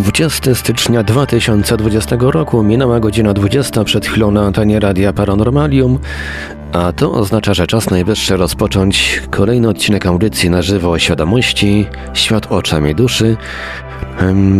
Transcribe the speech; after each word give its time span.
Dwudziesty 0.00 0.54
stycznia 0.54 1.02
2020 1.02 2.16
roku. 2.20 2.62
Minęła 2.62 3.00
godzina 3.00 3.34
20 3.34 3.84
przed 3.84 4.06
chwilą 4.06 4.30
na 4.30 4.42
antenie 4.42 4.80
Radia 4.80 5.12
Paranormalium, 5.12 5.98
a 6.72 6.92
to 6.92 7.12
oznacza, 7.12 7.54
że 7.54 7.66
czas 7.66 7.90
najwyższy 7.90 8.36
rozpocząć 8.36 9.22
kolejny 9.30 9.68
odcinek 9.68 10.06
audycji 10.06 10.50
na 10.50 10.62
żywo 10.62 10.90
o 10.90 10.98
świadomości, 10.98 11.86
świat 12.14 12.52
oczami 12.52 12.94
duszy, 12.94 13.36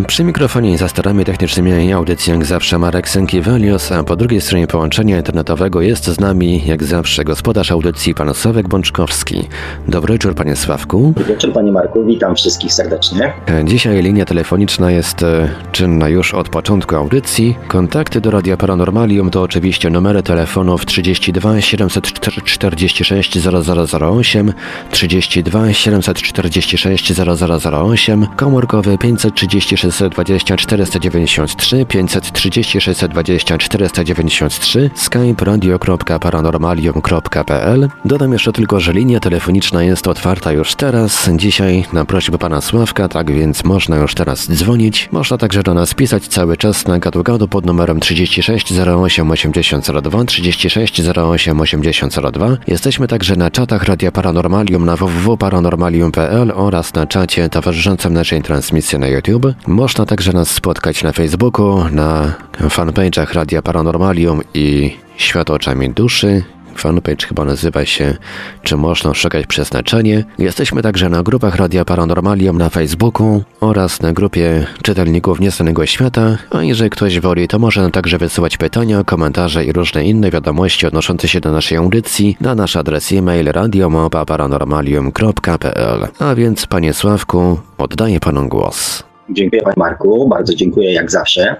przy 0.07 0.25
mikrofonie 0.25 0.79
za 0.79 0.89
starami 0.89 1.25
technicznymi 1.25 1.93
audycji 1.93 2.33
jak 2.33 2.45
zawsze 2.45 2.79
Marek 2.79 3.09
Sękiewelios, 3.09 3.93
a 3.93 4.05
po 4.05 4.17
drugiej 4.17 4.41
stronie 4.41 4.67
połączenia 4.67 5.17
internetowego 5.17 5.81
jest 5.81 6.05
z 6.05 6.21
nami 6.21 6.63
jak 6.67 6.85
zawsze 6.85 7.25
gospodarz 7.25 7.73
audycji 7.73 8.15
pan 8.15 8.35
Sławek 8.35 8.69
Bączkowski. 8.69 9.49
Dobry 9.89 10.13
wieczór 10.15 10.35
panie 10.35 10.57
Sławku. 10.57 11.13
Dobry 11.17 11.25
wieczór 11.25 11.53
panie 11.53 11.73
Marku, 11.73 12.05
witam 12.05 12.37
wszystkich 12.37 12.73
serdecznie. 12.73 13.33
E, 13.49 13.65
dzisiaj 13.65 14.03
linia 14.03 14.25
telefoniczna 14.25 14.91
jest 14.91 15.23
e, 15.23 15.49
czynna 15.73 16.09
już 16.09 16.35
od 16.35 16.49
początku 16.49 16.97
audycji. 16.97 17.57
Kontakty 17.69 18.21
do 18.21 18.31
Radia 18.31 18.57
Paranormalium 18.57 19.31
to 19.31 19.43
oczywiście 19.43 19.91
numery 19.91 20.23
telefonów 20.23 20.87
32 20.87 21.61
746 21.61 23.39
0008, 23.39 24.53
32 24.91 25.73
746 25.73 27.13
0008, 27.13 28.27
komórkowy 28.37 28.99
530 28.99 29.50
530 29.51 29.77
620 29.77 30.57
493, 30.57 31.87
530 31.87 32.81
620 32.81 33.59
493, 33.59 34.91
skype 34.95 35.45
radio.paranormalium.pl. 35.45 37.89
Dodam 38.05 38.33
jeszcze 38.33 38.53
tylko, 38.53 38.81
że 38.81 38.93
linia 38.93 39.21
telefoniczna 39.21 39.83
jest 39.83 40.09
otwarta 40.09 40.53
już 40.53 40.75
teraz, 40.75 41.31
dzisiaj 41.37 41.85
na 41.93 42.05
prośbę 42.05 42.39
pana 42.39 42.61
Sławka, 42.61 43.09
tak 43.09 43.33
więc 43.33 43.65
można 43.65 43.97
już 43.97 44.15
teraz 44.15 44.51
dzwonić. 44.51 45.09
Można 45.13 45.39
także 45.39 45.63
do 45.63 45.75
nas 45.75 45.95
pisać 45.95 46.29
cały 46.29 46.57
czas 46.57 46.87
na 46.87 46.99
gadu 46.99 47.49
pod 47.49 47.67
numerem 47.67 48.01
36 48.01 48.73
08 48.73 49.31
8002, 49.31 50.25
36 50.25 51.03
08 51.17 51.61
8002. 51.61 52.57
Jesteśmy 52.67 53.09
także 53.09 53.37
na 53.37 53.51
czatach 53.51 53.85
Radia 53.85 54.13
Paranormalium 54.13 54.85
na 54.85 54.97
www.paranormalium.pl 54.97 56.53
oraz 56.55 56.95
na 56.95 57.07
czacie 57.07 57.49
towarzyszącym 57.49 58.13
naszej 58.13 58.43
transmisji 58.43 58.99
na 58.99 59.09
YouTube. 59.09 59.40
YouTube. 59.45 59.69
Można 59.69 60.07
także 60.07 60.33
nas 60.33 60.51
spotkać 60.51 61.03
na 61.03 61.13
Facebooku, 61.13 61.85
na 61.91 62.35
fanpage'ach 62.61 63.35
Radia 63.35 63.63
Paranormalium 63.63 64.41
i 64.55 64.97
Świat 65.17 65.51
oczami 65.51 65.91
duszy. 65.91 66.43
Fanpage 66.77 67.27
chyba 67.27 67.45
nazywa 67.45 67.85
się 67.85 68.17
Czy 68.63 68.77
można 68.77 69.15
szukać 69.15 69.47
przeznaczenie. 69.47 70.25
Jesteśmy 70.39 70.83
także 70.83 71.09
na 71.09 71.23
grupach 71.23 71.57
Radia 71.57 71.85
Paranormalium 71.85 72.59
na 72.59 72.69
Facebooku 72.69 73.43
oraz 73.61 74.01
na 74.01 74.13
grupie 74.13 74.67
czytelników 74.83 75.41
Nieznanego 75.41 75.87
Świata, 75.87 76.39
a 76.51 76.63
jeżeli 76.63 76.91
ktoś 76.91 77.21
woli, 77.21 77.49
to 77.49 77.59
może 77.59 77.91
także 77.91 78.19
wysyłać 78.19 78.57
pytania, 78.57 79.05
komentarze 79.05 79.65
i 79.65 79.73
różne 79.73 80.05
inne 80.05 80.31
wiadomości 80.31 80.87
odnoszące 80.87 81.29
się 81.29 81.41
do 81.41 81.53
naszej 81.53 81.79
audycji 81.79 82.37
na 82.41 82.55
nasz 82.55 82.77
adres 82.77 83.13
e-mail 83.13 83.53
radiomapa.paranormalium.pl. 83.53 86.09
A 86.19 86.35
więc, 86.35 86.67
panie 86.67 86.95
Sławku, 86.95 87.61
oddaję 87.79 88.21
panu 88.21 88.49
głos. 88.49 89.10
Dziękuję 89.33 89.63
Panie 89.63 89.75
Marku, 89.77 90.29
bardzo 90.29 90.55
dziękuję 90.55 90.93
jak 90.93 91.11
zawsze. 91.11 91.57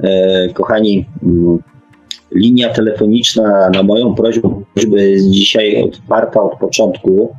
E, 0.00 0.48
kochani, 0.48 1.06
mm, 1.22 1.58
linia 2.32 2.68
telefoniczna 2.68 3.70
na 3.70 3.82
moją 3.82 4.14
prośbę 4.14 5.02
jest 5.02 5.30
dzisiaj 5.30 5.82
otwarta 5.82 6.42
od 6.42 6.58
początku, 6.58 7.34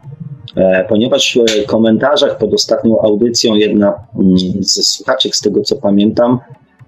e, 0.56 0.86
ponieważ 0.90 1.40
w 1.64 1.66
komentarzach 1.66 2.38
pod 2.38 2.54
ostatnią 2.54 3.02
audycją 3.02 3.56
jedna 3.56 3.94
mm, 4.16 4.38
ze 4.60 4.84
słuchaczek, 4.84 5.36
z 5.36 5.42
tego 5.42 5.62
co 5.62 5.76
pamiętam, 5.76 6.40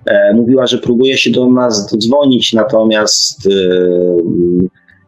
e, 0.06 0.34
mówiła, 0.34 0.68
że 0.68 0.78
próbuje 0.78 1.18
się 1.18 1.31
do 1.31 1.50
nas 1.50 1.91
dodzwonić, 1.91 2.53
natomiast 2.53 3.50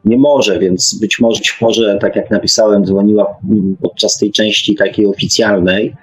nie 0.06 0.18
może, 0.18 0.60
więc 0.60 1.00
być 1.02 1.20
może, 1.20 1.40
być 1.40 1.58
może, 1.62 1.98
tak 2.02 2.16
jak 2.16 2.32
napisałem, 2.32 2.86
dzwoniła 2.86 3.36
podczas 3.82 4.18
tej 4.18 4.32
części 4.32 4.76
takiej 4.76 5.06
oficjalnej. 5.06 5.96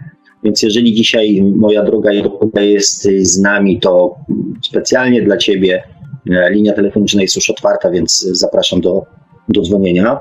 Więc 0.44 0.62
jeżeli 0.62 0.94
dzisiaj 0.94 1.42
moja 1.42 1.84
droga 1.84 2.12
jest 2.60 3.08
z 3.22 3.38
nami, 3.38 3.80
to 3.80 4.14
specjalnie 4.64 5.22
dla 5.22 5.36
Ciebie 5.36 5.82
e, 6.30 6.50
linia 6.50 6.72
telefoniczna 6.72 7.22
jest 7.22 7.36
już 7.36 7.50
otwarta, 7.50 7.90
więc 7.90 8.20
zapraszam 8.20 8.80
do, 8.80 9.02
do 9.48 9.62
dzwonienia. 9.62 10.20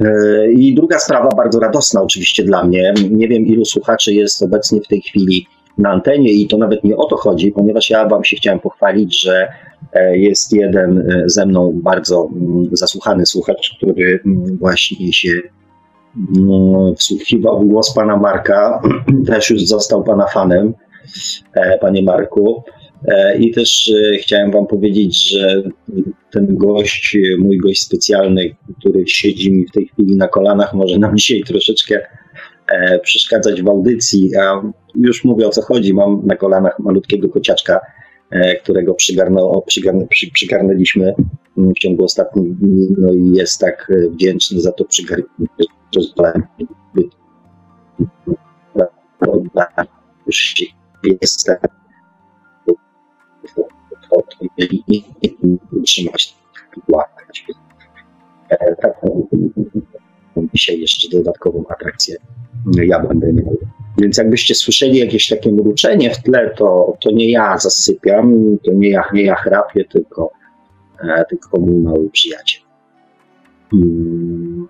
E, 0.00 0.52
I 0.52 0.74
druga 0.74 0.98
sprawa, 0.98 1.28
bardzo 1.28 1.60
radosna 1.60 2.02
oczywiście 2.02 2.44
dla 2.44 2.64
mnie. 2.64 2.94
Nie 3.10 3.28
wiem, 3.28 3.46
ilu 3.46 3.64
słuchaczy 3.64 4.14
jest 4.14 4.42
obecnie 4.42 4.80
w 4.80 4.88
tej 4.88 5.00
chwili 5.00 5.46
na 5.78 5.90
antenie 5.90 6.32
i 6.32 6.48
to 6.48 6.58
nawet 6.58 6.84
nie 6.84 6.96
o 6.96 7.04
to 7.04 7.16
chodzi, 7.16 7.52
ponieważ 7.52 7.90
ja 7.90 8.08
Wam 8.08 8.24
się 8.24 8.36
chciałem 8.36 8.60
pochwalić, 8.60 9.22
że 9.22 9.48
e, 9.92 10.18
jest 10.18 10.52
jeden 10.52 11.12
ze 11.26 11.46
mną 11.46 11.80
bardzo 11.82 12.28
mm, 12.32 12.68
zasłuchany 12.72 13.26
słuchacz, 13.26 13.74
który 13.76 14.20
właśnie 14.58 15.12
się 15.12 15.30
wsłuchiwał 16.96 17.60
głos 17.60 17.94
pana 17.94 18.16
Marka, 18.16 18.82
też 19.26 19.50
już 19.50 19.62
został 19.62 20.04
pana 20.04 20.26
fanem, 20.26 20.74
e, 21.54 21.78
panie 21.78 22.02
Marku. 22.02 22.62
E, 23.08 23.38
I 23.38 23.50
też 23.50 23.92
e, 24.14 24.18
chciałem 24.18 24.50
wam 24.50 24.66
powiedzieć, 24.66 25.30
że 25.30 25.62
ten 26.30 26.56
gość, 26.56 27.16
mój 27.38 27.58
gość 27.58 27.82
specjalny, 27.82 28.56
który 28.78 29.04
siedzi 29.06 29.52
mi 29.52 29.66
w 29.66 29.70
tej 29.70 29.86
chwili 29.86 30.16
na 30.16 30.28
kolanach, 30.28 30.74
może 30.74 30.98
nam 30.98 31.16
dzisiaj 31.18 31.42
troszeczkę 31.46 32.00
przeszkadzać 33.02 33.62
w 33.62 33.68
audycji. 33.68 34.36
A 34.36 34.62
już 34.94 35.24
mówię 35.24 35.46
o 35.46 35.50
co 35.50 35.62
chodzi. 35.62 35.94
Mam 35.94 36.26
na 36.26 36.36
kolanach 36.36 36.78
malutkiego 36.78 37.28
kociaczka, 37.28 37.80
którego 38.62 38.94
przygarnął, 38.94 39.62
przygarn, 39.66 40.06
przy, 40.06 40.30
przygarnęliśmy 40.30 41.14
w 41.56 41.72
ciągu 41.74 42.04
ostatnich 42.04 42.56
dni. 42.56 42.88
No 42.98 43.12
i 43.12 43.30
jest 43.30 43.60
tak 43.60 43.92
wdzięczny 44.10 44.60
za 44.60 44.72
to 44.72 44.84
przygarnięcie 44.84 45.70
już 50.26 50.56
jestem 55.22 55.58
utrzymać 55.72 56.36
łapać. 56.88 57.46
Taką 58.82 59.28
dzisiaj 60.54 60.80
jeszcze 60.80 61.18
dodatkową 61.18 61.64
atrakcję 61.68 62.16
ja 62.82 63.00
będę 63.00 63.32
miał. 63.32 63.56
Więc 63.98 64.18
jakbyście 64.18 64.54
słyszeli 64.54 64.98
jakieś 64.98 65.28
takie 65.28 65.52
mruczenie 65.52 66.10
w 66.10 66.22
tle, 66.22 66.54
to, 66.56 66.96
to 67.00 67.10
nie 67.10 67.30
ja 67.30 67.58
zasypiam, 67.58 68.58
to 68.64 68.72
nie 68.72 68.90
ja, 68.90 69.04
nie 69.12 69.22
ja 69.22 69.34
chrapię, 69.34 69.84
tylko, 69.84 70.32
tylko 71.28 71.60
mój 71.60 71.76
mały 71.76 72.10
przyjaciel. 72.10 72.62
Hmm. 73.70 74.68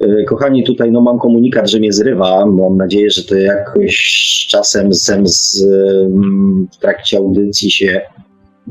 E, 0.00 0.24
kochani, 0.24 0.64
tutaj 0.64 0.92
no, 0.92 1.00
mam 1.00 1.18
komunikat, 1.18 1.70
że 1.70 1.78
mnie 1.78 1.92
zrywa. 1.92 2.46
Mam 2.46 2.76
nadzieję, 2.76 3.10
że 3.10 3.24
to 3.24 3.34
jakoś 3.34 4.46
czasem 4.50 4.92
z, 4.92 5.10
z, 5.24 5.66
w 6.72 6.76
trakcie 6.76 7.18
audycji 7.18 7.70
się 7.70 8.00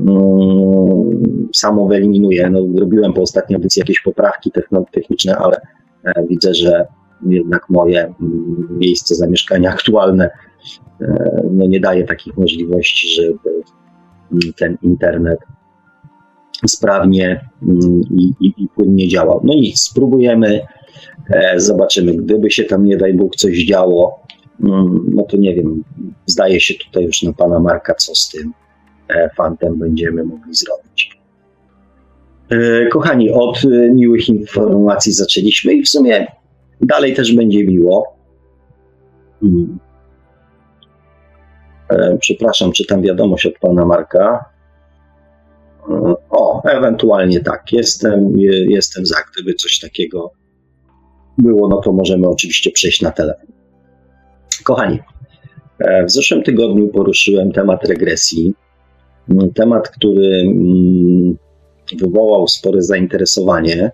um, 0.06 1.48
samo 1.54 1.86
wyeliminuje. 1.86 2.50
No, 2.50 2.60
robiłem 2.80 3.12
po 3.12 3.22
ostatniej 3.22 3.56
audycji 3.56 3.80
jakieś 3.80 4.00
poprawki 4.00 4.50
techniczne, 4.92 5.36
ale 5.36 5.56
e, 6.04 6.26
widzę, 6.28 6.54
że 6.54 6.86
jednak 7.26 7.70
moje 7.70 8.04
mm, 8.04 8.68
miejsce 8.70 9.14
zamieszkania 9.14 9.70
aktualne 9.70 10.30
e, 11.00 11.42
no, 11.50 11.66
nie 11.66 11.80
daje 11.80 12.04
takich 12.04 12.36
możliwości, 12.36 13.22
żeby 13.22 13.50
mm, 14.32 14.52
ten 14.58 14.78
internet 14.82 15.38
sprawnie 16.68 17.48
mm, 17.62 18.00
i, 18.10 18.32
i, 18.40 18.54
i 18.56 18.68
płynnie 18.68 19.08
działał. 19.08 19.40
No 19.44 19.54
nic, 19.54 19.80
spróbujemy 19.80 20.60
E, 21.30 21.60
zobaczymy, 21.60 22.14
gdyby 22.14 22.50
się 22.50 22.64
tam 22.64 22.84
nie 22.84 22.96
daj 22.96 23.14
Bóg 23.14 23.36
coś 23.36 23.64
działo, 23.64 24.20
mm, 24.64 25.10
no 25.14 25.22
to 25.22 25.36
nie 25.36 25.54
wiem, 25.54 25.84
zdaje 26.26 26.60
się 26.60 26.74
tutaj 26.74 27.04
już 27.04 27.22
na 27.22 27.32
pana 27.32 27.60
Marka, 27.60 27.94
co 27.94 28.14
z 28.14 28.28
tym 28.28 28.52
e, 29.08 29.30
fantem 29.36 29.78
będziemy 29.78 30.24
mogli 30.24 30.54
zrobić. 30.54 31.18
E, 32.50 32.86
kochani, 32.86 33.30
od 33.30 33.62
miłych 33.94 34.28
informacji 34.28 35.12
zaczęliśmy 35.12 35.72
i 35.72 35.82
w 35.82 35.88
sumie 35.88 36.26
dalej 36.80 37.14
też 37.14 37.36
będzie 37.36 37.64
miło. 37.64 38.16
Hmm. 39.40 39.78
Przepraszam, 42.20 42.72
czytam 42.72 43.02
wiadomość 43.02 43.46
od 43.46 43.58
pana 43.58 43.86
Marka. 43.86 44.44
O, 46.30 46.62
ewentualnie 46.64 47.40
tak, 47.40 47.72
jestem, 47.72 48.40
jestem 48.68 49.06
za, 49.06 49.16
gdyby 49.32 49.54
coś 49.54 49.78
takiego 49.78 50.32
było, 51.38 51.68
no 51.68 51.80
to 51.80 51.92
możemy 51.92 52.28
oczywiście 52.28 52.70
przejść 52.70 53.02
na 53.02 53.10
telefon. 53.10 53.46
Kochani, 54.64 54.98
w 56.06 56.10
zeszłym 56.10 56.42
tygodniu 56.42 56.88
poruszyłem 56.88 57.52
temat 57.52 57.84
regresji. 57.84 58.54
Temat, 59.54 59.88
który 59.88 60.40
mm, 60.40 61.36
wywołał 61.98 62.48
spore 62.48 62.82
zainteresowanie. 62.82 63.90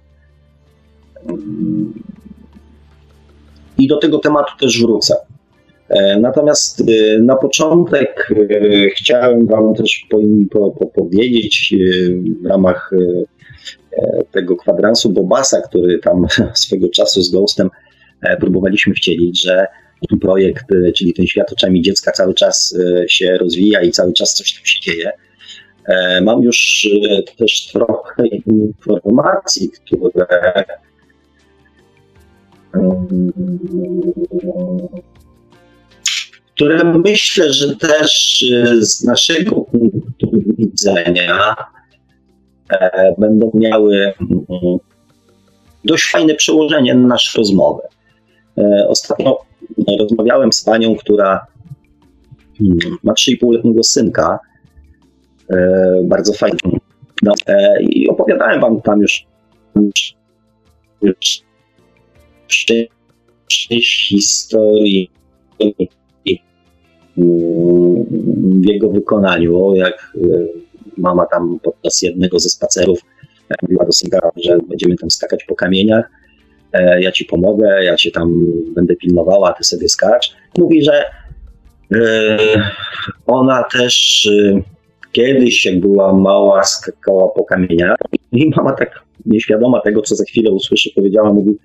I 3.78 3.88
do 3.88 3.98
tego 3.98 4.18
tematu 4.18 4.52
też 4.60 4.82
wrócę. 4.82 5.16
E, 5.88 6.20
natomiast 6.20 6.80
e, 6.80 7.18
na 7.18 7.36
początek 7.36 8.28
e, 8.30 8.90
chciałem 8.90 9.46
Wam 9.46 9.74
też 9.74 10.06
po, 10.50 10.70
po, 10.70 10.86
powiedzieć 10.86 11.74
w 12.42 12.46
ramach 12.46 12.90
tego 14.30 14.56
kwadransu 14.56 15.10
Bobasa, 15.10 15.60
który 15.60 15.98
tam 15.98 16.26
swego 16.54 16.88
czasu 16.88 17.22
z 17.22 17.30
Ghostem 17.30 17.70
próbowaliśmy 18.40 18.94
wcielić, 18.94 19.42
że 19.42 19.66
ten 20.08 20.18
projekt, 20.18 20.64
czyli 20.96 21.12
ten 21.12 21.26
świat 21.26 21.52
oczami 21.52 21.82
dziecka 21.82 22.12
cały 22.12 22.34
czas 22.34 22.78
się 23.06 23.38
rozwija 23.38 23.82
i 23.82 23.90
cały 23.90 24.12
czas 24.12 24.34
coś 24.34 24.54
tam 24.54 24.66
się 24.66 24.80
dzieje. 24.80 25.10
Mam 26.22 26.42
już 26.42 26.88
też 27.38 27.66
trochę 27.72 28.26
informacji, 28.26 29.70
które 29.70 30.26
które 36.58 36.84
myślę, 36.84 37.52
że 37.52 37.76
też 37.76 38.44
e, 38.52 38.82
z 38.82 39.04
naszego 39.04 39.50
punktu 39.60 40.30
widzenia 40.58 41.56
e, 42.70 43.14
będą 43.18 43.50
miały 43.54 44.12
mm, 44.20 44.78
dość 45.84 46.10
fajne 46.10 46.34
przełożenie 46.34 46.94
na 46.94 47.06
naszą 47.08 47.38
rozmowę. 47.38 47.82
E, 48.58 48.86
ostatnio 48.88 49.38
rozmawiałem 49.98 50.52
z 50.52 50.64
panią, 50.64 50.96
która 50.96 51.46
mm, 52.60 52.78
ma 53.02 53.12
3,5-letniego 53.12 53.82
synka, 53.82 54.38
bardzo 56.04 56.32
fajnie. 56.32 56.58
No, 57.22 57.34
I 57.80 58.08
opowiadałem 58.08 58.60
wam 58.60 58.80
tam 58.80 59.00
już, 59.00 59.26
już, 61.02 61.42
już 63.70 64.08
historii 64.08 65.10
w 67.18 68.68
jego 68.68 68.90
wykonaniu, 68.90 69.74
jak 69.74 70.12
e, 70.16 70.28
mama 70.96 71.26
tam 71.26 71.58
podczas 71.62 72.02
jednego 72.02 72.38
ze 72.38 72.48
spacerów 72.48 73.00
mówiła 73.62 73.84
do 73.84 73.92
synka, 73.92 74.30
że 74.36 74.58
będziemy 74.68 74.96
tam 74.96 75.10
skakać 75.10 75.44
po 75.44 75.54
kamieniach, 75.54 76.10
e, 76.72 77.00
ja 77.02 77.12
ci 77.12 77.24
pomogę, 77.24 77.84
ja 77.84 77.96
cię 77.96 78.10
tam 78.10 78.46
będę 78.74 78.96
pilnowała, 78.96 79.52
ty 79.52 79.64
sobie 79.64 79.88
skacz. 79.88 80.36
Mówi, 80.58 80.84
że 80.84 81.04
e, 81.94 82.38
ona 83.26 83.64
też 83.72 84.28
kiedyś, 85.12 85.66
jak 85.66 85.80
była 85.80 86.12
mała, 86.12 86.64
skakała 86.64 87.28
po 87.28 87.44
kamieniach 87.44 87.96
i 88.32 88.50
mama 88.56 88.72
tak 88.72 89.02
nieświadoma 89.26 89.80
tego, 89.80 90.02
co 90.02 90.16
za 90.16 90.24
chwilę 90.24 90.50
usłyszy, 90.50 90.90
powiedziała, 90.94 91.32
mówi, 91.32 91.58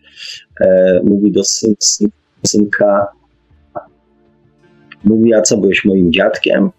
mówi 1.03 1.31
do 1.31 1.43
syn, 1.43 1.75
synka, 2.45 3.07
Mówi, 5.03 5.33
a 5.33 5.41
co, 5.41 5.57
byłeś 5.57 5.85
moim 5.85 6.13
dziadkiem? 6.13 6.69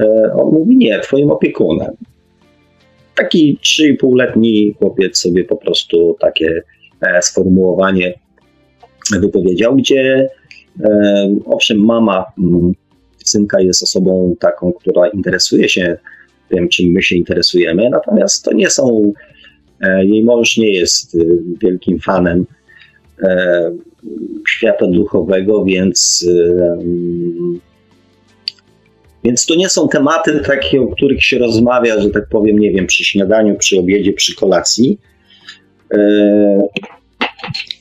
E, 0.00 0.32
on 0.34 0.52
mówi, 0.52 0.76
nie, 0.76 1.00
twoim 1.00 1.30
opiekunem. 1.30 1.90
Taki 3.14 3.58
3,5-letni 3.62 4.74
chłopiec 4.78 5.18
sobie 5.18 5.44
po 5.44 5.56
prostu 5.56 6.16
takie 6.20 6.62
e, 7.00 7.22
sformułowanie 7.22 8.14
wypowiedział, 9.20 9.76
gdzie 9.76 10.28
e, 10.84 11.34
owszem, 11.46 11.84
mama 11.84 12.24
mm, 12.38 12.72
synka 13.24 13.60
jest 13.60 13.82
osobą 13.82 14.34
taką, 14.40 14.72
która 14.72 15.08
interesuje 15.08 15.68
się 15.68 15.96
tym, 16.48 16.68
czym 16.68 16.92
my 16.92 17.02
się 17.02 17.16
interesujemy, 17.16 17.90
natomiast 17.90 18.44
to 18.44 18.52
nie 18.52 18.70
są, 18.70 19.12
jej 20.02 20.24
mąż 20.24 20.56
nie 20.56 20.72
jest 20.72 21.16
wielkim 21.62 21.98
fanem 21.98 22.46
świata 24.48 24.86
duchowego, 24.86 25.64
więc, 25.64 26.26
więc 29.24 29.46
to 29.46 29.54
nie 29.54 29.68
są 29.68 29.88
tematy 29.88 30.40
takie, 30.40 30.80
o 30.80 30.88
których 30.88 31.24
się 31.24 31.38
rozmawia, 31.38 32.00
że 32.00 32.10
tak 32.10 32.28
powiem, 32.28 32.58
nie 32.58 32.70
wiem, 32.70 32.86
przy 32.86 33.04
śniadaniu, 33.04 33.56
przy 33.56 33.78
obiedzie, 33.78 34.12
przy 34.12 34.36
kolacji. 34.36 34.98
E, 35.94 36.68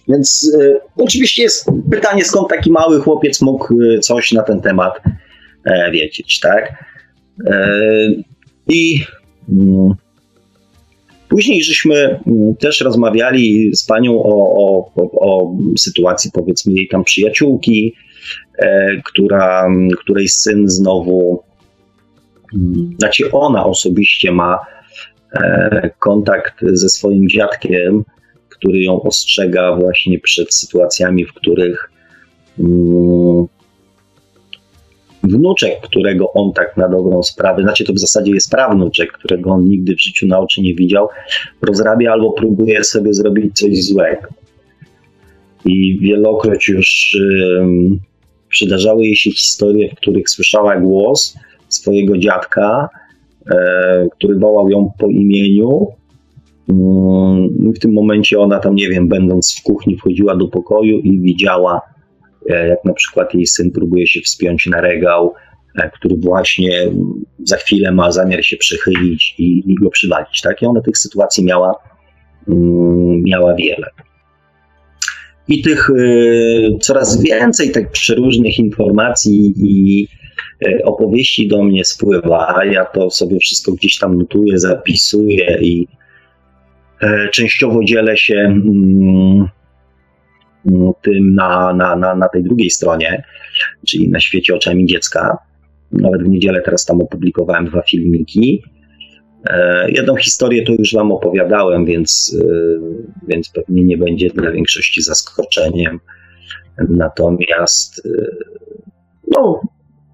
więc 0.08 0.56
e, 0.62 0.80
oczywiście 0.96 1.44
jest 1.44 1.66
pytanie, 1.92 2.26
skąd 2.26 2.50
taki 2.50 2.72
mały 2.72 3.00
chłopiec 3.00 3.42
mógł 3.42 3.74
e, 3.82 4.00
coś 4.00 4.32
na 4.32 4.44
ten 4.44 4.62
temat 4.62 4.94
wiedzieć, 5.92 6.40
tak? 6.40 6.86
I 8.68 9.00
mm, 9.50 9.96
Później 11.30 11.64
żeśmy 11.64 12.20
mm, 12.28 12.56
też 12.56 12.82
rozmawiali 12.82 13.76
z 13.76 13.86
panią 13.86 14.24
o, 14.24 14.56
o, 14.56 14.92
o, 14.96 15.56
sytuacji, 15.78 16.32
powiedzmy, 16.34 16.74
jej 16.74 16.88
tam 16.88 17.04
przyjaciółki, 17.04 17.94
e, 18.60 19.02
która, 19.06 19.70
której 20.00 20.28
syn 20.28 20.70
znowu, 20.70 21.44
mm, 22.54 22.96
znaczy 23.00 23.32
ona 23.32 23.66
osobiście 23.66 24.32
ma 24.32 24.60
e, 25.34 25.90
kontakt 26.00 26.56
ze 26.74 26.90
swoim 26.90 27.30
dziadkiem, 27.30 28.04
który 28.50 28.80
ją 28.80 29.02
ostrzega 29.02 29.76
właśnie 29.76 30.20
przed 30.20 30.54
sytuacjami, 30.54 31.26
w 31.26 31.34
których 31.34 31.92
mm, 32.60 33.48
wnuczek, 35.28 35.82
którego 35.82 36.34
on 36.34 36.54
tak 36.54 36.78
na 36.78 36.90
dobrą 36.90 37.24
sprawę, 37.24 37.62
znaczy 37.62 37.84
to 37.84 37.94
w 37.94 38.00
zasadzie 38.00 38.32
jest 38.32 38.52
prawnuczek, 38.52 39.12
którego 39.12 39.50
on 39.50 39.66
nigdy 39.66 39.96
w 39.96 40.02
życiu 40.02 40.28
na 40.28 40.40
oczy 40.40 40.62
nie 40.62 40.76
widział, 40.76 41.08
rozrabia 41.62 42.12
albo 42.12 42.32
próbuje 42.32 42.84
sobie 42.84 43.14
zrobić 43.14 43.58
coś 43.58 43.84
złego. 43.84 44.28
I 45.66 46.00
wielokroć 46.00 46.68
już 46.68 47.18
um, 47.60 48.00
przydarzały 48.50 49.06
jej 49.06 49.16
się 49.16 49.32
historie, 49.32 49.90
w 49.90 49.96
których 49.96 50.30
słyszała 50.30 50.78
głos 50.80 51.38
swojego 51.70 52.18
dziadka, 52.18 52.90
e, 53.52 54.08
który 54.18 54.40
wołał 54.40 54.70
ją 54.70 54.92
po 55.00 55.08
imieniu. 55.08 55.88
Um, 56.68 57.74
w 57.76 57.80
tym 57.80 57.94
momencie 57.94 58.40
ona 58.40 58.60
tam, 58.60 58.76
nie 58.76 58.90
wiem, 58.90 59.08
będąc 59.08 59.56
w 59.60 59.64
kuchni, 59.64 59.98
wchodziła 59.98 60.36
do 60.36 60.48
pokoju 60.48 61.00
i 61.00 61.20
widziała 61.20 61.82
jak 62.48 62.86
na 62.86 62.94
przykład 62.94 63.34
jej 63.34 63.48
syn 63.48 63.72
próbuje 63.72 64.08
się 64.08 64.22
wspiąć 64.22 64.66
na 64.66 64.82
regał, 64.82 65.34
e, 65.76 65.90
który 65.90 66.16
właśnie 66.16 66.92
za 67.44 67.58
chwilę 67.58 67.92
ma 67.92 68.12
zamiar 68.12 68.44
się 68.44 68.58
przechylić 68.58 69.36
i, 69.38 69.64
i 69.72 69.76
go 69.76 69.90
przywalić. 69.90 70.42
Tak? 70.42 70.62
I 70.62 70.66
ona 70.66 70.82
tych 70.82 70.98
sytuacji 70.98 71.46
miała, 71.46 71.76
mm, 72.48 73.24
miała 73.24 73.56
wiele. 73.56 73.88
I 75.48 75.62
tych 75.62 75.90
y, 75.90 76.70
coraz 76.82 77.22
więcej 77.22 77.72
tak 77.72 77.92
przeróżnych 77.92 78.60
informacji 78.60 79.54
i 79.58 80.08
opowieści 80.84 81.48
do 81.48 81.64
mnie 81.64 81.86
spływa. 81.86 82.66
Ja 82.72 82.86
to 82.86 83.10
sobie 83.10 83.40
wszystko 83.40 83.72
gdzieś 83.72 83.98
tam 83.98 84.18
notuję, 84.18 84.60
zapisuję 84.60 85.58
i 85.62 85.88
częściowo 87.32 87.84
dzielę 87.84 88.18
się 88.18 88.36
mm, 88.36 89.48
tym 91.02 91.36
na, 91.36 91.74
na, 91.74 91.96
na, 91.96 92.16
na 92.16 92.30
tej 92.30 92.44
drugiej 92.44 92.70
stronie, 92.70 93.24
czyli 93.88 94.10
na 94.10 94.20
świecie 94.20 94.56
oczami 94.56 94.86
dziecka. 94.86 95.38
Nawet 95.92 96.24
w 96.24 96.28
niedzielę 96.28 96.62
teraz 96.62 96.86
tam 96.86 97.02
opublikowałem 97.02 97.66
dwa 97.66 97.82
filmiki. 97.82 98.64
E, 99.50 99.92
jedną 99.92 100.16
historię 100.16 100.64
to 100.64 100.74
już 100.80 100.94
Wam 100.94 101.12
opowiadałem, 101.12 101.86
więc, 101.86 102.38
e, 102.42 102.48
więc 103.28 103.50
pewnie 103.50 103.84
nie 103.84 103.98
będzie 103.98 104.30
dla 104.30 104.52
większości 104.52 105.02
zaskoczeniem. 105.02 106.00
Natomiast, 106.90 108.06
e, 108.06 108.10
no, 109.36 109.62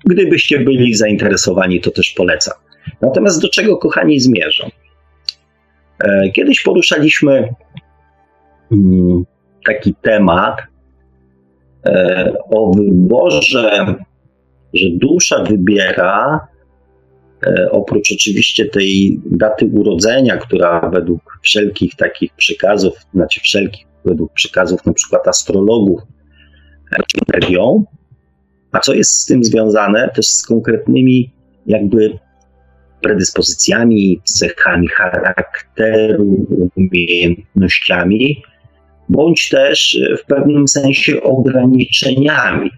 gdybyście 0.05 0.59
byli 0.59 0.93
zainteresowani, 0.93 1.81
to 1.81 1.91
też 1.91 2.09
polecam. 2.09 2.53
Natomiast 3.01 3.41
do 3.41 3.49
czego, 3.49 3.77
kochani, 3.77 4.19
zmierzam? 4.19 4.69
Kiedyś 6.33 6.61
poruszaliśmy 6.61 7.49
mm, 8.71 9.23
taki 9.65 9.95
temat 10.01 10.61
e, 11.85 12.33
o 12.49 12.71
wyborze, 12.73 13.95
że 14.73 14.87
dusza 14.93 15.43
wybiera, 15.43 16.47
e, 17.47 17.71
oprócz 17.71 18.11
oczywiście 18.11 18.65
tej 18.65 19.19
daty 19.25 19.65
urodzenia, 19.65 20.37
która 20.37 20.89
według 20.89 21.39
wszelkich 21.41 21.95
takich 21.95 22.33
przekazów, 22.33 22.93
znaczy 23.13 23.39
wszelkich, 23.39 23.85
według 24.05 24.33
przekazów 24.33 24.85
na 24.85 24.93
przykład 24.93 25.27
astrologów, 25.27 26.01
energią, 27.27 27.85
a 28.71 28.79
co 28.79 28.93
jest 28.93 29.11
z 29.11 29.25
tym 29.25 29.43
związane 29.43 30.09
też 30.15 30.27
z 30.27 30.45
konkretnymi 30.45 31.33
jakby 31.65 32.19
predyspozycjami, 33.01 34.21
cechami 34.23 34.87
charakteru, 34.87 36.45
umiejętnościami, 36.75 38.43
bądź 39.09 39.49
też 39.49 39.99
w 40.23 40.25
pewnym 40.25 40.67
sensie 40.67 41.21
ograniczeniami. 41.21 42.71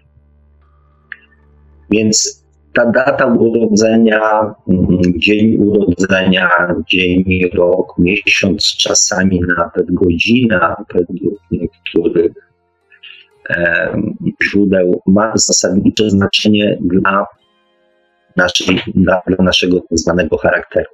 Więc 1.90 2.46
ta 2.72 2.90
data 2.90 3.26
urodzenia, 3.26 4.54
mm, 4.68 4.98
dzień 5.16 5.56
urodzenia, 5.56 6.50
dzień, 6.88 7.24
rok, 7.54 7.94
miesiąc, 7.98 8.76
czasami 8.76 9.40
nawet 9.56 9.86
godzina, 9.92 10.76
według 10.94 11.40
niektórych 11.50 12.32
źródeł, 14.44 15.02
ma 15.06 15.32
zasadnicze 15.34 16.10
znaczenie 16.10 16.78
dla, 16.80 17.26
naszej, 18.36 18.80
dla, 18.94 19.22
dla 19.26 19.44
naszego 19.44 19.80
tak 19.80 19.98
zwanego 19.98 20.36
charakteru. 20.36 20.90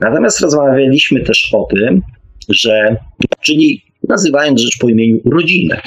Natomiast 0.00 0.40
rozmawialiśmy 0.40 1.20
też 1.20 1.54
o 1.54 1.64
tym, 1.64 2.00
że, 2.48 2.96
czyli 3.40 3.91
nazywając 4.08 4.60
rzecz 4.60 4.78
po 4.80 4.88
imieniu 4.88 5.18
rodzinę. 5.32 5.80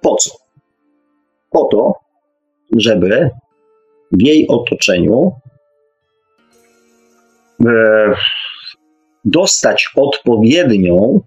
Po 0.00 0.16
co? 0.16 0.30
Po 1.50 1.64
to, 1.64 1.94
żeby 2.76 3.30
w 4.12 4.22
jej 4.22 4.48
otoczeniu 4.48 5.32
e, 7.66 8.14
dostać 9.24 9.90
odpowiednią 9.96 11.20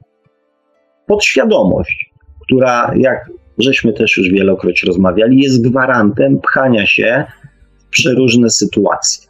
podświadomość, 1.06 2.14
która, 2.42 2.94
jak 2.96 3.30
żeśmy 3.58 3.94
też 3.94 4.18
już 4.18 4.30
wielokroć 4.30 4.84
rozmawiali, 4.84 5.40
jest 5.40 5.70
gwarantem 5.70 6.40
pchania 6.40 6.86
się 6.86 7.26
w 7.78 7.90
przeróżne 7.90 8.50
sytuacje. 8.50 9.28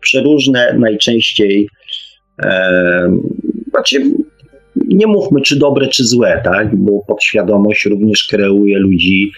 Przeróżne 0.00 0.74
najczęściej, 0.78 1.68
e, 2.44 3.16
znaczy 3.72 4.12
nie 4.76 5.06
mówmy 5.06 5.40
czy 5.40 5.58
dobre, 5.58 5.86
czy 5.86 6.04
złe, 6.04 6.40
tak? 6.44 6.76
bo 6.76 7.04
podświadomość 7.06 7.84
również 7.84 8.24
kreuje 8.30 8.78
ludzi, 8.78 9.32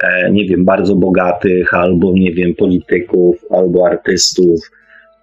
e, 0.00 0.30
nie 0.30 0.44
wiem, 0.44 0.64
bardzo 0.64 0.96
bogatych, 0.96 1.74
albo 1.74 2.12
nie 2.12 2.32
wiem, 2.32 2.54
polityków, 2.54 3.36
albo 3.50 3.86
artystów. 3.86 4.60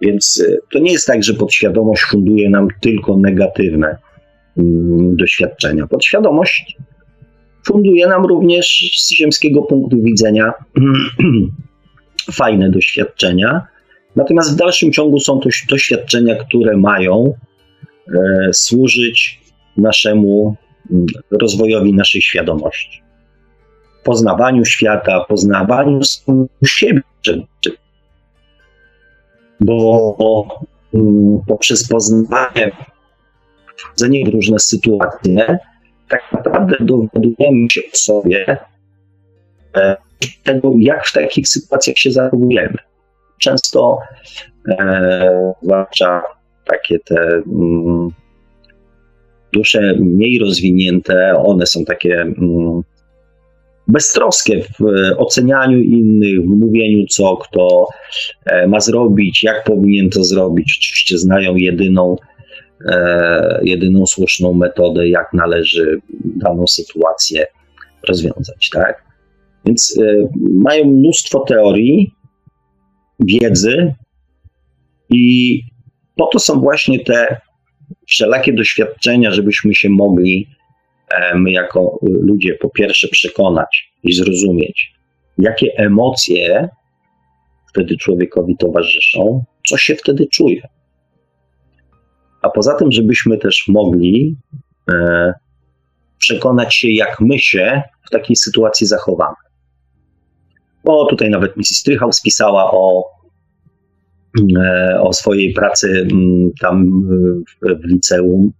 Więc 0.00 0.44
e, 0.48 0.56
to 0.72 0.78
nie 0.78 0.92
jest 0.92 1.06
tak, 1.06 1.24
że 1.24 1.34
podświadomość 1.34 2.02
funduje 2.02 2.50
nam 2.50 2.68
tylko 2.80 3.16
negatywne 3.16 3.96
mm, 4.58 5.16
doświadczenia. 5.16 5.86
Podświadomość 5.86 6.76
funduje 7.66 8.06
nam 8.06 8.26
również 8.26 8.90
z 8.98 9.14
ziemskiego 9.14 9.62
punktu 9.62 10.02
widzenia 10.02 10.52
fajne 12.32 12.70
doświadczenia. 12.70 13.66
Natomiast 14.16 14.54
w 14.54 14.56
dalszym 14.56 14.92
ciągu 14.92 15.20
są 15.20 15.40
to 15.40 15.48
doświadczenia, 15.68 16.34
które 16.34 16.76
mają 16.76 17.34
służyć 18.52 19.40
naszemu 19.76 20.56
mm, 20.90 21.06
rozwojowi 21.30 21.94
naszej 21.94 22.22
świadomości. 22.22 23.02
Poznawaniu 24.04 24.64
świata, 24.64 25.24
poznawaniu 25.28 26.00
siebie. 26.64 27.02
Bo 29.60 30.48
mm, 30.94 31.40
poprzez 31.46 31.88
poznawanie, 31.88 32.72
wchodzenie 33.76 34.24
w 34.24 34.28
różne 34.28 34.58
sytuacje, 34.58 35.58
tak 36.08 36.22
naprawdę 36.32 36.76
dowiadujemy 36.80 37.70
się 37.70 37.80
o 37.92 37.96
sobie 37.96 38.58
e, 39.76 39.96
tego, 40.42 40.72
jak 40.78 41.06
w 41.06 41.12
takich 41.12 41.48
sytuacjach 41.48 41.98
się 41.98 42.12
zachowujemy. 42.12 42.78
Często, 43.38 43.98
e, 44.68 45.52
zwłaszcza 45.62 46.22
takie 46.70 46.98
te 46.98 47.42
mm, 47.46 48.08
dusze 49.52 49.94
mniej 49.98 50.38
rozwinięte, 50.38 51.34
one 51.36 51.66
są 51.66 51.84
takie 51.84 52.20
mm, 52.20 52.82
beztroskie 53.88 54.62
w 54.62 54.84
ocenianiu 55.16 55.78
innych, 55.78 56.40
w 56.40 56.46
mówieniu, 56.46 57.06
co 57.06 57.36
kto 57.36 57.86
e, 58.46 58.66
ma 58.68 58.80
zrobić, 58.80 59.42
jak 59.42 59.64
powinien 59.64 60.10
to 60.10 60.24
zrobić. 60.24 60.78
Oczywiście 60.80 61.18
znają 61.18 61.56
jedyną, 61.56 62.16
e, 62.86 63.60
jedyną 63.62 64.06
słuszną 64.06 64.54
metodę, 64.54 65.08
jak 65.08 65.32
należy 65.32 66.00
daną 66.24 66.66
sytuację 66.66 67.46
rozwiązać. 68.08 68.70
Tak? 68.72 69.04
Więc 69.64 69.98
e, 70.02 70.28
mają 70.50 70.84
mnóstwo 70.84 71.40
teorii, 71.40 72.14
wiedzy 73.20 73.94
i 75.10 75.62
po 76.20 76.26
to 76.26 76.38
są 76.38 76.60
właśnie 76.60 77.04
te 77.04 77.40
wszelakie 78.06 78.52
doświadczenia, 78.52 79.30
żebyśmy 79.30 79.74
się 79.74 79.88
mogli, 79.88 80.48
e, 81.14 81.34
my 81.34 81.50
jako 81.50 81.98
ludzie, 82.02 82.54
po 82.54 82.70
pierwsze 82.70 83.08
przekonać 83.08 83.92
i 84.02 84.12
zrozumieć, 84.12 84.92
jakie 85.38 85.66
emocje 85.76 86.68
wtedy 87.68 87.96
człowiekowi 87.96 88.56
towarzyszą, 88.56 89.44
co 89.68 89.76
się 89.76 89.96
wtedy 89.96 90.26
czuje. 90.26 90.68
A 92.42 92.50
poza 92.50 92.74
tym, 92.74 92.92
żebyśmy 92.92 93.38
też 93.38 93.64
mogli 93.68 94.36
e, 94.92 95.32
przekonać 96.18 96.74
się, 96.74 96.88
jak 96.90 97.20
my 97.20 97.38
się 97.38 97.82
w 98.06 98.10
takiej 98.10 98.36
sytuacji 98.36 98.86
zachowamy. 98.86 99.36
Bo 100.84 101.06
tutaj 101.06 101.30
nawet 101.30 101.56
Mrs. 101.56 101.76
Strychał 101.76 102.12
spisała 102.12 102.70
o 102.72 103.04
o 105.00 105.12
swojej 105.12 105.52
pracy 105.52 106.06
mm, 106.12 106.50
tam 106.60 107.02
w 107.62 107.84
liceum. 107.84 108.52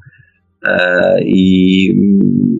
E, 0.66 1.22
I 1.22 1.92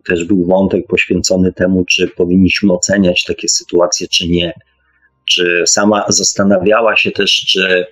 też 0.07 0.25
był 0.25 0.45
wątek 0.45 0.87
poświęcony 0.87 1.53
temu, 1.53 1.85
czy 1.85 2.07
powinniśmy 2.07 2.73
oceniać 2.73 3.23
takie 3.23 3.49
sytuacje, 3.49 4.07
czy 4.07 4.27
nie. 4.27 4.53
Czy 5.29 5.63
sama 5.67 6.05
zastanawiała 6.09 6.95
się 6.95 7.11
też, 7.11 7.45
czy 7.47 7.85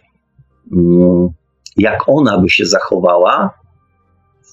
mm, 0.71 1.29
jak 1.77 2.09
ona 2.09 2.37
by 2.37 2.49
się 2.49 2.65
zachowała 2.65 3.59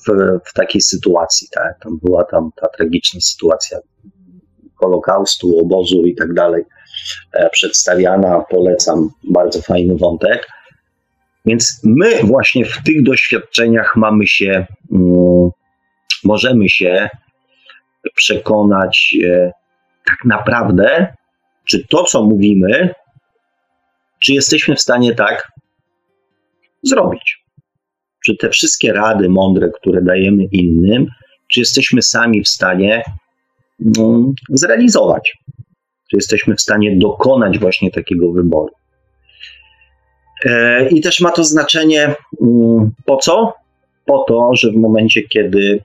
w, 0.06 0.10
w 0.44 0.52
takiej 0.52 0.80
sytuacji. 0.80 1.48
Tak? 1.52 1.78
Tam 1.82 1.98
była 2.02 2.24
tam 2.24 2.50
ta 2.56 2.68
tragiczna 2.68 3.20
sytuacja 3.20 3.78
Holokaustu, 4.76 5.58
obozu 5.58 6.06
i 6.06 6.14
tak 6.14 6.34
dalej 6.34 6.64
e, 7.32 7.50
przedstawiana. 7.50 8.44
Polecam, 8.50 9.10
bardzo 9.30 9.62
fajny 9.62 9.96
wątek. 9.96 10.46
Więc 11.46 11.80
my 11.84 12.22
właśnie 12.22 12.64
w 12.64 12.82
tych 12.82 13.02
doświadczeniach 13.02 13.96
mamy 13.96 14.26
się, 14.26 14.66
mm, 14.92 15.50
możemy 16.24 16.68
się 16.68 17.08
przekonać 18.14 19.16
e, 19.24 19.52
tak 20.06 20.18
naprawdę, 20.24 21.14
czy 21.64 21.86
to, 21.88 22.04
co 22.04 22.24
mówimy, 22.24 22.94
czy 24.18 24.32
jesteśmy 24.32 24.76
w 24.76 24.80
stanie 24.80 25.14
tak 25.14 25.52
zrobić. 26.82 27.46
Czy 28.24 28.36
te 28.36 28.50
wszystkie 28.50 28.92
rady 28.92 29.28
mądre, 29.28 29.68
które 29.80 30.02
dajemy 30.02 30.44
innym, 30.52 31.06
czy 31.48 31.60
jesteśmy 31.60 32.02
sami 32.02 32.42
w 32.42 32.48
stanie 32.48 33.02
mm, 33.98 34.32
zrealizować? 34.50 35.34
Czy 36.10 36.16
jesteśmy 36.16 36.54
w 36.54 36.60
stanie 36.60 36.96
dokonać 36.96 37.58
właśnie 37.58 37.90
takiego 37.90 38.32
wyboru? 38.32 38.74
E, 40.44 40.88
I 40.88 41.00
też 41.00 41.20
ma 41.20 41.30
to 41.30 41.44
znaczenie 41.44 42.14
mm, 42.42 42.90
po 43.04 43.16
co? 43.16 43.54
Po 44.04 44.24
to, 44.28 44.50
że 44.54 44.70
w 44.70 44.76
momencie, 44.76 45.22
kiedy 45.22 45.82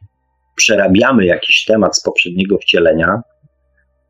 przerabiamy 0.56 1.26
jakiś 1.26 1.66
temat 1.66 1.98
z 1.98 2.02
poprzedniego 2.04 2.58
wcielenia, 2.58 3.22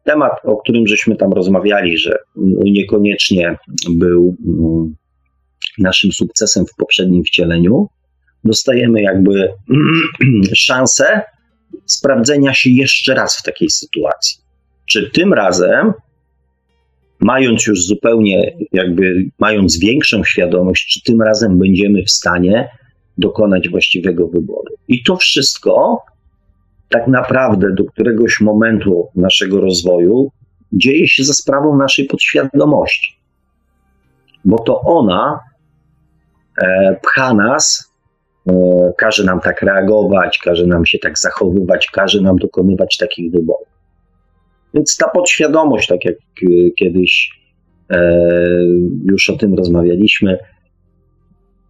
temat, 0.04 0.32
o 0.44 0.58
którym 0.58 0.88
żeśmy 0.88 1.16
tam 1.16 1.34
rozmawiali, 1.34 1.98
że 1.98 2.18
niekoniecznie 2.64 3.58
był 3.90 4.36
mm, 4.48 4.96
naszym 5.78 6.12
sukcesem 6.12 6.66
w 6.66 6.76
poprzednim 6.78 7.24
wcieleniu, 7.24 7.88
dostajemy 8.44 9.02
jakby 9.02 9.54
szansę 10.56 11.22
sprawdzenia 11.86 12.54
się 12.54 12.70
jeszcze 12.70 13.14
raz 13.14 13.38
w 13.38 13.44
takiej 13.44 13.70
sytuacji. 13.70 14.38
Czy 14.86 15.12
tym 15.12 15.34
razem 15.34 15.94
mając 17.22 17.68
już 17.68 17.86
zupełnie, 17.86 18.56
jakby 18.74 19.26
mając 19.40 19.80
większą 19.80 20.24
świadomość, 20.24 20.88
czy 20.88 21.04
tym 21.12 21.22
razem 21.22 21.58
będziemy 21.58 22.04
w 22.04 22.12
stanie 22.12 22.70
dokonać 23.18 23.70
właściwego 23.70 24.28
wyboru. 24.28 24.76
I 24.88 25.04
to 25.04 25.16
wszystko 25.16 26.02
tak 26.90 27.08
naprawdę 27.08 27.74
do 27.74 27.84
któregoś 27.84 28.42
momentu 28.42 29.08
naszego 29.16 29.62
rozwoju 29.62 30.32
dzieje 30.74 31.08
się 31.08 31.24
za 31.24 31.34
sprawą 31.34 31.78
naszej 31.78 32.06
podświadomości. 32.06 33.18
Bo 34.46 34.60
to 34.60 34.82
ona 34.82 35.40
e, 36.62 36.96
pcha 37.04 37.34
nas, 37.34 37.92
e, 38.48 38.54
każe 38.98 39.24
nam 39.24 39.40
tak 39.40 39.62
reagować, 39.62 40.40
każe 40.44 40.68
nam 40.68 40.86
się 40.86 41.00
tak 41.00 41.20
zachowywać, 41.20 41.88
każe 41.94 42.22
nam 42.22 42.36
dokonywać 42.36 42.98
takich 42.98 43.32
wyborów. 43.32 43.68
Więc 44.74 44.98
ta 44.98 45.10
podświadomość, 45.10 45.88
tak 45.88 46.06
jak 46.06 46.16
y, 46.44 46.72
kiedyś 46.76 47.32
e, 47.90 48.22
już 49.06 49.30
o 49.30 49.38
tym 49.38 49.54
rozmawialiśmy, 49.54 50.38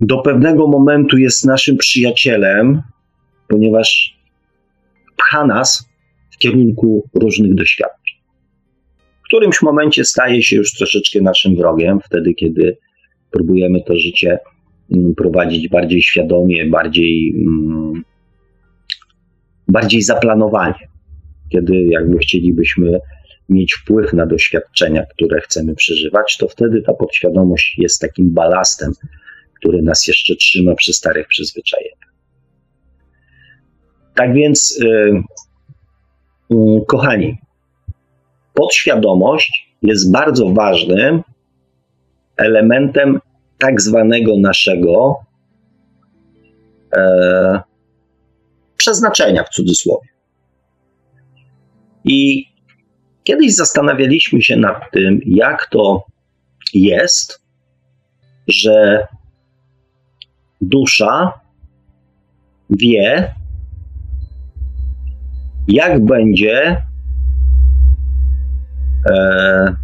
do 0.01 0.17
pewnego 0.17 0.67
momentu 0.67 1.17
jest 1.17 1.45
naszym 1.45 1.77
przyjacielem, 1.77 2.81
ponieważ 3.47 4.17
pcha 5.17 5.45
nas 5.45 5.89
w 6.31 6.37
kierunku 6.37 7.09
różnych 7.13 7.55
doświadczeń. 7.55 8.15
W 9.23 9.27
którymś 9.27 9.61
momencie 9.61 10.05
staje 10.05 10.43
się 10.43 10.55
już 10.55 10.73
troszeczkę 10.73 11.21
naszym 11.21 11.55
wrogiem, 11.55 11.99
wtedy 12.05 12.33
kiedy 12.33 12.77
próbujemy 13.31 13.83
to 13.83 13.95
życie 13.95 14.39
mm, 14.91 15.15
prowadzić 15.15 15.69
bardziej 15.69 16.01
świadomie, 16.01 16.65
bardziej, 16.65 17.33
mm, 17.35 18.03
bardziej 19.67 20.01
zaplanowanie, 20.01 20.90
kiedy 21.51 21.83
jakby 21.83 22.17
chcielibyśmy 22.17 22.99
mieć 23.49 23.73
wpływ 23.73 24.13
na 24.13 24.25
doświadczenia, 24.25 25.05
które 25.05 25.41
chcemy 25.41 25.75
przeżywać, 25.75 26.37
to 26.37 26.47
wtedy 26.47 26.81
ta 26.81 26.93
podświadomość 26.93 27.75
jest 27.77 28.01
takim 28.01 28.33
balastem, 28.33 28.93
który 29.59 29.81
nas 29.81 30.07
jeszcze 30.07 30.35
trzyma 30.35 30.75
przy 30.75 30.93
starych 30.93 31.27
przyzwyczajeniach. 31.27 32.13
Tak 34.15 34.33
więc, 34.33 34.79
yy, 34.83 35.23
yy, 36.49 36.81
kochani, 36.87 37.37
podświadomość 38.53 39.75
jest 39.81 40.11
bardzo 40.11 40.49
ważnym 40.49 41.21
elementem 42.37 43.19
tak 43.57 43.81
zwanego 43.81 44.37
naszego 44.37 45.15
e, 46.97 47.61
przeznaczenia 48.77 49.43
w 49.43 49.49
cudzysłowie. 49.49 50.10
I 52.05 52.45
kiedyś 53.23 53.55
zastanawialiśmy 53.55 54.41
się 54.41 54.57
nad 54.57 54.91
tym, 54.91 55.19
jak 55.25 55.67
to 55.71 56.05
jest, 56.73 57.41
że 58.47 59.07
dusza 60.61 61.39
wie, 62.69 63.35
jak 65.67 66.05
będzie 66.05 66.83
e, 69.09 69.75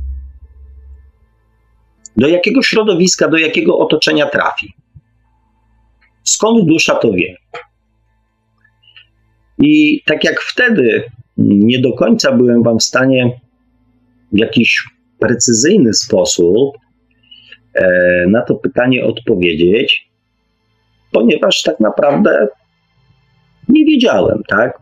do 2.18 2.28
jakiego 2.28 2.64
środowiska, 2.64 3.28
do 3.28 3.38
jakiego 3.38 3.78
otoczenia 3.78 4.26
trafi. 4.26 4.74
Skąd 6.24 6.68
dusza 6.68 6.96
to 6.96 7.12
wie? 7.12 7.38
I 9.60 10.04
tak 10.06 10.24
jak 10.24 10.42
wtedy 10.42 11.12
nie 11.38 11.80
do 11.80 11.94
końca 11.94 12.32
byłem 12.32 12.64
Wam 12.64 12.80
w 12.80 12.84
stanie 12.84 13.40
w 14.32 14.38
jakiś 14.38 14.84
precyzyjny 15.20 15.94
sposób 15.94 16.78
e, 17.74 18.26
na 18.30 18.42
to 18.42 18.56
pytanie 18.56 19.06
odpowiedzieć, 19.06 20.10
ponieważ 21.12 21.62
tak 21.62 21.80
naprawdę 21.80 22.48
nie 23.70 23.86
wiedziałem, 23.86 24.42
tak? 24.48 24.80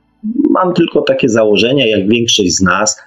Mam 0.50 0.74
tylko 0.74 1.02
takie 1.02 1.30
założenia, 1.30 1.88
jak 1.88 2.10
większość 2.10 2.56
z 2.56 2.62
nas, 2.62 3.02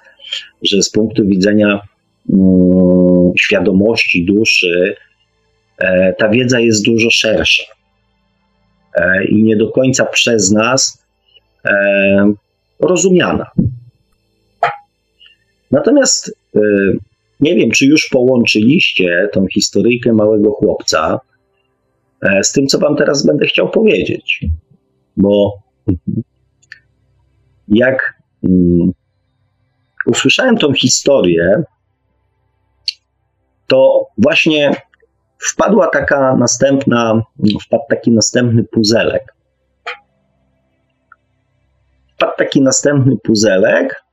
że 0.61 0.81
z 0.81 0.91
punktu 0.91 1.25
widzenia 1.25 1.81
mm, 2.29 3.31
świadomości 3.39 4.25
duszy, 4.25 4.95
e, 5.77 6.13
ta 6.13 6.29
wiedza 6.29 6.59
jest 6.59 6.85
dużo 6.85 7.09
szersza 7.09 7.63
e, 8.95 9.25
i 9.25 9.43
nie 9.43 9.57
do 9.57 9.71
końca 9.71 10.05
przez 10.05 10.51
nas 10.51 11.05
rozumiana. 12.79 13.51
Natomiast 15.71 16.31
e, 16.55 16.59
nie 17.39 17.55
wiem, 17.55 17.71
czy 17.71 17.85
już 17.85 18.09
połączyliście 18.09 19.29
tą 19.33 19.45
historyjkę 19.47 20.13
małego 20.13 20.51
chłopca 20.51 21.19
e, 22.21 22.43
z 22.43 22.51
tym, 22.51 22.67
co 22.67 22.79
Wam 22.79 22.95
teraz 22.95 23.25
będę 23.25 23.45
chciał 23.47 23.69
powiedzieć. 23.69 24.45
Bo 25.17 25.53
jak 27.67 28.21
um, 28.41 28.91
usłyszałem 30.05 30.57
tą 30.57 30.73
historię, 30.73 31.63
to 33.67 34.07
właśnie 34.17 34.71
wpadła 35.39 35.87
taka 35.87 36.35
następna, 36.35 37.21
wpadł 37.65 37.83
taki 37.89 38.11
następny 38.11 38.63
puzelek. 38.63 39.38
Wpadł 42.19 42.37
taki 42.37 42.61
następny 42.61 43.17
puzelek 43.23 44.03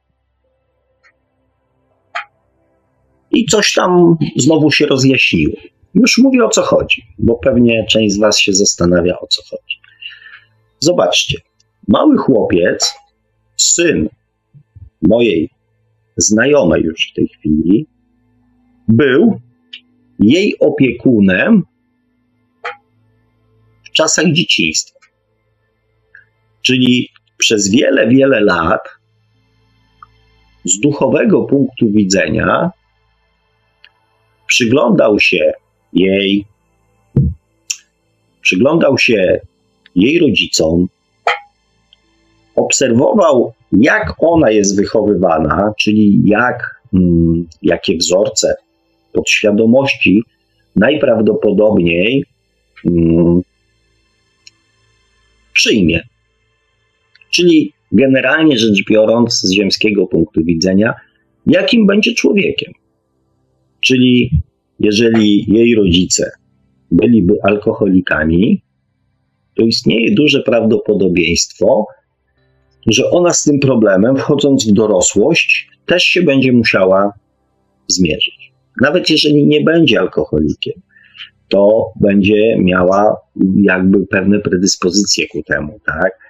i 3.30 3.46
coś 3.46 3.72
tam 3.72 4.16
znowu 4.36 4.70
się 4.70 4.86
rozjaśniło. 4.86 5.56
Już 5.94 6.18
mówię 6.18 6.44
o 6.44 6.48
co 6.48 6.62
chodzi, 6.62 7.02
bo 7.18 7.34
pewnie 7.34 7.86
część 7.86 8.14
z 8.14 8.18
Was 8.18 8.38
się 8.38 8.52
zastanawia 8.52 9.18
o 9.18 9.26
co 9.26 9.42
chodzi. 9.50 9.76
Zobaczcie, 10.80 11.40
mały 11.88 12.16
chłopiec, 12.18 12.94
syn 13.56 14.08
mojej 15.02 15.50
znajomej 16.16 16.82
już 16.82 17.10
w 17.10 17.14
tej 17.14 17.28
chwili, 17.28 17.86
był 18.88 19.40
jej 20.18 20.58
opiekunem 20.60 21.62
w 23.84 23.90
czasach 23.90 24.26
dzieciństwa. 24.32 24.98
Czyli 26.62 27.08
przez 27.37 27.70
wiele, 27.70 28.09
wiele 28.09 28.40
lat 28.40 28.88
z 30.64 30.81
duchowego 30.81 31.42
punktu 31.42 31.90
widzenia 31.90 32.70
przyglądał 34.46 35.20
się 35.20 35.53
jej, 35.92 36.46
przyglądał 38.40 38.99
się 38.99 39.40
jej 39.94 40.18
rodzicom, 40.18 40.88
obserwował, 42.55 43.53
jak 43.72 44.14
ona 44.18 44.51
jest 44.51 44.77
wychowywana, 44.77 45.72
czyli 45.79 46.20
jak, 46.25 46.81
mm, 46.94 47.46
jakie 47.62 47.96
wzorce 47.96 48.57
podświadomości 49.12 50.22
najprawdopodobniej 50.77 52.25
mm, 52.87 53.42
przyjmie. 55.53 56.03
Czyli 57.37 57.72
generalnie 57.92 58.59
rzecz 58.59 58.85
biorąc, 58.90 59.40
z 59.40 59.53
ziemskiego 59.53 60.07
punktu 60.07 60.44
widzenia, 60.44 60.94
jakim 61.46 61.87
będzie 61.87 62.14
człowiekiem. 62.14 62.72
Czyli 63.81 64.31
jeżeli 64.81 65.53
jej 65.53 65.75
rodzice 65.75 66.31
byliby 66.90 67.35
alkoholikami, 67.42 68.62
to 69.55 69.62
istnieje 69.62 70.14
duże 70.14 70.42
prawdopodobieństwo, 70.42 71.87
że 72.87 73.11
ona 73.11 73.33
z 73.33 73.42
tym 73.42 73.59
problemem, 73.59 74.16
wchodząc 74.16 74.70
w 74.70 74.72
dorosłość, 74.72 75.68
też 75.87 76.03
się 76.03 76.22
będzie 76.22 76.53
musiała 76.53 77.12
zmierzyć. 77.88 78.53
Nawet 78.81 79.11
jeżeli 79.11 79.46
nie 79.46 79.61
będzie 79.61 80.01
alkoholikiem, 80.01 80.75
to 81.49 81.92
będzie 82.01 82.59
miała 82.59 83.16
jakby 83.57 84.07
pewne 84.07 84.38
predyspozycje 84.38 85.27
ku 85.29 85.42
temu, 85.42 85.81
tak? 85.87 86.25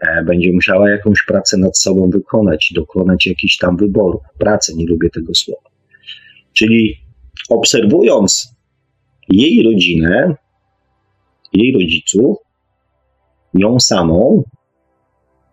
E, 0.00 0.24
będzie 0.24 0.52
musiała 0.52 0.90
jakąś 0.90 1.24
pracę 1.26 1.56
nad 1.56 1.78
sobą 1.78 2.10
wykonać, 2.10 2.72
dokonać 2.74 3.26
jakichś 3.26 3.56
tam 3.56 3.76
wyborów. 3.76 4.22
Pracę, 4.38 4.74
nie 4.74 4.86
lubię 4.86 5.10
tego 5.10 5.34
słowa. 5.34 5.70
Czyli 6.52 6.96
obserwując 7.48 8.54
jej 9.28 9.62
rodzinę, 9.62 10.36
jej 11.52 11.72
rodziców, 11.72 12.36
ją 13.54 13.80
samą, 13.80 14.44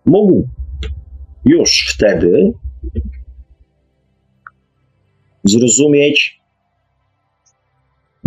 mógł 0.05 0.47
już 1.45 1.93
wtedy 1.95 2.53
zrozumieć, 5.43 6.41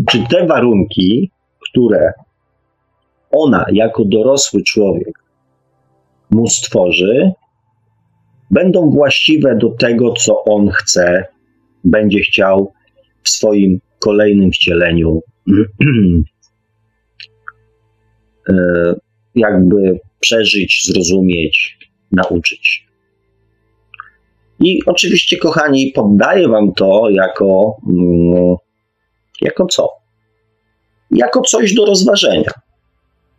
czy 0.08 0.24
te 0.30 0.46
warunki, 0.46 1.30
które 1.70 2.12
ona 3.30 3.66
jako 3.72 4.04
dorosły 4.04 4.62
człowiek 4.62 5.23
mu 6.30 6.48
stworzy, 6.48 7.32
będą 8.50 8.90
właściwe 8.90 9.56
do 9.56 9.70
tego, 9.70 10.12
co 10.12 10.44
on 10.44 10.68
chce, 10.68 11.26
będzie 11.84 12.20
chciał 12.20 12.72
w 13.22 13.28
swoim 13.28 13.80
kolejnym 13.98 14.52
wcieleniu 14.52 15.22
e, 18.48 18.54
jakby 19.34 20.00
przeżyć, 20.20 20.86
zrozumieć, 20.86 21.78
nauczyć. 22.12 22.86
I 24.60 24.78
oczywiście, 24.86 25.36
kochani, 25.36 25.92
poddaję 25.94 26.48
Wam 26.48 26.72
to 26.72 27.10
jako, 27.10 27.76
mm, 27.88 28.56
jako 29.40 29.66
co? 29.66 29.88
Jako 31.10 31.40
coś 31.40 31.74
do 31.74 31.84
rozważenia, 31.84 32.50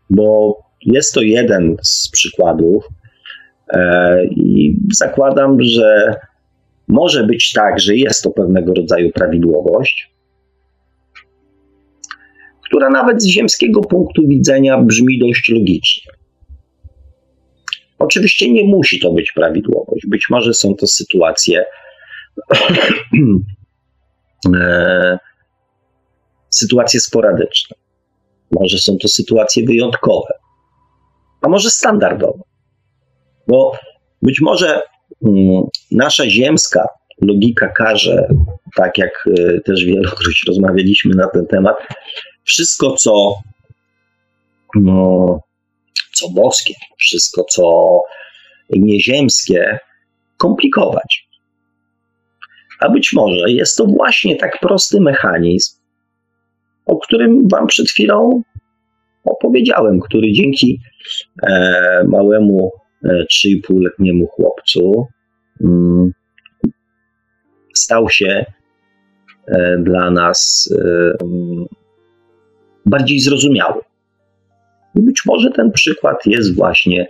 bo 0.10 0.58
jest 0.86 1.13
to 1.13 1.21
jeden 1.21 1.78
z 1.82 2.10
przykładów 2.10 2.88
e, 3.69 4.26
i 4.26 4.78
zakładam, 4.93 5.62
że 5.62 6.15
może 6.88 7.24
być 7.24 7.52
tak, 7.52 7.80
że 7.80 7.95
jest 7.95 8.24
to 8.24 8.32
pewnego 8.32 8.74
rodzaju 8.74 9.12
prawidłowość, 9.12 10.12
która 12.63 12.89
nawet 12.89 13.24
z 13.24 13.28
ziemskiego 13.28 13.82
punktu 13.82 14.28
widzenia 14.28 14.78
brzmi 14.78 15.19
dość 15.19 15.50
logicznie. 15.50 16.12
Oczywiście 18.00 18.52
nie 18.52 18.63
musi 18.63 19.00
to 19.00 19.12
być 19.12 19.32
prawidłowość. 19.32 20.06
Być 20.08 20.28
może 20.30 20.54
są 20.54 20.76
to 20.76 20.88
sytuacje, 20.88 21.65
e, 24.56 25.19
sytuacje 26.50 27.00
sporadyczne. 27.00 27.78
Może 28.52 28.78
są 28.78 28.98
to 28.98 29.08
sytuacje 29.08 29.65
wyjątkowe, 29.65 30.34
a 31.45 31.49
może 31.49 31.69
standardowe. 31.69 32.43
Bo 33.47 33.71
być 34.21 34.41
może 34.41 34.81
mm, 35.25 35.63
nasza 35.91 36.29
ziemska 36.29 36.88
logika 37.21 37.67
każe, 37.67 38.27
tak 38.75 38.97
jak 38.97 39.29
e, 39.39 39.62
też 39.62 39.86
wielokroć 39.86 40.43
rozmawialiśmy 40.47 41.15
na 41.15 41.27
ten 41.27 41.47
temat, 41.47 41.75
wszystko 42.43 42.95
co, 42.95 43.36
no, 44.75 45.39
co 46.13 46.29
boskie, 46.29 46.73
wszystko 46.97 47.43
co 47.43 47.99
nieziemskie 48.69 49.79
komplikować. 50.38 51.27
A 52.79 52.89
być 52.89 53.13
może 53.13 53.51
jest 53.51 53.77
to 53.77 53.86
właśnie 53.86 54.36
tak 54.36 54.60
prosty 54.60 55.01
mechanizm, 55.01 55.77
o 56.86 56.97
którym 56.97 57.47
Wam 57.51 57.67
przed 57.67 57.89
chwilą 57.89 58.43
opowiedziałem, 59.25 59.99
który 59.99 60.31
dzięki 60.31 60.79
e, 61.43 62.03
małemu 62.07 62.71
e, 63.03 63.25
3,5-letniemu 63.33 64.27
chłopcu 64.27 65.07
mm, 65.61 66.11
stał 67.73 68.09
się 68.09 68.45
e, 69.47 69.77
dla 69.83 70.11
nas 70.11 70.69
e, 70.77 71.13
mm, 71.23 71.65
bardziej 72.85 73.19
zrozumiały. 73.19 73.81
Być 74.95 75.25
może 75.25 75.51
ten 75.51 75.71
przykład 75.71 76.25
jest 76.25 76.55
właśnie 76.55 77.07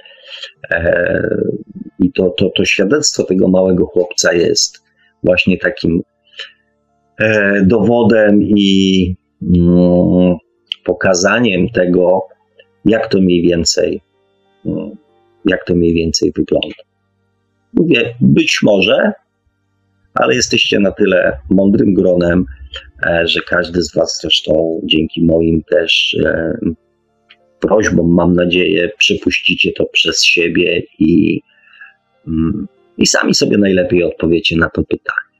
e, 0.72 1.38
i 2.00 2.12
to, 2.12 2.30
to, 2.30 2.50
to 2.50 2.66
świadectwo 2.66 3.24
tego 3.24 3.48
małego 3.48 3.86
chłopca 3.86 4.34
jest 4.34 4.84
właśnie 5.24 5.58
takim 5.58 6.02
e, 7.20 7.62
dowodem 7.66 8.42
i 8.42 9.16
mm, 9.42 10.38
pokazaniem 10.86 11.70
tego, 11.70 12.22
jak 12.86 13.08
to 13.08 13.22
mniej 13.22 13.42
więcej, 13.42 14.02
mm, 14.66 14.92
jak 15.46 15.66
to 15.66 15.76
mniej 15.76 15.94
więcej 15.94 16.32
wygląda. 16.36 16.84
Mówię, 17.74 18.16
być 18.22 18.60
może, 18.64 19.14
ale 20.14 20.36
jesteście 20.36 20.80
na 20.80 20.92
tyle 20.92 21.38
mądrym 21.50 21.94
gronem, 21.94 22.46
e, 23.06 23.28
że 23.28 23.42
każdy 23.42 23.84
z 23.84 23.96
Was 23.96 24.20
zresztą 24.22 24.82
dzięki 24.84 25.24
moim 25.24 25.64
też 25.64 26.18
e, 26.26 26.58
prośbom, 27.60 28.14
mam 28.14 28.34
nadzieję, 28.34 28.92
przepuścicie 28.98 29.72
to 29.72 29.86
przez 29.86 30.24
siebie 30.24 30.84
i, 31.00 31.42
mm, 32.28 32.68
i 32.98 33.08
sami 33.08 33.36
sobie 33.36 33.58
najlepiej 33.58 34.04
odpowiecie 34.04 34.58
na 34.58 34.70
to 34.70 34.84
pytanie. 34.84 35.40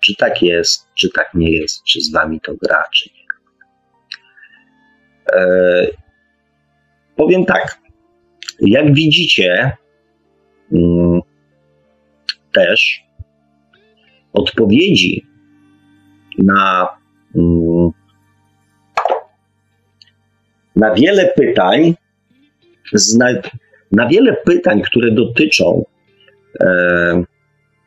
Czy 0.00 0.14
tak 0.16 0.42
jest, 0.42 0.86
czy 0.94 1.10
tak 1.10 1.30
nie 1.34 1.50
jest, 1.50 1.84
czy 1.84 2.00
z 2.00 2.12
Wami 2.12 2.40
to 2.40 2.54
gra, 2.62 2.82
czy 2.94 3.10
nie. 3.14 3.23
E, 5.34 5.86
powiem 7.16 7.44
tak, 7.44 7.78
jak 8.60 8.94
widzicie, 8.94 9.76
mm, 10.72 11.20
też 12.52 13.04
odpowiedzi 14.32 15.26
na, 16.38 16.88
mm, 17.36 17.90
na 20.76 20.94
wiele 20.94 21.32
pytań, 21.36 21.94
na 23.92 24.08
wiele 24.08 24.32
pytań, 24.32 24.82
które 24.82 25.10
dotyczą 25.10 25.84
e, 26.60 27.24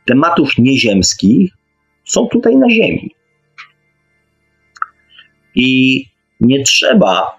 tematów 0.05 0.57
nieziemskich, 0.57 1.51
są 2.05 2.27
tutaj 2.27 2.55
na 2.55 2.69
Ziemi. 2.69 3.15
I 5.55 6.03
nie 6.39 6.63
trzeba 6.63 7.36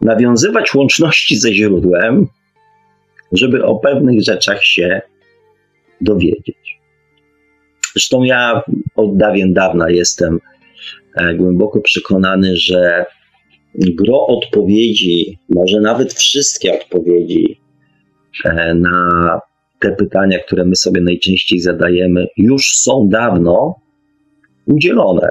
nawiązywać 0.00 0.74
łączności 0.74 1.36
ze 1.36 1.54
źródłem, 1.54 2.26
żeby 3.32 3.64
o 3.64 3.76
pewnych 3.76 4.22
rzeczach 4.22 4.64
się 4.64 5.00
dowiedzieć. 6.00 6.80
Zresztą 7.92 8.22
ja 8.22 8.62
od 8.96 9.16
dawien 9.16 9.52
dawna 9.52 9.90
jestem 9.90 10.38
e, 11.16 11.34
głęboko 11.34 11.80
przekonany, 11.80 12.56
że 12.56 13.06
gro 13.74 14.26
odpowiedzi, 14.26 15.38
może 15.48 15.80
nawet 15.80 16.12
wszystkie 16.12 16.80
odpowiedzi 16.80 17.60
e, 18.44 18.74
na 18.74 19.40
te 19.80 19.92
pytania, 19.92 20.38
które 20.38 20.64
my 20.64 20.76
sobie 20.76 21.00
najczęściej 21.00 21.60
zadajemy, 21.60 22.26
już 22.36 22.66
są 22.66 23.08
dawno 23.08 23.74
udzielone. 24.66 25.28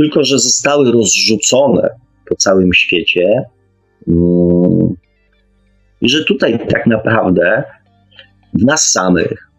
Tylko, 0.00 0.24
że 0.24 0.38
zostały 0.38 0.92
rozrzucone 0.92 1.88
po 2.28 2.36
całym 2.36 2.72
świecie. 2.72 3.42
Mm, 4.08 4.94
I 6.00 6.08
że 6.08 6.24
tutaj 6.24 6.68
tak 6.68 6.86
naprawdę 6.86 7.62
w 8.54 8.64
nas 8.64 8.90
samych, 8.90 9.50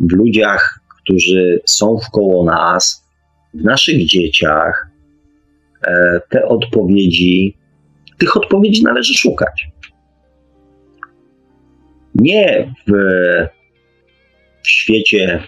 w 0.00 0.12
ludziach, 0.12 0.80
którzy 0.96 1.60
są 1.66 1.98
wkoło 1.98 2.44
nas, 2.44 3.06
w 3.54 3.64
naszych 3.64 4.06
dzieciach, 4.06 4.90
e, 5.86 6.20
te 6.28 6.44
odpowiedzi, 6.44 7.56
tych 8.18 8.36
odpowiedzi 8.36 8.82
należy 8.82 9.14
szukać. 9.14 9.68
Nie 12.14 12.74
w, 12.88 12.92
w 14.62 14.68
świecie 14.68 15.42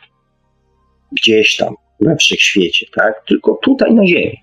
gdzieś 1.13 1.57
tam, 1.57 1.75
we 2.05 2.17
wszechświecie, 2.17 2.87
tak? 2.95 3.15
tylko 3.29 3.59
tutaj 3.63 3.95
na 3.95 4.07
Ziemi. 4.07 4.39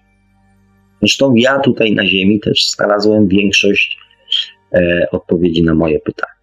Zresztą 0.99 1.35
ja 1.35 1.59
tutaj 1.59 1.93
na 1.93 2.05
Ziemi 2.05 2.39
też 2.39 2.69
znalazłem 2.69 3.27
większość 3.27 3.97
e, 4.73 5.07
odpowiedzi 5.11 5.63
na 5.63 5.75
moje 5.75 5.99
pytania, 5.99 6.33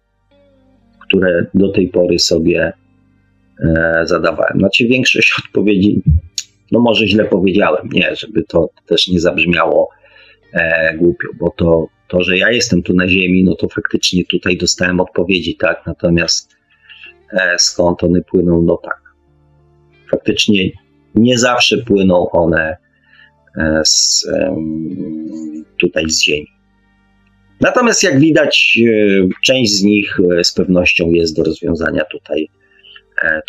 które 0.99 1.45
do 1.53 1.71
tej 1.71 1.87
pory 1.87 2.19
sobie 2.19 2.73
e, 3.59 4.01
zadawałem. 4.05 4.59
Znaczy 4.59 4.87
większość 4.87 5.33
odpowiedzi, 5.45 6.01
no 6.71 6.79
może 6.79 7.07
źle 7.07 7.25
powiedziałem, 7.25 7.89
nie, 7.91 8.15
żeby 8.15 8.43
to 8.43 8.69
też 8.85 9.07
nie 9.07 9.19
zabrzmiało 9.19 9.89
e, 10.53 10.93
głupio, 10.97 11.27
bo 11.39 11.49
to, 11.49 11.87
to, 12.07 12.23
że 12.23 12.37
ja 12.37 12.51
jestem 12.51 12.83
tu 12.83 12.93
na 12.93 13.07
Ziemi, 13.07 13.43
no 13.43 13.55
to 13.55 13.69
faktycznie 13.69 14.25
tutaj 14.25 14.57
dostałem 14.57 14.99
odpowiedzi, 14.99 15.55
tak, 15.55 15.83
natomiast 15.85 16.55
e, 17.33 17.55
skąd 17.57 18.03
one 18.03 18.21
płyną, 18.21 18.61
no 18.61 18.77
tak. 18.77 19.01
Faktycznie 20.11 20.71
nie 21.17 21.37
zawsze 21.37 21.77
płyną 21.77 22.29
one 22.29 22.77
e, 23.57 23.81
z, 23.85 24.27
tutaj 25.79 26.09
z 26.09 26.23
Ziemi. 26.23 26.47
Natomiast 27.61 28.03
jak 28.03 28.19
widać, 28.19 28.79
e, 28.87 29.27
część 29.43 29.71
z 29.71 29.83
nich 29.83 30.19
e, 30.39 30.43
z 30.43 30.53
pewnością 30.53 31.09
jest 31.09 31.35
do 31.35 31.43
rozwiązania 31.43 32.05
tutaj, 32.11 32.49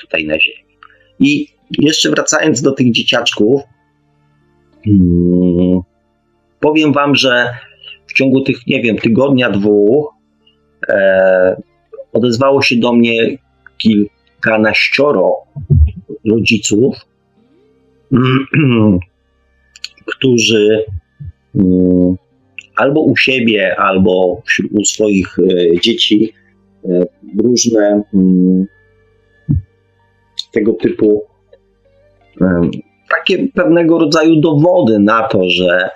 tutaj 0.00 0.26
na 0.26 0.40
Ziemi. 0.40 0.78
I 1.20 1.46
jeszcze 1.78 2.11
wracając 2.11 2.62
do 2.62 2.72
tych 2.72 2.92
dzieciaczków, 2.92 3.62
mm, 4.87 5.81
powiem 6.61 6.92
Wam, 6.92 7.14
że 7.14 7.54
w 8.07 8.12
ciągu 8.12 8.40
tych, 8.40 8.66
nie 8.66 8.83
wiem, 8.83 8.96
tygodnia, 8.96 9.50
dwóch 9.50 10.14
odezwało 12.12 12.62
się 12.62 12.76
do 12.76 12.92
mnie 12.92 13.38
kilkanaścioro 13.78 15.33
rodziców, 16.31 16.96
którzy 20.07 20.85
mm, 21.55 22.16
albo 22.77 23.01
u 23.01 23.16
siebie, 23.16 23.77
albo 23.77 24.42
u 24.71 24.85
swoich 24.85 25.38
e, 25.38 25.81
dzieci 25.81 26.33
e, 26.85 27.07
różne 27.42 28.03
mm, 28.14 28.66
tego 30.53 30.73
typu 30.73 31.25
takie 33.11 33.49
pewnego 33.49 33.99
rodzaju 33.99 34.40
dowody 34.40 34.99
na 34.99 35.29
to, 35.29 35.51
że 35.51 35.90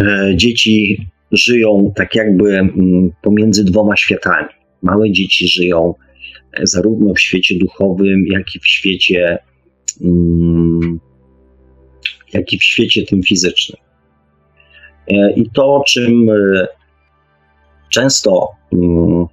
e, 0.00 0.32
dzieci 0.36 1.06
żyją 1.32 1.92
tak 1.96 2.14
jakby 2.14 2.58
mm, 2.58 3.10
pomiędzy 3.22 3.64
dwoma 3.64 3.96
światami. 3.96 4.48
Małe 4.82 5.10
dzieci 5.10 5.48
żyją 5.48 5.94
zarówno 6.62 7.14
w 7.14 7.20
świecie 7.20 7.58
duchowym, 7.58 8.26
jak 8.26 8.54
i 8.56 8.60
w 8.60 8.66
świecie 8.66 9.38
jak 12.32 12.52
i 12.52 12.58
w 12.58 12.64
świecie 12.64 13.06
tym 13.06 13.22
fizycznym. 13.22 13.78
E, 15.08 15.32
I 15.32 15.50
to, 15.50 15.82
czym 15.86 16.30
e, 16.30 16.66
często 17.90 18.48
mm, 18.72 19.26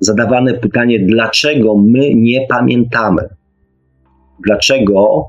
zadawane 0.00 0.54
pytanie, 0.54 0.98
dlaczego 1.00 1.76
my 1.76 2.14
nie 2.14 2.46
pamiętamy, 2.48 3.22
dlaczego 4.46 5.26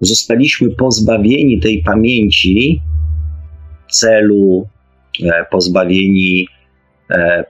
zostaliśmy 0.00 0.70
pozbawieni 0.70 1.60
tej 1.60 1.82
pamięci 1.82 2.80
celu, 3.90 4.68
e, 5.24 5.44
pozbawieni 5.50 6.48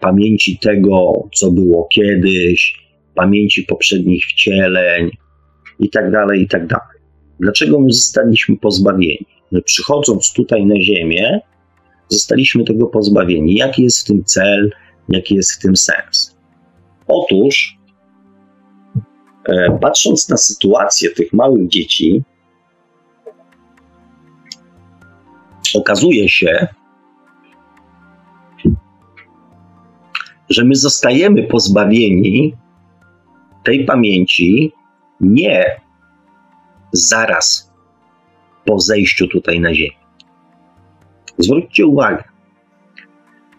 pamięci 0.01 0.59
tego, 0.59 1.13
co 1.35 1.51
było 1.51 1.89
kiedyś, 1.93 2.87
pamięci 3.15 3.63
poprzednich 3.63 4.25
wcieleń 4.25 5.11
itd., 5.79 6.13
tak 6.13 6.37
itd. 6.37 6.67
Tak 6.69 6.97
Dlaczego 7.41 7.81
my 7.81 7.93
zostaliśmy 7.93 8.57
pozbawieni? 8.57 9.27
Że 9.53 9.63
przychodząc 9.63 10.33
tutaj 10.33 10.67
na 10.67 10.81
Ziemię, 10.81 11.41
zostaliśmy 12.09 12.65
tego 12.65 12.87
pozbawieni. 12.87 13.55
Jaki 13.55 13.83
jest 13.83 14.01
w 14.01 14.05
tym 14.05 14.25
cel, 14.25 14.73
jaki 15.09 15.35
jest 15.35 15.53
w 15.53 15.59
tym 15.59 15.77
sens? 15.77 16.37
Otóż, 17.09 17.79
e, 19.49 19.79
patrząc 19.81 20.29
na 20.29 20.37
sytuację 20.37 21.11
tych 21.11 21.33
małych 21.33 21.69
dzieci, 21.69 22.23
okazuje 25.75 26.29
się, 26.29 26.67
że 30.51 30.65
my 30.65 30.75
zostajemy 30.75 31.43
pozbawieni 31.43 32.55
tej 33.65 33.85
pamięci 33.85 34.73
nie 35.21 35.81
zaraz 36.93 37.73
po 38.65 38.81
zejściu 38.81 39.29
tutaj 39.29 39.61
na 39.61 39.75
Ziemię. 39.75 39.97
Zwróćcie 41.39 41.87
uwagę, 41.87 42.25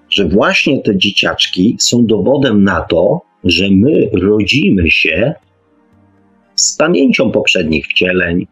że 0.10 0.26
właśnie 0.26 0.82
te 0.82 0.98
dzieciaczki 0.98 1.78
są 1.80 2.06
dowodem 2.06 2.64
na 2.64 2.82
to, 2.82 3.22
że 3.44 3.66
my 3.72 4.10
rodzimy 4.14 4.92
się 4.92 5.34
z 6.56 6.78
pamięcią 6.78 7.32
poprzednich 7.32 7.88
wcieleń, 7.88 8.48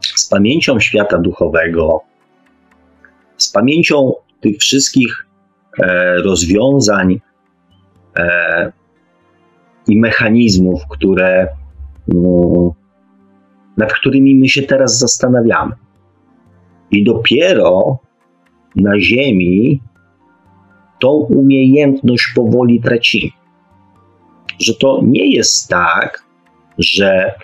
z 0.00 0.28
pamięcią 0.28 0.80
świata 0.80 1.18
duchowego, 1.18 2.00
z 3.36 3.52
pamięcią 3.52 4.12
tych 4.40 4.58
wszystkich 4.58 5.26
e, 5.78 6.14
rozwiązań 6.14 7.20
e, 8.16 8.72
i 9.88 10.00
mechanizmów, 10.00 10.82
które, 10.90 11.48
nad 13.76 13.92
którymi 13.92 14.34
my 14.34 14.48
się 14.48 14.62
teraz 14.62 14.98
zastanawiamy. 14.98 15.72
I 16.90 17.04
dopiero 17.04 17.98
na 18.76 19.00
Ziemi 19.00 19.80
tą 21.00 21.08
umiejętność 21.10 22.32
powoli 22.34 22.80
tracimy. 22.80 23.30
Że 24.58 24.74
to 24.74 25.00
nie 25.02 25.34
jest 25.34 25.68
tak, 25.68 26.24
że 26.78 27.34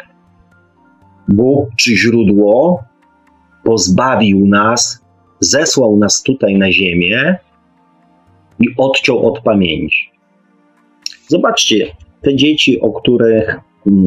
Bóg 1.28 1.68
czy 1.76 1.96
źródło 1.96 2.84
pozbawił 3.64 4.46
nas, 4.46 5.04
zesłał 5.40 5.96
nas 5.96 6.22
tutaj 6.22 6.54
na 6.58 6.72
Ziemię 6.72 7.38
i 8.60 8.66
odciął 8.78 9.26
od 9.26 9.40
pamięci. 9.40 10.10
Zobaczcie, 11.28 11.96
te 12.22 12.36
dzieci, 12.36 12.80
o 12.80 12.92
których, 12.92 13.60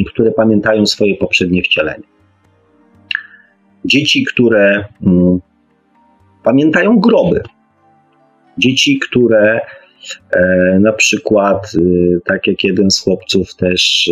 które 0.07 0.31
pamiętają 0.31 0.85
swoje 0.85 1.15
poprzednie 1.15 1.61
wcielenie. 1.61 2.03
Dzieci, 3.85 4.25
które 4.25 4.85
mm, 5.05 5.39
pamiętają 6.43 6.99
groby. 6.99 7.43
Dzieci, 8.57 8.99
które 8.99 9.61
e, 10.31 10.79
na 10.79 10.93
przykład, 10.93 11.71
y, 11.75 12.19
tak 12.25 12.47
jak 12.47 12.63
jeden 12.63 12.91
z 12.91 12.99
chłopców 12.99 13.55
też 13.55 14.11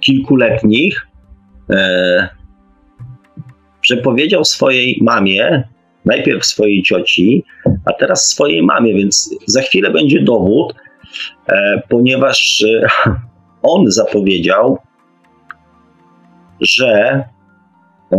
kilkuletnich, 0.00 1.06
e, 1.70 2.28
przepowiedział 3.80 4.44
swojej 4.44 4.98
mamie, 5.02 5.68
najpierw 6.04 6.46
swojej 6.46 6.82
cioci, 6.82 7.44
a 7.84 7.92
teraz 7.92 8.28
swojej 8.28 8.62
mamie, 8.62 8.94
więc 8.94 9.34
za 9.46 9.62
chwilę 9.62 9.90
będzie 9.90 10.22
dowód, 10.22 10.74
ponieważ 11.88 12.64
e, 12.64 12.86
on 13.62 13.90
zapowiedział, 13.90 14.78
że 16.60 17.24
e, 18.12 18.18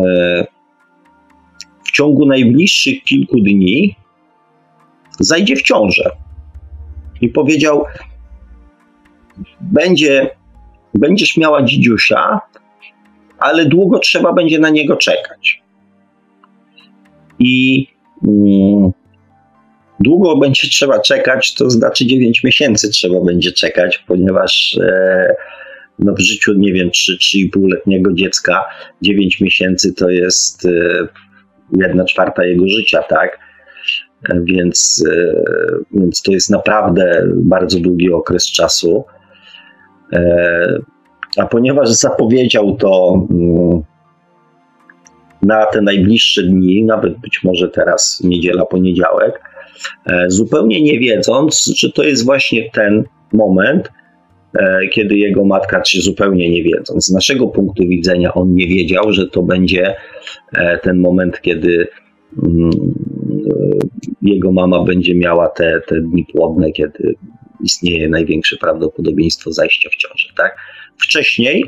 w 1.83 1.91
ciągu 1.91 2.25
najbliższych 2.25 3.03
kilku 3.03 3.39
dni 3.39 3.95
zajdzie 5.19 5.55
w 5.55 5.61
ciążę. 5.61 6.11
I 7.21 7.29
powiedział: 7.29 7.85
będzie, 9.61 10.29
Będziesz 10.93 11.37
miała 11.37 11.63
dzidziusia, 11.63 12.41
ale 13.39 13.65
długo 13.65 13.99
trzeba 13.99 14.33
będzie 14.33 14.59
na 14.59 14.69
niego 14.69 14.95
czekać. 14.95 15.63
I 17.39 17.87
mm, 18.27 18.91
długo 19.99 20.37
będzie 20.37 20.69
trzeba 20.69 20.99
czekać, 20.99 21.53
to 21.53 21.69
znaczy 21.69 22.05
9 22.05 22.43
miesięcy 22.43 22.89
trzeba 22.89 23.21
będzie 23.21 23.51
czekać, 23.51 24.03
ponieważ 24.07 24.79
e, 24.81 25.35
no 25.99 26.13
w 26.13 26.19
życiu, 26.19 26.53
nie 26.53 26.73
wiem, 26.73 26.89
3-3,5-letniego 26.89 28.13
dziecka 28.13 28.65
9 29.01 29.41
miesięcy 29.41 29.93
to 29.93 30.09
jest 30.09 30.65
e, 30.65 31.07
jedna 31.77 32.05
czwarta 32.05 32.45
jego 32.45 32.67
życia, 32.67 33.03
tak? 33.03 33.39
E, 34.29 34.41
więc, 34.43 35.03
e, 35.11 35.33
więc 35.91 36.21
to 36.21 36.31
jest 36.31 36.49
naprawdę 36.49 37.23
bardzo 37.35 37.79
długi 37.79 38.13
okres 38.13 38.51
czasu. 38.51 39.05
A 41.37 41.45
ponieważ 41.45 41.89
zapowiedział 41.89 42.75
to 42.75 43.25
mm, 43.31 43.81
na 45.41 45.65
te 45.65 45.81
najbliższe 45.81 46.43
dni, 46.43 46.83
nawet 46.83 47.19
być 47.19 47.43
może 47.43 47.69
teraz, 47.69 48.21
niedziela, 48.23 48.65
poniedziałek, 48.65 49.48
zupełnie 50.27 50.81
nie 50.81 50.99
wiedząc, 50.99 51.73
że 51.77 51.91
to 51.91 52.03
jest 52.03 52.25
właśnie 52.25 52.71
ten 52.71 53.03
moment, 53.33 53.89
E, 54.53 54.87
kiedy 54.87 55.17
jego 55.17 55.45
matka, 55.45 55.81
czy 55.81 56.01
zupełnie 56.01 56.49
nie 56.49 56.63
wiedząc, 56.63 57.05
z 57.05 57.11
naszego 57.11 57.47
punktu 57.47 57.87
widzenia 57.87 58.33
on 58.33 58.53
nie 58.53 58.67
wiedział, 58.67 59.13
że 59.13 59.27
to 59.27 59.41
będzie 59.41 59.95
e, 60.53 60.77
ten 60.77 60.99
moment, 60.99 61.41
kiedy 61.41 61.87
mm, 62.43 62.69
jego 64.21 64.51
mama 64.51 64.83
będzie 64.83 65.15
miała 65.15 65.47
te, 65.47 65.81
te 65.87 66.01
dni 66.01 66.25
płodne, 66.25 66.71
kiedy 66.71 67.15
istnieje 67.63 68.09
największe 68.09 68.57
prawdopodobieństwo 68.57 69.51
zajścia 69.51 69.89
w 69.89 69.95
ciąży. 69.95 70.27
Tak? 70.37 70.55
Wcześniej, 70.97 71.65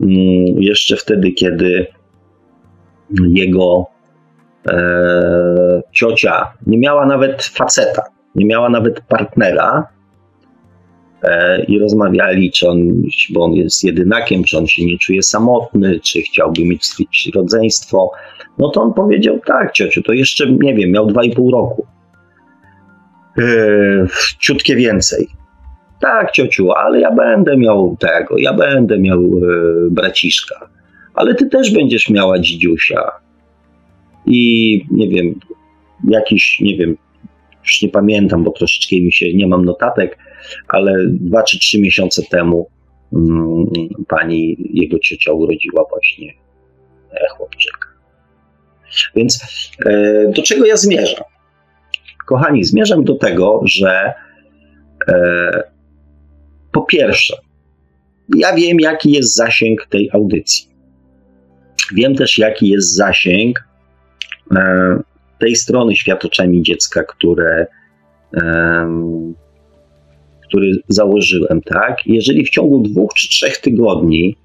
mm, 0.00 0.62
jeszcze 0.62 0.96
wtedy, 0.96 1.32
kiedy 1.32 1.86
jego 3.34 3.86
e, 4.66 5.82
ciocia 5.92 6.52
nie 6.66 6.78
miała 6.78 7.06
nawet 7.06 7.44
faceta, 7.44 8.02
nie 8.34 8.46
miała 8.46 8.68
nawet 8.68 9.00
partnera, 9.00 9.88
E, 11.22 11.64
i 11.64 11.78
rozmawiali, 11.78 12.52
czy 12.52 12.68
on, 12.68 13.02
bo 13.30 13.44
on 13.44 13.52
jest 13.52 13.84
jedynakiem, 13.84 14.44
czy 14.44 14.58
on 14.58 14.66
się 14.66 14.84
nie 14.84 14.98
czuje 14.98 15.22
samotny, 15.22 16.00
czy 16.00 16.22
chciałby 16.22 16.64
mieć 16.64 16.90
rodzeństwo. 17.34 18.10
No 18.58 18.68
to 18.68 18.82
on 18.82 18.94
powiedział, 18.94 19.40
tak, 19.46 19.72
ciociu, 19.72 20.02
to 20.02 20.12
jeszcze, 20.12 20.50
nie 20.50 20.74
wiem, 20.74 20.90
miał 20.90 21.06
dwa 21.06 21.24
i 21.24 21.34
pół 21.34 21.50
roku. 21.50 21.86
Yy, 23.36 24.06
ciutkie 24.38 24.76
więcej. 24.76 25.28
Tak, 26.00 26.32
ciociu, 26.32 26.72
ale 26.72 27.00
ja 27.00 27.12
będę 27.12 27.56
miał 27.56 27.96
tego, 28.00 28.38
ja 28.38 28.52
będę 28.52 28.98
miał 28.98 29.22
yy, 29.22 29.88
braciszka, 29.90 30.68
ale 31.14 31.34
ty 31.34 31.46
też 31.46 31.72
będziesz 31.72 32.10
miała 32.10 32.38
dzidziusia. 32.38 33.10
I 34.28 34.84
nie 34.90 35.08
wiem, 35.08 35.40
jakiś, 36.08 36.60
nie 36.60 36.76
wiem, 36.76 36.96
już 37.62 37.82
nie 37.82 37.88
pamiętam, 37.88 38.44
bo 38.44 38.50
troszeczkę 38.50 38.96
mi 38.96 39.12
się, 39.12 39.34
nie 39.34 39.46
mam 39.46 39.64
notatek, 39.64 40.18
ale 40.68 41.06
dwa 41.06 41.42
czy 41.42 41.58
trzy 41.58 41.80
miesiące 41.80 42.22
temu 42.22 42.68
mm, 43.12 43.66
pani, 44.08 44.56
jego 44.72 44.98
ciocia 44.98 45.32
urodziła 45.32 45.84
właśnie 45.90 46.32
e, 47.12 47.28
chłopczyka. 47.36 47.88
Więc 49.16 49.44
e, 49.86 50.32
do 50.36 50.42
czego 50.42 50.66
ja 50.66 50.76
zmierzam? 50.76 51.24
Kochani, 52.26 52.64
zmierzam 52.64 53.04
do 53.04 53.14
tego, 53.14 53.60
że 53.64 54.12
e, 55.08 55.62
po 56.72 56.82
pierwsze, 56.82 57.36
ja 58.36 58.54
wiem, 58.54 58.80
jaki 58.80 59.10
jest 59.10 59.34
zasięg 59.34 59.86
tej 59.90 60.10
audycji. 60.12 60.68
Wiem 61.94 62.14
też, 62.14 62.38
jaki 62.38 62.68
jest 62.68 62.94
zasięg 62.94 63.67
tej 65.38 65.56
strony 65.56 65.96
światoczemi 65.96 66.62
dziecka, 66.62 67.04
które 67.04 67.66
który 70.48 70.72
założyłem, 70.88 71.60
tak? 71.62 72.06
Jeżeli 72.06 72.44
w 72.44 72.50
ciągu 72.50 72.80
dwóch 72.80 73.14
czy 73.14 73.28
trzech 73.28 73.56
tygodni, 73.56 74.36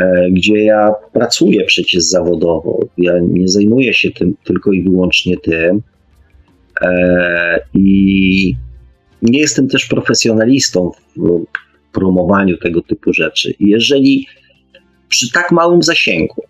e, 0.00 0.30
gdzie 0.30 0.64
ja 0.64 0.94
pracuję 1.12 1.64
przecież 1.64 2.02
zawodowo, 2.02 2.80
ja 2.98 3.12
nie 3.28 3.48
zajmuję 3.48 3.94
się 3.94 4.10
tym 4.10 4.34
tylko 4.44 4.72
i 4.72 4.82
wyłącznie 4.82 5.36
tym 5.36 5.82
e, 6.82 7.60
i 7.74 8.56
nie 9.22 9.40
jestem 9.40 9.68
też 9.68 9.86
profesjonalistą 9.86 10.90
w 11.16 11.44
promowaniu 11.92 12.56
tego 12.56 12.82
typu 12.82 13.12
rzeczy. 13.12 13.54
Jeżeli 13.60 14.26
przy 15.08 15.32
tak 15.32 15.52
małym 15.52 15.82
zasięgu 15.82 16.42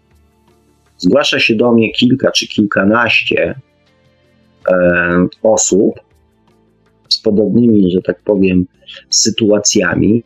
zgłasza 1.03 1.41
się 1.41 1.55
do 1.55 1.73
mnie 1.73 1.93
kilka 1.93 2.31
czy 2.31 2.49
kilkanaście 2.49 3.55
e, 4.71 5.27
osób 5.43 6.01
z 7.09 7.19
podobnymi, 7.21 7.91
że 7.91 8.03
tak 8.03 8.23
powiem, 8.23 8.67
sytuacjami, 9.11 10.25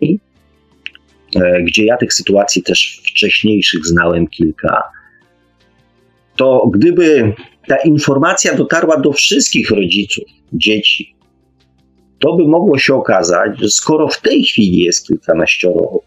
e, 1.36 1.62
gdzie 1.62 1.84
ja 1.84 1.96
tych 1.96 2.12
sytuacji 2.12 2.62
też 2.62 3.00
wcześniejszych 3.04 3.86
znałem 3.86 4.26
kilka, 4.26 4.82
to 6.36 6.70
gdyby 6.74 7.34
ta 7.68 7.76
informacja 7.76 8.54
dotarła 8.54 9.00
do 9.00 9.12
wszystkich 9.12 9.70
rodziców 9.70 10.24
dzieci, 10.52 11.14
to 12.18 12.36
by 12.36 12.48
mogło 12.48 12.78
się 12.78 12.94
okazać, 12.94 13.60
że 13.60 13.68
skoro 13.68 14.08
w 14.08 14.20
tej 14.20 14.44
chwili 14.44 14.78
jest 14.78 15.06
kilkanaścioro, 15.06 16.00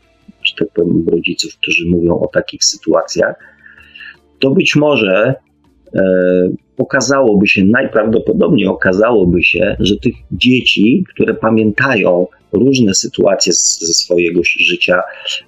czy 0.43 0.55
tak 0.55 0.73
powiem, 0.73 1.05
rodziców, 1.07 1.57
którzy 1.57 1.85
mówią 1.87 2.19
o 2.19 2.27
takich 2.27 2.63
sytuacjach, 2.63 3.35
to 4.39 4.51
być 4.51 4.75
może 4.75 5.35
e, 5.95 6.01
okazałoby 6.77 7.47
się, 7.47 7.65
najprawdopodobniej 7.65 8.67
okazałoby 8.67 9.43
się, 9.43 9.75
że 9.79 9.95
tych 9.97 10.13
dzieci, 10.31 11.03
które 11.13 11.33
pamiętają 11.33 12.27
różne 12.51 12.93
sytuacje 12.93 13.53
z, 13.53 13.79
ze 13.79 13.93
swojego 13.93 14.41
życia 14.43 15.01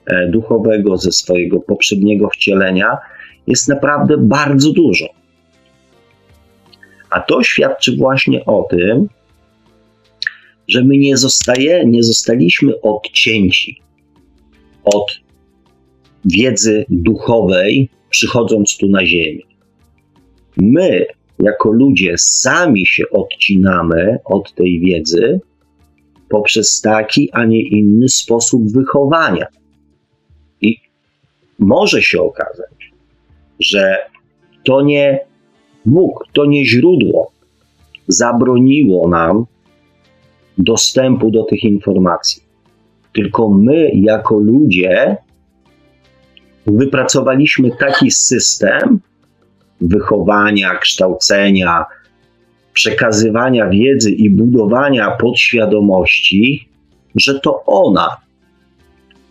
e, 0.05 0.27
duchowego, 0.27 0.97
ze 0.97 1.11
swojego 1.11 1.59
poprzedniego 1.59 2.29
wcielenia, 2.29 2.97
jest 3.47 3.67
naprawdę 3.67 4.17
bardzo 4.17 4.73
dużo. 4.73 5.05
A 7.09 7.19
to 7.19 7.43
świadczy 7.43 7.95
właśnie 7.97 8.45
o 8.45 8.67
tym, 8.69 9.07
że 10.67 10.83
my 10.83 10.97
nie, 10.97 11.17
zostaje, 11.17 11.85
nie 11.85 12.03
zostaliśmy 12.03 12.81
odcięci 12.81 13.81
od 14.83 15.21
wiedzy 16.25 16.85
duchowej, 16.89 17.89
przychodząc 18.11 18.77
tu 18.77 18.89
na 18.89 19.05
Ziemię. 19.05 19.43
My, 20.57 21.05
jako 21.39 21.71
ludzie, 21.71 22.13
sami 22.17 22.85
się 22.85 23.03
odcinamy 23.11 24.17
od 24.25 24.53
tej 24.53 24.79
wiedzy 24.79 25.39
poprzez 26.29 26.81
taki, 26.81 27.29
a 27.31 27.45
nie 27.45 27.61
inny 27.61 28.09
sposób 28.09 28.71
wychowania. 28.71 29.45
I 30.61 30.77
może 31.59 32.01
się 32.01 32.21
okazać, 32.21 32.91
że 33.59 33.97
to 34.63 34.81
nie 34.81 35.19
Bóg, 35.85 36.27
to 36.33 36.45
nie 36.45 36.65
źródło 36.65 37.31
zabroniło 38.07 39.07
nam 39.07 39.45
dostępu 40.57 41.31
do 41.31 41.43
tych 41.43 41.63
informacji. 41.63 42.43
Tylko 43.13 43.49
my, 43.49 43.91
jako 43.93 44.39
ludzie, 44.39 45.17
wypracowaliśmy 46.67 47.71
taki 47.79 48.11
system 48.11 48.99
wychowania, 49.81 50.75
kształcenia, 50.75 51.85
przekazywania 52.73 53.69
wiedzy 53.69 54.11
i 54.11 54.29
budowania 54.29 55.11
podświadomości, 55.11 56.69
że 57.15 57.39
to 57.39 57.63
ona 57.65 58.17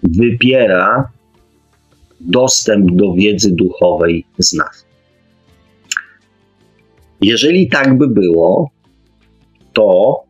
wybiera 0.02 1.10
dostęp 2.20 2.90
do 2.90 3.12
wiedzy 3.12 3.50
duchowej 3.52 4.24
z 4.38 4.52
nas. 4.52 4.86
Jeżeli 7.20 7.68
tak 7.68 7.98
by 7.98 8.08
było, 8.08 8.70
to 9.72 10.20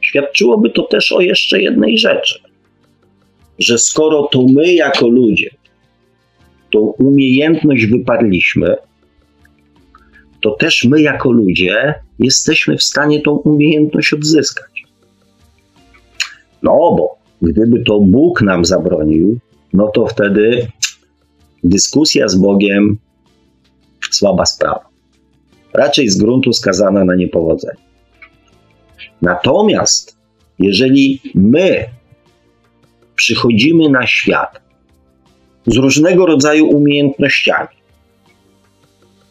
świadczyłoby 0.00 0.70
to 0.70 0.82
też 0.82 1.12
o 1.12 1.20
jeszcze 1.20 1.62
jednej 1.62 1.98
rzeczy, 1.98 2.38
że 3.58 3.78
skoro 3.78 4.22
to 4.22 4.46
my 4.54 4.72
jako 4.72 5.08
ludzie 5.08 5.50
tą 6.72 6.78
umiejętność 6.78 7.86
wyparliśmy, 7.86 8.76
to 10.40 10.50
też 10.50 10.84
my 10.84 11.00
jako 11.00 11.30
ludzie 11.30 11.94
jesteśmy 12.18 12.76
w 12.76 12.82
stanie 12.82 13.20
tą 13.20 13.32
umiejętność 13.32 14.12
odzyskać. 14.12 14.84
No 16.62 16.72
bo 16.72 17.18
gdyby 17.42 17.84
to 17.84 18.00
Bóg 18.00 18.42
nam 18.42 18.64
zabronił, 18.64 19.38
no 19.72 19.88
to 19.88 20.06
wtedy 20.06 20.66
dyskusja 21.64 22.28
z 22.28 22.36
Bogiem 22.36 22.98
słaba 24.10 24.46
sprawa. 24.46 24.88
Raczej 25.74 26.08
z 26.08 26.18
gruntu 26.18 26.52
skazana 26.52 27.04
na 27.04 27.14
niepowodzenie. 27.14 27.78
Natomiast 29.22 30.16
jeżeli 30.58 31.20
my 31.34 31.84
przychodzimy 33.14 33.88
na 33.88 34.06
świat 34.06 34.60
z 35.66 35.76
różnego 35.76 36.26
rodzaju 36.26 36.66
umiejętnościami, 36.66 37.76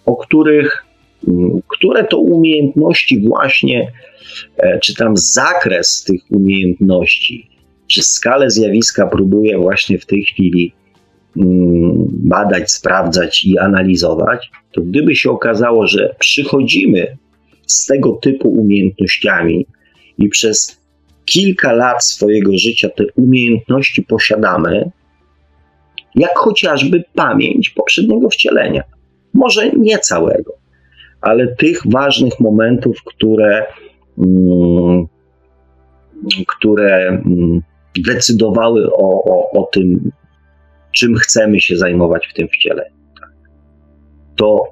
o 0.06 0.16
których, 0.16 0.86
mm, 1.28 1.62
które 1.68 2.04
to 2.04 2.18
umiejętności 2.18 3.28
właśnie, 3.28 3.92
e, 4.58 4.80
czy 4.80 4.96
tam 4.96 5.18
zakres 5.18 6.04
tych 6.04 6.22
umiejętności, 6.30 7.50
czy 7.88 8.04
skalę 8.04 8.50
zjawiska 8.50 9.08
próbuje 9.08 9.58
właśnie 9.58 9.98
w 9.98 10.06
tej 10.06 10.24
chwili 10.24 10.74
mm, 11.38 12.08
badać, 12.10 12.72
sprawdzać 12.72 13.46
i 13.46 13.58
analizować, 13.58 14.52
to 14.72 14.82
gdyby 14.82 15.16
się 15.16 15.30
okazało, 15.30 15.88
że 15.88 16.16
przychodzimy 16.20 17.18
z 17.68 17.86
tego 17.86 18.12
typu 18.12 18.50
umiejętnościami 18.50 19.66
i 20.18 20.30
przez 20.30 20.82
kilka 21.26 21.74
lat 21.74 22.06
swojego 22.06 22.52
życia 22.58 22.90
te 22.90 23.04
umiejętności 23.16 24.02
posiadamy, 24.02 24.92
jak 26.16 26.38
chociażby 26.38 27.04
pamięć 27.16 27.70
poprzedniego 27.70 28.30
wcielenia. 28.30 28.84
Może 29.34 29.70
nie 29.70 30.00
całego, 30.00 30.54
ale 31.22 31.56
tych 31.56 31.82
ważnych 31.86 32.40
momentów, 32.40 33.04
które, 33.06 33.66
mm, 34.18 35.06
które 36.48 37.08
mm, 37.08 37.62
decydowały 38.06 38.94
o, 38.94 39.24
o, 39.24 39.52
o 39.52 39.64
tym, 39.64 40.12
czym 40.92 41.16
chcemy 41.16 41.62
się 41.62 41.78
zajmować 41.78 42.28
w 42.28 42.34
tym 42.34 42.48
wcieleniu. 42.48 42.96
To 44.36 44.64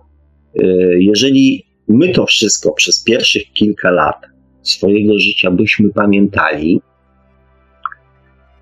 y, 0.61 0.97
jeżeli 0.99 1.65
my 1.87 2.09
to 2.09 2.25
wszystko 2.25 2.71
przez 2.71 3.03
pierwszych 3.03 3.43
kilka 3.53 3.91
lat 3.91 4.15
swojego 4.61 5.19
życia 5.19 5.51
byśmy 5.51 5.89
pamiętali, 5.89 6.81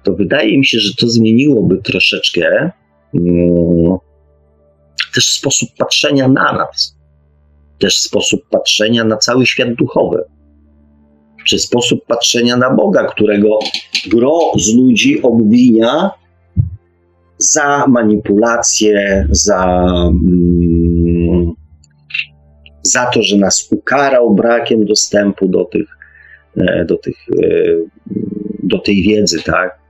to 0.04 0.14
wydaje 0.14 0.58
mi 0.58 0.66
się, 0.66 0.80
że 0.80 0.94
to 1.00 1.08
zmieniłoby 1.08 1.78
troszeczkę 1.78 2.72
um, 3.14 3.98
też 5.14 5.30
sposób 5.30 5.70
patrzenia 5.78 6.28
na 6.28 6.54
nas, 6.54 6.98
też 7.80 7.98
sposób 7.98 8.42
patrzenia 8.50 9.04
na 9.04 9.18
cały 9.18 9.46
świat 9.46 9.74
duchowy, 9.74 10.24
czy 11.48 11.60
sposób 11.60 12.06
patrzenia 12.06 12.58
na 12.58 12.70
Boga, 12.70 13.06
którego 13.06 13.60
gro 14.08 14.40
z 14.58 14.76
ludzi 14.76 15.22
obwinia 15.22 16.12
za 17.38 17.86
manipulację, 17.88 19.28
za, 19.32 19.84
um, 20.06 21.54
za 22.82 23.06
to, 23.06 23.24
że 23.24 23.38
nas 23.38 23.68
ukarał 23.72 24.36
brakiem 24.36 24.86
dostępu 24.86 25.48
do 25.48 25.66
tych, 25.66 25.88
e, 26.58 26.86
do 26.86 26.98
tych, 26.98 27.16
e, 27.44 27.48
do 28.64 28.80
tej 28.80 29.04
wiedzy, 29.04 29.44
tak? 29.44 29.87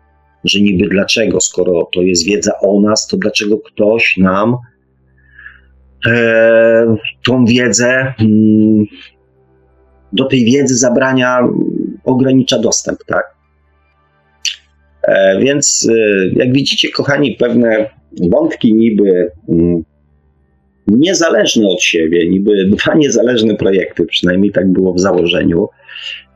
Że 0.48 0.62
niby 0.62 0.88
dlaczego, 0.88 1.42
skoro 1.42 1.90
to 1.94 2.02
jest 2.02 2.26
wiedza 2.26 2.52
o 2.62 2.82
nas, 2.82 3.08
to 3.08 3.18
dlaczego 3.18 3.58
ktoś 3.58 4.18
nam 4.18 4.58
e, 6.08 6.96
tą 7.26 7.46
wiedzę, 7.46 8.14
mm, 8.20 8.86
do 10.14 10.26
tej 10.26 10.46
wiedzy 10.46 10.78
zabrania, 10.78 11.40
ogranicza 12.04 12.60
dostęp, 12.60 13.00
tak? 13.08 13.38
E, 15.04 15.40
więc 15.40 15.90
e, 15.92 16.28
jak 16.28 16.54
widzicie, 16.54 16.90
kochani, 16.92 17.36
pewne 17.40 17.90
wątki 18.32 18.74
niby 18.74 19.32
mm, 19.50 19.84
niezależne 20.88 21.68
od 21.68 21.82
siebie, 21.82 22.30
niby 22.30 22.66
dwa 22.66 22.94
niezależne 22.96 23.56
projekty, 23.56 24.06
przynajmniej 24.06 24.52
tak 24.52 24.72
było 24.72 24.94
w 24.94 25.00
założeniu, 25.00 25.68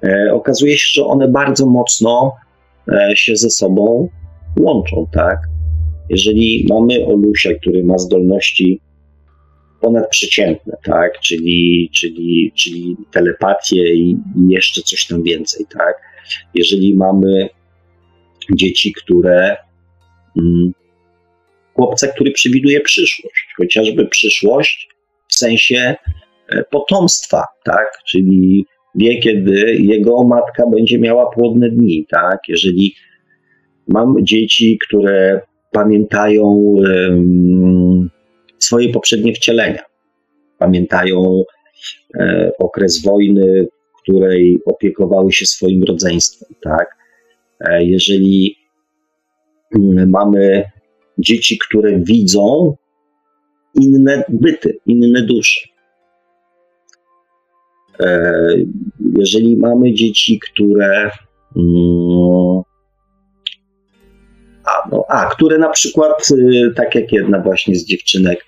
e, 0.03 0.33
okazuje 0.33 0.77
się, 0.77 0.91
że 0.93 1.05
one 1.05 1.27
bardzo 1.27 1.65
mocno 1.65 2.31
się 3.13 3.35
ze 3.35 3.49
sobą 3.49 4.09
łączą, 4.59 5.07
tak? 5.13 5.39
Jeżeli 6.09 6.65
mamy 6.69 7.05
Olusia, 7.05 7.49
który 7.61 7.83
ma 7.83 7.97
zdolności 7.97 8.81
ponadprzeciętne, 9.81 10.77
tak? 10.83 11.19
Czyli, 11.19 11.89
czyli, 11.93 12.51
czyli 12.55 12.95
telepatię 13.11 13.93
i 13.93 14.17
jeszcze 14.49 14.81
coś 14.81 15.07
tam 15.07 15.23
więcej, 15.23 15.65
tak? 15.77 15.95
Jeżeli 16.53 16.95
mamy 16.95 17.49
dzieci, 18.55 18.93
które 18.93 19.57
mm, 20.37 20.73
chłopca, 21.73 22.07
który 22.07 22.31
przewiduje 22.31 22.81
przyszłość, 22.81 23.53
chociażby 23.57 24.05
przyszłość 24.07 24.89
w 25.27 25.35
sensie 25.35 25.95
e, 26.49 26.63
potomstwa, 26.63 27.45
tak? 27.63 27.87
Czyli 28.07 28.65
wie, 28.95 29.19
kiedy 29.19 29.75
jego 29.75 30.23
matka 30.23 30.67
będzie 30.67 30.99
miała 30.99 31.31
płodne 31.31 31.69
dni, 31.69 32.05
tak? 32.09 32.39
Jeżeli 32.47 32.95
mam 33.87 34.15
dzieci, 34.21 34.79
które 34.87 35.41
pamiętają 35.71 36.75
swoje 38.59 38.89
poprzednie 38.89 39.33
wcielenia. 39.33 39.83
Pamiętają 40.57 41.43
e, 42.19 42.51
okres 42.59 43.01
wojny, 43.01 43.67
w 43.97 44.01
której 44.01 44.59
opiekowały 44.65 45.31
się 45.31 45.45
swoim 45.45 45.83
rodzeństwem, 45.83 46.49
tak? 46.61 46.97
E, 47.59 47.83
jeżeli 47.83 48.55
mamy 50.07 50.63
dzieci, 51.17 51.57
które 51.67 51.99
widzą 51.99 52.75
inne 53.81 54.23
byty, 54.29 54.77
inne 54.85 55.21
dusze. 55.21 55.70
E, 58.01 58.33
jeżeli 59.19 59.57
mamy 59.57 59.93
dzieci, 59.93 60.39
które 60.39 61.11
mm, 61.55 62.61
a, 64.65 64.89
no, 64.91 65.05
a, 65.09 65.25
które 65.25 65.57
na 65.57 65.69
przykład, 65.69 66.27
y, 66.31 66.73
tak 66.75 66.95
jak 66.95 67.11
jedna 67.11 67.39
właśnie 67.39 67.75
z 67.75 67.85
dziewczynek, 67.85 68.45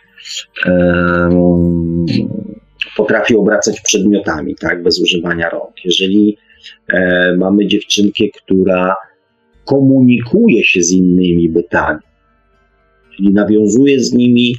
potrafi 2.98 3.36
obracać 3.36 3.82
przedmiotami, 3.82 4.56
tak, 4.56 4.84
bez 4.84 5.02
używania 5.02 5.50
rąk. 5.50 5.86
Jeżeli 5.86 6.38
e, 6.88 7.36
mamy 7.38 7.68
dziewczynkę, 7.68 8.24
która 8.44 8.96
komunikuje 9.66 10.64
się 10.64 10.84
z 10.84 10.92
innymi 10.92 11.50
bytami, 11.50 12.00
czyli 13.16 13.34
nawiązuje 13.34 14.00
z 14.00 14.14
nimi 14.14 14.56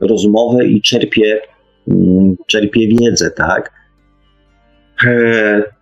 rozmowę 0.00 0.66
i 0.66 0.80
czerpie, 0.80 1.40
mm, 1.88 2.36
czerpie 2.46 2.88
wiedzę, 2.88 3.30
tak, 3.30 3.77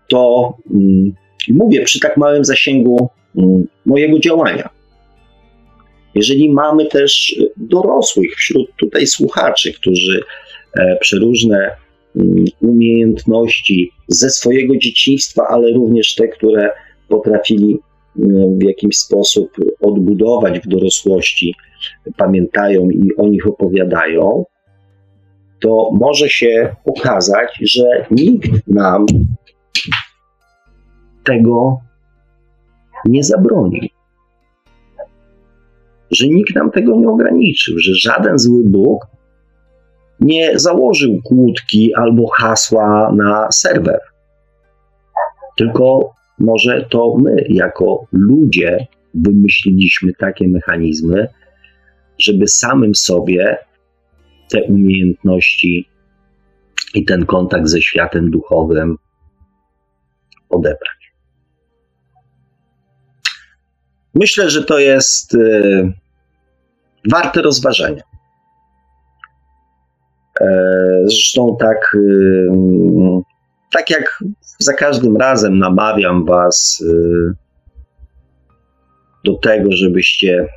to 0.08 0.52
mm, 0.70 1.12
mówię 1.48 1.82
przy 1.84 2.00
tak 2.00 2.16
małym 2.16 2.44
zasięgu 2.44 3.08
mm, 3.36 3.66
mojego 3.86 4.18
działania. 4.18 4.68
Jeżeli 6.14 6.52
mamy 6.52 6.86
też 6.86 7.40
dorosłych 7.56 8.34
wśród 8.36 8.76
tutaj 8.76 9.06
słuchaczy, 9.06 9.72
którzy 9.72 10.20
e, 10.78 10.96
przeróżne 11.00 11.70
mm, 12.16 12.44
umiejętności 12.60 13.90
ze 14.08 14.30
swojego 14.30 14.76
dzieciństwa, 14.76 15.46
ale 15.48 15.72
również 15.72 16.14
te, 16.14 16.28
które 16.28 16.70
potrafili 17.08 17.78
w 18.58 18.64
jakiś 18.64 18.98
sposób 18.98 19.50
odbudować 19.80 20.60
w 20.60 20.68
dorosłości, 20.68 21.54
pamiętają 22.16 22.90
i 22.90 23.16
o 23.16 23.26
nich 23.26 23.46
opowiadają, 23.46 24.44
to 25.60 25.90
może 25.92 26.28
się 26.28 26.76
okazać, 26.84 27.58
że 27.62 28.06
nikt 28.10 28.68
nam 28.68 29.06
tego 31.24 31.80
nie 33.04 33.24
zabroni 33.24 33.96
że 36.10 36.28
nikt 36.28 36.54
nam 36.54 36.70
tego 36.70 36.96
nie 36.96 37.08
ograniczył, 37.08 37.78
że 37.78 37.92
żaden 37.94 38.38
zły 38.38 38.64
Bóg 38.64 39.06
nie 40.20 40.58
założył 40.58 41.22
kłódki 41.24 41.94
albo 41.94 42.26
hasła 42.28 43.12
na 43.12 43.48
serwer. 43.52 44.00
Tylko 45.56 46.14
może 46.38 46.86
to 46.90 47.16
my, 47.18 47.44
jako 47.48 48.06
ludzie, 48.12 48.86
wymyśliliśmy 49.14 50.12
takie 50.18 50.48
mechanizmy, 50.48 51.28
żeby 52.18 52.48
samym 52.48 52.94
sobie 52.94 53.58
te 54.48 54.62
umiejętności 54.62 55.88
i 56.94 57.04
ten 57.04 57.26
kontakt 57.26 57.68
ze 57.68 57.82
światem 57.82 58.30
duchowym 58.30 58.96
odebrać. 60.48 61.12
Myślę, 64.14 64.50
że 64.50 64.64
to 64.64 64.78
jest 64.78 65.34
y, 65.34 65.92
warte 67.10 67.42
rozważenia. 67.42 68.02
E, 70.40 70.46
zresztą 71.04 71.56
tak, 71.60 71.94
y, 71.94 72.50
tak 73.72 73.90
jak 73.90 74.24
za 74.58 74.72
każdym 74.72 75.16
razem 75.16 75.58
namawiam 75.58 76.24
Was 76.24 76.80
y, 76.80 77.34
do 79.24 79.34
tego, 79.34 79.72
żebyście 79.72 80.48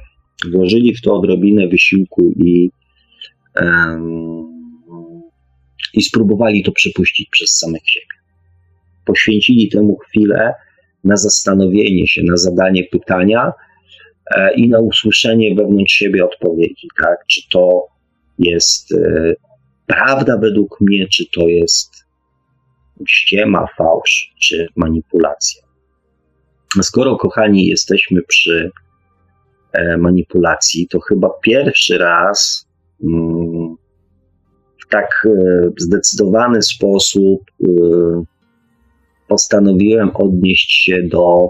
włożyli 0.51 0.95
w 0.95 1.01
to 1.01 1.13
odrobinę 1.13 1.67
wysiłku 1.67 2.31
i, 2.35 2.69
i 5.93 6.01
spróbowali 6.01 6.63
to 6.63 6.71
przypuścić 6.71 7.29
przez 7.31 7.57
samych 7.57 7.81
siebie. 7.85 8.05
Poświęcili 9.05 9.69
temu 9.69 9.97
chwilę 9.97 10.53
na 11.03 11.17
zastanowienie 11.17 12.07
się, 12.07 12.23
na 12.23 12.37
zadanie 12.37 12.83
pytania 12.83 13.51
e, 14.35 14.53
i 14.53 14.69
na 14.69 14.79
usłyszenie 14.79 15.55
wewnątrz 15.55 15.93
siebie 15.93 16.25
odpowiedzi, 16.25 16.87
tak? 17.03 17.17
Czy 17.27 17.41
to 17.51 17.87
jest 18.39 18.91
e, 18.91 19.33
prawda 19.87 20.37
według 20.37 20.81
mnie, 20.81 21.07
czy 21.07 21.25
to 21.33 21.47
jest 21.47 22.05
ściema, 23.07 23.67
fałsz, 23.77 24.33
czy 24.41 24.67
manipulacja. 24.75 25.63
Skoro, 26.81 27.15
kochani, 27.15 27.67
jesteśmy 27.67 28.21
przy 28.21 28.71
e, 29.73 29.97
manipulacji, 29.97 30.87
to 30.87 30.99
chyba 30.99 31.29
pierwszy 31.41 31.97
raz 31.97 32.68
w 34.81 34.89
tak 34.89 35.27
zdecydowany 35.77 36.61
sposób 36.61 37.41
postanowiłem 39.27 40.11
odnieść 40.13 40.83
się 40.83 41.03
do, 41.03 41.47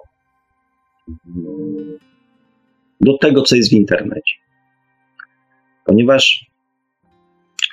do 3.02 3.18
tego, 3.18 3.42
co 3.42 3.56
jest 3.56 3.70
w 3.70 3.74
internecie. 3.74 4.34
Ponieważ 5.86 6.46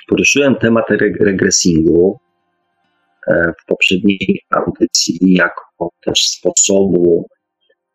poruszyłem 0.07 0.55
temat 0.55 0.85
regresingu 1.19 2.19
e, 3.27 3.53
w 3.61 3.65
poprzedniej 3.65 4.41
audycji 4.49 5.17
jako 5.21 5.89
też 6.05 6.29
sposobu 6.29 7.27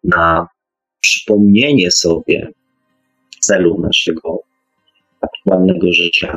na 0.05 0.47
przypomnienie 1.01 1.91
sobie 1.91 2.49
celu 3.41 3.81
naszego 3.81 4.52
aktualnego 5.23 5.93
życia, 5.93 6.37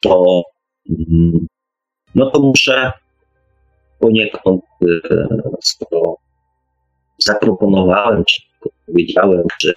to, 0.00 0.42
mm, 0.90 1.46
no 2.14 2.30
to 2.30 2.40
muszę 2.40 2.92
poniekąd, 3.98 4.62
e, 4.82 5.26
skoro 5.62 6.16
zaproponowałem, 7.18 8.24
czy 8.24 8.42
powiedziałem, 8.86 9.42
że 9.60 9.74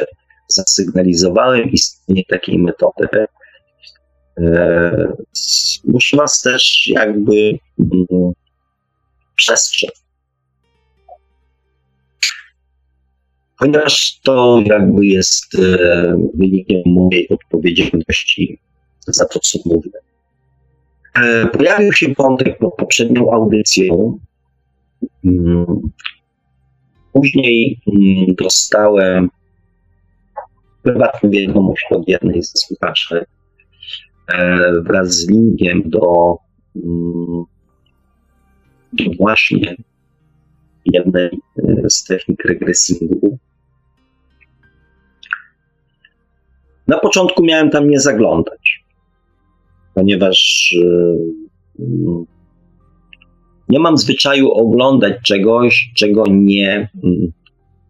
zasygnalizowałem 0.48 1.70
istnienie 1.70 2.24
takiej 2.26 2.58
metody, 2.58 3.08
e, 4.38 5.14
muszę 5.84 6.18
Was 6.18 6.42
też 6.42 6.88
jakby 6.88 7.58
mm, 7.80 8.32
przestrzec. 9.36 10.01
Ponieważ 13.62 14.20
to 14.24 14.64
jakby 14.66 15.06
jest 15.06 15.56
e, 15.56 15.78
wynikiem 16.34 16.82
mojej 16.86 17.30
odpowiedzialności 17.30 18.60
za 19.08 19.26
to, 19.26 19.40
co 19.40 19.60
mówię. 19.66 19.92
E, 21.16 21.48
pojawił 21.48 21.94
się 21.94 22.14
wątek 22.18 22.58
pod 22.58 22.76
poprzednią 22.76 23.32
audycją. 23.32 24.20
Mm, 25.26 25.66
później 27.14 27.82
mm, 27.88 28.36
dostałem 28.36 29.30
prywatną 30.84 31.30
wiadomość 31.30 31.86
od 31.92 32.08
jednej 32.08 32.44
ze 32.44 32.54
słuchaczy 32.56 33.26
e, 34.28 34.72
wraz 34.82 35.14
z 35.14 35.30
linkiem 35.30 35.82
do, 35.86 36.36
mm, 36.76 37.44
do 38.94 39.04
właśnie 39.20 39.76
jednej 40.86 41.30
z 41.90 42.04
technik 42.04 42.46
regresingu. 42.46 43.38
Na 46.88 47.00
początku 47.00 47.44
miałem 47.44 47.70
tam 47.70 47.90
nie 47.90 48.00
zaglądać 48.00 48.82
ponieważ 49.94 50.72
y, 50.84 51.86
nie 53.70 53.80
mam 53.80 53.98
zwyczaju 53.98 54.52
oglądać 54.52 55.14
czegoś, 55.24 55.92
czego 55.96 56.24
nie, 56.30 56.90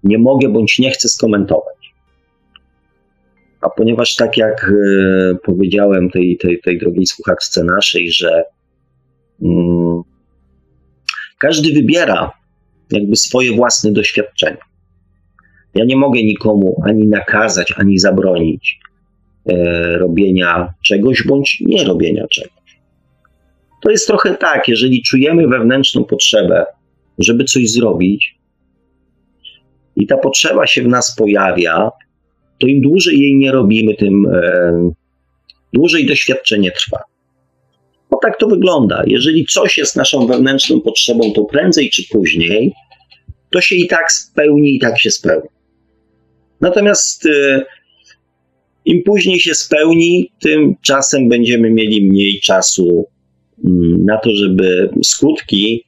nie 0.03 0.17
mogę 0.17 0.49
bądź 0.49 0.79
nie 0.79 0.91
chcę 0.91 1.09
skomentować. 1.09 1.93
A 3.61 3.69
ponieważ, 3.69 4.15
tak 4.15 4.37
jak 4.37 4.69
y, 4.69 5.37
powiedziałem 5.43 6.09
tej, 6.09 6.37
tej, 6.37 6.59
tej 6.59 6.79
drogiej 6.79 7.05
słuchaczce 7.05 7.63
naszej, 7.63 8.11
że 8.11 8.43
mm, 9.41 10.01
każdy 11.39 11.73
wybiera 11.73 12.31
jakby 12.91 13.15
swoje 13.15 13.55
własne 13.55 13.91
doświadczenia. 13.91 14.70
Ja 15.75 15.85
nie 15.85 15.95
mogę 15.95 16.23
nikomu 16.23 16.81
ani 16.85 17.07
nakazać, 17.07 17.73
ani 17.77 17.99
zabronić 17.99 18.79
E, 19.49 19.97
robienia 19.97 20.73
czegoś 20.83 21.23
bądź 21.23 21.57
nie 21.65 21.83
robienia 21.83 22.27
czegoś. 22.27 22.79
To 23.83 23.91
jest 23.91 24.07
trochę 24.07 24.35
tak, 24.35 24.67
jeżeli 24.67 25.03
czujemy 25.03 25.47
wewnętrzną 25.47 26.03
potrzebę, 26.03 26.65
żeby 27.19 27.43
coś 27.43 27.71
zrobić, 27.71 28.35
i 29.95 30.07
ta 30.07 30.17
potrzeba 30.17 30.67
się 30.67 30.83
w 30.83 30.87
nas 30.87 31.15
pojawia, 31.15 31.89
to 32.59 32.67
im 32.67 32.81
dłużej 32.81 33.19
jej 33.19 33.35
nie 33.35 33.51
robimy, 33.51 33.95
tym, 33.95 34.25
e, 34.25 34.91
dłużej 35.73 36.05
doświadczenie 36.05 36.71
trwa. 36.71 36.99
Bo 38.09 38.17
tak 38.17 38.37
to 38.37 38.47
wygląda. 38.47 39.03
Jeżeli 39.07 39.45
coś 39.45 39.77
jest 39.77 39.95
naszą 39.95 40.27
wewnętrzną 40.27 40.81
potrzebą, 40.81 41.33
to 41.33 41.43
prędzej 41.43 41.89
czy 41.89 42.03
później 42.11 42.73
to 43.49 43.61
się 43.61 43.75
i 43.75 43.87
tak 43.87 44.11
spełni, 44.11 44.75
i 44.75 44.79
tak 44.79 44.99
się 44.99 45.11
spełni. 45.11 45.49
Natomiast 46.61 47.25
y, 47.25 47.65
im 48.85 49.03
później 49.03 49.39
się 49.39 49.53
spełni, 49.53 50.31
tym 50.41 50.75
czasem 50.81 51.29
będziemy 51.29 51.71
mieli 51.71 52.09
mniej 52.09 52.39
czasu 52.39 53.07
mm, 53.65 54.05
na 54.05 54.17
to, 54.17 54.29
żeby 54.35 54.89
skutki 55.03 55.85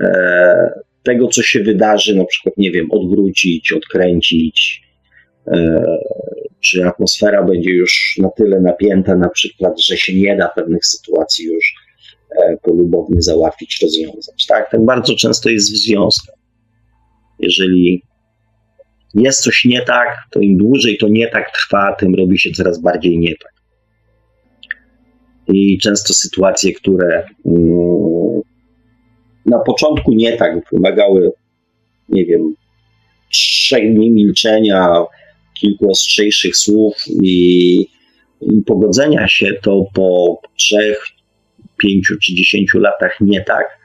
e, 0.00 0.84
tego, 1.02 1.28
co 1.28 1.42
się 1.42 1.62
wydarzy, 1.62 2.16
na 2.16 2.24
przykład, 2.24 2.56
nie 2.56 2.70
wiem, 2.70 2.86
odwrócić, 2.90 3.72
odkręcić, 3.72 4.82
e, 5.46 5.84
czy 6.60 6.86
atmosfera 6.86 7.42
będzie 7.42 7.70
już 7.70 8.18
na 8.22 8.30
tyle 8.30 8.60
napięta, 8.60 9.16
na 9.16 9.28
przykład, 9.28 9.80
że 9.80 9.96
się 9.96 10.14
nie 10.14 10.36
da 10.36 10.48
pewnych 10.48 10.86
sytuacji 10.86 11.44
już 11.44 11.74
e, 12.42 12.56
polubownie 12.62 13.22
załatwić, 13.22 13.78
rozwiązać. 13.82 14.46
Tak, 14.46 14.70
tak 14.70 14.84
bardzo 14.84 15.16
często 15.16 15.48
jest 15.48 15.72
w 15.72 15.76
związkach. 15.76 16.36
Jeżeli 17.38 18.02
jest 19.14 19.42
coś 19.42 19.64
nie 19.64 19.82
tak, 19.82 20.08
to 20.30 20.40
im 20.40 20.56
dłużej 20.56 20.98
to 20.98 21.08
nie 21.08 21.28
tak 21.28 21.50
trwa, 21.56 21.96
tym 21.98 22.14
robi 22.14 22.38
się 22.38 22.50
coraz 22.50 22.80
bardziej 22.80 23.18
nie 23.18 23.32
tak. 23.42 23.52
I 25.48 25.78
często 25.78 26.14
sytuacje, 26.14 26.72
które 26.72 27.26
mm, 27.46 28.40
na 29.46 29.58
początku 29.58 30.12
nie 30.12 30.36
tak 30.36 30.70
wymagały, 30.72 31.32
nie 32.08 32.24
wiem, 32.24 32.54
trzech 33.32 33.94
dni 33.94 34.10
milczenia, 34.10 35.04
kilku 35.60 35.90
ostrzejszych 35.90 36.56
słów 36.56 36.94
i, 37.22 37.78
i 38.40 38.62
pogodzenia 38.66 39.28
się, 39.28 39.46
to 39.62 39.84
po 39.94 40.40
trzech, 40.56 41.06
pięciu 41.76 42.14
czy 42.22 42.34
dziesięciu 42.34 42.78
latach 42.78 43.16
nie 43.20 43.40
tak, 43.40 43.78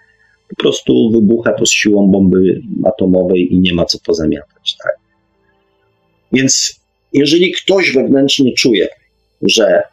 po 0.49 0.55
prostu 0.55 1.11
wybucha 1.11 1.53
to 1.53 1.65
z 1.65 1.71
siłą 1.71 2.11
bomby 2.11 2.61
atomowej 2.85 3.53
i 3.53 3.59
nie 3.59 3.73
ma 3.73 3.85
co 3.85 3.97
pozamiatać. 4.05 4.75
Tak? 4.83 5.08
Więc 6.33 6.79
jeżeli 7.13 7.51
ktoś 7.51 7.91
wewnętrznie 7.91 8.53
czuje, 8.53 8.87
że 9.41 9.83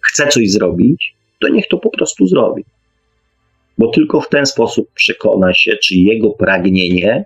chce 0.00 0.28
coś 0.28 0.50
zrobić, 0.50 1.14
to 1.40 1.48
niech 1.48 1.68
to 1.68 1.78
po 1.78 1.90
prostu 1.90 2.26
zrobi. 2.26 2.64
Bo 3.78 3.88
tylko 3.88 4.20
w 4.20 4.28
ten 4.28 4.46
sposób 4.46 4.90
przekona 4.94 5.54
się, 5.54 5.76
czy 5.82 5.94
jego 5.94 6.30
pragnienie 6.30 7.24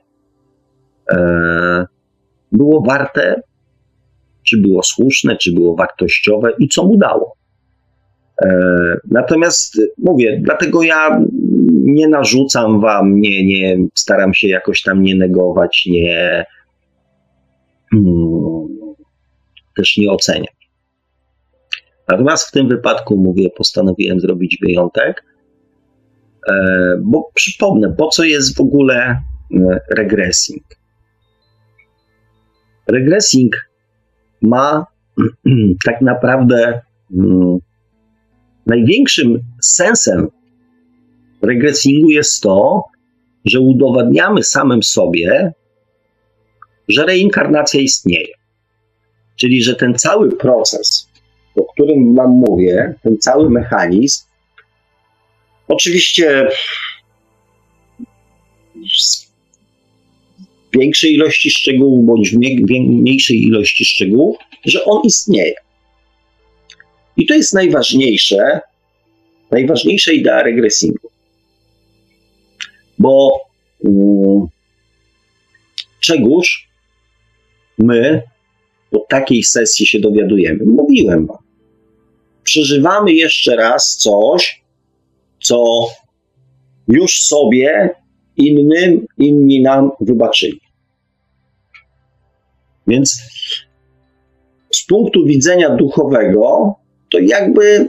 e, 1.11 1.87
było 2.53 2.83
warte, 2.83 3.41
czy 4.43 4.61
było 4.61 4.83
słuszne, 4.83 5.37
czy 5.37 5.53
było 5.53 5.77
wartościowe 5.77 6.53
i 6.59 6.69
co 6.69 6.85
mu 6.85 6.97
dało. 6.97 7.37
E, 8.43 8.49
natomiast 9.11 9.81
mówię, 9.99 10.41
dlatego 10.43 10.83
ja 10.83 11.21
nie 11.73 12.09
narzucam 12.09 12.81
wam, 12.81 13.21
nie, 13.21 13.47
nie 13.47 13.79
staram 13.95 14.35
się 14.35 14.49
jakoś 14.49 14.83
tam 14.83 15.03
nie 15.03 15.15
negować, 15.17 15.87
nie 15.87 16.45
też 19.77 19.97
nie 19.97 20.11
oceniać. 20.11 20.55
Natomiast 22.09 22.49
w 22.49 22.51
tym 22.51 22.69
wypadku, 22.69 23.17
mówię, 23.17 23.51
postanowiłem 23.57 24.21
zrobić 24.21 24.59
wyjątek, 24.63 25.25
e, 26.49 26.55
bo 27.03 27.31
przypomnę, 27.35 27.95
po 27.99 28.09
co 28.09 28.25
jest 28.25 28.57
w 28.57 28.61
ogóle 28.61 28.95
e, 28.97 29.81
regressing? 29.91 30.65
Regressing 32.87 33.57
ma 34.43 34.87
tak 35.87 36.01
naprawdę 36.01 36.81
hmm, 37.11 37.59
największym 38.67 39.39
sensem 39.63 40.29
regressingu 41.43 42.11
jest 42.11 42.43
to, 42.43 42.85
że 43.45 43.61
udowadniamy 43.61 44.43
samym 44.43 44.83
sobie, 44.83 45.53
że 46.89 47.07
reinkarnacja 47.07 47.81
istnieje. 47.81 48.35
Czyli, 49.37 49.63
że 49.63 49.75
ten 49.75 49.95
cały 49.95 50.37
proces, 50.37 51.09
o 51.57 51.65
którym 51.65 52.15
Wam 52.15 52.31
mówię, 52.31 52.95
ten 53.03 53.19
cały 53.19 53.51
mechanizm, 53.51 54.25
oczywiście 55.69 56.49
w 60.73 60.79
większej 60.79 61.13
ilości 61.13 61.51
szczegółów 61.51 62.07
bądź 62.07 62.31
w 62.31 62.39
mniejszej 62.39 63.43
ilości 63.43 63.85
szczegółów, 63.85 64.37
że 64.65 64.85
on 64.85 65.03
istnieje. 65.05 65.55
I 67.17 67.27
to 67.27 67.35
jest 67.35 67.55
najważniejsze, 67.55 68.61
najważniejsza 69.51 70.13
idea 70.13 70.43
regresingu. 70.43 71.09
Bo 72.99 73.41
um, 73.79 74.47
czegoś 76.01 76.69
my 77.79 78.23
po 78.95 79.07
takiej 79.09 79.43
sesji 79.43 79.87
się 79.87 80.01
dowiadujemy. 80.01 80.65
Mówiłem 80.65 81.27
wam. 81.27 81.39
Przeżywamy 82.43 83.13
jeszcze 83.13 83.57
raz 83.57 83.97
coś, 83.97 84.65
co 85.43 85.65
już 86.89 87.25
sobie 87.25 87.91
innym, 88.37 89.07
inni 89.19 89.63
nam 89.63 89.91
wybaczyli. 90.01 90.61
Więc 92.87 93.23
z 94.75 94.87
punktu 94.87 95.25
widzenia 95.25 95.77
duchowego, 95.77 96.75
to 97.11 97.19
jakby 97.19 97.89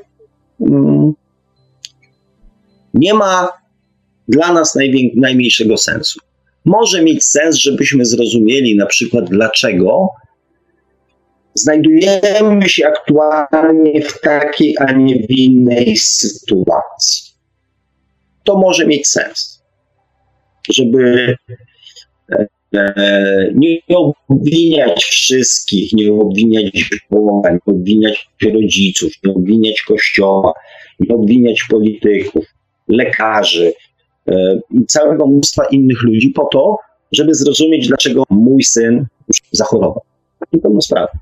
mm, 0.61 1.13
nie 2.93 3.13
ma 3.13 3.49
dla 4.27 4.53
nas 4.53 4.77
najmniejszego 5.15 5.77
sensu. 5.77 6.19
Może 6.65 7.03
mieć 7.03 7.23
sens, 7.25 7.55
żebyśmy 7.55 8.05
zrozumieli 8.05 8.75
na 8.75 8.85
przykład, 8.85 9.29
dlaczego 9.29 10.07
znajdujemy 11.55 12.69
się 12.69 12.87
aktualnie 12.87 14.01
w 14.01 14.21
takiej, 14.21 14.75
a 14.79 14.91
nie 14.91 15.15
w 15.15 15.29
innej 15.29 15.97
sytuacji. 15.97 17.33
To 18.43 18.57
może 18.57 18.85
mieć 18.85 19.07
sens, 19.07 19.63
żeby 20.73 21.35
e, 22.31 22.47
nie 23.55 23.77
obwiniać 23.95 25.03
wszystkich, 25.03 25.93
nie 25.93 26.13
obwiniać 26.13 26.89
wołań, 27.11 27.53
nie 27.67 27.73
obwiniać 27.73 28.29
rodziców, 28.53 29.11
nie 29.23 29.33
obwiniać 29.33 29.81
kościoła, 29.81 30.53
nie 30.99 31.15
obwiniać 31.15 31.63
polityków, 31.69 32.45
lekarzy, 32.87 33.73
E, 34.27 34.59
i 34.71 34.85
całego 34.85 35.27
mnóstwa 35.27 35.65
innych 35.65 36.03
ludzi 36.03 36.29
po 36.29 36.45
to, 36.45 36.77
żeby 37.11 37.35
zrozumieć, 37.35 37.87
dlaczego 37.87 38.23
mój 38.29 38.63
syn 38.63 39.05
zachorował. 39.51 40.01
Niepełnosprawny. 40.53 41.19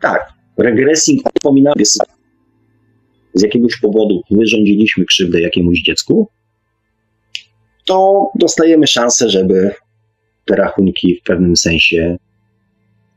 Tak, 0.00 0.32
regressing 0.58 1.22
wspomina 1.34 1.72
z 3.34 3.42
jakiegoś 3.42 3.76
powodu 3.80 4.22
wyrządziliśmy 4.30 5.04
krzywdę 5.04 5.40
jakiemuś 5.40 5.80
dziecku, 5.80 6.28
to 7.86 8.26
dostajemy 8.34 8.86
szansę, 8.86 9.30
żeby 9.30 9.74
te 10.44 10.56
rachunki 10.56 11.16
w 11.16 11.22
pewnym 11.22 11.56
sensie 11.56 12.16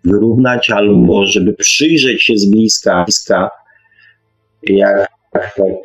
wyrównać, 0.03 0.69
albo 0.69 1.25
żeby 1.25 1.53
przyjrzeć 1.53 2.23
się 2.23 2.37
z 2.37 2.49
bliska, 2.49 3.03
bliska 3.03 3.49
jak 4.63 5.07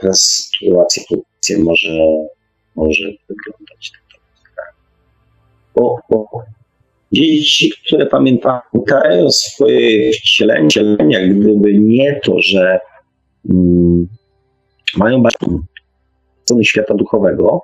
ta 0.00 0.12
sytuacja 0.12 1.02
może, 1.58 1.98
może 2.76 3.04
wyglądać. 3.28 3.92
Bo, 5.74 5.96
bo 6.10 6.44
dzieci, 7.12 7.72
które 7.86 8.06
pamiętają 8.06 9.30
swoje 9.30 10.12
wcielenia, 10.12 11.28
gdyby 11.28 11.78
nie 11.78 12.20
to, 12.24 12.34
że 12.38 12.78
mm, 13.50 14.08
mają 14.96 15.22
bardzo 15.22 15.58
strony 16.44 16.64
świata 16.64 16.94
duchowego, 16.94 17.62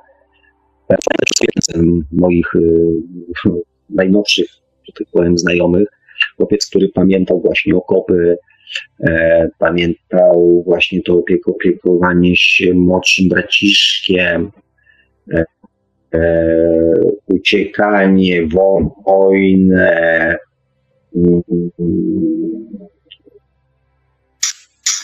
moich 2.12 2.54
y, 2.54 3.02
najnowszych, 3.90 4.46
że 4.84 4.92
tak 4.98 5.06
powiem, 5.12 5.38
znajomych, 5.38 5.88
chłopiec, 6.36 6.66
który 6.66 6.88
pamiętał 6.88 7.40
właśnie 7.40 7.76
okopy, 7.76 8.36
E, 9.00 9.48
pamiętał 9.58 10.62
właśnie 10.66 11.02
to 11.02 11.22
opiekowanie 11.46 12.36
się 12.36 12.74
młodszym 12.74 13.28
braciszkiem, 13.28 14.50
e, 15.34 15.38
e, 15.38 15.44
uciekanie, 17.26 18.48
wojnę, 19.06 20.36
mm, 21.16 21.42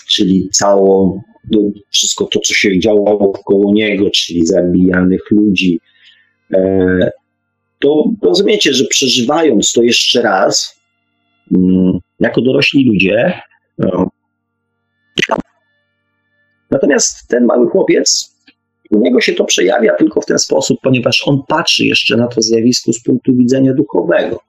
czyli 0.08 0.48
całą, 0.52 1.20
no, 1.50 1.60
wszystko 1.90 2.24
to, 2.24 2.40
co 2.40 2.54
się 2.54 2.78
działo 2.78 3.18
wokół 3.18 3.74
niego, 3.74 4.10
czyli 4.10 4.46
zabijanych 4.46 5.30
ludzi. 5.30 5.80
To 7.78 8.04
rozumiecie, 8.22 8.72
że 8.72 8.84
przeżywając 8.84 9.72
to 9.72 9.82
jeszcze 9.82 10.22
raz, 10.22 10.80
mm, 11.52 11.98
jako 12.20 12.40
dorośli 12.40 12.84
ludzie, 12.84 13.40
Natomiast 16.70 17.28
ten 17.28 17.44
mały 17.44 17.68
chłopiec, 17.68 18.36
u 18.90 18.98
niego 18.98 19.20
się 19.20 19.32
to 19.32 19.44
przejawia 19.44 19.94
tylko 19.94 20.20
w 20.20 20.26
ten 20.26 20.38
sposób, 20.38 20.78
ponieważ 20.82 21.28
on 21.28 21.42
patrzy 21.48 21.86
jeszcze 21.86 22.16
na 22.16 22.26
to 22.26 22.42
zjawisko 22.42 22.92
z 22.92 23.02
punktu 23.02 23.34
widzenia 23.34 23.74
duchowego. 23.74 24.40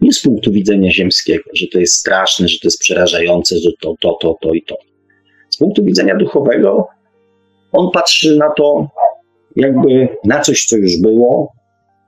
Nie 0.00 0.12
z 0.12 0.22
punktu 0.22 0.50
widzenia 0.50 0.92
ziemskiego, 0.92 1.44
że 1.54 1.66
to 1.66 1.78
jest 1.80 1.94
straszne, 1.94 2.48
że 2.48 2.58
to 2.58 2.66
jest 2.66 2.80
przerażające, 2.80 3.56
że 3.58 3.70
to, 3.80 3.94
to, 4.00 4.18
to, 4.20 4.36
to 4.42 4.54
i 4.54 4.62
to. 4.62 4.76
Z 5.50 5.56
punktu 5.56 5.84
widzenia 5.84 6.16
duchowego 6.16 6.88
on 7.72 7.90
patrzy 7.90 8.36
na 8.36 8.50
to 8.50 8.88
jakby 9.56 10.08
na 10.24 10.40
coś, 10.40 10.64
co 10.64 10.76
już 10.76 10.96
było, 10.96 11.52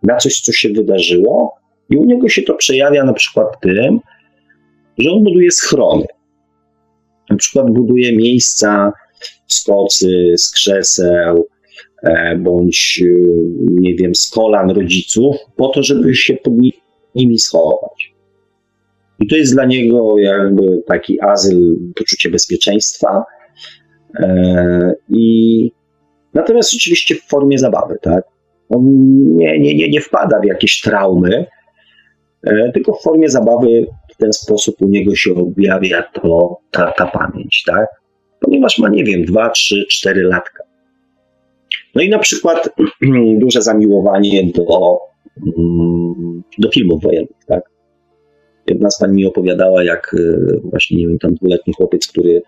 na 0.02 0.16
coś, 0.16 0.40
co 0.40 0.52
się 0.52 0.68
wydarzyło, 0.68 1.54
i 1.90 1.96
u 1.96 2.04
niego 2.04 2.28
się 2.28 2.42
to 2.42 2.54
przejawia 2.54 3.04
na 3.04 3.12
przykład 3.12 3.60
tym, 3.60 4.00
że 4.98 5.10
on 5.10 5.24
buduje 5.24 5.50
schrony. 5.50 6.04
Na 7.30 7.36
przykład 7.36 7.70
buduje 7.70 8.16
miejsca 8.16 8.92
z 9.52 9.64
kocy, 9.64 10.34
z 10.36 10.50
krzeseł, 10.50 11.48
e, 12.02 12.36
bądź, 12.36 13.02
e, 13.04 13.08
nie 13.70 13.94
wiem, 13.94 14.14
z 14.14 14.30
kolan 14.30 14.70
rodziców, 14.70 15.36
po 15.56 15.68
to, 15.68 15.82
żeby 15.82 16.14
się 16.14 16.34
pod 16.34 16.52
nimi 17.14 17.38
schować. 17.38 18.14
I 19.20 19.26
to 19.26 19.36
jest 19.36 19.52
dla 19.52 19.64
niego 19.64 20.18
jakby 20.18 20.82
taki 20.86 21.20
azyl, 21.20 21.76
poczucie 21.96 22.30
bezpieczeństwa. 22.30 23.24
E, 24.20 24.94
I 25.08 25.72
natomiast 26.34 26.74
oczywiście 26.74 27.14
w 27.14 27.22
formie 27.22 27.58
zabawy, 27.58 27.96
tak? 28.02 28.24
On 28.68 28.82
nie, 29.36 29.60
nie, 29.60 29.74
nie, 29.74 29.88
nie 29.88 30.00
wpada 30.00 30.40
w 30.40 30.44
jakieś 30.44 30.80
traumy, 30.80 31.46
tylko 32.74 32.92
w 32.92 33.02
formie 33.02 33.28
zabawy 33.28 33.86
w 34.14 34.16
ten 34.16 34.32
sposób 34.32 34.82
u 34.82 34.88
niego 34.88 35.14
się 35.14 35.34
objawia 35.34 36.02
to, 36.02 36.56
ta, 36.70 36.92
ta 36.92 37.06
pamięć, 37.06 37.64
tak? 37.66 37.86
Ponieważ 38.42 38.78
ma, 38.78 38.88
nie 38.88 39.04
wiem, 39.04 39.24
2, 39.24 39.50
3, 39.50 39.84
4 39.90 40.22
latka. 40.22 40.62
No 41.94 42.02
i 42.02 42.08
na 42.08 42.18
przykład 42.18 42.74
duże 43.40 43.62
zamiłowanie 43.62 44.52
do, 44.54 44.98
mm, 45.58 46.42
do 46.58 46.70
filmów 46.70 47.02
wojennych, 47.02 47.44
tak? 47.46 47.62
Jedna 48.66 48.90
z 48.90 48.98
pani 48.98 49.14
mi 49.14 49.26
opowiadała, 49.26 49.84
jak 49.84 50.16
e, 50.18 50.60
właśnie, 50.70 50.96
nie 50.96 51.08
wiem, 51.08 51.18
tam 51.18 51.34
dwuletni 51.34 51.72
chłopiec, 51.72 52.06
który 52.06 52.42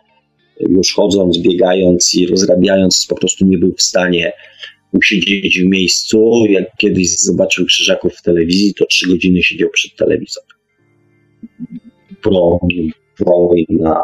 już 0.61 0.95
chodząc, 0.95 1.39
biegając 1.39 2.15
i 2.15 2.27
rozrabiając, 2.27 3.07
po 3.09 3.17
prostu 3.17 3.47
nie 3.47 3.59
był 3.59 3.73
w 3.73 3.83
stanie 3.83 4.33
usiedzieć 4.93 5.61
w 5.61 5.67
miejscu. 5.67 6.45
Jak 6.49 6.77
kiedyś 6.77 7.19
zobaczył 7.19 7.67
Krzyżaków 7.67 8.15
w 8.15 8.23
telewizji, 8.23 8.75
to 8.75 8.87
trzy 8.87 9.09
godziny 9.09 9.43
siedział 9.43 9.69
przed 9.73 9.97
telewizorem. 9.97 10.49
Pro, 12.23 12.59
wojna, 13.27 14.03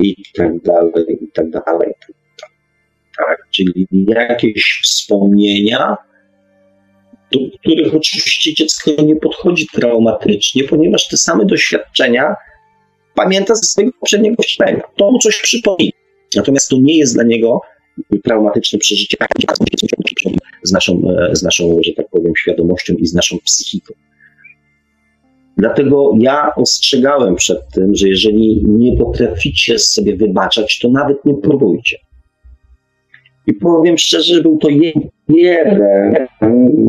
i 0.00 0.24
tak 0.34 0.62
dalej, 0.62 1.18
i 1.20 1.32
tak 1.32 1.50
dalej. 1.50 1.92
Tak, 3.18 3.38
czyli 3.50 3.86
jakieś 4.08 4.80
wspomnienia, 4.84 5.96
do 7.32 7.38
których 7.60 7.94
oczywiście 7.94 8.54
dziecko 8.54 8.90
nie 9.02 9.16
podchodzi 9.16 9.66
traumatycznie, 9.72 10.64
ponieważ 10.64 11.08
te 11.08 11.16
same 11.16 11.44
doświadczenia 11.44 12.34
pamięta 13.14 13.54
ze 13.54 13.62
swojego 13.62 13.92
poprzedniego 14.00 14.42
śledzenia. 14.42 14.82
To 14.96 15.10
mu 15.10 15.18
coś 15.18 15.42
przypomina. 15.42 15.92
Natomiast 16.36 16.68
to 16.68 16.76
nie 16.80 16.98
jest 16.98 17.14
dla 17.14 17.24
niego 17.24 17.60
traumatyczne 18.24 18.78
przeżycie 18.78 19.16
z 20.62 20.72
naszą, 20.72 21.02
z 21.32 21.42
naszą, 21.42 21.76
że 21.84 21.92
tak 21.92 22.08
powiem, 22.08 22.32
świadomością 22.36 22.94
i 22.94 23.06
z 23.06 23.14
naszą 23.14 23.38
psychiką. 23.44 23.94
Dlatego 25.60 26.12
ja 26.18 26.54
ostrzegałem 26.54 27.34
przed 27.34 27.68
tym, 27.68 27.94
że 27.94 28.08
jeżeli 28.08 28.64
nie 28.68 28.96
potraficie 28.96 29.78
sobie 29.78 30.16
wybaczać, 30.16 30.78
to 30.78 30.88
nawet 30.88 31.24
nie 31.24 31.34
próbujcie. 31.34 31.96
I 33.46 33.52
powiem 33.52 33.98
szczerze, 33.98 34.34
że 34.34 34.42
był 34.42 34.58
to 34.58 34.68
jeden, 34.68 36.26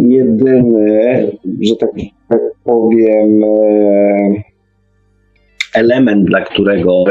jedyny, 0.10 1.32
że 1.62 1.76
tak, 1.76 1.90
tak 2.30 2.42
powiem, 2.64 3.44
e, 3.44 4.44
element, 5.74 6.26
dla 6.26 6.42
którego 6.42 7.04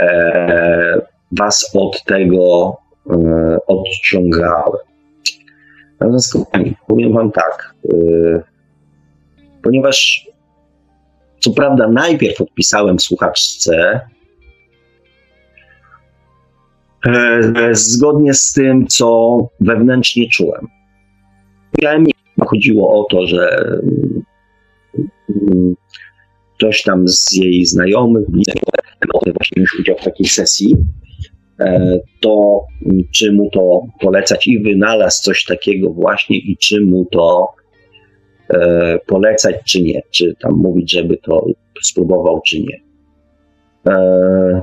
e, 0.00 1.00
was 1.38 1.70
od 1.74 2.04
tego 2.04 2.76
e, 3.10 3.56
odciągałem. 3.66 4.80
Natomiast 6.00 6.38
powiem 6.86 7.12
wam 7.12 7.32
tak, 7.32 7.74
ponieważ 9.66 10.26
co 11.40 11.50
prawda 11.50 11.88
najpierw 11.88 12.40
odpisałem 12.40 12.98
słuchaczce 12.98 14.00
e, 17.06 17.74
zgodnie 17.74 18.34
z 18.34 18.52
tym, 18.52 18.86
co 18.86 19.38
wewnętrznie 19.60 20.28
czułem. 20.28 20.66
Powiedziałem 21.72 22.04
nie. 22.04 22.12
Chodziło 22.46 23.00
o 23.00 23.04
to, 23.10 23.26
że 23.26 23.66
mm, 25.28 25.74
ktoś 26.56 26.82
tam 26.82 27.08
z 27.08 27.32
jej 27.32 27.66
znajomych, 27.66 28.26
właśnie 29.34 29.62
już 29.62 29.80
udział 29.80 29.96
w 29.96 30.04
takiej 30.04 30.26
sesji, 30.26 30.76
e, 31.60 31.98
to 32.20 32.64
czy 33.14 33.32
mu 33.32 33.50
to 33.50 33.82
polecać 34.00 34.46
i 34.46 34.58
wynalazł 34.58 35.22
coś 35.22 35.44
takiego 35.44 35.90
właśnie 35.90 36.36
i 36.36 36.56
czy 36.56 36.80
mu 36.80 37.06
to 37.12 37.56
polecać, 39.06 39.56
czy 39.64 39.82
nie, 39.82 40.02
czy 40.10 40.34
tam 40.40 40.52
mówić, 40.52 40.92
żeby 40.92 41.16
to 41.16 41.46
spróbował, 41.82 42.40
czy 42.46 42.60
nie. 42.60 42.80
E, 43.88 44.62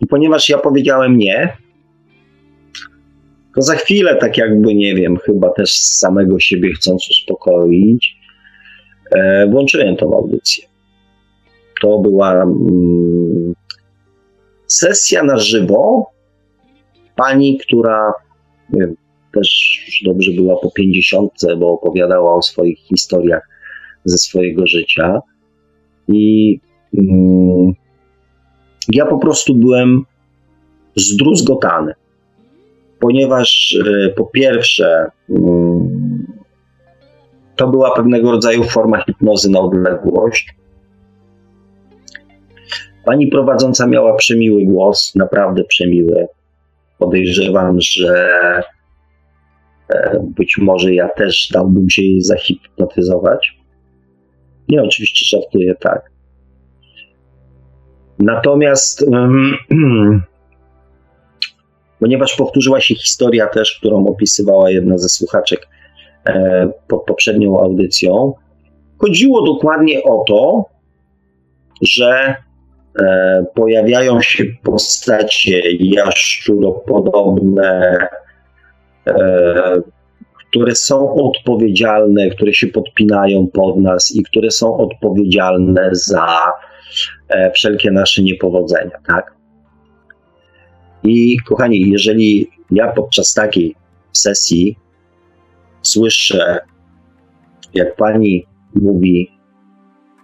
I 0.00 0.06
ponieważ 0.06 0.48
ja 0.48 0.58
powiedziałem 0.58 1.18
nie, 1.18 1.56
to 3.54 3.62
za 3.62 3.74
chwilę, 3.74 4.16
tak 4.16 4.36
jakby, 4.36 4.74
nie 4.74 4.94
wiem, 4.94 5.16
chyba 5.16 5.50
też 5.50 5.72
z 5.72 5.98
samego 5.98 6.40
siebie 6.40 6.72
chcąc 6.72 7.10
uspokoić, 7.10 8.16
e, 9.10 9.46
włączyłem 9.46 9.96
tą 9.96 10.16
audycję. 10.16 10.64
To 11.82 11.98
była 11.98 12.32
mm, 12.32 13.54
sesja 14.66 15.22
na 15.22 15.36
żywo 15.36 16.10
pani, 17.16 17.58
która 17.58 18.12
nie 18.70 18.80
wiem, 18.80 18.96
też 19.38 19.82
już 19.86 20.02
dobrze 20.04 20.32
była 20.32 20.56
po 20.62 20.70
pięćdziesiątce, 20.70 21.56
bo 21.56 21.72
opowiadała 21.72 22.34
o 22.34 22.42
swoich 22.42 22.78
historiach 22.78 23.48
ze 24.04 24.18
swojego 24.18 24.66
życia. 24.66 25.20
I 26.08 26.60
mm, 26.98 27.72
ja 28.92 29.06
po 29.06 29.18
prostu 29.18 29.54
byłem 29.54 30.02
zdruzgotany, 30.96 31.92
ponieważ 33.00 33.72
y, 33.72 34.14
po 34.16 34.26
pierwsze, 34.26 35.10
y, 35.30 35.34
to 37.56 37.68
była 37.68 37.94
pewnego 37.96 38.30
rodzaju 38.30 38.64
forma 38.64 39.04
hipnozy 39.04 39.50
na 39.50 39.60
odległość. 39.60 40.54
Pani 43.04 43.26
prowadząca 43.26 43.86
miała 43.86 44.16
przemiły 44.16 44.64
głos, 44.64 45.14
naprawdę 45.14 45.64
przemiły. 45.64 46.26
Podejrzewam, 46.98 47.76
że 47.80 48.28
E, 48.58 48.77
być 50.20 50.58
może 50.58 50.94
ja 50.94 51.08
też 51.08 51.48
dałbym 51.52 51.90
się 51.90 52.02
jej 52.02 52.22
zahipnotyzować. 52.22 53.58
Nie, 54.68 54.82
oczywiście 54.82 55.36
żartuję, 55.36 55.74
tak. 55.74 56.10
Natomiast, 58.18 59.02
um, 59.02 59.56
ponieważ 62.00 62.36
powtórzyła 62.36 62.80
się 62.80 62.94
historia 62.94 63.46
też, 63.46 63.78
którą 63.78 64.06
opisywała 64.06 64.70
jedna 64.70 64.98
ze 64.98 65.08
słuchaczek 65.08 65.68
e, 66.26 66.68
pod 66.88 67.04
poprzednią 67.04 67.60
audycją, 67.60 68.34
chodziło 68.98 69.46
dokładnie 69.46 70.02
o 70.02 70.24
to, 70.28 70.64
że 71.82 72.34
e, 73.00 73.44
pojawiają 73.54 74.20
się 74.20 74.44
postacie 74.62 75.62
jaszczuropodobne, 75.70 77.98
które 80.48 80.74
są 80.74 81.14
odpowiedzialne, 81.14 82.30
które 82.30 82.54
się 82.54 82.66
podpinają 82.66 83.46
pod 83.46 83.76
nas 83.76 84.16
i 84.16 84.22
które 84.22 84.50
są 84.50 84.76
odpowiedzialne 84.76 85.90
za 85.92 86.38
e, 87.28 87.50
wszelkie 87.50 87.90
nasze 87.90 88.22
niepowodzenia, 88.22 88.98
tak? 89.06 89.34
I 91.04 91.36
kochani, 91.48 91.90
jeżeli 91.90 92.50
ja 92.70 92.92
podczas 92.92 93.34
takiej 93.34 93.74
sesji 94.12 94.76
słyszę, 95.82 96.58
jak 97.74 97.96
pani 97.96 98.44
mówi, 98.74 99.30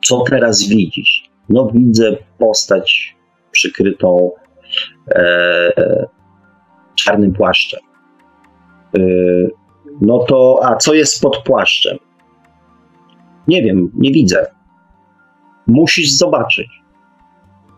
co 0.04 0.24
teraz 0.30 0.68
widzisz? 0.68 1.30
No, 1.48 1.70
widzę 1.74 2.16
postać 2.38 3.16
przykrytą 3.50 4.30
e, 5.10 6.06
czarnym 6.94 7.32
płaszczem. 7.32 7.80
Y, 8.96 9.50
no 10.00 10.18
to 10.18 10.60
a 10.62 10.76
co 10.76 10.94
jest 10.94 11.22
pod 11.22 11.42
płaszczem? 11.42 11.98
Nie 13.48 13.62
wiem, 13.62 13.90
nie 13.94 14.10
widzę. 14.10 14.46
musisz 15.66 16.12
zobaczyć. 16.12 16.68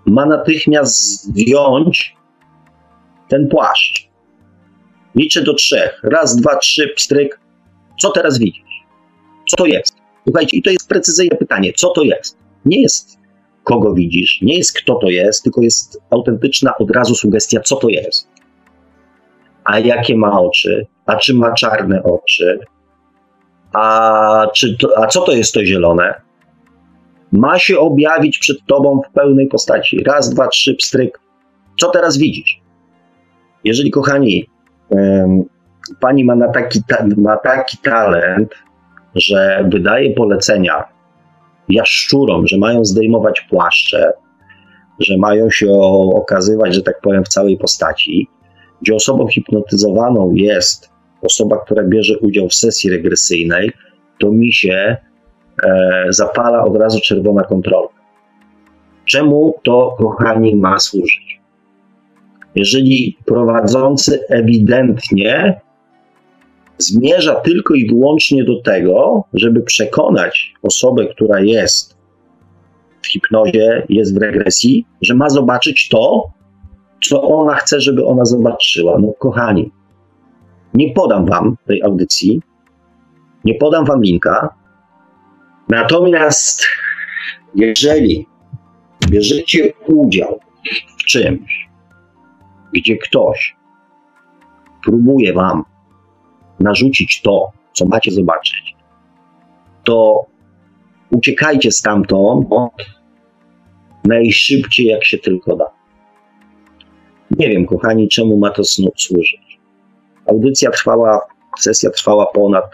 Ma 0.07 0.27
natychmiast 0.27 1.25
zdjąć 1.25 2.17
ten 3.29 3.49
płaszcz. 3.49 4.09
Liczę 5.15 5.43
do 5.43 5.55
trzech. 5.55 6.01
Raz, 6.03 6.37
dwa, 6.37 6.57
trzy, 6.57 6.89
pstryk. 6.97 7.41
Co 8.01 8.11
teraz 8.11 8.39
widzisz? 8.39 8.85
Co 9.49 9.57
to 9.57 9.67
jest? 9.67 9.97
Słuchajcie, 10.25 10.57
i 10.57 10.63
to 10.63 10.71
jest 10.71 10.89
precyzyjne 10.89 11.37
pytanie. 11.37 11.73
Co 11.73 11.89
to 11.91 12.03
jest? 12.03 12.39
Nie 12.65 12.83
jest 12.83 13.19
kogo 13.67 13.95
widzisz, 13.95 14.39
nie 14.43 14.57
jest 14.57 14.79
kto 14.79 14.95
to 14.95 15.09
jest, 15.09 15.43
tylko 15.43 15.63
jest 15.63 16.03
autentyczna 16.11 16.79
od 16.79 16.91
razu 16.91 17.15
sugestia, 17.15 17.61
co 17.61 17.77
to 17.77 17.89
jest. 17.89 18.29
A 19.67 19.79
jakie 19.79 20.17
ma 20.17 20.41
oczy? 20.41 20.87
A 21.07 21.17
czy 21.17 21.35
ma 21.35 21.53
czarne 21.53 22.03
oczy? 22.03 22.59
A, 23.73 24.47
czy 24.55 24.77
to, 24.79 24.89
a 24.99 25.07
co 25.07 25.21
to 25.21 25.33
jest 25.33 25.55
to 25.55 25.65
zielone? 25.65 26.15
Ma 27.33 27.59
się 27.59 27.79
objawić 27.79 28.39
przed 28.39 28.57
tobą 28.67 29.01
w 29.09 29.13
pełnej 29.13 29.49
postaci. 29.49 30.05
Raz, 30.05 30.31
dwa, 30.31 30.49
trzy, 30.49 30.75
pstryk. 30.75 31.21
Co 31.81 31.91
teraz 31.91 32.19
widzisz? 32.19 32.61
Jeżeli, 33.65 33.91
kochani, 33.91 34.47
pani 36.01 36.25
ma, 36.25 36.35
na 36.35 36.49
taki, 36.49 36.81
ma 37.17 37.37
taki 37.37 37.79
talent, 37.79 38.55
że 39.15 39.69
wydaje 39.69 40.15
polecenia 40.15 40.85
jaszczurom, 41.69 42.47
że 42.47 42.59
mają 42.59 42.85
zdejmować 42.85 43.41
płaszcze, 43.41 44.13
że 45.01 45.17
mają 45.17 45.51
się 45.51 45.73
okazywać, 46.15 46.75
że 46.75 46.83
tak 46.83 47.01
powiem, 47.01 47.25
w 47.25 47.29
całej 47.29 47.59
postaci, 47.59 48.29
gdzie 48.83 48.95
osobą 48.95 49.27
hipnotyzowaną 49.27 50.35
jest 50.35 50.91
osoba, 51.23 51.59
która 51.65 51.83
bierze 51.83 52.19
udział 52.19 52.49
w 52.49 52.55
sesji 52.55 52.91
regresyjnej, 52.91 53.73
to 54.19 54.33
mi 54.33 54.53
się 54.53 54.97
e, 55.65 56.07
zapala 56.09 56.65
od 56.65 56.77
razu 56.77 57.01
czerwona 57.01 57.43
kontrola. 57.43 57.89
Czemu 59.05 59.55
to, 59.65 59.97
kochani, 59.99 60.57
ma 60.57 60.79
służyć? 60.79 61.41
Jeżeli 62.55 63.17
prowadzący 63.27 64.27
ewidentnie 64.29 65.61
zmierza 66.79 67.35
tylko 67.35 67.75
i 67.75 67.87
wyłącznie 67.87 68.45
do 68.45 68.63
tego, 68.63 69.25
żeby 69.35 69.63
przekonać 69.63 70.55
osobę, 70.63 71.07
która 71.07 71.41
jest 71.41 71.97
w 73.03 73.07
hipnozie, 73.07 73.87
jest 73.89 74.15
w 74.15 74.23
regresji, 74.23 74.87
że 75.03 75.15
ma 75.15 75.31
zobaczyć 75.31 75.89
to, 75.89 76.31
co 77.03 77.23
ona 77.23 77.55
chce, 77.55 77.81
żeby 77.81 78.07
ona 78.07 78.25
zobaczyła. 78.25 78.99
No, 78.99 79.13
kochani, 79.19 79.73
nie 80.75 80.93
podam 80.93 81.27
wam 81.27 81.57
tej 81.67 81.83
audycji, 81.83 82.43
nie 83.45 83.55
podam 83.55 83.85
wam 83.85 84.03
linka. 84.03 84.55
Natomiast 85.69 86.67
jeżeli 87.55 88.27
bierzecie 89.09 89.73
udział 89.87 90.41
w 90.99 91.05
czymś, 91.05 91.69
gdzie 92.73 92.97
ktoś 92.97 93.57
próbuje 94.85 95.33
wam 95.33 95.65
narzucić 96.61 97.23
to, 97.23 97.53
co 97.73 97.87
macie 97.87 98.11
zobaczyć, 98.11 98.77
to 99.85 100.27
uciekajcie 101.11 101.73
stamtąd 101.73 102.49
najszybciej, 104.05 104.87
jak 104.87 105.05
się 105.05 105.19
tylko 105.19 105.57
da. 105.57 105.76
Nie 107.39 107.49
wiem, 107.49 107.67
kochani, 107.67 108.09
czemu 108.09 108.37
ma 108.37 108.51
to 108.51 108.65
służyć. 108.97 109.61
Audycja 110.27 110.71
trwała, 110.71 111.21
sesja 111.59 111.91
trwała 111.91 112.27
ponad 112.27 112.65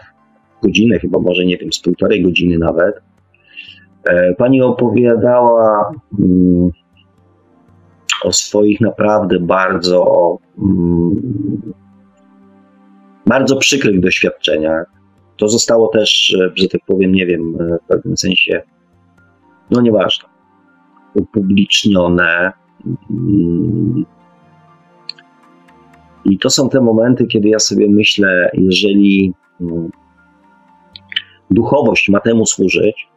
godzinę, 0.63 0.99
chyba 0.99 1.19
może 1.19 1.45
nie 1.45 1.57
wiem, 1.57 1.73
z 1.73 1.79
półtorej 1.79 2.23
godziny 2.23 2.57
nawet. 2.57 3.01
E, 4.03 4.33
pani 4.33 4.61
opowiadała 4.61 5.91
mm, 6.19 6.71
o 8.23 8.31
swoich 8.31 8.81
naprawdę 8.81 9.39
bardzo 9.39 10.37
mm, 10.57 11.73
bardzo 13.25 13.55
przykrych 13.57 13.99
doświadczeniach. 13.99 14.85
To 15.37 15.49
zostało 15.49 15.87
też, 15.87 16.37
e, 16.39 16.51
że 16.55 16.67
tak 16.67 16.81
powiem, 16.87 17.11
nie 17.11 17.25
wiem, 17.25 17.57
e, 17.59 17.77
w 17.77 17.87
pewnym 17.87 18.17
sensie, 18.17 18.61
no 19.71 19.81
nieważne, 19.81 20.29
upublicznione. 21.13 22.51
Mm. 23.09 24.05
I 26.25 26.37
to 26.37 26.49
są 26.49 26.69
te 26.69 26.81
momenty, 26.81 27.27
kiedy 27.27 27.49
ja 27.49 27.59
sobie 27.59 27.89
myślę, 27.89 28.51
jeżeli 28.53 29.33
mm, 29.61 29.89
duchowość 31.51 32.09
ma 32.09 32.19
temu 32.19 32.45
służyć, 32.45 33.07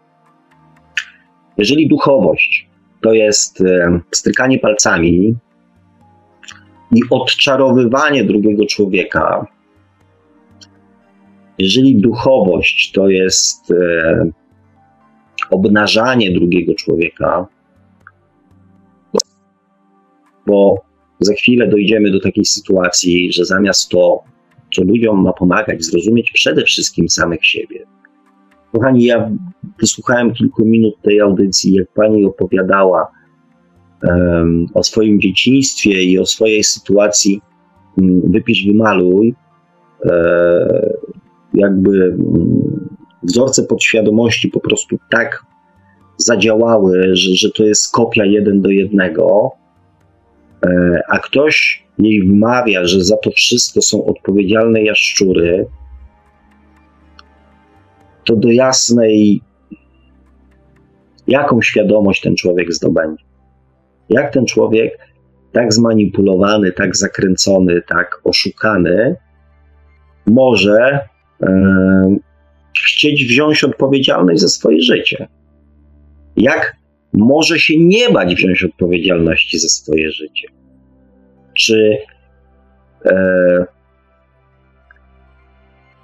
jeżeli 1.59 1.89
duchowość 1.89 2.69
to 3.01 3.13
jest 3.13 3.61
e, 3.61 4.01
strykanie 4.11 4.59
palcami 4.59 5.35
i 6.95 7.01
odczarowywanie 7.11 8.25
drugiego 8.25 8.67
człowieka, 8.67 9.47
jeżeli 11.59 11.97
duchowość 12.01 12.93
to 12.93 13.09
jest 13.09 13.71
e, 13.71 14.31
obnażanie 15.51 16.33
drugiego 16.33 16.75
człowieka, 16.75 17.47
bo 20.47 20.87
za 21.21 21.35
chwilę 21.35 21.69
dojdziemy 21.69 22.11
do 22.11 22.21
takiej 22.21 22.45
sytuacji, 22.45 23.33
że 23.33 23.45
zamiast 23.45 23.89
to, 23.89 24.23
co 24.75 24.83
ludziom 24.85 25.23
ma 25.23 25.33
pomagać, 25.33 25.85
zrozumieć 25.85 26.31
przede 26.31 26.65
wszystkim 26.65 27.09
samych 27.09 27.47
siebie. 27.47 27.87
Kochani, 28.73 29.05
ja 29.05 29.31
wysłuchałem 29.81 30.33
kilku 30.33 30.65
minut 30.65 30.95
tej 31.03 31.21
audycji, 31.21 31.75
jak 31.75 31.89
pani 31.93 32.25
opowiadała 32.25 33.13
um, 34.03 34.67
o 34.75 34.83
swoim 34.83 35.21
dzieciństwie 35.21 36.03
i 36.03 36.19
o 36.19 36.27
swojej 36.27 36.65
sytuacji. 36.65 37.41
Um, 37.97 38.23
wypisz, 38.33 38.67
wymaluj. 38.67 39.35
E, 40.05 40.97
jakby 41.55 42.05
mm, 42.05 42.89
wzorce 43.23 43.63
podświadomości 43.63 44.49
po 44.49 44.61
prostu 44.61 44.99
tak 45.11 45.45
zadziałały, 46.17 47.17
że, 47.17 47.35
że 47.35 47.51
to 47.51 47.65
jest 47.65 47.93
kopia 47.93 48.25
jeden 48.25 48.61
do 48.61 48.71
jednego, 48.71 49.51
a 51.09 51.19
ktoś 51.19 51.87
jej 51.99 52.23
wmawia, 52.23 52.85
że 52.85 53.05
za 53.05 53.17
to 53.17 53.31
wszystko 53.31 53.83
są 53.83 54.05
odpowiedzialne 54.05 54.83
jaszczury, 54.83 55.67
to 58.25 58.37
do 58.37 58.51
jasnej, 58.51 59.41
jaką 61.29 61.63
świadomość 61.63 62.21
ten 62.21 62.37
człowiek 62.37 62.73
zdobędzie. 62.73 63.25
Jak 64.09 64.33
ten 64.33 64.47
człowiek, 64.47 64.99
tak 65.53 65.73
zmanipulowany, 65.73 66.73
tak 66.73 66.97
zakręcony, 66.97 67.83
tak 67.89 68.21
oszukany, 68.25 69.17
może 70.27 71.09
chcieć 72.85 73.25
wziąć 73.25 73.65
odpowiedzialność 73.65 74.41
za 74.41 74.49
swoje 74.49 74.83
życie. 74.83 75.29
Jak 76.37 76.77
może 77.13 77.59
się 77.59 77.75
nie 77.79 78.11
bać 78.11 78.35
wziąć 78.35 78.65
odpowiedzialności 78.65 79.59
za 79.59 79.69
swoje 79.69 80.11
życie? 80.11 80.49
Czy, 81.55 81.99
e, 83.05 83.67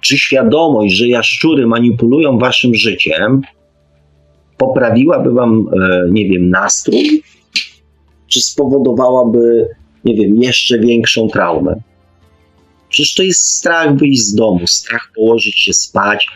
czy 0.01 0.17
świadomość, 0.17 0.95
że 0.95 1.07
jaszczury 1.07 1.67
manipulują 1.67 2.37
waszym 2.37 2.75
życiem, 2.75 3.41
poprawiłaby 4.57 5.31
wam, 5.31 5.65
e, 5.81 6.07
nie 6.11 6.29
wiem, 6.29 6.49
nastrój? 6.49 7.23
Czy 8.27 8.41
spowodowałaby, 8.41 9.67
nie 10.05 10.15
wiem, 10.15 10.35
jeszcze 10.35 10.79
większą 10.79 11.27
traumę? 11.27 11.75
Przecież 12.89 13.13
to 13.13 13.23
jest 13.23 13.57
strach 13.57 13.95
wyjść 13.95 14.21
z 14.21 14.35
domu, 14.35 14.67
strach 14.67 15.11
położyć 15.15 15.59
się 15.59 15.73
spać, 15.73 16.27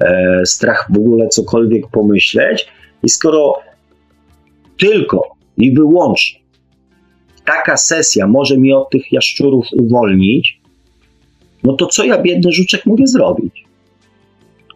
e, 0.00 0.40
strach 0.46 0.88
w 0.90 0.98
ogóle 0.98 1.28
cokolwiek 1.28 1.88
pomyśleć. 1.92 2.66
I 3.02 3.08
skoro 3.08 3.54
tylko 4.80 5.36
i 5.56 5.74
wyłącznie 5.74 6.40
taka 7.44 7.76
sesja 7.76 8.26
może 8.26 8.58
mi 8.58 8.72
od 8.72 8.90
tych 8.90 9.12
jaszczurów 9.12 9.66
uwolnić, 9.72 10.60
no 11.62 11.72
to 11.72 11.86
co 11.86 12.04
ja, 12.04 12.22
biedny 12.22 12.52
żuczek, 12.52 12.86
mogę 12.86 13.06
zrobić? 13.06 13.64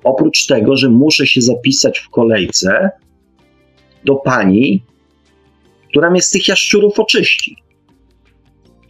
Oprócz 0.05 0.47
tego, 0.47 0.77
że 0.77 0.91
muszę 0.91 1.27
się 1.27 1.41
zapisać 1.41 1.99
w 1.99 2.09
kolejce 2.11 2.91
do 4.05 4.15
pani, 4.15 4.83
która 5.89 6.11
mnie 6.11 6.23
z 6.23 6.31
tych 6.31 6.49
jaszczurów 6.49 7.01
oczyści. 7.01 7.57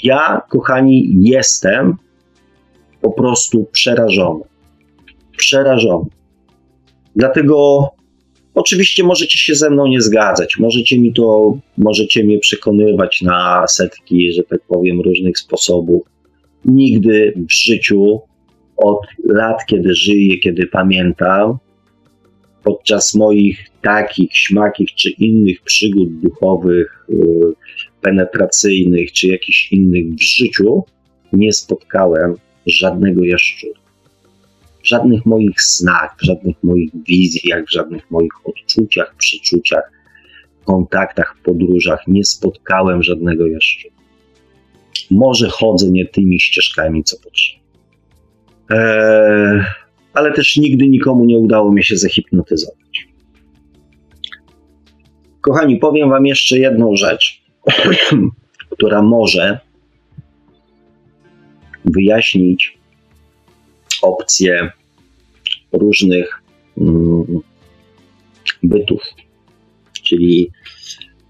Ja, 0.03 0.43
kochani, 0.49 1.17
jestem 1.21 1.97
po 3.01 3.11
prostu 3.11 3.65
przerażony. 3.73 4.45
Przerażony. 5.37 6.07
Dlatego 7.17 7.89
oczywiście 8.55 9.05
możecie 9.05 9.39
się 9.39 9.55
ze 9.55 9.71
mną 9.71 9.87
nie 9.87 10.01
zgadzać, 10.01 10.59
możecie 10.59 10.99
mi 10.99 11.13
to, 11.13 11.59
możecie 11.79 12.25
mnie 12.25 12.39
przekonywać 12.39 13.23
na 13.23 13.67
setki, 13.69 14.33
że 14.33 14.43
tak 14.43 14.61
powiem, 14.69 15.01
różnych 15.01 15.39
sposobów. 15.39 16.03
Nigdy 16.65 17.35
w 17.49 17.53
życiu, 17.53 18.21
od 18.77 19.07
lat, 19.25 19.67
kiedy 19.67 19.95
żyję, 19.95 20.39
kiedy 20.39 20.67
pamiętam, 20.67 21.59
podczas 22.65 23.15
moich 23.15 23.67
takich, 23.83 24.37
śmakich 24.37 24.95
czy 24.95 25.11
innych 25.11 25.63
przygód 25.63 26.21
duchowych, 26.21 27.07
y, 27.11 27.15
penetracyjnych 28.01 29.13
czy 29.13 29.29
jakichś 29.29 29.73
innych 29.73 30.15
w 30.15 30.23
życiu 30.23 30.85
nie 31.33 31.53
spotkałem 31.53 32.35
żadnego 32.67 33.25
jaszczura. 33.25 33.84
W 34.85 34.89
żadnych 34.89 35.27
moich 35.27 35.63
snach, 35.63 36.17
w 36.19 36.25
żadnych 36.25 36.57
moich 36.63 36.91
wizjach, 37.09 37.65
w 37.65 37.73
żadnych 37.73 38.11
moich 38.11 38.33
odczuciach, 38.45 39.15
przeczuciach, 39.19 39.93
kontaktach, 40.65 41.37
podróżach 41.45 42.01
nie 42.09 42.25
spotkałem 42.25 43.03
żadnego 43.03 43.47
jaszczura. 43.47 43.95
Może 45.11 45.49
chodzę 45.49 45.91
nie 45.91 46.07
tymi 46.07 46.41
ścieżkami, 46.41 47.05
co 47.05 47.17
potrzeba. 47.25 47.65
Eee, 48.71 49.65
ale 50.15 50.33
też 50.33 50.57
nigdy 50.57 50.89
nikomu 50.89 51.25
nie 51.25 51.39
udało 51.39 51.73
mi 51.73 51.85
się 51.85 51.97
zahipnotyzować. 51.97 53.09
Kochani, 55.41 55.77
powiem 55.77 56.11
Wam 56.11 56.27
jeszcze 56.27 56.59
jedną 56.59 56.97
rzecz, 56.97 57.43
która 58.71 59.03
może 59.03 59.59
wyjaśnić 61.85 62.79
opcje 64.05 64.71
różnych 65.73 66.43
mm, 66.79 67.41
bytów, 68.63 69.03
czyli 70.03 70.51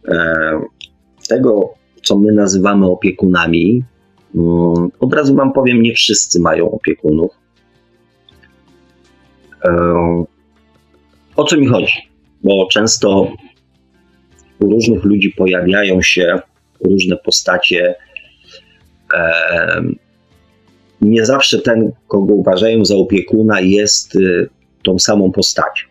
e, 0.08 0.60
tego, 1.28 1.74
co 2.02 2.18
my 2.18 2.32
nazywamy 2.32 2.86
opiekunami. 2.86 3.84
Mm, 4.34 4.88
od 5.00 5.14
razu 5.14 5.34
Wam 5.34 5.52
powiem, 5.52 5.82
nie 5.82 5.94
wszyscy 5.94 6.40
mają 6.40 6.70
opiekunów. 6.70 7.30
E, 9.64 10.24
o 11.36 11.44
co 11.44 11.56
mi 11.56 11.66
chodzi? 11.66 11.92
Bo 12.42 12.68
często 12.70 13.32
u 14.60 14.70
różnych 14.70 15.04
ludzi 15.04 15.30
pojawiają 15.30 16.02
się 16.02 16.40
różne 16.80 17.16
postacie. 17.16 17.94
Nie 21.04 21.26
zawsze 21.26 21.58
ten, 21.58 21.92
kogo 22.08 22.34
uważają 22.34 22.84
za 22.84 22.96
opiekuna, 22.96 23.60
jest 23.60 24.16
y, 24.16 24.48
tą 24.82 24.98
samą 24.98 25.32
postacią. 25.32 25.86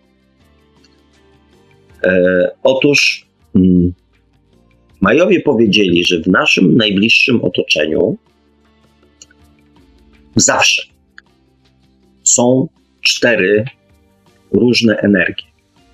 E, 2.03 2.51
otóż 2.63 3.27
mm, 3.55 3.93
Majowie 5.03 5.41
powiedzieli, 5.41 6.05
że 6.05 6.21
w 6.21 6.27
naszym 6.27 6.75
najbliższym 6.77 7.43
otoczeniu 7.43 8.17
zawsze 10.35 10.83
są 12.23 12.67
cztery 13.01 13.65
różne 14.51 14.97
energie 14.97 15.45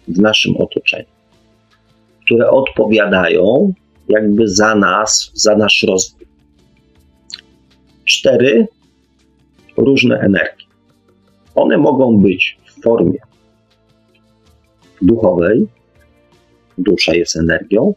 w 0.07 0.19
naszym 0.19 0.57
otoczeniu, 0.57 1.09
które 2.25 2.49
odpowiadają 2.49 3.73
jakby 4.09 4.47
za 4.47 4.75
nas, 4.75 5.31
za 5.33 5.55
nasz 5.55 5.83
rozwój. 5.87 6.27
Cztery 8.05 8.67
różne 9.79 10.19
energie. 10.19 10.65
One 11.55 11.77
mogą 11.77 12.17
być 12.17 12.57
w 12.65 12.83
formie 12.83 13.19
duchowej, 15.01 15.67
dusza 16.77 17.15
jest 17.15 17.35
energią, 17.37 17.93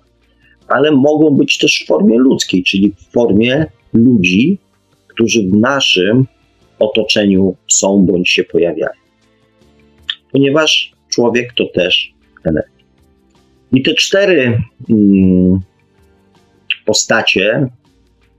ale 0.68 0.90
mogą 0.90 1.30
być 1.30 1.58
też 1.58 1.82
w 1.84 1.86
formie 1.86 2.18
ludzkiej, 2.18 2.62
czyli 2.62 2.92
w 2.96 3.12
formie 3.12 3.66
ludzi, 3.92 4.58
którzy 5.06 5.42
w 5.42 5.56
naszym 5.56 6.26
otoczeniu 6.78 7.56
są 7.68 8.06
bądź 8.06 8.30
się 8.30 8.44
pojawiają. 8.44 8.92
Ponieważ 10.32 10.92
człowiek 11.08 11.52
to 11.52 11.64
też 11.74 12.14
energia. 12.44 12.84
I 13.72 13.82
te 13.82 13.94
cztery 13.94 14.62
mm, 14.90 15.60
postacie 16.84 17.68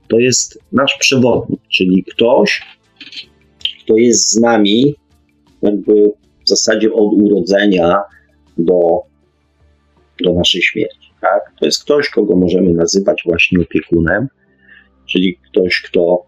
to 0.08 0.18
jest 0.18 0.58
nasz 0.72 0.96
przewodnik, 0.98 1.60
czyli 1.68 2.04
ktoś, 2.04 2.62
kto 3.84 3.96
jest 3.96 4.32
z 4.32 4.40
nami 4.40 4.94
jakby 5.62 6.12
w 6.44 6.48
zasadzie 6.48 6.92
od 6.92 7.14
urodzenia 7.14 8.02
do, 8.58 8.80
do 10.24 10.34
naszej 10.34 10.62
śmierci. 10.62 11.12
Tak? 11.20 11.52
To 11.60 11.66
jest 11.66 11.84
ktoś, 11.84 12.10
kogo 12.10 12.36
możemy 12.36 12.72
nazywać 12.72 13.22
właśnie 13.26 13.60
opiekunem, 13.60 14.28
czyli 15.06 15.38
ktoś, 15.50 15.82
kto 15.82 16.26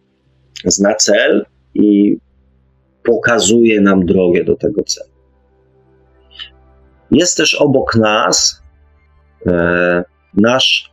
zna 0.64 0.94
cel 0.94 1.46
i 1.74 2.16
pokazuje 3.02 3.80
nam 3.80 4.06
drogę 4.06 4.44
do 4.44 4.56
tego 4.56 4.82
celu. 4.82 5.10
Jest 7.10 7.36
też 7.36 7.54
obok 7.54 7.96
nas 7.96 8.62
e, 9.46 10.04
nasz 10.34 10.92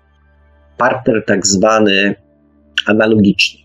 partner, 0.78 1.24
tak 1.28 1.48
zwany 1.48 2.16
analogiczny, 2.88 3.60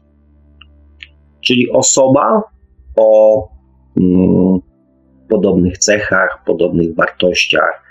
czyli 1.41 1.71
osoba 1.71 2.43
o 2.99 3.49
mm, 4.01 4.59
podobnych 5.29 5.79
cechach, 5.79 6.43
podobnych 6.47 6.95
wartościach, 6.95 7.83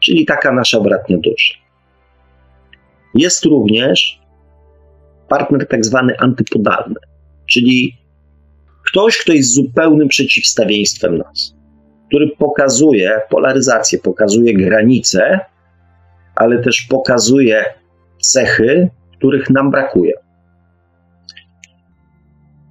czyli 0.00 0.24
taka 0.26 0.52
nasza 0.52 0.80
bratnia 0.80 1.18
dusza. 1.18 1.54
Jest 3.14 3.44
również 3.44 4.20
partner 5.28 5.68
tak 5.68 5.84
zwany 5.84 6.18
antypodalny, 6.18 7.00
czyli 7.50 7.96
ktoś, 8.86 9.18
kto 9.18 9.32
jest 9.32 9.54
zupełnym 9.54 10.08
przeciwstawieństwem 10.08 11.18
nas, 11.18 11.54
który 12.08 12.28
pokazuje 12.38 13.20
polaryzację, 13.30 13.98
pokazuje 13.98 14.54
granice, 14.54 15.40
ale 16.34 16.62
też 16.62 16.82
pokazuje 16.82 17.64
cechy, 18.20 18.90
których 19.18 19.50
nam 19.50 19.70
brakuje. 19.70 20.12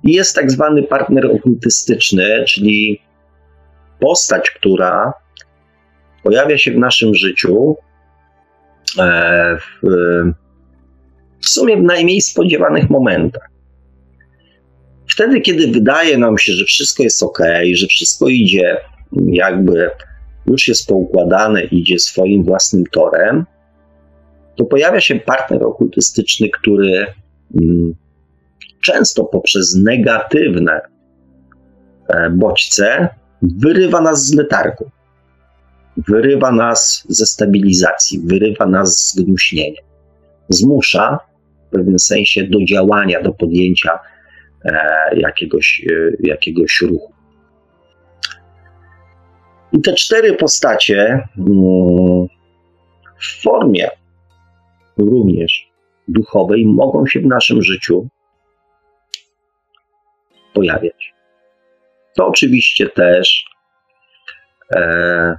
I 0.04 0.12
jest 0.12 0.36
tak 0.36 0.52
zwany 0.52 0.84
partner 0.84 1.26
okultystyczny, 1.26 2.44
czyli 2.48 3.02
postać, 4.00 4.52
która 4.52 5.14
pojawia 6.24 6.58
się 6.58 6.72
w 6.72 6.78
naszym 6.78 7.16
życiu 7.16 7.76
e, 9.00 9.58
w, 9.58 9.88
w 11.42 11.50
sumie 11.50 11.78
w 11.78 11.84
najmniej 11.84 12.22
spodziewanych 12.22 12.90
momentach. 12.90 13.50
Wtedy, 15.08 15.42
kiedy 15.42 15.68
wydaje 15.68 16.18
nam 16.18 16.38
się, 16.38 16.54
że 16.54 16.66
wszystko 16.66 17.04
jest 17.04 17.24
ok, 17.24 17.40
że 17.74 17.88
wszystko 17.88 18.28
idzie 18.28 18.78
jakby 19.28 19.90
już 20.48 20.68
jest 20.68 20.88
poukładane, 20.88 21.64
idzie 21.64 22.00
swoim 22.00 22.44
własnym 22.44 22.84
torem, 22.86 23.46
to 24.56 24.66
pojawia 24.66 25.02
się 25.02 25.16
partner 25.16 25.64
okultystyczny, 25.64 26.50
który 26.50 27.06
mm, 27.62 27.96
często 28.82 29.24
poprzez 29.24 29.76
negatywne 29.76 30.82
e, 32.08 32.30
bodźce 32.30 33.10
wyrywa 33.42 34.02
nas 34.02 34.26
z 34.26 34.36
letargu 34.36 34.92
wyrywa 35.98 36.52
nas 36.52 37.06
ze 37.10 37.26
stabilizacji, 37.26 38.20
wyrywa 38.26 38.66
nas 38.66 39.14
z 39.14 39.22
gnuśnienia. 39.22 39.82
Zmusza 40.50 41.20
w 41.68 41.72
pewnym 41.72 42.00
sensie 42.00 42.44
do 42.44 42.66
działania, 42.66 43.22
do 43.22 43.34
podjęcia 43.34 44.00
e, 44.66 45.20
jakiegoś, 45.20 45.86
e, 45.90 46.12
jakiegoś 46.20 46.82
ruchu. 46.82 47.14
I 49.74 49.82
te 49.82 49.94
cztery 49.94 50.34
postacie 50.34 51.28
mm, 51.38 52.28
w 53.20 53.42
formie 53.42 53.90
również 54.98 55.72
duchowej 56.08 56.66
mogą 56.68 57.06
się 57.06 57.20
w 57.20 57.26
naszym 57.26 57.62
życiu 57.62 58.08
pojawiać. 60.54 61.14
To 62.16 62.28
oczywiście 62.28 62.90
też 62.90 63.46
e, 64.76 65.36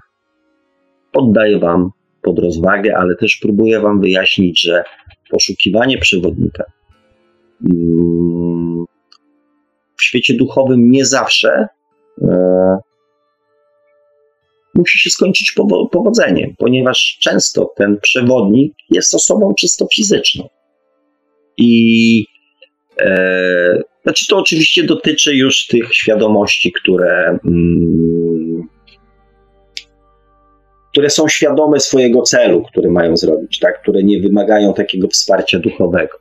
poddaję 1.13 1.59
Wam 1.59 1.91
pod 2.23 2.39
rozwagę, 2.39 2.97
ale 2.97 3.17
też 3.17 3.39
próbuję 3.43 3.81
Wam 3.81 4.01
wyjaśnić, 4.01 4.61
że 4.63 4.85
poszukiwanie 5.31 5.99
przewodnika 5.99 6.65
mm, 7.71 8.85
w 9.97 10.03
świecie 10.03 10.35
duchowym 10.35 10.91
nie 10.91 11.05
zawsze 11.05 11.69
e, 12.23 12.79
musi 14.75 14.99
się 14.99 15.11
skończyć 15.11 15.55
powodzeniem, 15.93 16.55
ponieważ 16.59 17.19
często 17.21 17.73
ten 17.77 17.99
przewodnik 18.01 18.75
jest 18.91 19.15
osobą 19.15 19.55
czysto 19.55 19.87
fizyczną. 19.95 20.49
I 21.57 22.27
e, 23.01 23.83
znaczy 24.03 24.27
to 24.29 24.37
oczywiście 24.39 24.85
dotyczy 24.85 25.37
już 25.37 25.67
tych 25.67 25.95
świadomości, 25.95 26.73
które 26.73 27.39
mm, 27.45 28.69
które 30.93 31.11
są 31.11 31.29
świadome 31.29 31.81
swojego 31.81 32.23
celu, 32.23 32.63
który 32.63 32.91
mają 32.91 33.17
zrobić, 33.17 33.59
tak? 33.59 33.83
które 33.83 34.03
nie 34.03 34.21
wymagają 34.21 34.75
takiego 34.75 35.09
wsparcia 35.09 35.59
duchowego. 35.59 36.19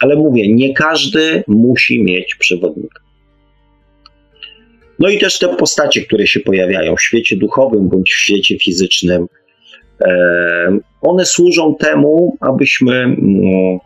Ale 0.00 0.16
mówię, 0.16 0.54
nie 0.54 0.74
każdy 0.74 1.44
musi 1.46 2.04
mieć 2.04 2.34
przewodnika. 2.34 3.00
No 4.98 5.08
i 5.08 5.18
też 5.18 5.38
te 5.38 5.48
postacie, 5.56 6.02
które 6.02 6.26
się 6.26 6.40
pojawiają 6.40 6.96
w 6.96 7.02
świecie 7.02 7.36
duchowym 7.36 7.88
bądź 7.88 8.10
w 8.10 8.18
świecie 8.18 8.58
fizycznym, 8.58 9.26
one 11.02 11.24
służą 11.24 11.74
temu, 11.74 12.36
abyśmy 12.40 12.94
mm, 12.94 13.78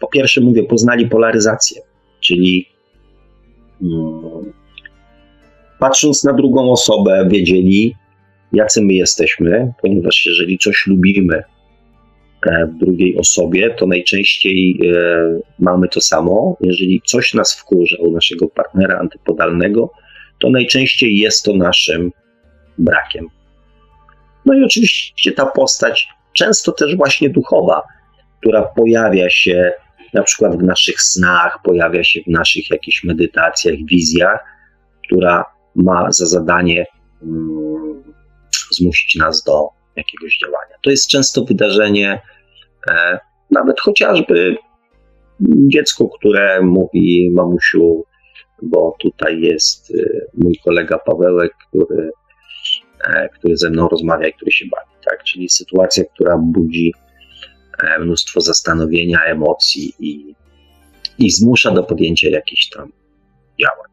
po 0.00 0.06
pierwsze, 0.06 0.40
mówię, 0.40 0.62
poznali 0.62 1.08
polaryzację, 1.08 1.82
czyli 2.24 2.68
mm, 3.82 4.52
patrząc 5.78 6.24
na 6.24 6.32
drugą 6.32 6.72
osobę, 6.72 7.28
wiedzieli, 7.30 7.94
jacy 8.52 8.82
my 8.82 8.92
jesteśmy, 8.92 9.72
ponieważ 9.82 10.26
jeżeli 10.26 10.58
coś 10.58 10.86
lubimy 10.86 11.42
e, 12.46 12.66
w 12.66 12.78
drugiej 12.78 13.16
osobie, 13.18 13.70
to 13.70 13.86
najczęściej 13.86 14.80
e, 14.94 15.40
mamy 15.58 15.88
to 15.88 16.00
samo. 16.00 16.56
Jeżeli 16.60 17.02
coś 17.04 17.34
nas 17.34 17.60
wkurza 17.60 17.96
u 17.98 18.10
naszego 18.10 18.48
partnera 18.48 18.98
antypodalnego, 18.98 19.90
to 20.40 20.50
najczęściej 20.50 21.16
jest 21.16 21.44
to 21.44 21.56
naszym 21.56 22.10
brakiem. 22.78 23.26
No 24.46 24.54
i 24.54 24.64
oczywiście 24.64 25.32
ta 25.32 25.46
postać, 25.46 26.08
często 26.32 26.72
też 26.72 26.96
właśnie 26.96 27.30
duchowa, 27.30 27.82
która 28.40 28.62
pojawia 28.62 29.30
się 29.30 29.72
na 30.14 30.22
przykład 30.22 30.58
w 30.58 30.62
naszych 30.62 31.00
snach, 31.00 31.58
pojawia 31.64 32.04
się 32.04 32.20
w 32.20 32.30
naszych 32.30 32.70
jakichś 32.70 33.04
medytacjach, 33.04 33.74
wizjach, 33.90 34.40
która 35.06 35.44
ma 35.74 36.12
za 36.12 36.26
zadanie 36.26 36.86
mm, 37.22 38.02
zmusić 38.72 39.16
nas 39.16 39.42
do 39.42 39.68
jakiegoś 39.96 40.38
działania. 40.38 40.74
To 40.82 40.90
jest 40.90 41.08
często 41.08 41.44
wydarzenie, 41.44 42.22
e, 42.90 43.18
nawet 43.50 43.80
chociażby 43.80 44.56
dziecko, 45.40 46.08
które 46.08 46.62
mówi 46.62 47.30
mamusiu, 47.34 48.04
bo 48.62 48.96
tutaj 49.00 49.40
jest 49.40 49.90
e, 49.90 49.94
mój 50.34 50.58
kolega 50.64 50.98
Pawełek, 50.98 51.52
który, 51.68 52.10
e, 53.04 53.28
który 53.28 53.56
ze 53.56 53.70
mną 53.70 53.88
rozmawia 53.88 54.28
i 54.28 54.32
który 54.32 54.50
się 54.50 54.64
bawi. 54.70 55.04
Tak? 55.04 55.24
Czyli 55.24 55.48
sytuacja, 55.48 56.04
która 56.14 56.38
budzi 56.38 56.94
mnóstwo 58.00 58.40
zastanowienia, 58.40 59.18
emocji 59.24 59.92
i, 59.98 60.34
i 61.18 61.30
zmusza 61.30 61.70
do 61.70 61.82
podjęcia 61.82 62.30
jakichś 62.30 62.68
tam 62.68 62.92
działań. 63.60 63.90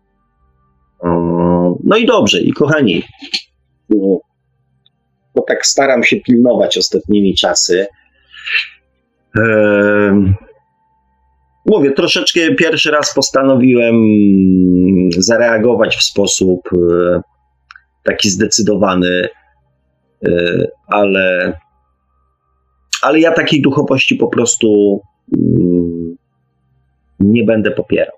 No 1.83 1.97
i 1.97 2.05
dobrze, 2.05 2.41
i 2.41 2.53
kochani, 2.53 3.03
bo 5.35 5.41
tak 5.47 5.65
staram 5.65 6.03
się 6.03 6.15
pilnować 6.15 6.77
ostatnimi 6.77 7.35
czasy. 7.35 7.87
Mówię, 11.65 11.91
troszeczkę 11.91 12.55
pierwszy 12.55 12.91
raz 12.91 13.13
postanowiłem 13.13 13.95
zareagować 15.17 15.95
w 15.95 16.03
sposób 16.03 16.69
e, 16.73 17.21
taki 18.03 18.29
zdecydowany, 18.29 19.29
e, 20.25 20.31
ale, 20.87 21.53
ale 23.01 23.19
ja 23.19 23.31
takiej 23.31 23.61
duchowości 23.61 24.15
po 24.15 24.27
prostu 24.27 25.01
mm, 25.37 26.15
nie 27.19 27.43
będę 27.43 27.71
popierał. 27.71 28.15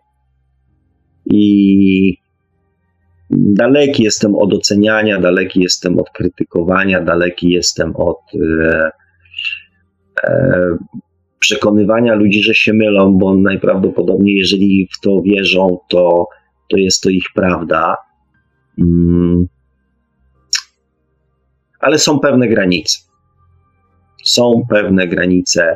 I 1.26 2.18
daleki 3.32 4.04
jestem 4.04 4.36
od 4.36 4.54
oceniania, 4.54 5.20
daleki 5.20 5.62
jestem 5.62 6.00
od 6.00 6.10
krytykowania, 6.10 7.02
daleki 7.02 7.50
jestem 7.50 7.96
od 7.96 8.20
e, 8.62 8.92
e, 10.24 10.78
przekonywania 11.40 12.16
ludzi, 12.16 12.44
że 12.44 12.54
się 12.54 12.74
mylą, 12.74 13.18
bo 13.18 13.36
najprawdopodobniej, 13.36 14.36
jeżeli 14.36 14.88
w 14.92 15.00
to 15.00 15.22
wierzą, 15.22 15.80
to, 15.90 16.28
to 16.70 16.78
jest 16.78 17.04
to 17.04 17.10
ich 17.10 17.26
prawda. 17.36 17.96
Mm. 18.80 19.48
Ale 21.80 22.00
są 22.00 22.20
pewne 22.20 22.48
granice. 22.48 23.13
Są 24.24 24.66
pewne 24.70 25.08
granice, 25.08 25.76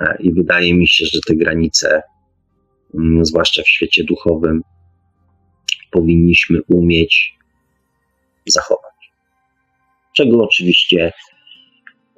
e, 0.00 0.16
i 0.20 0.32
wydaje 0.32 0.74
mi 0.74 0.88
się, 0.88 1.06
że 1.06 1.18
te 1.26 1.34
granice, 1.34 2.02
mm, 2.94 3.24
zwłaszcza 3.24 3.62
w 3.62 3.68
świecie 3.68 4.04
duchowym, 4.04 4.62
powinniśmy 5.90 6.58
umieć 6.68 7.34
zachować. 8.46 8.94
Czego 10.16 10.44
oczywiście, 10.44 11.12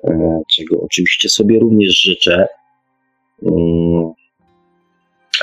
e, 0.05 0.41
czego 0.57 0.81
oczywiście 0.81 1.29
sobie 1.29 1.59
również 1.59 2.03
życzę, 2.03 2.47
mm, 3.43 4.13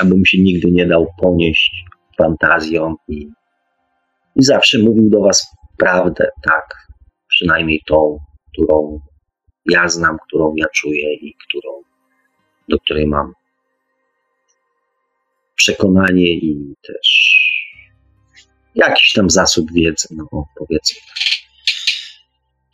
abym 0.00 0.26
się 0.26 0.38
nigdy 0.40 0.70
nie 0.70 0.86
dał 0.86 1.06
ponieść 1.22 1.84
fantazją 2.18 2.94
i, 3.08 3.28
i 4.36 4.42
zawsze 4.42 4.78
mówił 4.78 5.10
do 5.10 5.20
Was 5.20 5.56
prawdę, 5.78 6.28
tak, 6.42 6.64
przynajmniej 7.28 7.80
tą, 7.86 8.18
którą 8.52 9.00
ja 9.70 9.88
znam, 9.88 10.16
którą 10.26 10.54
ja 10.56 10.66
czuję 10.74 11.14
i 11.14 11.34
którą, 11.48 11.82
do 12.68 12.78
której 12.78 13.06
mam 13.06 13.32
przekonanie 15.54 16.32
i 16.32 16.74
też 16.86 17.34
jakiś 18.74 19.12
tam 19.12 19.30
zasób 19.30 19.72
wiedzy, 19.72 20.08
no 20.10 20.46
powiedzmy. 20.58 21.00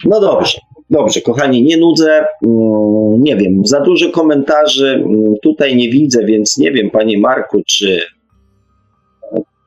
No 0.05 0.21
dobrze, 0.21 0.59
dobrze, 0.91 1.21
kochani, 1.21 1.63
nie 1.63 1.77
nudzę. 1.77 2.27
Mm, 2.47 3.23
nie 3.23 3.37
wiem, 3.37 3.67
za 3.67 3.81
dużo 3.81 4.11
komentarzy 4.11 4.89
mm, 4.89 5.35
tutaj 5.43 5.77
nie 5.77 5.91
widzę, 5.91 6.25
więc 6.25 6.59
nie 6.59 6.73
wiem, 6.73 6.91
panie 6.91 7.19
Marku, 7.19 7.63
czy, 7.67 8.03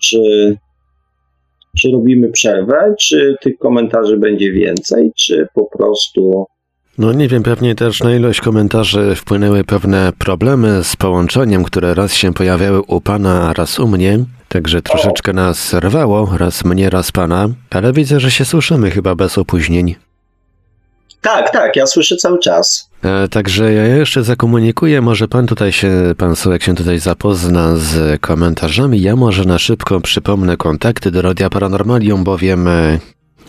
czy, 0.01 0.57
czy 1.79 1.91
robimy 1.91 2.31
przerwę, 2.31 2.95
czy 2.99 3.35
tych 3.41 3.57
komentarzy 3.57 4.17
będzie 4.17 4.51
więcej, 4.51 5.11
czy 5.15 5.47
po 5.53 5.65
prostu 5.65 6.45
no 6.97 7.13
nie 7.13 7.27
wiem, 7.27 7.43
pewnie 7.43 7.75
też 7.75 7.99
na 7.99 8.15
ilość 8.15 8.41
komentarzy 8.41 9.15
wpłynęły 9.15 9.63
pewne 9.63 10.13
problemy 10.17 10.83
z 10.83 10.95
połączeniem, 10.95 11.63
które 11.63 11.93
raz 11.93 12.13
się 12.13 12.33
pojawiały 12.33 12.81
u 12.81 13.01
pana, 13.01 13.49
a 13.49 13.53
raz 13.53 13.79
u 13.79 13.87
mnie. 13.87 14.19
Także 14.47 14.81
troszeczkę 14.81 15.33
nas 15.33 15.73
rwało, 15.73 16.37
raz 16.37 16.65
mnie, 16.65 16.89
raz 16.89 17.11
pana, 17.11 17.49
ale 17.69 17.93
widzę, 17.93 18.19
że 18.19 18.31
się 18.31 18.45
słyszymy 18.45 18.91
chyba 18.91 19.15
bez 19.15 19.37
opóźnień. 19.37 19.95
Tak, 21.21 21.51
tak, 21.51 21.75
ja 21.75 21.85
słyszę 21.85 22.17
cały 22.17 22.39
czas. 22.39 22.89
E, 23.03 23.27
także 23.27 23.73
ja 23.73 23.85
jeszcze 23.87 24.23
zakomunikuję, 24.23 25.01
może 25.01 25.27
pan 25.27 25.47
tutaj 25.47 25.71
się, 25.71 25.91
pan 26.17 26.35
Sołek 26.35 26.63
się 26.63 26.75
tutaj 26.75 26.99
zapozna 26.99 27.75
z 27.75 28.21
komentarzami. 28.21 29.01
Ja 29.01 29.15
może 29.15 29.45
na 29.45 29.59
szybko 29.59 30.01
przypomnę 30.01 30.57
kontakty 30.57 31.11
do 31.11 31.21
Radia 31.21 31.49
Paranormalium, 31.49 32.23
bowiem 32.23 32.67
e, 32.67 32.99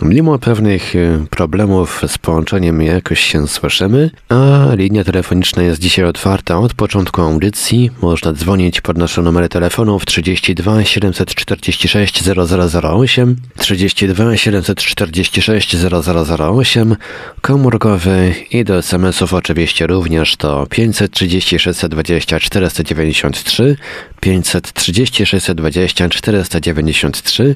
Mimo 0.02 0.38
pewnych 0.38 0.96
e, 0.96 1.26
problemów 1.30 2.02
z 2.06 2.18
połączeniem 2.18 2.82
jakoś 2.82 3.20
się 3.20 3.48
słyszymy, 3.48 4.10
a 4.28 4.66
linia 4.74 5.04
telefoniczna 5.04 5.62
jest 5.62 5.80
dzisiaj 5.80 6.04
otwarta 6.04 6.58
od 6.58 6.74
początku 6.74 7.22
audycji. 7.22 7.90
Można 8.02 8.32
dzwonić 8.32 8.80
pod 8.80 8.98
nasze 8.98 9.22
numery 9.22 9.48
telefonów 9.48 10.06
32 10.06 10.84
746 10.84 12.22
0008, 12.24 13.36
32 13.56 14.36
746 14.36 15.76
0008, 15.76 16.96
komórkowy 17.40 18.34
i 18.50 18.64
do 18.64 18.78
SMS-ów 18.78 19.34
oczywiście 19.34 19.86
również 19.86 20.36
to 20.36 20.66
530 20.70 21.58
620 21.58 22.40
493, 22.40 23.76
530 24.20 25.26
620 25.26 26.08
493, 26.08 27.54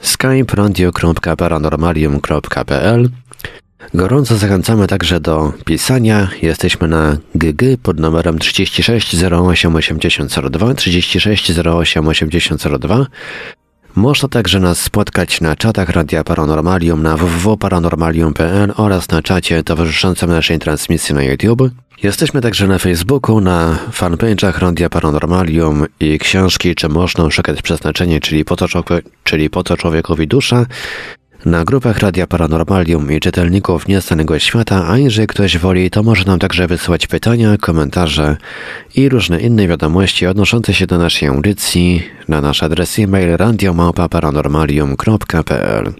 skype 0.00 0.56
Gorąco 3.94 4.36
zachęcamy 4.36 4.86
także 4.86 5.20
do 5.20 5.52
pisania. 5.64 6.28
Jesteśmy 6.42 6.88
na 6.88 7.16
GG 7.34 7.62
pod 7.82 8.00
numerem 8.00 8.38
36 8.38 9.16
08 9.24 9.76
8002 9.76 10.74
36 10.74 11.58
08 11.58 12.08
8002 12.08 13.06
można 13.98 14.28
także 14.28 14.60
nas 14.60 14.80
spotkać 14.80 15.40
na 15.40 15.56
czatach 15.56 15.88
Radia 15.88 16.24
Paranormalium 16.24 17.02
na 17.02 17.16
www.paranormalium.pl 17.16 18.72
oraz 18.76 19.08
na 19.08 19.22
czacie 19.22 19.62
towarzyszącym 19.62 20.30
naszej 20.30 20.58
transmisji 20.58 21.14
na 21.14 21.22
YouTube. 21.22 21.70
Jesteśmy 22.02 22.40
także 22.40 22.66
na 22.66 22.78
Facebooku, 22.78 23.40
na 23.40 23.78
fanpage'ach 23.92 24.58
Radia 24.58 24.88
Paranormalium 24.88 25.86
i 26.00 26.18
książki 26.18 26.74
Czy 26.74 26.88
można 26.88 27.30
szukać 27.30 27.62
przeznaczenia, 27.62 28.20
czyli 28.20 28.44
po 28.44 28.56
to, 28.56 28.66
czyli 29.24 29.50
po 29.50 29.62
to 29.62 29.76
człowiekowi 29.76 30.26
dusza 30.26 30.66
na 31.44 31.64
grupach 31.64 31.98
Radia 31.98 32.26
Paranormalium 32.26 33.12
i 33.12 33.20
czytelników 33.20 33.88
Nieznanego 33.88 34.38
Świata, 34.38 34.84
a 34.88 34.98
jeżeli 34.98 35.26
ktoś 35.26 35.58
woli, 35.58 35.90
to 35.90 36.02
może 36.02 36.24
nam 36.24 36.38
także 36.38 36.66
wysyłać 36.66 37.06
pytania, 37.06 37.56
komentarze 37.60 38.36
i 38.96 39.08
różne 39.08 39.40
inne 39.40 39.68
wiadomości 39.68 40.26
odnoszące 40.26 40.74
się 40.74 40.86
do 40.86 40.98
naszej 40.98 41.28
audycji 41.28 42.02
na 42.28 42.40
nasz 42.40 42.62
adres 42.62 42.98
e-mail 42.98 43.36
radiomałpa-paranormalium.pl 43.36 45.92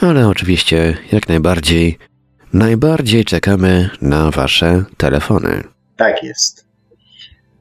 Ale 0.00 0.28
oczywiście, 0.28 0.96
jak 1.12 1.28
najbardziej, 1.28 1.98
najbardziej 2.52 3.24
czekamy 3.24 3.90
na 4.02 4.30
Wasze 4.30 4.84
telefony. 4.96 5.62
Tak 5.96 6.22
jest. 6.22 6.66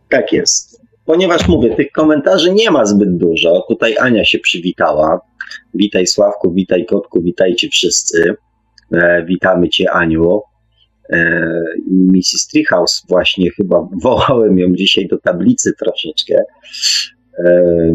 Tak 0.09 0.33
jest. 0.33 0.81
ponieważ 1.05 1.47
mówię, 1.47 1.75
tych 1.75 1.91
komentarzy 1.91 2.53
nie 2.53 2.71
ma 2.71 2.85
zbyt 2.85 3.17
dużo. 3.17 3.65
Tutaj 3.67 3.97
Ania 3.97 4.25
się 4.25 4.39
przywitała. 4.39 5.19
Witaj 5.74 6.08
Sławku, 6.08 6.54
witaj 6.54 6.86
Kotku, 6.86 7.22
witajcie 7.22 7.70
wszyscy. 7.70 8.36
E, 8.93 9.26
witamy 9.26 9.70
Cię 9.70 9.91
Aniu. 9.91 10.41
E, 11.10 11.41
Mrs. 11.91 12.48
Właśnie 13.10 13.52
chyba 13.52 13.88
wołałem 14.04 14.60
ją 14.60 14.74
dzisiaj 14.74 15.08
do 15.08 15.18
tablicy 15.18 15.74
troszeczkę. 15.80 16.43
E, 17.45 17.93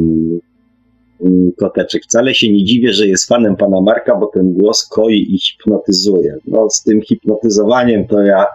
Koteczek, 1.59 2.03
wcale 2.03 2.35
się 2.35 2.53
nie 2.53 2.65
dziwię, 2.65 2.93
że 2.93 3.07
jest 3.07 3.29
fanem 3.29 3.57
pana 3.57 3.81
Marka, 3.81 4.17
bo 4.17 4.27
ten 4.27 4.53
głos 4.53 4.89
koi 4.89 5.35
i 5.35 5.39
hipnotyzuje. 5.39 6.37
No 6.47 6.71
z 6.71 6.83
tym 6.83 7.03
hipnotyzowaniem 7.03 8.07
to 8.07 8.23
ja 8.23 8.47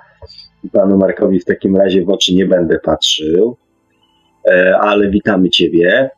panu 0.72 0.98
Markowi 0.98 1.40
w 1.40 1.46
takim 1.46 1.76
razie 1.76 2.06
w 2.06 2.10
oczy 2.10 2.36
nie 2.36 2.46
będę 2.46 2.80
patrzył, 2.80 3.58
e, 4.50 4.78
ale 4.78 5.10
witamy 5.10 5.50
ciebie. 5.50 6.10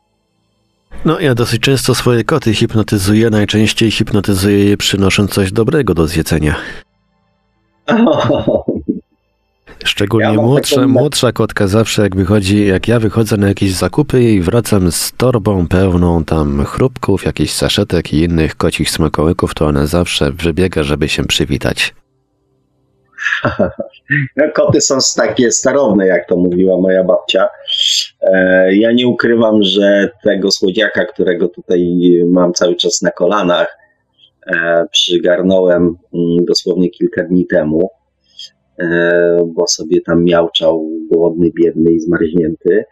No, 1.04 1.20
ja 1.20 1.34
dosyć 1.34 1.62
często 1.62 1.94
swoje 1.94 2.24
koty 2.24 2.54
hipnotyzuję, 2.54 3.30
najczęściej 3.30 3.90
hipnotyzuję 3.90 4.64
je 4.64 4.76
przynosząc 4.76 5.30
coś 5.30 5.52
dobrego 5.52 5.94
do 5.94 6.06
zjedzenia. 6.06 6.56
Szczególnie 9.84 10.26
ja 10.26 10.32
młodsza, 10.32 10.76
taką... 10.76 10.88
młodsza 10.88 11.32
kotka 11.32 11.66
zawsze 11.66 12.02
jak 12.02 12.16
wychodzi, 12.16 12.66
jak 12.66 12.88
ja 12.88 13.00
wychodzę 13.00 13.36
na 13.36 13.48
jakieś 13.48 13.72
zakupy 13.72 14.22
i 14.22 14.40
wracam 14.40 14.92
z 14.92 15.12
torbą 15.16 15.68
pełną 15.68 16.24
tam 16.24 16.64
chrupków, 16.64 17.24
jakichś 17.24 17.52
saszetek 17.52 18.12
i 18.12 18.22
innych 18.22 18.56
kocich 18.56 18.90
smakołyków, 18.90 19.54
to 19.54 19.66
ona 19.66 19.86
zawsze 19.86 20.32
wybiega, 20.32 20.82
żeby 20.82 21.08
się 21.08 21.24
przywitać. 21.24 21.94
No, 24.36 24.44
koty 24.54 24.80
są 24.80 24.98
takie 25.16 25.50
starowne, 25.50 26.06
jak 26.06 26.28
to 26.28 26.36
mówiła 26.36 26.80
moja 26.80 27.04
babcia. 27.04 27.48
E, 28.20 28.74
ja 28.76 28.92
nie 28.92 29.08
ukrywam, 29.08 29.62
że 29.62 30.10
tego 30.24 30.50
słodziaka, 30.50 31.04
którego 31.04 31.48
tutaj 31.48 32.00
mam 32.26 32.52
cały 32.52 32.76
czas 32.76 33.02
na 33.02 33.10
kolanach, 33.10 33.78
e, 34.46 34.84
przygarnąłem 34.90 35.82
mm, 36.14 36.44
dosłownie 36.44 36.90
kilka 36.90 37.24
dni 37.24 37.46
temu, 37.46 37.90
e, 38.78 39.38
bo 39.46 39.68
sobie 39.68 40.00
tam 40.00 40.24
miałczał 40.24 40.90
głodny, 41.12 41.50
biedny 41.54 41.92
i 41.92 42.00
zmarznięty. 42.00 42.84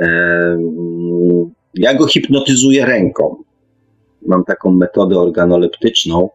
Mm, 0.00 1.50
ja 1.74 1.94
go 1.94 2.06
hipnotyzuję 2.06 2.86
ręką. 2.86 3.36
Mam 4.26 4.44
taką 4.44 4.70
metodę 4.70 5.18
organoleptyczną, 5.18 6.30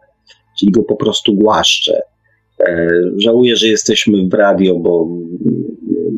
czyli 0.60 0.72
go 0.72 0.84
po 0.84 0.96
prostu 0.96 1.34
głaszczę 1.34 2.02
żałuję, 3.18 3.56
że 3.56 3.68
jesteśmy 3.68 4.28
w 4.28 4.34
radio, 4.34 4.76
bo 4.76 5.08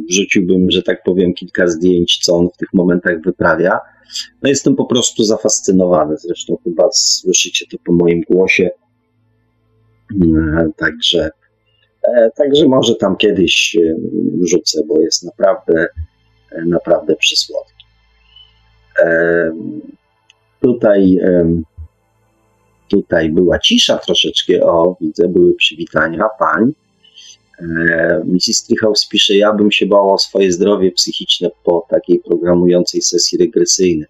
wrzuciłbym, 0.09 0.71
że 0.71 0.83
tak 0.83 1.03
powiem, 1.03 1.33
kilka 1.33 1.67
zdjęć, 1.67 2.19
co 2.23 2.35
on 2.35 2.49
w 2.49 2.57
tych 2.57 2.73
momentach 2.73 3.21
wyprawia. 3.21 3.79
No 4.43 4.49
jestem 4.49 4.75
po 4.75 4.85
prostu 4.85 5.23
zafascynowany. 5.23 6.17
Zresztą 6.17 6.57
chyba 6.63 6.89
słyszycie 6.91 7.65
to 7.71 7.77
po 7.85 7.93
moim 7.93 8.21
głosie. 8.29 8.69
E, 10.21 10.69
także, 10.77 11.29
e, 12.03 12.29
także 12.35 12.67
może 12.67 12.95
tam 12.95 13.17
kiedyś 13.17 13.77
rzucę, 14.41 14.81
bo 14.87 15.01
jest 15.01 15.23
naprawdę, 15.23 15.87
naprawdę 16.65 17.15
przysłowny. 17.15 17.73
Tutaj 20.61 21.19
Tutaj 22.87 23.29
była 23.29 23.59
cisza 23.59 23.97
troszeczkę, 23.97 24.61
o 24.61 24.97
widzę, 25.01 25.27
były 25.27 25.53
przywitania 25.53 26.25
pań. 26.39 26.73
E, 27.61 28.21
Mrs. 28.25 28.63
Trihouse 28.67 29.07
pisze, 29.07 29.35
ja 29.35 29.53
bym 29.53 29.71
się 29.71 29.85
bała 29.85 30.13
o 30.13 30.17
swoje 30.17 30.51
zdrowie 30.51 30.91
psychiczne 30.91 31.49
po 31.63 31.87
takiej 31.89 32.19
programującej 32.19 33.01
sesji 33.01 33.37
regresyjnej. 33.37 34.07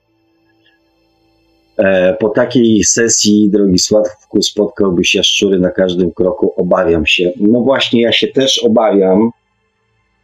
E, 1.78 2.14
po 2.20 2.30
takiej 2.30 2.84
sesji, 2.84 3.50
drogi 3.50 3.80
Sławku, 3.80 4.42
spotkałbyś 4.42 5.16
jaszczury 5.16 5.60
na 5.60 5.72
każdym 5.72 6.12
kroku, 6.12 6.54
obawiam 6.58 7.06
się. 7.06 7.32
No 7.40 7.62
właśnie, 7.62 8.02
ja 8.02 8.12
się 8.12 8.28
też 8.28 8.64
obawiam. 8.64 9.30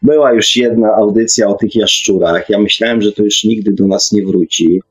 Była 0.02 0.34
już 0.34 0.56
jedna 0.56 0.96
audycja 0.96 1.48
o 1.48 1.54
tych 1.54 1.76
jaszczurach. 1.76 2.50
Ja 2.50 2.60
myślałem, 2.60 3.02
że 3.02 3.12
to 3.12 3.24
już 3.24 3.44
nigdy 3.44 3.74
do 3.74 3.88
nas 3.88 4.12
nie 4.12 4.26
wróci. 4.26 4.82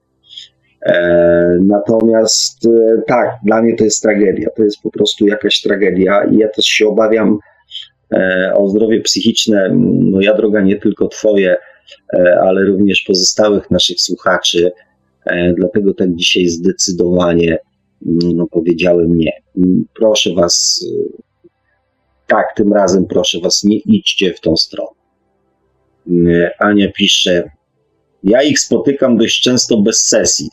E, 0.87 1.59
natomiast 1.67 2.67
e, 2.67 3.03
tak, 3.07 3.31
dla 3.45 3.63
mnie 3.63 3.77
to 3.77 3.85
jest 3.85 4.03
tragedia. 4.03 4.49
To 4.57 4.65
jest 4.65 4.83
po 4.83 4.91
prostu 4.91 5.27
jakaś 5.27 5.61
tragedia 5.61 6.25
i 6.25 6.37
ja 6.37 6.49
też 6.49 6.65
się 6.65 6.89
obawiam 6.89 7.39
e, 8.13 8.53
o 8.57 8.69
zdrowie 8.69 9.01
psychiczne, 9.01 9.77
ja 10.21 10.35
droga 10.35 10.61
nie 10.61 10.77
tylko 10.77 11.09
Twoje, 11.09 11.57
ale 12.41 12.65
również 12.65 13.05
pozostałych 13.07 13.71
naszych 13.71 14.01
słuchaczy. 14.01 14.73
Dlatego 15.57 15.95
tak 15.95 16.15
dzisiaj 16.15 16.47
zdecydowanie 16.47 17.59
no, 18.35 18.47
powiedziałem 18.47 19.19
nie. 19.19 19.33
Proszę 19.95 20.31
Was, 20.35 20.85
tak, 22.27 22.47
tym 22.57 22.73
razem 22.73 23.07
proszę 23.07 23.39
Was, 23.41 23.65
nie 23.65 23.77
idźcie 23.77 24.35
w 24.35 24.41
tą 24.41 24.57
stronę. 24.57 24.91
Ania 26.59 26.93
pisze, 26.93 27.51
ja 28.25 28.43
ich 28.43 28.61
spotykam 28.61 29.17
dość 29.17 29.43
często 29.43 29.83
bez 29.83 30.07
sesji. 30.07 30.49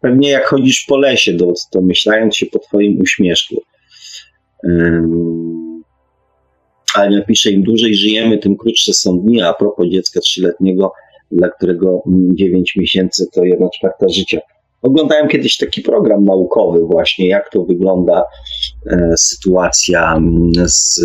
Pewnie 0.00 0.30
jak 0.30 0.46
chodzisz 0.46 0.84
po 0.88 0.96
lesie, 0.96 1.36
to, 1.36 1.52
to 1.70 1.82
myślając 1.82 2.36
się 2.36 2.46
po 2.46 2.58
twoim 2.58 3.00
uśmieszku. 3.00 3.62
Ale 6.94 7.18
napiszę, 7.18 7.50
im 7.50 7.62
dłużej 7.62 7.94
żyjemy, 7.94 8.38
tym 8.38 8.56
krótsze 8.56 8.92
są 8.92 9.18
dni, 9.18 9.42
a 9.42 9.54
propos 9.54 9.88
dziecka 9.88 10.20
trzyletniego, 10.20 10.92
dla 11.30 11.48
którego 11.48 12.02
9 12.06 12.76
miesięcy 12.76 13.26
to 13.32 13.44
jedna 13.44 13.68
czwarta 13.78 14.08
życia. 14.08 14.40
Oglądałem 14.82 15.28
kiedyś 15.28 15.56
taki 15.56 15.82
program 15.82 16.24
naukowy 16.24 16.80
właśnie, 16.80 17.28
jak 17.28 17.50
to 17.50 17.64
wygląda 17.64 18.24
e, 18.86 19.16
sytuacja 19.16 20.20
z, 20.64 21.00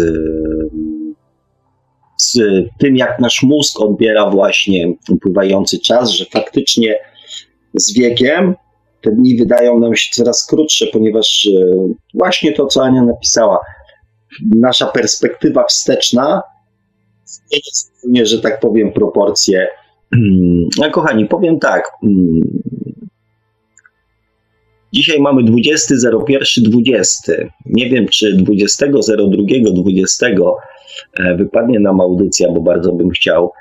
z 2.18 2.40
tym, 2.80 2.98
jak 2.98 3.20
nasz 3.20 3.44
mózg 3.44 3.82
odbiera 3.82 4.30
właśnie 4.30 4.94
upływający 5.10 5.80
czas, 5.80 6.10
że 6.10 6.26
faktycznie 6.26 6.96
z 7.74 7.94
wiekiem 7.94 8.56
te 9.02 9.12
dni 9.12 9.38
wydają 9.38 9.80
nam 9.80 9.95
się 9.95 10.10
coraz 10.14 10.45
krótsze, 10.45 10.88
ponieważ 10.88 11.47
e, 11.47 11.52
właśnie 12.14 12.54
to, 12.54 12.68
co 12.68 12.84
Ania 12.84 13.04
napisała, 13.04 13.60
nasza 14.56 14.86
perspektywa 14.86 15.64
wsteczna 15.64 16.41
zmienia 18.04 18.26
że 18.26 18.41
tak 18.41 18.60
powiem, 18.60 18.91
proporcje. 18.91 19.68
No, 20.80 20.91
kochani, 20.91 21.26
powiem 21.26 21.60
tak. 21.60 21.91
Mm, 22.03 22.41
dzisiaj 24.94 25.19
mamy 25.19 25.44
20.01.20. 25.44 27.49
Nie 27.65 27.90
wiem, 27.90 28.07
czy 28.07 28.38
20.02.20 28.38 30.52
e, 31.19 31.36
wypadnie 31.36 31.80
nam 31.80 32.02
audycja, 32.02 32.52
bo 32.52 32.61
bardzo 32.61 32.94
bym 32.94 33.10
chciał 33.10 33.52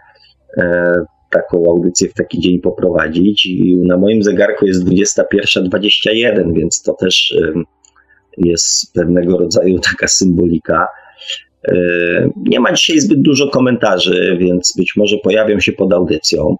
taką 1.30 1.70
audycję 1.70 2.08
w 2.08 2.14
taki 2.14 2.40
dzień 2.40 2.60
poprowadzić. 2.60 3.46
I 3.46 3.76
na 3.76 3.96
moim 3.96 4.22
zegarku 4.22 4.66
jest 4.66 4.84
21.21, 4.84 6.52
więc 6.52 6.82
to 6.82 6.92
też 6.92 7.36
jest 8.36 8.94
pewnego 8.94 9.38
rodzaju 9.38 9.78
taka 9.90 10.08
symbolika. 10.08 10.86
Nie 12.36 12.60
ma 12.60 12.72
dzisiaj 12.72 13.00
zbyt 13.00 13.22
dużo 13.22 13.48
komentarzy, 13.48 14.36
więc 14.40 14.74
być 14.76 14.96
może 14.96 15.16
pojawią 15.16 15.60
się 15.60 15.72
pod 15.72 15.92
audycją. 15.92 16.56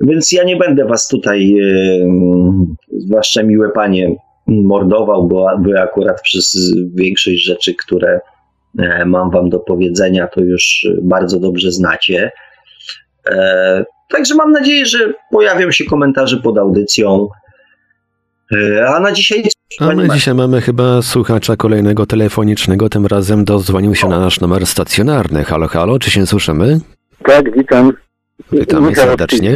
Więc 0.00 0.32
ja 0.32 0.44
nie 0.44 0.56
będę 0.56 0.84
Was 0.84 1.08
tutaj, 1.08 1.56
zwłaszcza 2.98 3.42
miłe 3.42 3.70
panie, 3.74 4.16
mordował, 4.46 5.28
bo 5.28 5.46
Wy 5.64 5.80
akurat 5.80 6.22
przez 6.22 6.72
większość 6.94 7.44
rzeczy, 7.44 7.74
które 7.74 8.20
e, 8.78 9.04
mam 9.04 9.30
Wam 9.30 9.48
do 9.48 9.58
powiedzenia, 9.58 10.26
to 10.26 10.40
już 10.40 10.88
bardzo 11.02 11.40
dobrze 11.40 11.72
znacie. 11.72 12.30
E, 13.28 13.84
także 14.08 14.34
mam 14.34 14.52
nadzieję, 14.52 14.86
że 14.86 14.98
pojawią 15.30 15.70
się 15.70 15.84
komentarze 15.84 16.36
pod 16.36 16.58
audycją. 16.58 17.28
E, 18.52 18.86
a 18.88 19.00
na 19.00 19.12
dzisiaj. 19.12 19.42
A 19.80 19.86
my 19.86 20.08
dzisiaj 20.08 20.34
mamy 20.34 20.60
chyba 20.60 21.02
słuchacza 21.02 21.56
kolejnego 21.56 22.06
telefonicznego. 22.06 22.88
Tym 22.88 23.06
razem 23.06 23.44
dozwonił 23.44 23.94
się 23.94 24.08
na 24.08 24.20
nasz 24.20 24.40
numer 24.40 24.66
stacjonarny. 24.66 25.44
Halo, 25.44 25.68
halo, 25.68 25.98
czy 25.98 26.10
się 26.10 26.26
słyszymy? 26.26 26.80
Tak, 27.24 27.56
witam. 27.58 27.92
Witamy 28.52 28.94
serdecznie. 28.94 29.54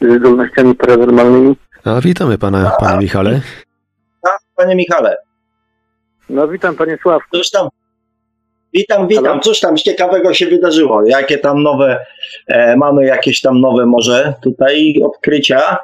Z 0.00 0.18
zdolnościami 0.18 0.74
paranormalnymi. 0.74 1.56
A 1.84 2.00
witamy 2.00 2.38
pana, 2.38 2.72
panie 2.80 2.98
Michale. 2.98 3.40
A, 4.22 4.28
panie 4.56 4.76
Michale. 4.76 5.16
No 6.30 6.48
witam, 6.48 6.74
panie 6.74 6.98
Sławku. 7.02 7.36
Cóż 7.36 7.50
tam, 8.84 9.08
Witam, 9.08 9.24
witam. 9.24 9.40
Cóż 9.40 9.60
tam 9.60 9.76
ciekawego 9.76 10.34
się 10.34 10.46
wydarzyło? 10.46 11.02
Jakie 11.06 11.38
tam 11.38 11.62
nowe, 11.62 11.98
e, 12.46 12.76
mamy 12.76 13.04
jakieś 13.04 13.40
tam 13.40 13.60
nowe 13.60 13.86
może 13.86 14.34
tutaj 14.42 14.94
odkrycia? 15.04 15.76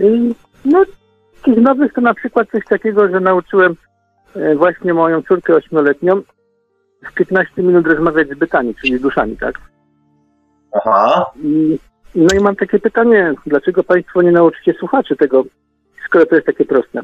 Y, 0.00 0.34
no, 0.64 0.84
z 1.46 1.56
nowych 1.56 1.92
to 1.92 2.00
na 2.00 2.14
przykład 2.14 2.48
coś 2.52 2.64
takiego, 2.64 3.08
że 3.08 3.20
nauczyłem 3.20 3.76
e, 4.36 4.54
właśnie 4.56 4.94
moją 4.94 5.22
córkę 5.22 5.54
ośmioletnią 5.54 6.22
w 7.10 7.14
15 7.14 7.62
minut 7.62 7.86
rozmawiać 7.86 8.28
z 8.28 8.38
bytami, 8.38 8.74
czyli 8.74 8.98
z 8.98 9.00
duszami, 9.00 9.36
tak? 9.36 9.60
Aha. 10.72 11.26
I, 11.44 11.78
no 12.14 12.34
i 12.38 12.40
mam 12.40 12.56
takie 12.56 12.78
pytanie, 12.78 13.34
dlaczego 13.46 13.84
Państwo 13.84 14.22
nie 14.22 14.32
nauczycie 14.32 14.74
słuchaczy 14.78 15.16
tego, 15.16 15.44
skoro 16.06 16.26
to 16.26 16.34
jest 16.34 16.46
takie 16.46 16.64
proste? 16.64 17.00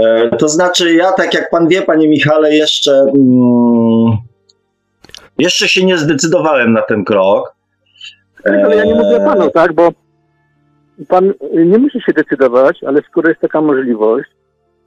E, 0.00 0.28
to 0.36 0.48
znaczy, 0.48 0.94
ja 0.94 1.12
tak 1.12 1.34
jak 1.34 1.50
pan 1.50 1.68
wie, 1.68 1.82
panie 1.82 2.08
Michale, 2.08 2.54
jeszcze, 2.54 2.92
mm, 2.92 4.16
jeszcze 5.38 5.68
się 5.68 5.84
nie 5.86 5.98
zdecydowałem 5.98 6.72
na 6.72 6.82
ten 6.82 7.04
krok. 7.04 7.54
Tak, 8.42 8.54
ale 8.64 8.76
ja 8.76 8.84
nie 8.84 8.94
mówię 8.94 9.18
panu, 9.24 9.50
tak, 9.50 9.72
bo 9.72 9.88
pan 11.08 11.32
nie 11.52 11.78
musi 11.78 12.00
się 12.00 12.12
decydować, 12.12 12.84
ale 12.84 13.02
skoro 13.02 13.28
jest 13.28 13.40
taka 13.40 13.60
możliwość, 13.60 14.30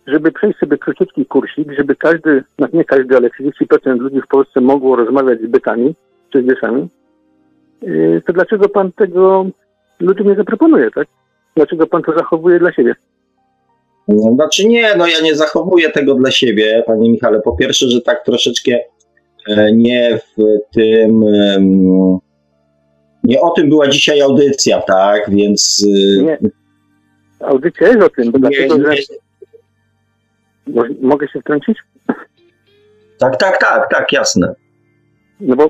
żeby 0.07 0.31
przejść 0.31 0.59
sobie 0.59 0.77
króciutki 0.77 1.25
kursik, 1.25 1.71
żeby 1.77 1.95
każdy, 1.95 2.43
no 2.59 2.67
nie 2.73 2.85
każdy, 2.85 3.17
ale 3.17 3.29
30% 3.29 3.97
ludzi 3.97 4.21
w 4.21 4.27
Polsce 4.27 4.61
mogło 4.61 4.95
rozmawiać 4.95 5.39
z 5.41 5.47
bytami 5.47 5.95
czy 6.33 6.43
z 6.43 6.45
dyszami, 6.45 6.87
yy, 7.81 8.21
to 8.27 8.33
dlaczego 8.33 8.69
pan 8.69 8.91
tego 8.91 9.45
ludziom 9.99 10.27
nie 10.27 10.35
zaproponuje, 10.35 10.91
tak? 10.91 11.07
Dlaczego 11.55 11.87
pan 11.87 12.03
to 12.03 12.13
zachowuje 12.17 12.59
dla 12.59 12.73
siebie? 12.73 12.95
No, 14.09 14.33
znaczy 14.35 14.65
nie, 14.67 14.95
no 14.97 15.07
ja 15.07 15.21
nie 15.23 15.35
zachowuję 15.35 15.89
tego 15.89 16.15
dla 16.15 16.31
siebie, 16.31 16.83
panie 16.85 17.11
Michale. 17.11 17.41
Po 17.41 17.55
pierwsze, 17.55 17.87
że 17.89 18.01
tak 18.01 18.25
troszeczkę 18.25 18.79
e, 19.47 19.71
nie 19.73 20.17
w 20.17 20.43
tym... 20.73 21.23
Nie 23.23 23.41
o 23.41 23.49
tym 23.49 23.69
była 23.69 23.87
dzisiaj 23.87 24.21
audycja, 24.21 24.81
tak? 24.81 25.29
Więc 25.29 25.85
y, 26.19 26.23
Nie. 26.23 26.37
Audycja 27.39 27.87
jest 27.87 28.01
o 28.01 28.09
tym, 28.09 28.31
bo 28.31 28.37
nie, 28.37 28.49
dlatego, 28.49 28.75
że... 28.75 28.95
nie, 28.95 29.01
Mo- 30.67 30.95
Mogę 31.01 31.27
się 31.27 31.41
wtrącić? 31.41 31.77
tak, 33.19 33.37
tak, 33.37 33.57
tak, 33.57 33.89
tak, 33.91 34.11
jasne. 34.13 34.53
No 35.39 35.55
bo 35.55 35.69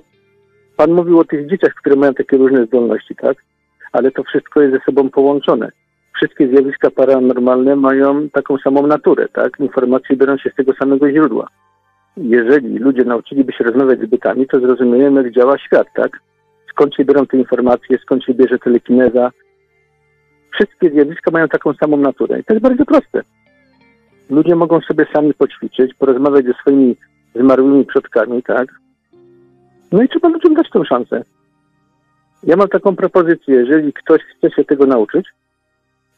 pan 0.78 0.92
mówił 0.92 1.20
o 1.20 1.26
tych 1.26 1.50
dzieciach, 1.50 1.74
które 1.74 1.96
mają 1.96 2.14
takie 2.14 2.38
różne 2.38 2.66
zdolności, 2.66 3.16
tak? 3.16 3.38
Ale 3.92 4.12
to 4.12 4.24
wszystko 4.24 4.62
jest 4.62 4.74
ze 4.74 4.80
sobą 4.86 5.10
połączone. 5.10 5.72
Wszystkie 6.20 6.48
zjawiska 6.48 6.92
paranormalne 6.92 7.76
mają 7.76 8.30
taką 8.30 8.58
samą 8.58 8.88
naturę, 8.88 9.28
tak? 9.34 9.60
Informacje 9.60 10.16
biorą 10.16 10.38
się 10.38 10.50
z 10.50 10.56
tego 10.56 10.74
samego 10.74 11.12
źródła. 11.12 11.48
Jeżeli 12.18 12.78
ludzie 12.78 13.04
nauczyliby 13.04 13.54
się 13.54 13.64
rozmawiać 13.64 14.00
z 14.00 14.06
bytami, 14.06 14.48
to 14.48 14.60
zrozumieją, 14.60 15.14
jak 15.14 15.32
działa 15.32 15.58
świat, 15.58 15.88
tak? 15.96 16.20
Skąd 16.70 16.96
się 16.96 17.06
biorą 17.06 17.26
te 17.26 17.38
informacje, 17.38 17.98
skąd 17.98 18.24
się 18.24 18.34
bierze 18.34 18.60
telekineza. 18.60 19.32
Wszystkie 20.54 20.90
zjawiska 20.90 21.32
mają 21.32 21.48
taką 21.48 21.74
samą 21.74 21.98
naturę. 21.98 22.40
I 22.40 22.44
to 22.44 22.54
jest 22.54 22.64
bardzo 22.64 22.86
proste. 22.86 23.22
Ludzie 24.30 24.56
mogą 24.56 24.82
sobie 24.82 25.06
sami 25.14 25.34
poćwiczyć, 25.34 25.94
porozmawiać 25.94 26.46
ze 26.46 26.54
swoimi 26.54 26.96
zmarłymi 27.36 27.86
przodkami, 27.86 28.44
tak? 28.44 28.68
No 29.92 30.02
i 30.04 30.10
trzeba 30.10 30.30
ludziom 30.30 30.54
dać 30.54 30.70
tą 30.70 30.84
szansę. 30.84 31.24
Ja 32.44 32.56
mam 32.56 32.68
taką 32.68 32.96
propozycję, 32.96 33.56
jeżeli 33.56 33.94
ktoś 33.94 34.22
chce 34.22 34.52
się 34.52 34.64
tego 34.64 34.86
nauczyć, 34.86 35.26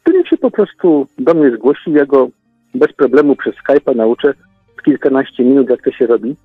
to 0.04 0.12
się 0.30 0.36
po 0.36 0.50
prostu 0.50 1.06
do 1.18 1.34
mnie 1.34 1.56
zgłosi, 1.56 1.92
ja 1.92 2.06
go 2.06 2.28
bez 2.74 2.92
problemu 2.92 3.36
przez 3.36 3.54
Skype'a 3.54 3.96
nauczę 3.96 4.34
w 4.76 4.82
kilkanaście 4.82 5.44
minut, 5.44 5.70
jak 5.70 5.82
to 5.82 5.92
się 5.92 6.06
robi. 6.06 6.36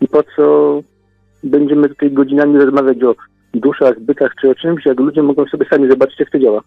I 0.00 0.08
po 0.08 0.22
co 0.36 0.80
będziemy 1.42 1.88
tutaj 1.88 2.10
godzinami 2.10 2.58
rozmawiać 2.58 3.02
o 3.02 3.14
duszach, 3.54 4.00
bytach 4.00 4.32
czy 4.40 4.50
o 4.50 4.54
czymś, 4.54 4.86
jak 4.86 5.00
ludzie 5.00 5.22
mogą 5.22 5.46
sobie 5.46 5.66
sami 5.70 5.90
zobaczyć, 5.90 6.20
jak 6.20 6.30
to 6.30 6.38
działa. 6.38 6.60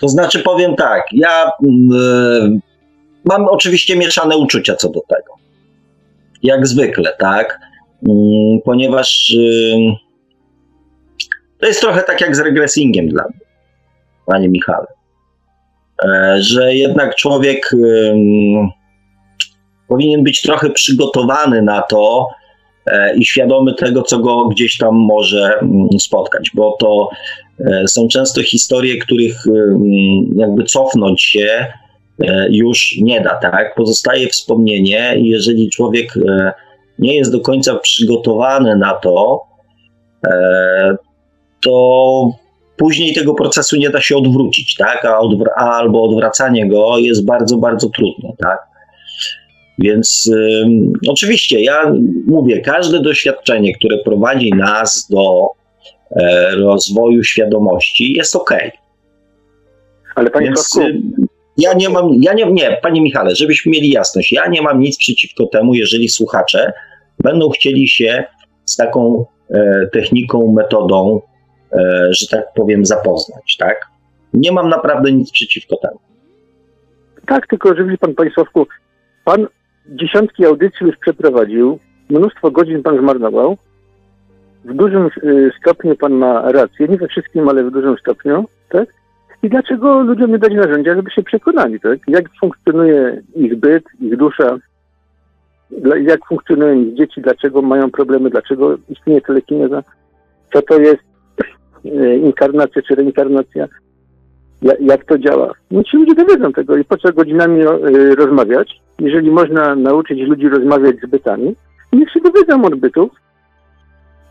To 0.00 0.08
znaczy 0.08 0.38
powiem 0.38 0.76
tak, 0.76 1.02
ja 1.12 1.50
mm, 1.64 1.92
y, 2.54 2.60
mam 3.24 3.46
oczywiście 3.48 3.96
mieszane 3.96 4.36
uczucia 4.36 4.76
co 4.76 4.88
do 4.88 5.00
tego. 5.00 5.34
Jak 6.42 6.66
zwykle, 6.66 7.12
tak? 7.18 7.58
Mm, 8.08 8.60
ponieważ 8.64 9.30
y, 9.30 9.76
to 11.58 11.66
jest 11.66 11.80
trochę 11.80 12.02
tak 12.02 12.20
jak 12.20 12.36
z 12.36 12.40
regresingiem 12.40 13.08
dla 13.08 13.24
mnie, 13.24 13.49
panie 14.26 14.48
Michale. 14.48 14.86
E, 16.04 16.36
że 16.40 16.74
jednak 16.74 17.14
człowiek 17.14 17.70
powinien 19.88 20.22
być 20.22 20.42
trochę 20.42 20.70
przygotowany 20.70 21.62
na 21.62 21.82
to 21.82 22.28
e, 22.86 23.16
i 23.16 23.24
świadomy 23.24 23.74
tego, 23.74 24.02
co 24.02 24.18
go 24.18 24.48
gdzieś 24.48 24.78
tam 24.78 24.94
może 24.94 25.60
spotkać, 25.98 26.50
bo 26.54 26.76
to 26.78 27.10
e, 27.60 27.88
są 27.88 28.08
często 28.08 28.42
historie, 28.42 28.98
których 28.98 29.44
jakby 30.36 30.64
cofnąć 30.64 31.22
się 31.22 31.66
już 32.50 32.96
nie 33.02 33.20
da, 33.20 33.34
tak? 33.34 33.74
Pozostaje 33.74 34.28
wspomnienie 34.28 35.14
i 35.18 35.28
jeżeli 35.28 35.70
człowiek 35.70 36.14
nie 36.98 37.16
jest 37.16 37.32
do 37.32 37.40
końca 37.40 37.74
przygotowany 37.74 38.76
na 38.76 38.92
to, 38.92 39.42
to 41.60 42.30
później 42.80 43.14
tego 43.14 43.34
procesu 43.34 43.76
nie 43.76 43.90
da 43.90 44.00
się 44.00 44.16
odwrócić, 44.16 44.74
tak? 44.74 45.04
A 45.04 45.18
odwr- 45.18 45.52
albo 45.56 46.04
odwracanie 46.04 46.68
go 46.68 46.98
jest 46.98 47.24
bardzo, 47.24 47.56
bardzo 47.56 47.88
trudne, 47.88 48.28
tak? 48.38 48.58
Więc 49.78 50.30
ym, 50.62 50.92
oczywiście 51.08 51.60
ja 51.60 51.92
mówię, 52.26 52.60
każde 52.60 53.00
doświadczenie, 53.00 53.74
które 53.74 53.98
prowadzi 53.98 54.50
nas 54.50 55.08
do 55.10 55.48
e, 56.10 56.50
rozwoju 56.56 57.24
świadomości 57.24 58.12
jest 58.12 58.36
ok. 58.36 58.54
Ale 60.14 60.30
panie 60.30 60.46
Więc 60.46 60.76
y, 60.76 61.00
ja 61.56 61.72
nie 61.74 61.88
mam, 61.88 62.10
ja 62.22 62.32
nie, 62.34 62.52
nie, 62.52 62.78
panie 62.82 63.00
Michale, 63.00 63.36
żebyśmy 63.36 63.72
mieli 63.72 63.90
jasność, 63.90 64.32
ja 64.32 64.48
nie 64.48 64.62
mam 64.62 64.80
nic 64.80 64.98
przeciwko 64.98 65.46
temu, 65.46 65.74
jeżeli 65.74 66.08
słuchacze 66.08 66.72
będą 67.18 67.50
chcieli 67.50 67.88
się 67.88 68.24
z 68.64 68.76
taką 68.76 69.24
e, 69.50 69.86
techniką, 69.92 70.52
metodą, 70.52 71.20
że 72.10 72.26
tak 72.30 72.44
powiem, 72.54 72.86
zapoznać, 72.86 73.56
tak? 73.58 73.86
Nie 74.34 74.52
mam 74.52 74.68
naprawdę 74.68 75.12
nic 75.12 75.30
przeciwko 75.32 75.76
temu. 75.76 75.98
Tak, 77.26 77.46
tylko 77.46 77.74
że 77.74 77.84
widzi 77.84 77.98
pan, 77.98 78.14
panie 78.14 78.30
Sławku, 78.30 78.66
pan 79.24 79.46
dziesiątki 79.86 80.46
audycji 80.46 80.86
już 80.86 80.96
przeprowadził, 80.96 81.78
mnóstwo 82.10 82.50
godzin 82.50 82.82
pan 82.82 82.98
zmarnował. 82.98 83.56
W 84.64 84.74
dużym 84.74 85.10
y, 85.24 85.50
stopniu 85.60 85.96
pan 85.96 86.12
ma 86.12 86.52
rację, 86.52 86.88
nie 86.88 86.96
we 86.96 87.08
wszystkim, 87.08 87.48
ale 87.48 87.64
w 87.64 87.70
dużym 87.70 87.98
stopniu, 87.98 88.44
tak? 88.68 88.88
I 89.42 89.48
dlaczego 89.48 90.00
ludziom 90.00 90.30
nie 90.30 90.38
dać 90.38 90.52
narzędzia, 90.52 90.94
żeby 90.94 91.10
się 91.10 91.22
przekonali, 91.22 91.80
tak? 91.80 91.98
Jak 92.08 92.24
funkcjonuje 92.40 93.22
ich 93.34 93.56
byt, 93.56 93.84
ich 94.00 94.16
dusza, 94.16 94.58
jak 96.02 96.26
funkcjonują 96.26 96.74
ich 96.74 96.94
dzieci, 96.94 97.20
dlaczego 97.20 97.62
mają 97.62 97.90
problemy, 97.90 98.30
dlaczego 98.30 98.78
istnieje 98.88 99.20
telekineza, 99.20 99.82
co 100.52 100.62
to 100.62 100.80
jest 100.80 101.09
inkarnacja 102.22 102.82
czy 102.82 102.94
reinkarnacja, 102.94 103.68
ja- 104.62 104.74
jak 104.80 105.04
to 105.04 105.18
działa. 105.18 105.52
No 105.70 105.82
ci 105.84 105.96
ludzie 105.96 106.14
dowiedzą 106.14 106.52
tego 106.52 106.76
i 106.76 106.84
po 106.84 106.96
co 106.96 107.12
godzinami 107.12 107.60
y, 107.62 108.14
rozmawiać, 108.14 108.80
jeżeli 108.98 109.30
można 109.30 109.74
nauczyć 109.74 110.20
ludzi 110.20 110.48
rozmawiać 110.48 110.96
z 111.06 111.10
bytami, 111.10 111.56
niech 111.92 112.10
się 112.12 112.20
dowiedzą 112.20 112.64
od 112.64 112.74
bytów, 112.74 113.10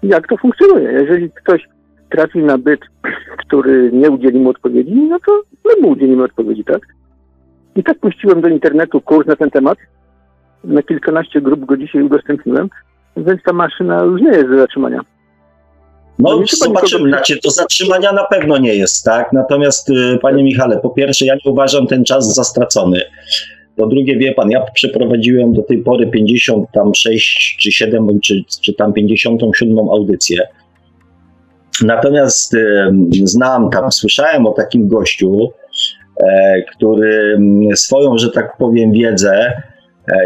jak 0.04 0.28
to 0.28 0.38
funkcjonuje. 0.38 0.92
Jeżeli 0.92 1.32
ktoś 1.32 1.68
trafi 2.10 2.40
na 2.40 2.58
byt, 2.58 2.82
który 3.48 3.90
nie 3.94 4.10
udzieli 4.12 4.40
mu 4.40 4.50
odpowiedzi, 4.50 4.96
no 4.96 5.18
to 5.28 5.42
my 5.66 5.82
mu 5.82 5.90
udzielimy 5.90 6.24
odpowiedzi, 6.24 6.64
tak? 6.64 6.80
I 7.76 7.84
tak 7.84 8.00
puściłem 8.00 8.42
do 8.42 8.50
internetu 8.50 9.02
kurs 9.02 9.28
na 9.28 9.36
ten 9.36 9.50
temat. 9.50 9.78
Na 10.64 10.84
kilkanaście 10.84 11.42
grup 11.42 11.66
go 11.66 11.78
dzisiaj 11.78 12.04
udostępniłem, 12.04 12.70
więc 13.18 13.44
ta 13.44 13.54
maszyna 13.54 14.04
już 14.04 14.22
nie 14.22 14.30
jest 14.30 14.48
do 14.50 14.58
zatrzymania. 14.58 15.02
No 16.20 16.44
zobaczymy, 16.58 17.10
znaczy 17.10 17.40
to 17.44 17.52
zatrzymania 17.52 18.12
na 18.12 18.24
pewno 18.24 18.58
nie 18.58 18.76
jest, 18.76 19.06
tak? 19.06 19.34
Natomiast 19.34 19.90
y, 19.90 20.18
panie 20.22 20.44
Michale, 20.44 20.80
po 20.80 20.90
pierwsze 20.90 21.26
ja 21.26 21.36
nie 21.36 21.52
uważam 21.52 21.88
ten 21.88 22.04
czas 22.04 22.36
za 22.36 22.44
stracony. 22.44 23.02
Po 23.76 23.88
drugie, 23.88 24.18
wie 24.18 24.34
pan, 24.34 24.52
ja 24.52 24.66
przeprowadziłem 24.74 25.54
do 25.54 25.62
tej 25.62 25.78
pory 25.78 26.08
56 26.08 27.58
czy 27.60 27.72
7, 27.72 28.20
czy, 28.24 28.44
czy 28.62 28.74
tam 28.74 28.94
57 28.94 29.80
audycję. 29.80 30.48
Natomiast 31.86 32.56
znam 33.24 33.70
tam, 33.70 33.91
słyszałem 33.91 34.48
o 34.48 34.52
takim 34.52 34.88
gościu, 34.88 35.52
e, 36.24 36.62
który 36.62 37.36
mm, 37.38 37.78
swoją, 37.78 38.18
że 38.18 38.30
tak 38.30 38.58
powiem, 38.58 38.91
wiedzę 38.91 39.62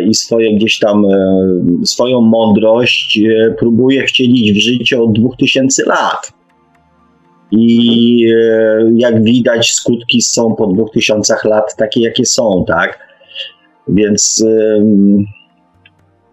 i 0.10 0.14
swoje 0.14 0.55
gdzieś 0.55 0.80
tam 0.80 1.05
e, 1.05 1.85
swoją 1.85 2.22
mądrość 2.22 3.19
e, 3.19 3.51
próbuje 3.51 4.07
wcielić 4.07 4.53
w 4.53 4.61
życie 4.61 5.01
od 5.01 5.14
2000 5.14 5.84
lat. 5.85 6.34
I 7.51 8.27
e, 8.34 8.91
jak 8.95 9.23
widać, 9.23 9.72
skutki 9.72 10.22
są 10.22 10.55
po 10.55 10.68
2000 10.68 11.35
lat 11.45 11.76
takie, 11.76 12.01
jakie 12.01 12.26
są, 12.26 12.65
tak? 12.68 13.14
Więc, 13.88 14.45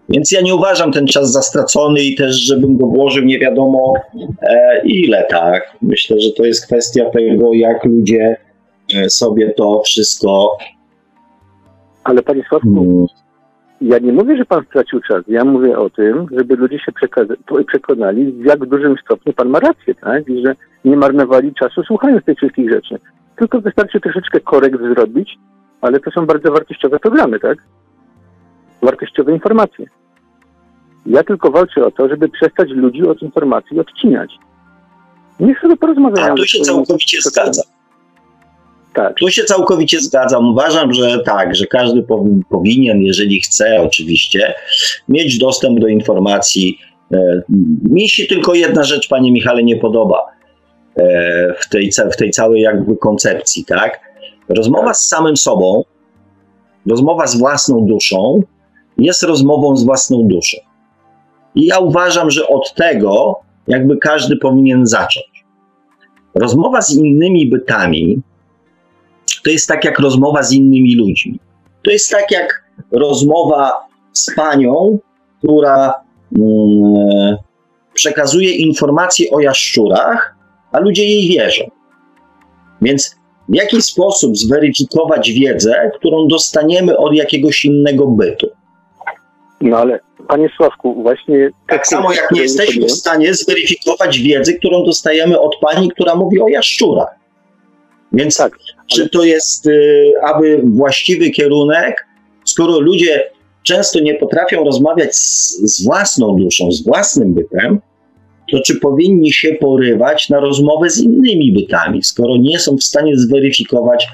więc 0.09 0.33
ja 0.33 0.41
nie 0.41 0.55
uważam 0.55 0.93
ten 0.93 1.07
czas 1.07 1.33
za 1.33 1.43
stracony 1.43 2.01
i 2.01 2.15
też, 2.15 2.37
żebym 2.37 2.77
go 2.77 2.87
włożył 2.87 3.25
nie 3.25 3.39
wiadomo 3.39 3.95
e, 4.43 4.83
ile, 4.85 5.27
tak? 5.31 5.77
Myślę, 5.83 6.21
że 6.21 6.31
to 6.31 6.45
jest 6.45 6.67
kwestia 6.67 7.11
tego, 7.11 7.53
jak 7.55 7.85
ludzie 7.85 8.37
e, 8.95 9.11
sobie 9.11 9.55
to 9.55 9.83
wszystko 9.85 10.59
Ale 12.05 12.23
panie 12.23 12.43
Sławku, 12.49 12.69
mm, 12.69 13.07
Ja 13.81 13.99
nie 13.99 14.13
mówię, 14.13 14.37
że 14.37 14.45
pan 14.45 14.65
stracił 14.65 15.01
czas. 15.01 15.25
Ja 15.29 15.45
mówię 15.45 15.79
o 15.79 15.91
tym, 15.91 16.27
żeby 16.39 16.57
ludzie 16.57 16.79
się 16.79 16.93
przekonali, 17.67 18.33
w 18.33 18.45
jak 18.45 18.67
dużym 18.67 18.97
stopniu 19.05 19.33
pan 19.33 19.49
ma 19.49 19.61
rację, 19.61 19.95
tak? 19.95 20.29
I 20.29 20.47
że 20.47 20.55
nie 20.85 20.97
marnowali 20.97 21.55
czasu 21.55 21.83
słuchając 21.83 22.25
tych 22.25 22.37
wszystkich 22.37 22.71
rzeczy. 22.71 22.99
Tylko 23.37 23.61
wystarczy 23.61 24.01
troszeczkę 24.01 24.41
korekt 24.41 24.81
zrobić, 24.81 25.39
ale 25.81 26.01
to 26.01 26.11
są 26.11 26.27
bardzo 26.27 26.53
wartościowe 26.53 26.99
programy, 26.99 27.41
tak? 27.41 27.59
Wartościowe 28.83 29.33
informacje. 29.33 29.87
Ja 31.07 31.25
tylko 31.25 31.51
walczę 31.51 31.87
o 31.87 31.91
to, 31.91 32.09
żeby 32.09 32.29
przestać 32.29 32.71
ludzi 32.71 33.03
od 33.03 33.23
informacji 33.23 33.81
odcinać. 33.81 34.35
Niech 35.41 35.61
sobie 35.61 35.77
porozmawiają. 35.77 36.33
A 36.33 36.37
tu 36.37 36.47
się 36.47 36.61
całkowicie 36.61 37.19
zgadza. 37.21 37.63
Tak. 38.95 39.15
Tu 39.19 39.31
się 39.31 39.45
całkowicie 39.45 40.01
zgadzam. 40.01 40.49
Uważam, 40.49 40.93
że 40.93 41.19
tak, 41.19 41.55
że 41.55 41.67
każdy 41.67 42.07
powinien, 42.49 43.03
jeżeli 43.03 43.41
chce 43.41 43.83
oczywiście, 43.83 44.55
mieć 45.09 45.39
dostęp 45.39 45.81
do 45.81 45.89
informacji. 45.89 46.79
E, 47.13 47.43
mi 47.83 48.09
się 48.09 48.27
tylko 48.27 48.55
jedna 48.55 48.85
rzecz, 48.85 49.09
panie 49.09 49.33
Michale, 49.33 49.63
nie 49.63 49.77
podoba 49.77 50.27
e, 50.97 51.55
w 51.59 51.69
tej, 51.69 51.91
w 52.13 52.17
tej 52.17 52.31
całej 52.31 52.63
jakby 52.63 52.97
koncepcji, 52.97 53.65
tak? 53.65 54.01
Rozmowa 54.49 54.95
z 54.95 55.07
samym 55.07 55.37
sobą, 55.37 55.85
rozmowa 56.87 57.27
z 57.27 57.39
własną 57.39 57.87
duszą 57.87 58.43
jest 58.99 59.23
rozmową 59.23 59.77
z 59.77 59.85
własną 59.85 60.29
duszą. 60.29 60.57
I 61.55 61.67
ja 61.67 61.79
uważam, 61.79 62.31
że 62.31 62.49
od 62.49 62.75
tego 62.75 63.41
jakby 63.69 63.97
każdy 63.97 64.37
powinien 64.37 64.87
zacząć. 64.87 65.45
Rozmowa 66.35 66.83
z 66.83 66.95
innymi 66.95 67.51
bytami 67.51 68.23
to 69.45 69.51
jest 69.51 69.69
tak 69.69 69.85
jak 69.85 69.99
rozmowa 69.99 70.43
z 70.43 70.53
innymi 70.53 70.97
ludźmi. 70.97 71.39
To 71.85 71.91
jest 71.91 72.11
tak 72.11 72.31
jak 72.31 72.65
rozmowa 72.93 73.73
z 74.13 74.35
panią, 74.35 74.99
która 75.39 75.95
mm, 76.39 77.37
przekazuje 77.95 78.51
informacje 78.51 79.31
o 79.31 79.41
jaszczurach, 79.41 80.35
a 80.73 80.81
ludzie 80.81 81.05
jej 81.05 81.29
wierzą. 81.29 81.65
Więc 82.83 83.17
w 83.49 83.55
jaki 83.55 83.83
sposób 83.83 84.37
zweryfikować 84.37 85.33
wiedzę, 85.33 85.91
którą 85.99 86.29
dostaniemy 86.29 86.97
od 86.97 87.15
jakiegoś 87.15 87.65
innego 87.65 88.07
bytu? 88.07 88.47
No 89.61 89.77
ale 89.77 90.01
Panie 90.29 90.51
Sławku, 90.57 91.03
właśnie... 91.03 91.51
Tak 91.69 91.87
samo 91.87 92.13
jak 92.13 92.31
nie 92.31 92.43
jesteśmy 92.43 92.87
w 92.87 92.93
stanie 92.93 93.35
zweryfikować 93.35 94.19
wiedzy, 94.19 94.55
którą 94.55 94.85
dostajemy 94.85 95.41
od 95.41 95.57
pani, 95.61 95.91
która 95.91 96.15
mówi 96.15 96.41
o 96.41 96.49
jaszczurach. 96.49 97.20
Więc 98.13 98.37
tak, 98.37 98.59
czy 98.87 99.09
to 99.09 99.25
jest 99.25 99.67
y, 99.67 100.13
aby 100.23 100.63
właściwy 100.65 101.31
kierunek, 101.31 102.07
skoro 102.45 102.81
ludzie 102.81 103.31
często 103.63 104.01
nie 104.01 104.15
potrafią 104.15 104.65
rozmawiać 104.65 105.17
z, 105.17 105.61
z 105.63 105.85
własną 105.85 106.37
duszą, 106.37 106.73
z 106.73 106.85
własnym 106.85 107.35
bytem, 107.35 107.81
to 108.51 108.61
czy 108.61 108.81
powinni 108.81 109.33
się 109.33 109.53
porywać 109.53 110.29
na 110.29 110.41
rozmowę 110.41 110.91
z 110.91 110.99
innymi 111.03 111.53
bytami, 111.53 112.03
skoro 112.03 112.37
nie 112.37 112.59
są 112.59 112.77
w 112.77 112.83
stanie 112.83 113.17
zweryfikować 113.17 114.09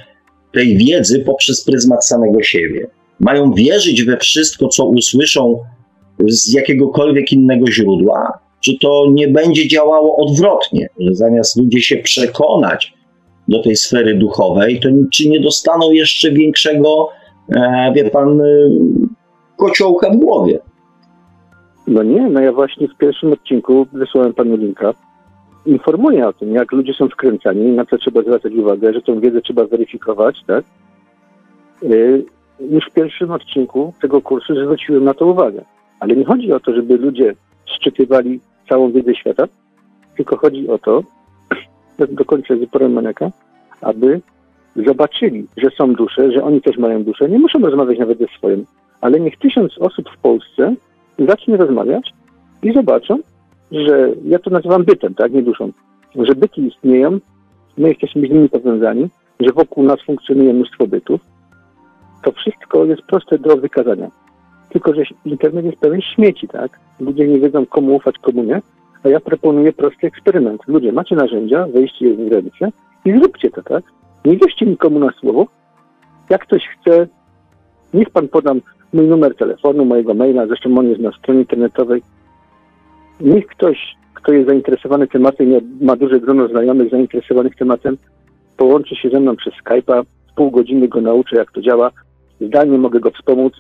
tej 0.53 0.77
wiedzy 0.77 1.21
poprzez 1.21 1.65
pryzmat 1.65 2.07
samego 2.07 2.43
siebie? 2.43 2.87
Mają 3.21 3.53
wierzyć 3.53 4.05
we 4.05 4.17
wszystko, 4.17 4.69
co 4.69 4.85
usłyszą 4.85 5.59
z 6.27 6.53
jakiegokolwiek 6.53 7.33
innego 7.33 7.71
źródła? 7.71 8.39
Czy 8.61 8.79
to 8.79 9.07
nie 9.13 9.29
będzie 9.29 9.69
działało 9.69 10.17
odwrotnie, 10.17 10.89
że 10.99 11.15
zamiast 11.15 11.57
ludzie 11.57 11.81
się 11.81 11.97
przekonać 11.97 12.96
do 13.49 13.63
tej 13.63 13.77
sfery 13.77 14.15
duchowej, 14.15 14.81
to 14.81 14.89
czy 15.13 15.29
nie 15.29 15.41
dostaną 15.41 15.91
jeszcze 15.91 16.31
większego, 16.31 17.09
e, 17.57 17.93
wie 17.95 18.11
pan, 18.11 18.41
e, 18.41 18.45
kociołka 19.57 20.11
w 20.11 20.17
głowie? 20.17 20.59
No 21.87 22.03
nie, 22.03 22.29
no 22.29 22.41
ja 22.41 22.53
właśnie 22.53 22.89
w 22.89 22.97
pierwszym 22.97 23.33
odcinku 23.33 23.87
wysłałem 23.93 24.35
panu 24.35 24.57
linka. 24.57 24.95
Informuję 25.67 26.29
o 26.29 26.33
tym, 26.33 26.55
jak 26.55 26.73
ludzie 26.73 26.93
są 26.95 27.09
wkręcani, 27.09 27.73
na 27.73 27.87
co 27.87 27.99
trzeba 27.99 28.23
zwracać 28.23 28.53
uwagę, 28.55 28.93
że 28.93 29.03
tą 29.03 29.21
wiedzę 29.21 29.41
trzeba 29.41 29.65
weryfikować, 29.65 30.37
tak? 30.47 30.65
E, 31.83 31.89
już 32.61 32.87
w 32.91 32.95
pierwszym 32.95 33.31
odcinku 33.31 33.93
tego 34.03 34.23
kursu 34.23 34.55
zwróciłem 34.55 35.05
na 35.05 35.15
to 35.15 35.27
uwagę. 35.27 35.65
Ale 36.01 36.17
nie 36.17 36.25
chodzi 36.25 36.53
o 36.53 36.61
to, 36.61 36.75
żeby 36.75 36.97
ludzie 36.97 37.35
szczytywali 37.67 38.41
całą 38.69 38.93
wiedzę 38.93 39.15
świata, 39.15 39.45
tylko 40.17 40.37
chodzi 40.37 40.69
o 40.69 40.79
to, 40.79 41.03
dokończę 42.09 42.57
z 42.57 42.71
porem 42.71 42.93
Maneka, 42.93 43.31
aby 43.81 44.21
zobaczyli, 44.87 45.47
że 45.57 45.71
są 45.71 45.95
dusze, 45.95 46.33
że 46.33 46.45
oni 46.45 46.63
też 46.63 46.79
mają 46.79 47.05
duszę. 47.05 47.29
Nie 47.29 47.39
muszą 47.39 47.59
rozmawiać 47.59 47.99
nawet 47.99 48.19
ze 48.19 48.27
swoim, 48.27 48.65
ale 49.01 49.21
niech 49.21 49.39
tysiąc 49.39 49.79
osób 49.79 50.11
w 50.11 50.19
Polsce 50.19 50.75
zacznie 51.19 51.57
rozmawiać 51.57 52.13
i 52.63 52.73
zobaczą, 52.73 53.19
że 53.73 54.13
ja 54.25 54.39
to 54.39 54.51
nazywam 54.51 54.85
bytem, 54.85 55.15
tak, 55.15 55.33
nie 55.33 55.43
duszą, 55.43 55.73
że 56.15 56.35
byty 56.35 56.61
istnieją, 56.61 57.19
my 57.79 57.89
jesteśmy 57.89 58.29
z 58.29 58.31
nimi 58.31 58.49
powiązani, 58.49 59.09
że 59.41 59.53
wokół 59.53 59.85
nas 59.85 60.03
funkcjonuje 60.07 60.55
mnóstwo 60.55 60.87
bytów. 60.87 61.21
To 62.25 62.33
wszystko 62.33 62.85
jest 62.85 63.03
proste 63.03 63.39
do 63.39 63.57
wykazania. 63.57 64.11
Tylko, 64.69 64.95
że 64.95 65.03
internet 65.25 65.65
jest 65.65 65.79
pełen 65.79 66.01
śmieci, 66.03 66.49
tak? 66.49 66.81
Ludzie 67.01 67.29
nie 67.29 67.39
wiedzą, 67.39 67.67
komu 67.67 67.97
ufać, 67.97 68.19
komu 68.19 68.43
nie. 68.43 68.63
A 69.07 69.09
ja 69.09 69.21
proponuję 69.21 69.73
prosty 69.73 70.07
eksperyment. 70.07 70.61
Ludzie, 70.69 70.93
macie 70.93 71.17
narzędzia, 71.17 71.67
wejście 71.67 72.15
w 72.15 72.33
ręce 72.33 72.73
i 73.05 73.19
zróbcie 73.19 73.51
to, 73.51 73.63
tak? 73.63 73.85
Nie 74.25 74.37
wierzcie 74.37 74.67
nikomu 74.67 74.99
na 74.99 75.13
słowo. 75.21 75.47
Jak 76.31 76.43
ktoś 76.43 76.63
chce, 76.69 77.07
niech 77.95 78.11
pan 78.11 78.29
podam 78.29 78.61
mój 78.93 79.07
numer 79.07 79.37
telefonu, 79.37 79.85
mojego 79.85 80.15
maila, 80.15 80.47
zresztą 80.47 80.79
on 80.79 80.89
jest 80.89 81.01
na 81.01 81.13
stronie 81.13 81.41
internetowej. 81.41 82.03
Niech 83.21 83.47
ktoś, 83.47 83.97
kto 84.15 84.33
jest 84.33 84.49
zainteresowany 84.49 85.07
tematem, 85.07 85.49
ma 85.81 85.97
duże 85.97 86.21
grono 86.21 86.49
znajomych 86.49 86.91
zainteresowanych 86.91 87.57
tematem, 87.57 87.97
połączy 88.57 88.97
się 88.97 89.11
ze 89.11 89.21
mną 89.21 89.37
przez 89.37 89.55
Skype'a, 89.55 90.05
pół 90.37 90.51
godziny 90.51 90.89
go 90.89 91.01
nauczę, 91.01 91.37
jak 91.37 91.53
to 91.53 91.61
działa. 91.61 91.91
Zdalnie 92.41 92.79
mogę 92.79 93.01
go 93.01 93.11
wspomóc, 93.11 93.53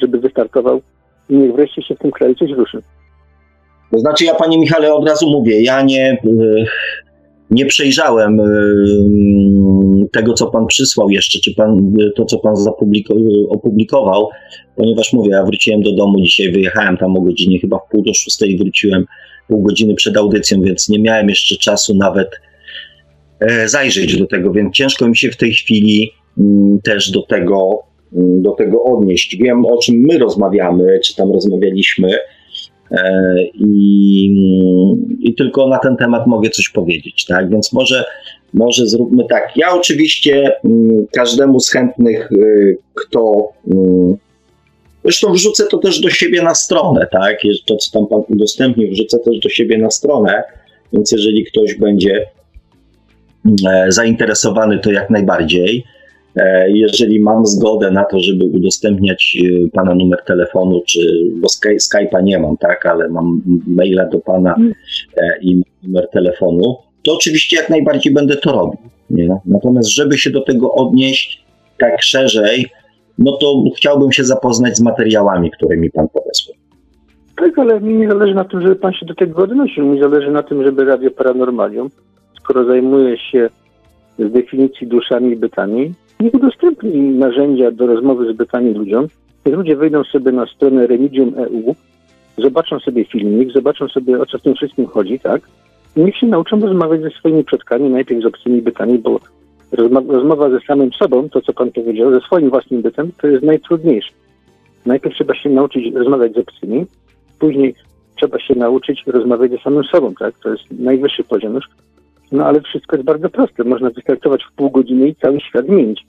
żeby 0.00 0.18
wystartował 0.18 0.80
i 1.28 1.36
niech 1.36 1.52
wreszcie 1.52 1.82
się 1.82 1.94
w 1.94 1.98
tym 1.98 2.10
kraju 2.10 2.34
coś 2.34 2.50
ruszy. 2.50 2.82
To 3.90 3.98
znaczy, 3.98 4.24
ja 4.24 4.34
panie 4.34 4.58
Michale 4.58 4.94
od 4.94 5.08
razu 5.08 5.30
mówię, 5.30 5.62
ja 5.62 5.82
nie, 5.82 6.10
e, 6.10 6.64
nie 7.50 7.66
przejrzałem 7.66 8.40
e, 8.40 8.46
tego, 10.12 10.34
co 10.34 10.46
pan 10.46 10.66
przysłał 10.66 11.10
jeszcze, 11.10 11.38
czy 11.40 11.54
pan, 11.54 11.94
to, 12.16 12.24
co 12.24 12.38
pan 12.38 12.54
opublikował, 13.48 14.28
ponieważ 14.76 15.12
mówię, 15.12 15.30
ja 15.30 15.44
wróciłem 15.44 15.82
do 15.82 15.92
domu 15.92 16.20
dzisiaj, 16.20 16.52
wyjechałem 16.52 16.96
tam 16.96 17.16
o 17.16 17.20
godzinie 17.20 17.60
chyba 17.60 17.78
w 17.78 17.90
pół 17.90 18.02
do 18.02 18.14
szóstej, 18.14 18.58
wróciłem 18.58 19.04
pół 19.48 19.62
godziny 19.62 19.94
przed 19.94 20.16
audycją, 20.16 20.62
więc 20.62 20.88
nie 20.88 20.98
miałem 20.98 21.28
jeszcze 21.28 21.56
czasu 21.56 21.96
nawet 21.96 22.28
e, 23.40 23.68
zajrzeć 23.68 24.18
do 24.18 24.26
tego, 24.26 24.52
więc 24.52 24.74
ciężko 24.74 25.08
mi 25.08 25.16
się 25.16 25.30
w 25.30 25.36
tej 25.36 25.52
chwili 25.52 26.10
mm, 26.38 26.80
też 26.84 27.10
do 27.10 27.22
tego, 27.22 27.78
mm, 28.12 28.42
do 28.42 28.50
tego 28.50 28.84
odnieść. 28.84 29.36
Wiem, 29.36 29.66
o 29.66 29.78
czym 29.78 29.96
my 30.08 30.18
rozmawiamy, 30.18 31.00
czy 31.04 31.16
tam 31.16 31.32
rozmawialiśmy, 31.32 32.08
E, 32.08 32.35
I, 33.54 34.26
I, 35.20 35.34
tylko 35.34 35.68
na 35.68 35.78
ten 35.78 35.96
temat 35.96 36.26
mogę 36.26 36.50
coś 36.50 36.68
powiedzieć, 36.68 37.24
tak? 37.24 37.50
Więc 37.50 37.72
może, 37.72 38.04
może 38.54 38.86
zróbmy 38.86 39.24
tak. 39.30 39.56
Ja 39.56 39.74
oczywiście 39.74 40.52
mm, 40.64 41.06
każdemu 41.14 41.60
z 41.60 41.70
chętnych, 41.70 42.32
y, 42.32 42.78
kto. 42.94 43.48
Mm, 43.74 44.16
zresztą 45.04 45.32
wrzucę 45.32 45.64
to 45.70 45.78
też 45.78 46.00
do 46.00 46.10
siebie 46.10 46.42
na 46.42 46.54
stronę, 46.54 47.06
tak? 47.12 47.38
To, 47.66 47.76
co 47.76 47.98
tam 47.98 48.06
pan 48.06 48.20
udostępnił, 48.28 48.90
wrzucę 48.90 49.18
też 49.18 49.38
do 49.38 49.48
siebie 49.48 49.78
na 49.78 49.90
stronę. 49.90 50.42
Więc 50.92 51.12
jeżeli 51.12 51.44
ktoś 51.44 51.74
będzie 51.74 52.26
mm, 53.44 53.56
e, 53.68 53.92
zainteresowany, 53.92 54.78
to 54.78 54.92
jak 54.92 55.10
najbardziej. 55.10 55.84
E, 56.36 56.70
jeżeli 56.70 57.20
mam 57.20 57.46
zgodę 57.46 57.90
na 57.90 58.04
to, 58.04 58.20
żeby 58.20 58.44
udostępniać 58.44 59.38
e, 59.44 59.68
pana 59.70 59.94
numer 59.94 60.22
telefonu, 60.26 60.82
czy 60.86 61.00
bo 61.34 61.48
Skype'a 61.74 62.22
nie 62.22 62.38
mam, 62.38 62.56
tak, 62.56 62.86
ale 62.86 63.08
mam 63.08 63.42
maila 63.66 64.06
do 64.06 64.18
pana 64.18 64.54
mm. 64.54 64.72
e, 65.16 65.38
i 65.40 65.62
numer 65.82 66.08
telefonu, 66.10 66.76
to 67.02 67.14
oczywiście 67.14 67.56
jak 67.56 67.70
najbardziej 67.70 68.12
będę 68.12 68.36
to 68.36 68.52
robił. 68.52 68.78
Nie? 69.10 69.36
Natomiast, 69.44 69.88
żeby 69.88 70.18
się 70.18 70.30
do 70.30 70.40
tego 70.40 70.72
odnieść 70.72 71.44
tak 71.78 72.02
szerzej, 72.02 72.66
no 73.18 73.32
to 73.32 73.62
chciałbym 73.76 74.12
się 74.12 74.24
zapoznać 74.24 74.76
z 74.76 74.80
materiałami, 74.80 75.50
które 75.50 75.76
mi 75.76 75.90
pan 75.90 76.08
podesłał. 76.08 76.56
Tak, 77.36 77.58
ale 77.58 77.80
mi 77.80 77.94
nie 77.94 78.08
zależy 78.08 78.34
na 78.34 78.44
tym, 78.44 78.62
żeby 78.62 78.76
pan 78.76 78.92
się 78.92 79.06
do 79.06 79.14
tego 79.14 79.42
odnosił. 79.42 79.86
Mi 79.86 80.00
zależy 80.00 80.30
na 80.30 80.42
tym, 80.42 80.64
żeby 80.64 80.84
Radio 80.84 81.10
Paranormalium, 81.10 81.90
skoro 82.40 82.64
zajmuje 82.64 83.18
się 83.18 83.48
z 84.18 84.32
definicji 84.32 84.86
duszami 84.86 85.32
i 85.32 85.36
bytami, 85.36 85.94
niech 86.20 86.34
udostępni 86.34 87.00
narzędzia 87.00 87.70
do 87.70 87.86
rozmowy 87.86 88.32
z 88.32 88.36
bytami 88.36 88.74
ludziom. 88.74 89.06
Niech 89.46 89.54
ludzie 89.54 89.76
wejdą 89.76 90.04
sobie 90.04 90.32
na 90.32 90.46
stronę 90.46 90.86
Remedium.eu, 90.86 91.74
zobaczą 92.38 92.80
sobie 92.80 93.04
filmik, 93.04 93.52
zobaczą 93.52 93.88
sobie 93.88 94.20
o 94.20 94.26
co 94.26 94.38
w 94.38 94.42
tym 94.42 94.54
wszystkim 94.54 94.86
chodzi, 94.86 95.20
tak? 95.20 95.42
I 95.96 96.00
niech 96.00 96.16
się 96.16 96.26
nauczą 96.26 96.60
rozmawiać 96.60 97.02
ze 97.02 97.10
swoimi 97.10 97.44
przodkami, 97.44 97.90
najpierw 97.90 98.22
z 98.22 98.26
obcymi 98.26 98.62
bytami, 98.62 98.98
bo 98.98 99.20
rozmowa 100.08 100.50
ze 100.50 100.60
samym 100.60 100.92
sobą, 100.92 101.28
to 101.28 101.40
co 101.40 101.52
pan 101.52 101.72
powiedział, 101.72 102.12
ze 102.12 102.20
swoim 102.20 102.50
własnym 102.50 102.82
bytem, 102.82 103.10
to 103.20 103.26
jest 103.26 103.44
najtrudniejsze. 103.44 104.12
Najpierw 104.86 105.14
trzeba 105.14 105.34
się 105.34 105.50
nauczyć 105.50 105.94
rozmawiać 105.94 106.32
z 106.32 106.38
obcymi, 106.38 106.86
później 107.38 107.74
trzeba 108.16 108.40
się 108.40 108.54
nauczyć 108.54 109.02
rozmawiać 109.06 109.50
ze 109.50 109.58
samym 109.58 109.84
sobą, 109.84 110.14
tak? 110.14 110.38
To 110.38 110.50
jest 110.50 110.62
najwyższy 110.70 111.24
poziom 111.24 111.54
już. 111.54 111.68
No 112.32 112.46
ale 112.46 112.60
wszystko 112.60 112.96
jest 112.96 113.06
bardzo 113.06 113.30
proste. 113.30 113.64
Można 113.64 113.90
wystartować 113.90 114.44
w 114.44 114.52
pół 114.56 114.70
godziny 114.70 115.08
i 115.08 115.14
cały 115.14 115.40
świat 115.40 115.66
zmienić. 115.66 116.06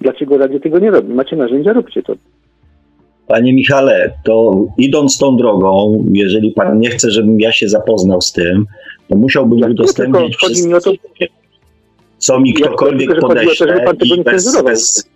Dlaczego 0.00 0.38
radio 0.38 0.60
tego 0.60 0.78
nie 0.78 0.90
robi? 0.90 1.14
Macie 1.14 1.36
narzędzia, 1.36 1.72
róbcie 1.72 2.02
to. 2.02 2.14
Panie 3.26 3.54
Michale, 3.54 4.12
to 4.24 4.66
idąc 4.78 5.18
tą 5.18 5.36
drogą, 5.36 6.04
jeżeli 6.10 6.52
pan 6.52 6.78
nie 6.78 6.90
chce, 6.90 7.10
żebym 7.10 7.40
ja 7.40 7.52
się 7.52 7.68
zapoznał 7.68 8.20
z 8.20 8.32
tym, 8.32 8.66
to 9.08 9.16
musiałbym 9.16 9.58
Jak 9.58 9.70
udostępnić 9.70 10.36
wszystko, 10.36 10.80
to, 10.80 10.92
co 12.18 12.40
mi 12.40 12.54
ktokolwiek 12.54 13.08
żeby 13.08 13.20
podeśle 13.20 13.80
pan 13.84 13.96
tego 13.96 14.14
i 14.14 14.18
nie 14.18 14.24
bez, 14.24 14.44
cenzurował. 14.44 14.72
bez, 14.72 15.10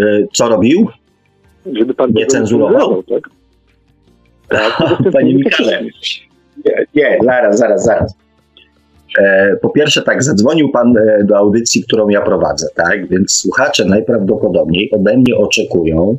e, 0.00 0.26
co 0.32 0.48
robił? 0.48 0.88
żeby 1.72 1.94
pan 1.94 2.12
Nie 2.12 2.26
cenzurował? 2.26 3.02
tak? 3.02 3.30
Tak, 4.48 4.78
Panie 5.12 5.34
Michale, 5.34 5.82
nie, 6.64 6.84
nie, 6.94 7.18
zaraz, 7.24 7.58
zaraz, 7.58 7.84
zaraz. 7.84 8.14
E, 9.18 9.56
Po 9.62 9.70
pierwsze, 9.70 10.02
tak, 10.02 10.22
zadzwonił 10.22 10.70
Pan 10.70 10.96
e, 10.96 11.24
do 11.24 11.36
audycji, 11.36 11.82
którą 11.82 12.08
ja 12.08 12.20
prowadzę, 12.20 12.66
tak? 12.74 13.08
Więc 13.08 13.32
słuchacze 13.32 13.84
najprawdopodobniej 13.84 14.90
ode 14.90 15.16
mnie 15.16 15.36
oczekują, 15.36 16.18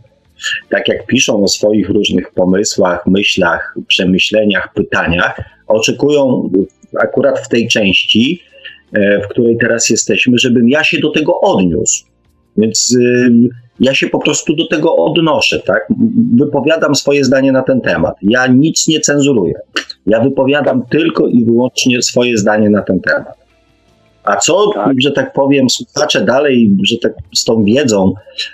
tak 0.70 0.88
jak 0.88 1.06
piszą 1.06 1.44
o 1.44 1.48
swoich 1.48 1.90
różnych 1.90 2.32
pomysłach, 2.32 3.08
myślach, 3.08 3.76
przemyśleniach, 3.88 4.74
pytaniach, 4.74 5.42
oczekują 5.68 6.50
akurat 7.00 7.40
w 7.40 7.50
tej 7.50 7.68
części, 7.68 8.42
e, 8.94 9.22
w 9.22 9.28
której 9.28 9.58
teraz 9.58 9.90
jesteśmy, 9.90 10.38
żebym 10.38 10.70
ja 10.70 10.84
się 10.84 11.00
do 11.00 11.10
tego 11.10 11.42
odniósł. 11.42 12.06
Więc 12.58 12.96
ym, 12.96 13.50
ja 13.80 13.94
się 13.94 14.08
po 14.08 14.20
prostu 14.20 14.56
do 14.56 14.68
tego 14.68 14.96
odnoszę, 14.96 15.60
tak? 15.60 15.88
Wypowiadam 16.38 16.96
swoje 16.96 17.24
zdanie 17.24 17.52
na 17.52 17.64
ten 17.64 17.82
temat. 17.82 18.16
Ja 18.22 18.48
nic 18.48 18.88
nie 18.88 19.00
cenzuruję. 19.00 19.54
Ja 20.06 20.24
wypowiadam 20.24 20.84
tylko 20.90 21.28
i 21.28 21.46
wyłącznie 21.46 22.02
swoje 22.02 22.38
zdanie 22.38 22.70
na 22.70 22.82
ten 22.82 23.00
temat. 23.00 23.38
A 24.24 24.36
co, 24.36 24.72
Tak. 24.74 25.02
że 25.02 25.12
tak 25.12 25.34
powiem, 25.34 25.70
słuchacze 25.70 26.22
dalej, 26.26 26.72
że 26.84 26.98
tak 26.98 27.14
z 27.36 27.44
tą 27.44 27.64
wiedzą 27.64 28.14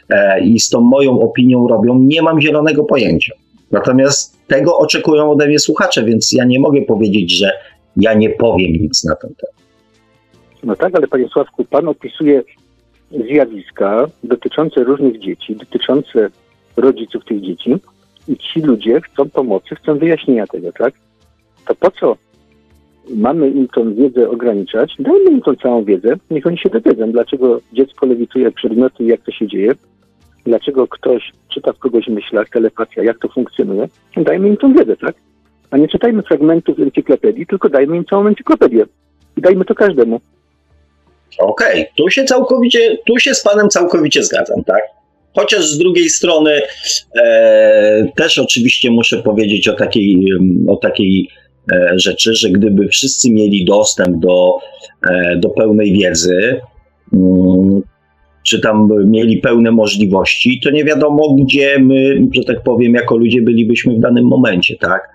e, 0.09 0.39
i 0.41 0.59
z 0.59 0.69
tą 0.69 0.81
moją 0.81 1.19
opinią 1.19 1.67
robią, 1.67 1.99
nie 1.99 2.21
mam 2.21 2.41
zielonego 2.41 2.83
pojęcia. 2.83 3.33
Natomiast 3.71 4.37
tego 4.47 4.77
oczekują 4.77 5.31
ode 5.31 5.47
mnie 5.47 5.59
słuchacze, 5.59 6.03
więc 6.03 6.31
ja 6.31 6.45
nie 6.45 6.59
mogę 6.59 6.81
powiedzieć, 6.81 7.37
że 7.37 7.51
ja 7.97 8.13
nie 8.13 8.29
powiem 8.29 8.71
nic 8.71 9.03
na 9.03 9.15
ten 9.15 9.29
temat. 9.35 9.55
No 10.63 10.75
tak, 10.75 10.95
ale 10.95 11.07
panie 11.07 11.27
Sławku, 11.27 11.65
pan 11.65 11.87
opisuje 11.87 12.43
zjawiska 13.13 14.07
dotyczące 14.23 14.83
różnych 14.83 15.19
dzieci, 15.19 15.55
dotyczące 15.55 16.29
rodziców 16.77 17.25
tych 17.25 17.41
dzieci 17.41 17.75
i 18.27 18.37
ci 18.37 18.61
ludzie 18.61 19.01
chcą 19.01 19.29
pomocy, 19.29 19.75
chcą 19.75 19.97
wyjaśnienia 19.97 20.47
tego, 20.47 20.71
tak? 20.71 20.93
To 21.67 21.75
po 21.75 21.91
co 21.91 22.17
mamy 23.09 23.49
im 23.49 23.67
tą 23.67 23.95
wiedzę 23.95 24.29
ograniczać? 24.29 24.95
Dajmy 24.99 25.31
im 25.31 25.41
tą 25.41 25.55
całą 25.55 25.83
wiedzę, 25.83 26.15
niech 26.31 26.47
oni 26.47 26.57
się 26.57 26.69
dowiedzą, 26.69 27.11
dlaczego 27.11 27.59
dziecko 27.73 28.05
lewituje 28.05 28.51
przedmioty 28.51 29.03
i 29.03 29.07
jak 29.07 29.21
to 29.21 29.31
się 29.31 29.47
dzieje, 29.47 29.71
dlaczego 30.45 30.87
ktoś 30.87 31.31
czyta 31.53 31.73
w 31.73 31.79
kogoś 31.79 32.07
myślach, 32.07 32.49
telepatia, 32.49 33.03
jak 33.03 33.19
to 33.19 33.27
funkcjonuje. 33.27 33.87
Dajmy 34.17 34.47
im 34.47 34.57
tą 34.57 34.73
wiedzę, 34.73 34.97
tak? 34.97 35.15
A 35.71 35.77
nie 35.77 35.87
czytajmy 35.87 36.21
fragmentów 36.21 36.79
encyklopedii, 36.79 37.45
tylko 37.45 37.69
dajmy 37.69 37.97
im 37.97 38.05
całą 38.05 38.27
encyklopedię. 38.27 38.85
I 39.37 39.41
dajmy 39.41 39.65
to 39.65 39.75
każdemu. 39.75 40.21
Okej, 41.39 41.85
tu 41.95 42.09
się 42.09 42.23
całkowicie, 42.23 42.97
tu 43.05 43.19
się 43.19 43.33
z 43.33 43.43
panem 43.43 43.69
całkowicie 43.69 44.23
zgadzam, 44.23 44.63
tak? 44.63 44.81
Chociaż 45.35 45.65
z 45.65 45.77
drugiej 45.77 46.09
strony 46.09 46.61
e, 47.15 48.05
też 48.15 48.37
oczywiście 48.37 48.91
muszę 48.91 49.23
powiedzieć 49.23 49.67
o 49.67 49.73
takiej, 49.73 50.25
o 50.67 50.75
takiej 50.75 51.29
e, 51.71 51.99
rzeczy, 51.99 52.35
że 52.35 52.49
gdyby 52.49 52.87
wszyscy 52.87 53.31
mieli 53.31 53.65
dostęp 53.65 54.19
do, 54.19 54.57
e, 55.09 55.35
do 55.37 55.49
pełnej 55.49 55.93
wiedzy, 55.93 56.61
mm, 57.13 57.81
czy 58.43 58.59
tam 58.59 58.89
mieli 59.05 59.37
pełne 59.37 59.71
możliwości, 59.71 60.59
to 60.63 60.69
nie 60.69 60.83
wiadomo, 60.83 61.35
gdzie 61.35 61.79
my, 61.79 62.27
że 62.31 62.43
tak 62.43 62.63
powiem, 62.63 62.93
jako 62.93 63.17
ludzie 63.17 63.41
bylibyśmy 63.41 63.95
w 63.95 63.99
danym 63.99 64.25
momencie, 64.25 64.75
tak? 64.77 65.09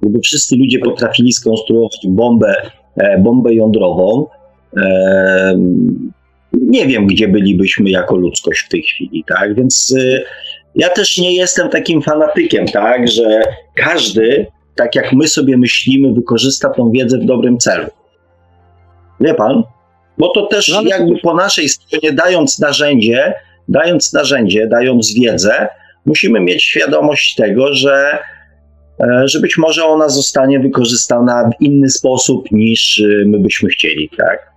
Gdyby 0.00 0.20
wszyscy 0.20 0.56
ludzie 0.56 0.78
potrafili 0.78 1.32
skonstruować 1.32 1.98
bombę, 2.08 2.54
e, 2.96 3.18
bombę 3.18 3.54
jądrową, 3.54 4.26
nie 6.52 6.86
wiem, 6.86 7.06
gdzie 7.06 7.28
bylibyśmy 7.28 7.90
jako 7.90 8.16
ludzkość 8.16 8.60
w 8.60 8.68
tej 8.68 8.82
chwili, 8.82 9.24
tak? 9.28 9.54
Więc 9.54 9.94
y, 9.98 10.24
ja 10.74 10.88
też 10.88 11.18
nie 11.18 11.34
jestem 11.34 11.68
takim 11.68 12.02
fanatykiem, 12.02 12.66
tak, 12.66 13.08
że 13.08 13.42
każdy, 13.76 14.46
tak 14.74 14.94
jak 14.94 15.12
my 15.12 15.28
sobie 15.28 15.56
myślimy, 15.56 16.12
wykorzysta 16.12 16.70
tą 16.70 16.90
wiedzę 16.90 17.18
w 17.18 17.24
dobrym 17.24 17.58
celu. 17.58 17.86
Wie 19.20 19.34
pan? 19.34 19.62
Bo 20.18 20.28
to 20.28 20.46
też 20.46 20.68
No, 20.68 20.82
jakby 20.82 21.18
po 21.22 21.34
naszej 21.34 21.68
stronie, 21.68 22.12
dając 22.12 22.58
narzędzie, 22.58 23.34
dając 23.68 24.12
narzędzie, 24.12 24.66
dając 24.66 25.14
wiedzę, 25.14 25.68
musimy 26.06 26.40
mieć 26.40 26.62
świadomość 26.62 27.34
tego, 27.34 27.74
że 27.74 28.18
e, 29.00 29.28
że 29.28 29.40
być 29.40 29.58
może 29.58 29.84
ona 29.84 30.08
zostanie 30.08 30.60
wykorzystana 30.60 31.50
w 31.50 31.62
inny 31.62 31.90
sposób 31.90 32.52
niż 32.52 32.98
y, 32.98 33.24
my 33.26 33.38
byśmy 33.38 33.68
chcieli, 33.68 34.10
tak? 34.18 34.51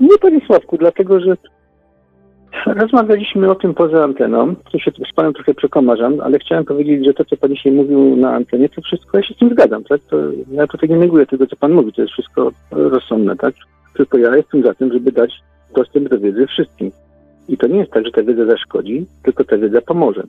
Nie, 0.00 0.18
panie 0.18 0.40
Sławku, 0.46 0.76
dlatego 0.76 1.20
że 1.20 1.36
rozmawialiśmy 2.66 3.50
o 3.50 3.54
tym 3.54 3.74
poza 3.74 4.04
anteną. 4.04 4.56
Tu 4.56 4.78
się 4.78 4.90
z 4.90 5.14
panem 5.14 5.32
trochę 5.32 5.54
przekomarzam, 5.54 6.20
ale 6.20 6.38
chciałem 6.38 6.64
powiedzieć, 6.64 7.04
że 7.04 7.14
to, 7.14 7.24
co 7.24 7.36
pan 7.36 7.50
dzisiaj 7.50 7.72
mówił 7.72 8.16
na 8.16 8.34
antenie, 8.34 8.68
to 8.68 8.82
wszystko, 8.82 9.16
ja 9.16 9.22
się 9.22 9.34
z 9.34 9.38
tym 9.38 9.50
zgadzam, 9.50 9.84
tak? 9.84 10.00
To, 10.10 10.16
ja 10.50 10.66
tutaj 10.66 10.88
nie 10.88 10.96
neguję 10.96 11.26
tego, 11.26 11.46
co 11.46 11.56
pan 11.56 11.72
mówi, 11.72 11.92
to 11.92 12.02
jest 12.02 12.12
wszystko 12.12 12.52
rozsądne, 12.70 13.36
tak? 13.36 13.54
Tylko 13.96 14.18
ja 14.18 14.36
jestem 14.36 14.62
za 14.62 14.74
tym, 14.74 14.92
żeby 14.92 15.12
dać 15.12 15.40
dostęp 15.74 16.08
do 16.08 16.18
wiedzy 16.18 16.46
wszystkim. 16.46 16.90
I 17.48 17.56
to 17.56 17.66
nie 17.66 17.78
jest 17.78 17.92
tak, 17.92 18.04
że 18.06 18.12
ta 18.12 18.22
wiedza 18.22 18.46
zaszkodzi, 18.46 19.06
tylko 19.22 19.44
ta 19.44 19.58
wiedza 19.58 19.80
pomoże. 19.80 20.22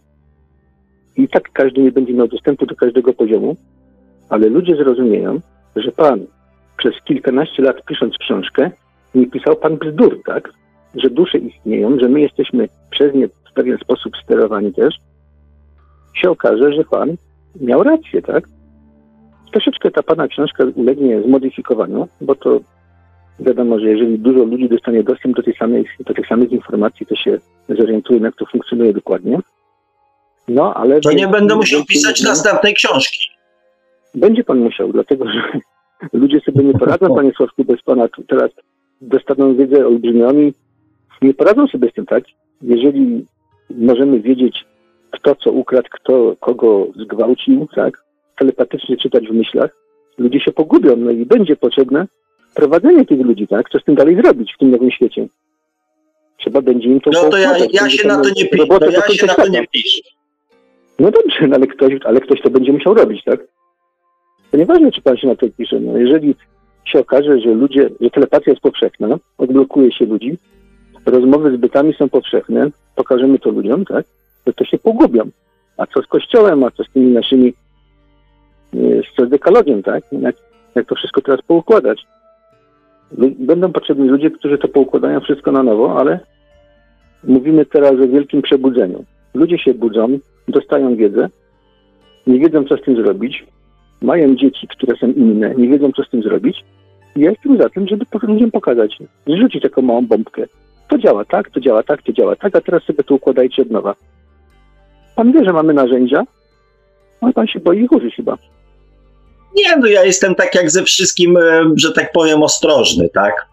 I 1.18 1.28
tak 1.28 1.52
każdy 1.54 1.82
nie 1.82 1.92
będzie 1.92 2.14
miał 2.14 2.28
dostępu 2.28 2.66
do 2.66 2.76
każdego 2.76 3.14
poziomu, 3.14 3.56
ale 4.30 4.50
ludzie 4.50 4.76
zrozumieją, 4.76 5.40
że 5.76 5.92
pan 5.92 6.20
przez 6.78 6.94
kilkanaście 7.06 7.64
lat 7.64 7.86
pisząc 7.86 8.18
książkę, 8.18 8.72
nie 9.16 9.28
pisał 9.28 9.56
pan 9.56 9.78
bzdur, 9.78 10.22
tak? 10.26 10.50
Że 10.96 11.10
dusze 11.10 11.38
istnieją, 11.38 12.00
że 12.00 12.10
my 12.10 12.22
jesteśmy 12.22 12.68
przez 12.90 13.16
nie 13.16 13.28
w 13.28 13.54
pewien 13.54 13.78
sposób 13.78 14.14
sterowani 14.24 14.74
też, 14.74 14.96
się 16.14 16.30
okaże, 16.30 16.74
że 16.74 16.84
pan 16.84 17.16
miał 17.62 17.84
rację, 17.84 18.22
tak? 18.22 18.44
Troszeczkę 19.52 19.92
ta 19.92 20.04
pana 20.04 20.28
książka 20.28 20.64
ulegnie 20.76 21.22
zmodyfikowaniu, 21.22 22.08
bo 22.22 22.36
to 22.36 22.60
wiadomo, 23.40 23.80
że 23.80 23.90
jeżeli 23.90 24.20
dużo 24.20 24.44
ludzi 24.44 24.70
dostanie 24.70 25.04
dostęp 25.04 25.36
do, 25.36 25.44
tej 25.44 25.56
samej, 25.56 25.86
do 26.00 26.14
tych 26.14 26.28
samych 26.28 26.52
informacji, 26.52 27.06
to 27.06 27.16
się 27.16 27.38
zorientuje, 27.70 28.20
jak 28.20 28.36
to 28.36 28.46
funkcjonuje 28.46 28.94
dokładnie. 28.94 29.40
No, 30.48 30.74
ale... 30.74 31.02
To 31.02 31.12
nie 31.12 31.28
będę 31.28 31.56
musiał 31.56 31.86
pisać 31.86 32.22
następnej 32.22 32.74
książki. 32.74 33.30
będzie 34.16 34.44
pan 34.44 34.60
musiał, 34.60 34.92
dlatego 34.92 35.26
że 35.32 35.42
ludzie 36.14 36.40
sobie 36.40 36.64
nie 36.64 36.74
poradzą, 36.74 37.16
panie 37.16 37.32
Sławku, 37.38 37.64
bez 37.64 37.82
pana 37.82 38.08
teraz 38.28 38.52
dostaną 39.02 39.56
wiedzę 39.56 39.88
olbrzymią 39.88 40.40
i 40.40 40.54
nie 41.22 41.34
poradzą 41.34 41.68
sobie 41.68 41.90
z 41.90 41.94
tym, 41.94 42.06
tak? 42.06 42.24
Jeżeli 42.62 43.26
możemy 43.70 44.20
wiedzieć, 44.20 44.66
kto 45.12 45.36
co 45.36 45.52
ukradł, 45.52 45.88
kto 45.92 46.36
kogo 46.40 46.88
zgwałcił, 46.96 47.68
tak? 47.76 48.04
Telepatycznie 48.40 48.98
czytać 48.98 49.28
w 49.28 49.34
myślach, 49.34 49.76
ludzie 50.18 50.40
się 50.40 50.52
pogubią, 50.52 50.96
no 50.98 51.12
i 51.12 51.26
będzie 51.26 51.56
potrzebne 51.56 52.08
prowadzenie 52.56 53.06
tych 53.06 53.22
ludzi, 53.22 53.48
tak? 53.48 53.70
Co 53.70 53.80
z 53.80 53.84
tym 53.84 53.96
dalej 53.96 54.16
zrobić 54.16 54.54
w 54.54 54.58
tym 54.58 54.72
nowym 54.72 54.92
świecie? 54.92 55.28
Trzeba 56.38 56.62
będzie 56.62 56.90
im 56.90 57.02
to 57.02 57.10
No 57.14 57.30
to 57.30 57.38
ja, 57.38 57.58
ja 57.72 57.90
się 57.90 58.08
na 58.08 58.22
to 58.22 58.30
nie 58.30 58.46
piszę. 58.46 58.66
No 58.70 58.92
ja 58.92 59.02
się 59.08 59.26
na 59.28 59.34
to 59.34 59.48
nie 59.48 59.68
piszę. 59.68 60.02
No 61.00 61.12
dobrze, 61.12 61.48
no 61.48 61.56
ale 61.56 61.68
ktoś, 61.68 61.94
ale 62.04 62.22
ktoś 62.22 62.42
to 62.42 62.50
będzie 62.50 62.74
musiał 62.74 62.94
robić, 62.94 63.24
tak? 63.24 63.40
To 64.52 64.58
nieważne, 64.58 64.92
czy 64.92 65.02
pan 65.02 65.18
się 65.18 65.28
na 65.28 65.36
to 65.36 65.48
pisze. 65.58 65.80
No, 65.80 65.98
jeżeli 65.98 66.36
się 66.86 67.00
okaże, 67.00 67.40
że 67.40 67.54
ludzie, 67.54 67.90
że 68.02 68.10
telepatia 68.10 68.52
jest 68.52 68.62
powszechna, 68.62 69.18
odblokuje 69.38 69.92
się 69.92 70.06
ludzi, 70.06 70.38
rozmowy 71.06 71.58
z 71.58 71.60
bytami 71.60 71.94
są 71.94 72.10
powszechne, 72.10 72.70
pokażemy 72.96 73.40
to 73.40 73.50
ludziom, 73.50 73.86
tak? 73.86 74.06
To, 74.46 74.54
to 74.54 74.66
się 74.66 74.78
pogubią. 74.78 75.24
A 75.78 75.86
co 75.86 76.02
z 76.02 76.08
kościołem, 76.08 76.64
a 76.64 76.72
co 76.72 76.84
z 76.84 76.90
tymi 76.90 77.12
naszymi, 77.12 77.54
z 79.20 79.30
dekalogiem, 79.30 79.84
tak? 79.84 80.04
Jak, 80.12 80.36
jak 80.76 80.88
to 80.88 80.96
wszystko 80.96 81.22
teraz 81.22 81.42
poukładać? 81.42 82.06
Będą 83.40 83.72
potrzebni 83.72 84.10
ludzie, 84.10 84.32
którzy 84.32 84.58
to 84.58 84.68
poukładają 84.68 85.20
wszystko 85.20 85.52
na 85.52 85.64
nowo, 85.64 86.00
ale 86.00 86.20
mówimy 87.24 87.66
teraz 87.66 87.92
o 87.92 88.08
wielkim 88.08 88.42
przebudzeniu. 88.42 89.06
Ludzie 89.34 89.58
się 89.58 89.74
budzą, 89.74 90.20
dostają 90.48 90.96
wiedzę, 90.96 91.30
nie 92.28 92.40
wiedzą, 92.40 92.64
co 92.64 92.78
z 92.78 92.82
tym 92.82 92.96
zrobić, 92.96 93.46
mają 94.02 94.36
dzieci, 94.36 94.68
które 94.68 94.98
są 94.98 95.08
inne, 95.08 95.56
nie 95.56 95.68
wiedzą, 95.68 95.92
co 95.92 96.04
z 96.04 96.10
tym 96.10 96.24
zrobić. 96.24 96.64
Ja 97.16 97.30
jestem 97.30 97.58
za 97.58 97.70
tym, 97.70 97.88
żeby 97.88 98.06
ludziom 98.24 98.52
pokazać, 98.52 98.98
rzucić 99.28 99.64
taką 99.64 99.82
małą 99.82 100.08
bombkę. 100.08 100.46
To 100.90 100.98
działa 100.98 101.26
tak, 101.26 101.50
to 101.50 101.60
działa 101.60 101.84
tak, 101.84 102.04
to 102.04 102.14
działa 102.14 102.36
tak, 102.36 102.56
a 102.56 102.62
teraz 102.62 102.84
sobie 102.84 103.04
to 103.04 103.16
układajcie 103.16 103.62
od 103.62 103.72
nowa. 103.72 103.96
Pan 105.16 105.32
wie, 105.32 105.46
że 105.46 105.54
mamy 105.54 105.74
narzędzia, 105.74 106.24
ale 107.22 107.34
pan 107.34 107.48
się 107.48 107.60
boi 107.60 107.84
ich 107.84 107.92
użyć 107.92 108.16
chyba. 108.16 108.38
Nie, 109.56 109.78
no 109.78 109.88
ja 109.88 110.04
jestem 110.04 110.36
tak 110.36 110.56
jak 110.56 110.72
ze 110.72 110.84
wszystkim, 110.84 111.38
e, 111.38 111.64
że 111.76 111.94
tak 111.94 112.12
powiem, 112.12 112.44
ostrożny, 112.44 113.10
tak? 113.14 113.48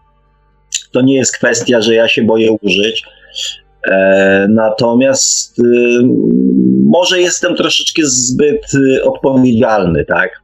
To 0.91 1.01
nie 1.01 1.15
jest 1.15 1.37
kwestia, 1.37 1.81
że 1.81 1.95
ja 1.95 2.07
się 2.07 2.23
boję 2.23 2.51
użyć. 2.61 3.05
E, 3.87 4.47
natomiast 4.49 5.59
e, 5.59 5.63
może 6.85 7.21
jestem 7.21 7.55
troszeczkę 7.55 8.01
zbyt 8.05 8.65
e, 8.75 9.03
odpowiedzialny, 9.03 10.05
tak? 10.05 10.41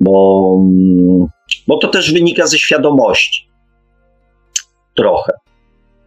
Bo, 0.00 0.56
mm, 0.60 1.26
bo 1.66 1.78
to 1.78 1.88
też 1.88 2.12
wynika 2.12 2.46
ze 2.46 2.58
świadomości. 2.58 3.48
Trochę. 4.96 5.32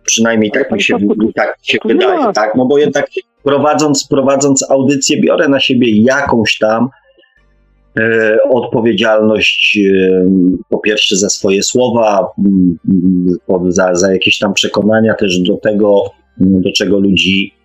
Przynajmniej 0.04 0.52
tak 0.52 0.72
mi 0.72 0.82
się, 0.84 0.98
tak 1.36 1.58
się 1.62 1.78
wydaje, 1.86 2.34
tak? 2.34 2.56
No 2.56 2.66
bo 2.66 2.78
jednak 2.78 3.10
prowadząc, 3.44 4.08
prowadząc 4.08 4.72
audycję, 4.72 5.22
biorę 5.22 5.48
na 5.48 5.60
siebie 5.60 6.04
jakąś 6.04 6.58
tam 6.58 6.90
odpowiedzialność 8.50 9.80
e, 9.80 10.26
po 10.70 10.80
pierwsze 10.80 11.16
za 11.16 11.30
swoje 11.30 11.64
słowa, 11.64 12.28
m, 12.40 12.78
m, 13.50 13.72
za, 13.72 13.96
za 13.96 14.14
jakieś 14.14 14.38
tam 14.38 14.54
przekonania 14.54 15.14
też 15.14 15.40
do 15.40 15.58
tego, 15.58 16.04
m, 16.42 16.62
do 16.62 16.72
czego 16.72 17.00
ludzi 17.00 17.60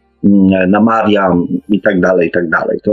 namawiam 0.69 1.47
i 1.69 1.81
tak 1.81 2.01
dalej, 2.01 2.29
i 2.29 2.31
tak 2.31 2.51
dalej. 2.51 2.79
To 2.85 2.93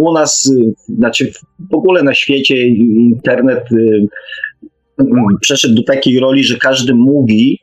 u 0.00 0.12
nas, 0.12 0.46
y, 0.46 0.74
znaczy 0.88 1.32
w 1.70 1.74
ogóle 1.74 2.02
na 2.02 2.14
świecie 2.14 2.68
internet 2.68 3.72
y, 3.72 4.06
przeszedł 5.40 5.74
do 5.74 5.82
takiej 5.82 6.20
roli, 6.20 6.44
że 6.44 6.56
każdy 6.56 6.94
mówi, 6.94 7.58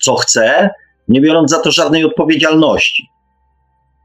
co 0.00 0.14
chce, 0.14 0.70
nie 1.08 1.20
biorąc 1.20 1.50
za 1.50 1.58
to 1.58 1.70
żadnej 1.70 2.04
odpowiedzialności. 2.04 3.02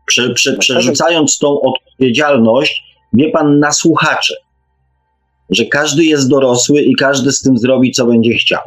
Prze, 0.07 0.33
prze, 0.33 0.57
przerzucając 0.57 1.37
tą 1.39 1.61
odpowiedzialność, 1.61 2.83
wie 3.13 3.31
pan, 3.31 3.59
na 3.59 3.71
słuchacze, 3.71 4.35
że 5.49 5.65
każdy 5.65 6.03
jest 6.03 6.29
dorosły 6.29 6.81
i 6.81 6.95
każdy 6.95 7.31
z 7.31 7.41
tym 7.41 7.57
zrobi, 7.57 7.91
co 7.91 8.05
będzie 8.05 8.33
chciał. 8.33 8.61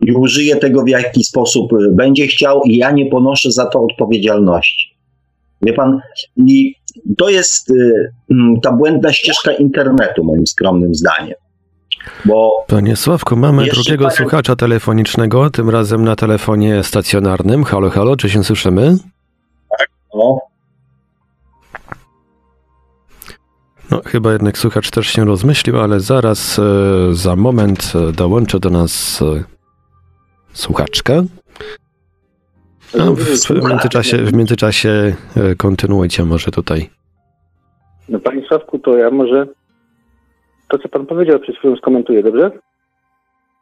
I 0.00 0.12
użyje 0.12 0.56
tego 0.56 0.82
w 0.82 0.88
jaki 0.88 1.24
sposób 1.24 1.70
będzie 1.90 2.26
chciał, 2.26 2.62
i 2.62 2.76
ja 2.76 2.90
nie 2.90 3.06
ponoszę 3.06 3.52
za 3.52 3.66
to 3.66 3.80
odpowiedzialności. 3.80 4.96
Wie 5.62 5.72
pan, 5.72 6.00
i 6.36 6.74
to 7.18 7.28
jest 7.28 7.70
y, 7.70 8.10
ta 8.62 8.72
błędna 8.72 9.12
ścieżka 9.12 9.52
internetu, 9.52 10.24
moim 10.24 10.46
skromnym 10.46 10.94
zdaniem. 10.94 11.34
Bo 12.24 12.64
Panie 12.66 12.96
Sławku, 12.96 13.36
mamy 13.36 13.66
drugiego 13.66 14.04
parę... 14.04 14.16
słuchacza 14.16 14.56
telefonicznego, 14.56 15.50
tym 15.50 15.70
razem 15.70 16.04
na 16.04 16.16
telefonie 16.16 16.82
stacjonarnym. 16.82 17.64
Halo, 17.64 17.90
halo, 17.90 18.16
czy 18.16 18.30
się 18.30 18.44
słyszymy? 18.44 18.96
Tak, 19.78 19.88
no. 20.14 20.38
No, 23.90 24.00
chyba 24.06 24.32
jednak 24.32 24.58
słuchacz 24.58 24.90
też 24.90 25.06
się 25.06 25.24
rozmyślił, 25.24 25.80
ale 25.80 26.00
zaraz, 26.00 26.58
e, 26.58 26.62
za 27.14 27.36
moment 27.36 27.92
e, 27.94 28.12
dołączy 28.12 28.60
do 28.60 28.70
nas 28.70 29.22
e, 29.22 29.44
słuchaczka. 30.52 31.22
A 33.00 33.10
w, 33.10 33.18
w, 33.18 33.68
międzyczasie, 33.68 34.16
w 34.16 34.32
międzyczasie 34.32 35.14
e, 35.36 35.54
kontynuujcie 35.54 36.24
może 36.24 36.50
tutaj. 36.50 36.90
No 38.08 38.18
Panie 38.18 38.42
Sławku, 38.48 38.78
to 38.78 38.96
ja 38.96 39.10
może 39.10 39.46
to, 40.68 40.78
co 40.78 40.88
pan 40.88 41.06
powiedział 41.06 41.40
przed 41.40 41.56
chwilą 41.56 41.76
skomentuję, 41.76 42.22
dobrze? 42.22 42.50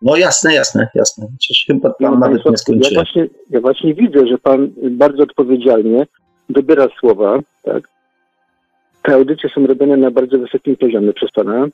No 0.03 0.17
jasne, 0.17 0.55
jasne, 0.55 0.89
jasne. 0.95 1.27
Przecież 1.39 1.65
chyba 1.67 1.91
pan 1.91 2.13
no, 2.13 2.19
nawet 2.19 2.45
nie 2.45 2.57
skończył. 2.57 2.93
Ja 2.93 3.01
właśnie, 3.01 3.29
ja 3.51 3.61
właśnie 3.61 3.95
widzę, 3.95 4.27
że 4.27 4.39
pan 4.39 4.71
bardzo 4.91 5.23
odpowiedzialnie 5.23 6.07
dobiera 6.49 6.87
słowa, 7.01 7.39
tak? 7.63 7.94
Te 9.05 9.15
audycje 9.15 9.51
są 9.51 9.67
robione 9.67 9.97
na 9.97 10.11
bardzo 10.11 10.39
wysokim 10.39 10.77
poziomie 10.77 11.13
przez 11.13 11.31
pana. 11.31 11.67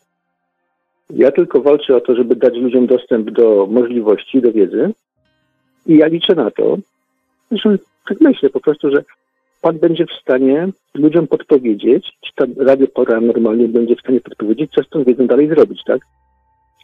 Ja 1.11 1.31
tylko 1.33 1.61
walczę 1.61 1.97
o 1.97 2.01
to, 2.01 2.17
żeby 2.17 2.37
dać 2.37 2.55
ludziom 2.55 2.87
dostęp 2.87 3.31
do 3.31 3.69
możliwości, 3.71 4.43
do 4.43 4.53
wiedzy. 4.53 4.93
I 5.87 5.97
ja 5.97 6.07
liczę 6.07 6.35
na 6.35 6.51
to, 6.51 6.79
zresztą 7.51 7.77
tak 8.09 8.21
myślę 8.21 8.51
po 8.51 8.61
prostu, 8.61 8.91
że 8.91 9.05
Pan 9.63 9.79
będzie 9.79 10.07
w 10.07 10.23
stanie 10.23 10.69
ludziom 10.95 11.27
podpowiedzieć, 11.27 12.13
czy 12.21 12.33
ta 12.37 12.45
Radio 12.65 12.87
Pora 12.87 13.21
normalnie 13.21 13.69
będzie 13.69 13.97
w 13.97 14.01
stanie 14.01 14.21
podpowiedzieć, 14.21 14.71
co 14.71 14.83
z 14.83 14.89
tą 14.89 15.05
wiedzą 15.05 15.27
dalej 15.27 15.49
zrobić, 15.49 15.85
tak? 15.85 16.01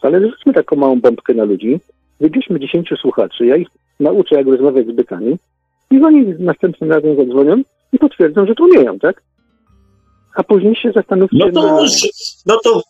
Ale 0.02 0.30
rzućmy 0.30 0.52
taką 0.52 0.76
małą 0.76 1.00
bombkę 1.00 1.34
na 1.34 1.44
ludzi, 1.44 1.80
wybierzmy 2.20 2.60
10 2.60 2.88
słuchaczy, 3.00 3.46
ja 3.46 3.56
ich 3.56 3.68
nauczę, 4.00 4.34
jak 4.34 4.46
rozmawiać 4.46 4.86
z 4.86 4.92
bytami 4.92 5.36
i 5.90 6.02
oni 6.02 6.34
następnym 6.38 6.92
razem 6.92 7.16
zadzwonią 7.16 7.62
i 7.92 7.98
potwierdzą, 7.98 8.46
że 8.46 8.54
to 8.54 8.64
umieją, 8.64 8.98
tak? 8.98 9.22
A 10.36 10.42
później 10.42 10.76
się 10.76 10.92
zastanówcie 10.92 11.38
no 11.38 11.52
to, 11.52 11.62
na... 11.62 11.86
No 12.46 12.58
to, 12.64 12.82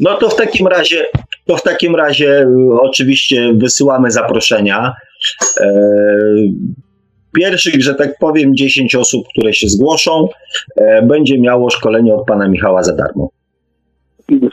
no 0.00 0.14
to 0.14 0.28
w 0.28 0.36
takim 0.36 0.66
razie, 0.66 1.04
to 1.46 1.56
w 1.56 1.62
takim 1.62 1.96
razie 1.96 2.40
y, 2.42 2.80
oczywiście 2.80 3.52
wysyłamy 3.54 4.10
zaproszenia. 4.10 4.94
Eee, 5.60 6.54
Pierwszych, 7.32 7.82
że 7.82 7.94
tak 7.94 8.18
powiem, 8.18 8.56
10 8.56 8.94
osób, 8.94 9.24
które 9.28 9.52
się 9.52 9.68
zgłoszą, 9.68 10.28
e, 10.76 11.02
będzie 11.02 11.40
miało 11.40 11.70
szkolenie 11.70 12.14
od 12.14 12.26
pana 12.26 12.48
Michała 12.48 12.82
za 12.82 12.96
darmo. 12.96 13.30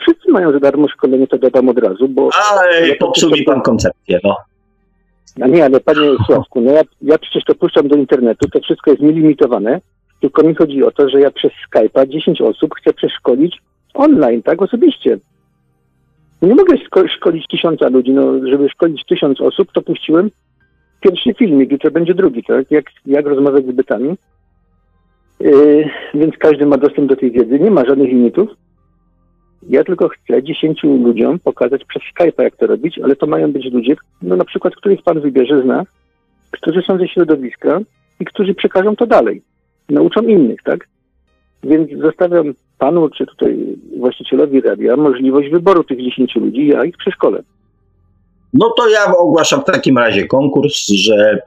Wszyscy 0.00 0.30
mają 0.30 0.52
za 0.52 0.60
darmo 0.60 0.88
szkolenie, 0.88 1.26
to 1.26 1.38
dodam 1.38 1.68
od 1.68 1.78
razu, 1.78 2.08
bo... 2.08 2.30
Ale 2.50 2.94
popsuł 2.94 3.30
mi 3.30 3.42
pan 3.42 3.62
koncepcję, 3.62 4.20
no. 4.24 4.36
No 5.36 5.46
nie, 5.46 5.64
ale 5.64 5.80
panie 5.80 6.00
Sławku, 6.26 6.60
no 6.60 6.72
ja, 6.72 6.82
ja 7.02 7.18
przecież 7.18 7.44
to 7.44 7.54
puszczam 7.54 7.88
do 7.88 7.96
internetu, 7.96 8.48
to 8.48 8.60
wszystko 8.60 8.90
jest 8.90 9.02
nielimitowane, 9.02 9.80
tylko 10.20 10.42
mi 10.42 10.54
chodzi 10.54 10.84
o 10.84 10.90
to, 10.90 11.08
że 11.08 11.20
ja 11.20 11.30
przez 11.30 11.52
Skype'a 11.52 12.08
10 12.08 12.40
osób 12.40 12.74
chcę 12.74 12.92
przeszkolić 12.92 13.58
online, 13.94 14.42
tak, 14.42 14.62
osobiście. 14.62 15.18
Nie 16.42 16.54
mogę 16.54 16.76
szkolić 17.08 17.46
tysiąca 17.46 17.88
ludzi, 17.88 18.10
no 18.10 18.48
żeby 18.48 18.68
szkolić 18.68 19.04
tysiąc 19.04 19.40
osób, 19.40 19.72
to 19.72 19.82
puściłem 19.82 20.30
pierwszy 21.00 21.34
filmik, 21.34 21.72
jutro 21.72 21.90
będzie 21.90 22.14
drugi, 22.14 22.42
tak? 22.44 22.70
Jak, 22.70 22.84
jak 23.06 23.26
rozmawiać 23.26 23.66
z 23.66 23.72
bytami. 23.72 24.16
Yy, 25.40 25.84
więc 26.14 26.36
każdy 26.38 26.66
ma 26.66 26.76
dostęp 26.76 27.08
do 27.08 27.16
tej 27.16 27.30
wiedzy, 27.30 27.58
nie 27.58 27.70
ma 27.70 27.84
żadnych 27.84 28.08
limitów. 28.08 28.48
Ja 29.68 29.84
tylko 29.84 30.08
chcę 30.08 30.42
dziesięciu 30.42 30.96
ludziom 30.96 31.38
pokazać 31.38 31.84
przez 31.84 32.02
Skype'a, 32.02 32.42
jak 32.42 32.56
to 32.56 32.66
robić, 32.66 32.98
ale 32.98 33.16
to 33.16 33.26
mają 33.26 33.52
być 33.52 33.72
ludzie, 33.72 33.96
no 34.22 34.36
na 34.36 34.44
przykład, 34.44 34.76
których 34.76 35.02
Pan 35.02 35.20
wybierze 35.20 35.62
z 35.62 35.66
nas, 35.66 35.86
którzy 36.50 36.82
są 36.82 36.98
ze 36.98 37.08
środowiska 37.08 37.80
i 38.20 38.24
którzy 38.24 38.54
przekażą 38.54 38.96
to 38.96 39.06
dalej. 39.06 39.42
Nauczą 39.88 40.22
innych, 40.22 40.62
tak? 40.64 40.88
Więc 41.64 41.90
zostawiam 42.02 42.54
Panu, 42.78 43.08
czy 43.10 43.26
tutaj 43.26 43.76
właścicielowi 43.98 44.60
radia 44.60 44.96
możliwość 44.96 45.50
wyboru 45.50 45.84
tych 45.84 45.98
dziesięciu 45.98 46.40
ludzi, 46.40 46.66
ja 46.66 46.84
ich 46.84 46.96
przeszkolę. 46.96 47.42
No 48.54 48.70
to 48.76 48.88
ja 48.88 49.16
ogłaszam 49.16 49.60
w 49.60 49.64
takim 49.64 49.98
razie 49.98 50.26
konkurs, 50.26 50.88
że 50.88 51.38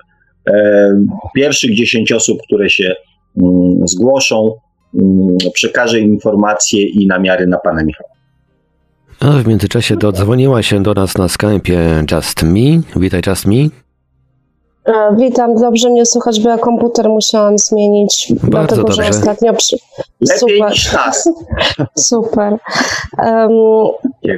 e, 0.49 1.05
pierwszych 1.35 1.75
10 1.75 2.11
osób, 2.11 2.37
które 2.43 2.69
się 2.69 2.95
mm, 3.37 3.87
zgłoszą, 3.87 4.53
mm, 4.95 5.37
przekażę 5.53 5.99
informacje 5.99 6.87
i 6.87 7.07
namiary 7.07 7.47
na 7.47 7.57
pana 7.57 7.83
Michała. 7.83 8.09
A 9.19 9.31
w 9.31 9.47
międzyczasie 9.47 9.95
dodzwoniła 9.95 10.63
się 10.63 10.83
do 10.83 10.93
nas 10.93 11.17
na 11.17 11.27
Skype'ie 11.27 12.15
Just 12.15 12.43
Me. 12.43 12.99
Witaj 13.01 13.21
Just 13.27 13.45
Me. 13.45 13.55
E, 14.85 15.15
witam, 15.15 15.55
dobrze 15.55 15.89
mnie 15.89 16.05
słychać, 16.05 16.39
bo 16.39 16.49
ja 16.49 16.57
komputer 16.57 17.09
musiałam 17.09 17.57
zmienić, 17.57 18.33
Bardzo 18.43 18.49
dlatego 18.49 18.83
dobrze. 18.83 19.03
że 19.03 19.09
ostatnio 19.09 19.53
przy... 19.53 19.77
Super. 20.37 20.73
Super. 22.09 22.57
Um, 23.17 23.49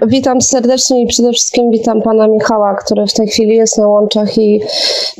witam 0.07 0.41
serdecznie 0.41 1.01
i 1.01 1.07
przede 1.07 1.31
wszystkim 1.31 1.71
witam 1.71 2.01
pana 2.01 2.27
Michała, 2.27 2.75
który 2.75 3.07
w 3.07 3.13
tej 3.13 3.27
chwili 3.27 3.55
jest 3.55 3.77
na 3.77 3.87
łączach 3.87 4.37
i 4.37 4.61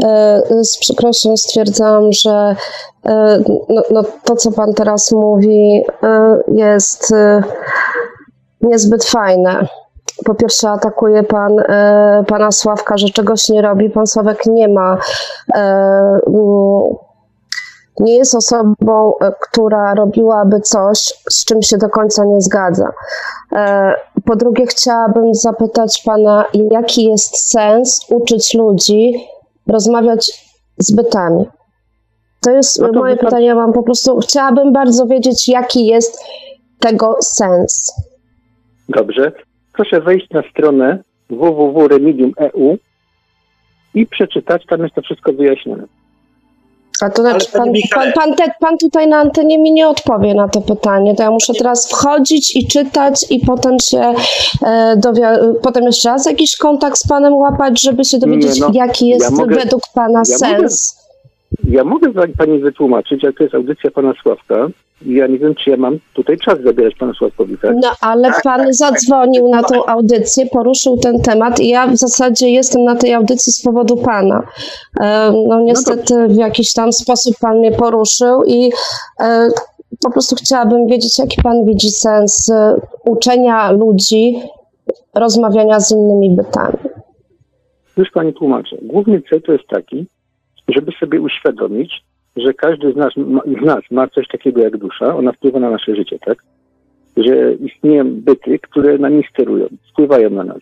e, 0.04 0.42
z 0.62 0.78
przykrością 0.78 1.38
stwierdzam, 1.38 2.12
że 2.12 2.56
e, 3.06 3.44
no, 3.70 3.82
no, 3.92 4.04
to, 4.24 4.36
co 4.36 4.52
pan 4.52 4.74
teraz 4.74 5.12
mówi, 5.12 5.82
e, 6.04 6.38
jest 6.48 7.14
e, 7.14 7.44
niezbyt 8.62 9.06
fajne. 9.06 9.68
Po 10.26 10.36
pierwsze, 10.36 10.70
atakuje 10.70 11.24
pan 11.24 11.60
e, 11.60 12.24
pana 12.28 12.52
Sławka, 12.52 12.98
że 12.98 13.10
czegoś 13.10 13.50
nie 13.50 13.62
robi. 13.62 13.90
Pan 13.90 14.08
Sławek 14.08 14.46
nie 14.46 14.68
ma. 14.68 14.98
E, 15.56 16.20
nie 18.00 18.18
jest 18.18 18.36
osobą, 18.36 19.14
e, 19.22 19.32
która 19.42 19.94
robiłaby 19.94 20.60
coś, 20.60 21.14
z 21.30 21.46
czym 21.46 21.62
się 21.62 21.78
do 21.78 21.90
końca 21.90 22.26
nie 22.26 22.42
zgadza. 22.42 22.90
E, 23.56 23.94
Po 24.26 24.36
drugie, 24.36 24.66
chciałabym 24.66 25.34
zapytać 25.34 26.02
pana, 26.06 26.46
jaki 26.72 27.04
jest 27.04 27.50
sens 27.52 28.00
uczyć 28.10 28.54
ludzi 28.54 29.28
rozmawiać 29.68 30.48
z 30.78 30.96
bytami? 30.96 31.46
To 32.42 32.52
jest 32.52 32.80
No 32.80 32.88
to 32.94 33.00
moje 33.00 33.18
pytanie. 33.18 33.46
Ja 33.46 33.56
mam 33.56 33.74
po 33.74 33.84
prostu, 33.84 34.20
chciałabym 34.20 34.74
bardzo 34.74 35.06
wiedzieć, 35.06 35.50
jaki 35.50 35.86
jest 35.86 36.24
tego 36.80 37.18
sens. 37.22 37.94
Dobrze. 38.90 39.32
Proszę 39.74 40.02
wejść 40.02 40.30
na 40.30 40.44
stronę 40.52 41.04
www.remedium.eu 41.30 42.78
i 43.94 44.06
przeczytać, 44.08 44.66
tam 44.70 44.84
jest 44.84 44.96
to 44.96 45.02
wszystko 45.02 45.34
wyjaśnione. 45.34 45.84
A 47.02 47.10
to 47.10 47.22
znaczy, 47.22 47.48
pan, 47.54 47.70
pan, 47.96 48.12
pan, 48.14 48.36
te, 48.36 48.44
pan 48.60 48.78
tutaj 48.78 49.08
na 49.08 49.18
antenie 49.18 49.58
mi 49.60 49.72
nie 49.72 49.88
odpowie 49.88 50.34
na 50.34 50.48
to 50.48 50.62
pytanie. 50.62 51.16
To 51.16 51.24
ja 51.24 51.32
muszę 51.32 51.54
teraz 51.54 51.90
wchodzić 51.92 52.56
i 52.56 52.68
czytać 52.68 53.26
i 53.32 53.40
potem 53.40 53.78
się 53.90 54.14
e, 54.66 54.96
dowia- 54.98 55.54
potem 55.64 55.84
jeszcze 55.84 56.10
raz 56.10 56.26
jakiś 56.26 56.58
kontakt 56.58 56.98
z 56.98 57.08
panem 57.08 57.34
łapać, 57.36 57.82
żeby 57.82 58.06
się 58.06 58.18
dowiedzieć, 58.18 58.60
no, 58.60 58.70
jaki 58.74 59.08
jest 59.08 59.32
ja 59.32 59.38
mogę- 59.38 59.56
według 59.56 59.82
pana 59.96 60.20
ja 60.20 60.38
sens. 60.38 61.04
Ja 61.70 61.84
mogę 61.84 62.12
pani 62.38 62.60
wytłumaczyć, 62.60 63.24
jak 63.24 63.38
to 63.38 63.44
jest 63.44 63.56
audycja 63.56 63.92
pana 63.92 64.14
Sławka. 64.24 64.68
Ja 65.06 65.28
nie 65.28 65.40
wiem, 65.40 65.56
czy 65.56 65.70
ja 65.70 65.78
mam 65.78 66.00
tutaj 66.14 66.38
czas 66.38 66.62
zabierać 66.62 66.96
panu 66.96 67.14
Sławkowi, 67.14 67.58
tak? 67.58 67.76
No 67.82 67.92
ale 68.02 68.28
Tak, 68.28 68.44
pan 68.44 68.58
tak, 68.58 68.66
tak. 68.66 68.74
zadzwonił 68.76 69.48
na 69.48 69.64
tą 69.64 69.86
audycję, 69.86 70.46
poruszył 70.46 70.98
ten 70.98 71.22
temat 71.22 71.60
i 71.60 71.68
ja 71.68 71.88
w 71.88 71.96
zasadzie 71.98 72.50
jestem 72.50 72.84
na 72.84 72.96
tej 72.96 73.14
audycji 73.14 73.54
z 73.54 73.62
powodu 73.62 73.98
pana. 73.98 74.44
E, 75.02 75.34
No 75.48 75.60
niestety 75.62 76.28
w 76.28 76.36
jakiś 76.36 76.74
tam 76.74 76.94
sposób 76.94 77.36
pan 77.42 77.58
mnie 77.58 77.72
poruszył 77.72 78.44
i 78.44 78.72
e, 79.20 79.50
po 80.04 80.12
prostu 80.12 80.36
chciałabym 80.36 80.88
wiedzieć, 80.88 81.20
jaki 81.20 81.42
pan 81.42 81.66
widzi 81.66 81.90
sens 81.90 82.50
e, 82.50 82.76
uczenia 83.06 83.72
ludzi 83.72 84.42
rozmawiania 85.16 85.80
z 85.80 85.92
innymi 85.92 86.36
bytami. 86.36 86.78
Już 87.98 88.12
pani 88.12 88.34
tłumaczę. 88.34 88.78
Główny 88.82 89.22
cel 89.30 89.42
to 89.42 89.52
jest 89.52 89.68
taki, 89.68 90.06
żeby 90.76 90.92
sobie 91.00 91.22
uświadomić, 91.22 92.04
że 92.36 92.54
każdy 92.54 92.94
z 92.94 92.96
nas, 92.96 93.14
ma, 93.18 93.42
z 93.62 93.66
nas 93.66 93.82
ma 93.92 94.08
coś 94.08 94.28
takiego 94.28 94.62
jak 94.62 94.78
dusza, 94.78 95.16
ona 95.16 95.32
wpływa 95.32 95.60
na 95.60 95.70
nasze 95.70 95.96
życie, 95.96 96.20
tak? 96.20 96.44
Że 97.18 97.54
istnieją 97.54 98.22
byty, 98.22 98.60
które 98.60 98.98
nami 98.98 99.24
sterują, 99.30 99.68
wpływają 99.92 100.30
na 100.30 100.44
nas. 100.44 100.60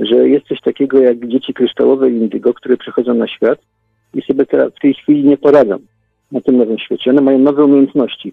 Że 0.00 0.28
jest 0.28 0.46
coś 0.46 0.60
takiego 0.60 0.98
jak 0.98 1.28
dzieci 1.28 1.54
kryształowe 1.54 2.10
indygo, 2.10 2.54
które 2.54 2.76
przychodzą 2.76 3.14
na 3.14 3.28
świat 3.28 3.58
i 4.14 4.22
sobie 4.22 4.46
teraz 4.46 4.72
w 4.74 4.80
tej 4.80 4.94
chwili 4.94 5.24
nie 5.24 5.36
poradzą 5.36 5.78
na 6.32 6.40
tym 6.40 6.56
nowym 6.56 6.78
świecie. 6.78 7.10
One 7.10 7.20
mają 7.20 7.38
nowe 7.38 7.64
umiejętności. 7.64 8.32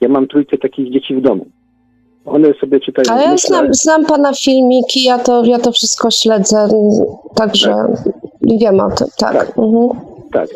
Ja 0.00 0.08
mam 0.08 0.26
trójkę 0.26 0.58
takich 0.58 0.92
dzieci 0.92 1.14
w 1.14 1.20
domu. 1.20 1.46
One 2.24 2.54
sobie 2.54 2.80
czytają 2.80 3.08
Ale 3.10 3.22
ja 3.22 3.36
znam, 3.36 3.74
znam 3.74 4.06
pana 4.06 4.32
filmiki, 4.32 5.04
ja 5.04 5.18
to, 5.18 5.44
ja 5.44 5.58
to 5.58 5.72
wszystko 5.72 6.10
śledzę, 6.10 6.68
także 7.34 7.74
wiem 8.44 8.80
o 8.80 8.90
tym, 8.90 9.08
tak. 9.18 9.32
Tak. 9.32 9.58
Mhm. 9.58 10.00
Tak. 10.32 10.48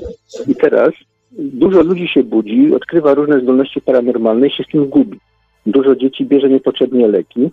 I 0.48 0.54
teraz 0.54 0.90
dużo 1.38 1.82
ludzi 1.82 2.08
się 2.08 2.22
budzi, 2.22 2.74
odkrywa 2.74 3.14
różne 3.14 3.40
zdolności 3.40 3.80
paranormalne 3.80 4.46
i 4.46 4.50
się 4.50 4.64
z 4.64 4.66
tym 4.66 4.86
gubi. 4.86 5.18
Dużo 5.66 5.96
dzieci 5.96 6.26
bierze 6.26 6.48
niepotrzebnie 6.48 7.08
leki, 7.08 7.50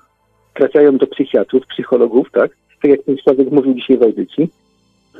trafiają 0.53 0.97
do 0.97 1.07
psychiatrów, 1.07 1.67
psychologów, 1.67 2.31
tak? 2.31 2.51
Tak 2.81 2.91
jak 2.91 3.03
ten 3.03 3.17
Sławek 3.17 3.51
mówił 3.51 3.73
dzisiaj 3.73 3.97
w 3.97 4.03
audycji. 4.03 4.49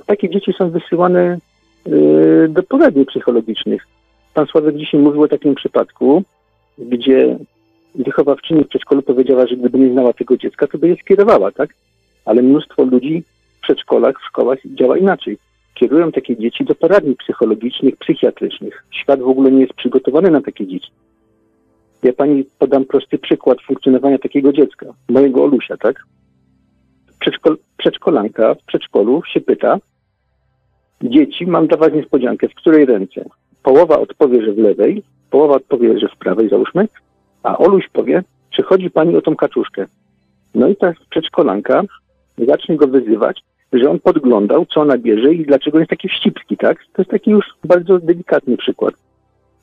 Takie 0.05 0.29
dzieci 0.29 0.53
są 0.57 0.69
wysyłane 0.69 1.37
yy, 1.85 2.49
do 2.49 2.63
poradni 2.63 3.05
psychologicznych. 3.05 3.87
Pan 4.33 4.47
Sławek 4.47 4.75
dzisiaj 4.77 5.01
mówił 5.01 5.21
o 5.21 5.27
takim 5.27 5.55
przypadku, 5.55 6.23
gdzie 6.77 7.37
wychowawczyni 7.95 8.63
w 8.63 8.67
przedszkolu 8.67 9.01
powiedziała, 9.01 9.47
że 9.47 9.55
gdyby 9.55 9.79
nie 9.79 9.91
znała 9.91 10.13
tego 10.13 10.37
dziecka, 10.37 10.67
to 10.67 10.77
by 10.77 10.87
je 10.87 10.95
skierowała, 10.95 11.51
tak? 11.51 11.69
Ale 12.25 12.41
mnóstwo 12.41 12.83
ludzi 12.83 13.23
w 13.57 13.61
przedszkolach, 13.61 14.15
w 14.21 14.27
szkołach 14.27 14.59
działa 14.65 14.97
inaczej 14.97 15.37
kierują 15.73 16.11
takie 16.11 16.37
dzieci 16.37 16.65
do 16.65 16.75
poradni 16.75 17.15
psychologicznych, 17.15 17.97
psychiatrycznych. 17.97 18.85
Świat 18.91 19.19
w 19.19 19.27
ogóle 19.27 19.51
nie 19.51 19.61
jest 19.61 19.73
przygotowany 19.73 20.31
na 20.31 20.41
takie 20.41 20.67
dzieci. 20.67 20.91
Ja 22.03 22.13
pani 22.13 22.45
podam 22.59 22.85
prosty 22.85 23.17
przykład 23.17 23.61
funkcjonowania 23.61 24.17
takiego 24.17 24.53
dziecka, 24.53 24.85
mojego 25.09 25.43
Olusia, 25.43 25.77
tak? 25.77 26.03
Przedszkol, 27.19 27.57
przedszkolanka 27.77 28.55
w 28.55 28.63
przedszkolu 28.63 29.21
się 29.33 29.41
pyta, 29.41 29.77
dzieci, 31.03 31.47
mam 31.47 31.67
dla 31.67 31.77
was 31.77 31.93
niespodziankę, 31.93 32.49
w 32.49 32.55
której 32.55 32.85
ręce? 32.85 33.25
Połowa 33.63 33.99
odpowie, 33.99 34.45
że 34.45 34.53
w 34.53 34.57
lewej, 34.57 35.03
połowa 35.29 35.55
odpowie, 35.55 35.99
że 35.99 36.07
w 36.07 36.17
prawej, 36.17 36.49
załóżmy, 36.49 36.87
a 37.43 37.57
Oluś 37.57 37.89
powie, 37.93 38.23
czy 38.49 38.63
chodzi 38.63 38.89
pani 38.89 39.15
o 39.15 39.21
tą 39.21 39.35
kaczuszkę? 39.35 39.85
No 40.55 40.67
i 40.67 40.75
ta 40.75 40.93
przedszkolanka 41.09 41.83
zacznie 42.37 42.77
go 42.77 42.87
wyzywać, 42.87 43.43
że 43.73 43.89
on 43.89 43.99
podglądał, 43.99 44.65
co 44.65 44.81
ona 44.81 44.97
bierze 44.97 45.33
i 45.33 45.45
dlaczego 45.45 45.79
jest 45.79 45.89
taki 45.89 46.09
wścibski, 46.09 46.57
tak? 46.57 46.77
To 46.93 47.01
jest 47.01 47.11
taki 47.11 47.31
już 47.31 47.45
bardzo 47.63 47.99
delikatny 47.99 48.57
przykład. 48.57 48.93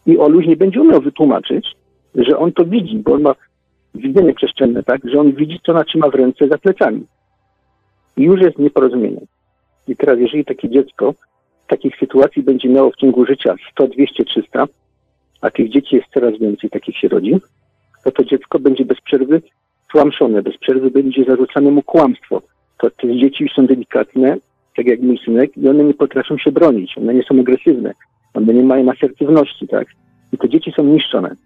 I 0.07 0.19
Oluś 0.19 0.47
nie 0.47 0.57
będzie 0.57 0.81
umiał 0.81 1.01
wytłumaczyć, 1.01 1.77
że 2.15 2.39
on 2.39 2.53
to 2.53 2.65
widzi, 2.65 2.99
bo 2.99 3.13
on 3.13 3.23
ma 3.23 3.35
widzenie 3.95 4.35
przestrzenne, 4.35 4.83
tak? 4.83 5.01
Że 5.05 5.21
on 5.21 5.33
widzi, 5.33 5.61
co 5.67 5.73
ona 5.73 5.85
trzyma 5.85 6.09
w 6.11 6.15
ręce 6.15 6.49
za 6.49 6.59
plecami. 6.59 7.07
I 8.17 8.23
już 8.23 8.41
jest 8.41 8.59
nieporozumienie. 8.59 9.21
I 9.89 9.97
teraz, 9.97 10.19
jeżeli 10.19 10.45
takie 10.45 10.69
dziecko 10.69 11.15
takich 11.67 11.97
sytuacji 11.97 12.43
będzie 12.43 12.69
miało 12.69 12.91
w 12.91 12.97
ciągu 12.97 13.27
życia 13.27 13.55
100, 13.73 13.89
200, 13.89 14.25
300, 14.25 14.67
a 15.41 15.51
tych 15.51 15.71
dzieci 15.71 15.97
jest 15.97 16.09
coraz 16.15 16.39
więcej, 16.39 16.71
takich 16.71 16.97
się 16.97 17.09
rodzi, 17.09 17.37
to 18.05 18.11
to 18.11 18.25
dziecko 18.25 18.59
będzie 18.59 18.85
bez 18.85 19.01
przerwy 19.01 19.43
tłamszone, 19.93 20.43
bez 20.43 20.57
przerwy 20.57 20.91
będzie 20.91 21.25
zarzucane 21.25 21.71
mu 21.71 21.83
kłamstwo, 21.83 22.43
to 22.81 22.91
te 22.91 23.17
dzieci 23.19 23.51
są 23.55 23.67
delikatne, 23.67 24.37
tak 24.77 24.87
jak 24.87 25.01
mój 25.01 25.19
synek, 25.25 25.57
i 25.57 25.69
one 25.69 25.85
nie 25.85 25.95
potrafią 25.95 26.39
się 26.39 26.53
bronić, 26.53 26.99
one 26.99 27.15
nie 27.15 27.23
są 27.23 27.41
agresywne, 27.41 27.95
one 28.35 28.55
nie 28.55 28.63
mają 28.63 28.91
asertywności, 28.91 29.69
tak? 29.69 29.89
I 30.33 30.39
te 30.39 30.49
dzieci 30.49 30.73
są 30.77 30.85
niszczone. 30.85 31.37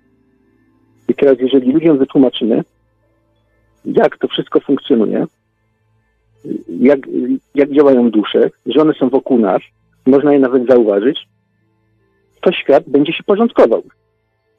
I 1.09 1.15
teraz, 1.15 1.37
jeżeli 1.41 1.73
ludziom 1.73 1.99
wytłumaczymy, 1.99 2.63
jak 3.85 4.19
to 4.19 4.29
wszystko 4.29 4.61
funkcjonuje, 4.61 5.27
jak, 6.69 6.99
jak 7.55 7.73
działają 7.73 8.11
dusze, 8.11 8.51
że 8.67 8.81
one 8.81 8.95
są 8.95 9.09
wokół 9.09 9.39
nas, 9.39 9.63
można 10.07 10.33
je 10.33 10.39
nawet 10.39 10.67
zauważyć, 10.67 11.29
to 12.41 12.53
świat 12.53 12.85
będzie 12.87 13.13
się 13.13 13.23
porządkował. 13.23 13.83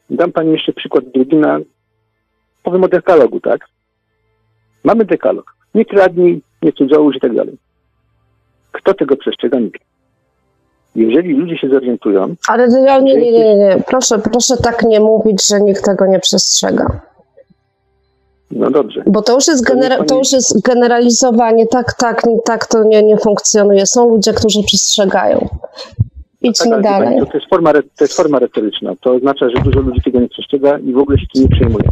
Dam 0.10 0.32
Pani 0.32 0.52
jeszcze 0.52 0.74
przykład 0.74 1.04
drugi 1.14 1.36
na, 1.36 1.60
powiem 2.64 2.84
o 2.84 2.88
dekalogu, 2.88 3.40
tak? 3.40 3.68
Mamy 4.84 5.06
dekalog. 5.06 5.56
Nie 5.76 5.86
kradnij, 5.86 6.42
nie 6.62 6.74
cudzołóż 6.74 7.16
i 7.16 7.20
tak 7.20 7.36
dalej. 7.36 7.58
Kto 8.72 8.94
tego 8.94 9.18
przestrzega? 9.18 9.60
Nikt. 9.60 9.82
Jeżeli 10.96 11.34
ludzie 11.34 11.58
się 11.58 11.70
zorientują, 11.70 12.36
Ale 12.48 12.68
to- 12.68 13.00
nie, 13.02 13.02
nie, 13.16 13.32
nie, 13.32 13.56
nie, 13.56 13.84
proszę, 13.88 14.20
proszę 14.20 14.58
tak 14.58 14.84
nie 14.84 15.00
mówić, 15.00 15.48
że 15.48 15.62
nikt 15.62 15.86
tego 15.86 16.06
nie 16.08 16.20
przestrzega. 16.20 17.02
no 18.52 18.72
dobrze. 18.72 19.04
Bo 19.08 19.22
to 19.22 19.34
już 19.36 19.48
jest, 19.48 19.66
genera- 19.70 20.06
to 20.06 20.18
już 20.18 20.32
jest 20.32 20.62
generalizowanie, 20.62 21.68
tak, 21.68 21.94
tak, 21.94 22.22
tak 22.46 22.66
to 22.66 22.84
nie, 22.84 23.04
nie 23.04 23.18
funkcjonuje. 23.18 23.86
Są 23.86 24.10
ludzie, 24.10 24.34
którzy 24.34 24.64
przestrzegają. 24.64 25.40
Tak, 25.40 26.12
Idźmy 26.42 26.76
wie 26.78 26.82
dalej. 26.82 27.08
Pani, 27.08 27.20
to, 27.20 27.26
to, 27.26 27.38
jest 27.38 27.50
forma, 27.50 27.74
to 27.74 27.80
jest 28.02 28.14
forma 28.14 28.40
retoryczna. 28.40 28.94
To 29.02 29.14
oznacza, 29.14 29.50
że 29.50 29.62
dużo 29.64 29.80
ludzi 29.80 30.02
tego 30.02 30.20
nie 30.20 30.30
przestrzega 30.30 30.78
i 30.80 30.94
w 30.94 30.98
ogóle 30.98 31.18
się 31.20 31.26
tym 31.34 31.44
nie 31.44 31.50
przejmuje. 31.50 31.90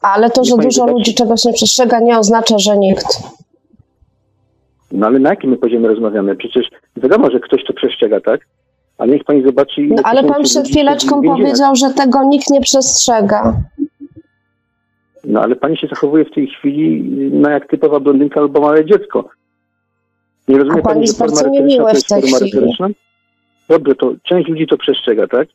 Ale 0.00 0.30
to, 0.30 0.44
że 0.44 0.54
pani 0.56 0.68
dużo 0.68 0.86
ludzi 0.86 1.14
czegoś 1.14 1.44
nie 1.44 1.52
przestrzega, 1.52 2.00
nie 2.00 2.18
oznacza, 2.18 2.58
że 2.58 2.76
nikt. 2.76 3.06
No 4.92 5.06
ale 5.06 5.18
na 5.18 5.30
jakim 5.30 5.56
poziomie 5.56 5.88
rozmawiamy? 5.88 6.36
Przecież 6.36 6.70
wiadomo, 6.96 7.30
że 7.30 7.40
ktoś 7.40 7.64
to 7.64 7.72
przestrzega, 7.72 8.20
tak? 8.20 8.40
Ale 8.98 9.12
niech 9.12 9.24
pani 9.24 9.42
zobaczy... 9.42 9.80
No, 9.88 10.02
ale 10.04 10.24
pan 10.24 10.42
przed 10.42 10.68
chwileczką 10.68 11.22
powiedział, 11.22 11.76
że 11.76 11.90
tego 11.90 12.24
nikt 12.24 12.50
nie 12.50 12.60
przestrzega. 12.60 13.56
No 15.24 15.42
ale 15.42 15.56
pani 15.56 15.76
się 15.76 15.86
zachowuje 15.86 16.24
w 16.24 16.30
tej 16.34 16.46
chwili 16.46 17.02
no, 17.32 17.50
jak 17.50 17.68
typowa 17.68 18.00
blondynka 18.00 18.40
albo 18.40 18.60
małe 18.60 18.84
dziecko. 18.84 19.28
Nie 20.48 20.58
rozumie 20.58 20.80
A 20.80 20.82
pan 20.82 20.92
pani, 20.92 21.00
jest 21.00 21.18
że 21.18 21.18
forma 21.18 21.42
bardzo 21.42 21.50
retoryczna 21.50 21.84
to 21.84 21.90
w 21.90 21.94
jest 21.94 22.08
tej 22.08 22.20
forma 22.22 22.36
chwili. 22.36 22.52
retoryczna? 22.52 22.88
Dobrze, 23.68 23.94
to 23.94 24.12
część 24.22 24.48
ludzi 24.48 24.66
to 24.66 24.76
przestrzega, 24.78 25.26
tak? 25.28 25.48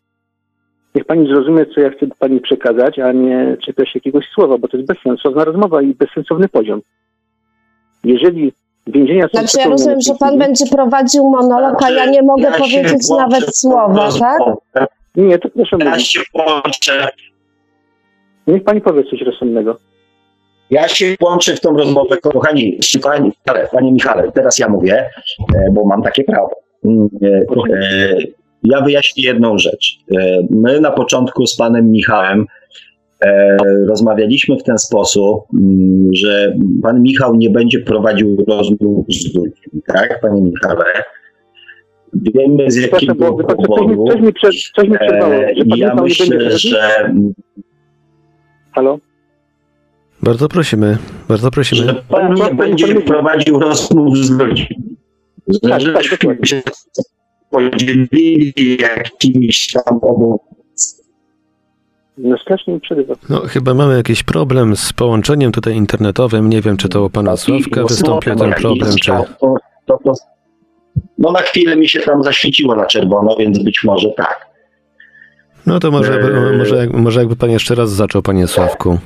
Niech 0.96 1.06
pani 1.06 1.28
zrozumie, 1.28 1.66
co 1.66 1.82
ja 1.82 1.90
chcę 1.90 2.08
pani 2.20 2.40
przekazać, 2.40 3.00
a 3.00 3.12
nie 3.12 3.58
czepia 3.66 3.86
się 3.86 3.92
jakiegoś 3.96 4.26
słowa, 4.34 4.58
bo 4.58 4.68
to 4.68 4.78
jest 4.78 4.88
bezsensowna 4.88 5.44
rozmowa 5.44 5.82
i 5.82 5.94
bezsensowny 5.94 6.50
poziom. 6.50 6.82
Jeżeli 8.04 8.54
więzienia 8.88 9.24
są 9.24 9.40
Znaczy 9.40 9.58
ja 9.60 9.68
rozumiem, 9.70 10.02
że 10.02 10.14
pan 10.20 10.40
będzie 10.40 10.66
prowadził 10.66 11.24
monolog, 11.30 11.84
a 11.84 11.92
ja 11.92 12.06
nie 12.06 12.22
mogę 12.22 12.44
Ja 12.44 12.52
powiedzieć 12.52 13.10
nawet 13.10 13.58
słowa, 13.58 14.10
tak? 14.74 14.90
Nie, 15.16 15.40
to 15.40 15.50
proszę 15.50 15.78
Ja 15.80 15.90
mówić. 15.90 16.08
się 16.08 16.20
włączę. 16.34 17.10
Niech 18.48 18.64
pani 18.64 18.82
powie 18.82 19.04
coś 19.04 19.22
rozsądnego. 19.22 19.78
Ja 20.70 20.88
się 20.88 21.16
włączę 21.20 21.56
w 21.56 21.60
tą 21.60 21.78
rozmowę, 21.78 22.18
kochani, 22.18 22.80
Michale, 23.22 23.68
panie 23.72 23.92
Michale, 23.92 24.32
teraz 24.32 24.58
ja 24.58 24.70
mówię, 24.70 25.10
e, 25.56 25.72
bo 25.72 25.86
mam 25.86 26.04
takie 26.04 26.24
prawo. 26.24 26.50
Ja 28.66 28.82
wyjaśnię 28.82 29.24
jedną 29.24 29.58
rzecz. 29.58 29.98
E, 30.18 30.38
My 30.50 30.80
na 30.80 30.92
początku 30.92 31.48
z 31.48 31.56
panem 31.56 31.92
Michałem 31.92 32.46
e, 33.26 33.58
rozmawialiśmy 33.88 34.58
w 34.58 34.64
ten 34.64 34.78
sposób, 34.78 35.40
mm, 35.54 36.10
że 36.14 36.56
pan 36.82 37.02
Michał 37.02 37.36
nie 37.36 37.50
będzie 37.50 37.80
prowadził 37.80 38.46
rozmów 38.48 39.06
z 39.10 39.36
ludźmi, 39.36 39.82
tak, 39.88 40.20
panie 40.22 40.42
Michale? 40.42 40.86
Wiemy 42.14 42.72
z 42.72 42.76
jakiego 42.76 43.16
coś, 43.16 43.48
mi, 43.58 43.66
powodu. 43.66 44.06
coś, 44.12 44.22
mi 44.22 44.34
przed, 44.34 44.52
coś 44.76 44.88
mi 44.90 44.98
przerwało. 44.98 45.34
E, 45.34 45.54
Ja 45.54 45.64
Michał 45.66 45.78
nie 45.78 46.02
będzie 46.02 46.24
myślę, 46.26 46.58
że 46.58 47.14
Halo? 48.72 49.00
Bardzo 50.24 50.48
prosimy, 50.50 50.98
bardzo 51.28 51.52
prosimy. 51.52 51.82
że 51.84 51.94
pan 52.10 52.34
nie 52.34 52.54
będzie 52.56 53.02
prowadził 53.02 53.60
rozmów 53.60 54.18
z 54.18 54.30
ludźmi. 54.32 54.68
Tak, 55.62 55.82
tak, 55.84 56.04
dokładnie. 56.12 56.62
Podzielili 57.50 58.78
jakimiś 58.80 59.72
tam 59.72 59.98
obowiązkami. 60.02 60.56
No 62.18 62.38
strasznie 62.38 62.74
mi 62.74 62.80
przerywa. 62.80 63.16
No, 63.30 63.40
chyba 63.40 63.74
mamy 63.74 63.98
jakiś 63.98 64.24
problem 64.24 64.76
z 64.76 64.94
połączeniem 64.94 65.52
tutaj 65.52 65.76
internetowym. 65.76 66.50
Nie 66.50 66.62
wiem, 66.62 66.78
czy 66.78 66.90
to 66.90 67.06
u 67.06 67.10
pana 67.10 67.38
Sławka 67.38 67.84
wystąpił 67.84 68.36
ten 68.36 68.54
problem, 68.54 68.96
czy... 69.02 69.12
No 71.18 71.32
na 71.32 71.40
chwilę 71.40 71.76
mi 71.76 71.90
się 71.90 72.00
tam 72.00 72.24
zaświeciło 72.24 72.76
na 72.76 72.86
czerwono, 72.86 73.36
więc 73.40 73.64
być 73.64 73.84
może 73.84 74.10
tak. 74.18 74.46
No 75.66 75.80
to 75.80 75.92
może, 75.92 76.14
Eee. 76.14 76.58
może, 76.58 76.88
może 76.94 77.20
jakby 77.20 77.36
pan 77.36 77.52
jeszcze 77.52 77.76
raz 77.76 77.90
zaczął, 77.90 78.22
panie 78.22 78.48
Sławku. 78.48 79.00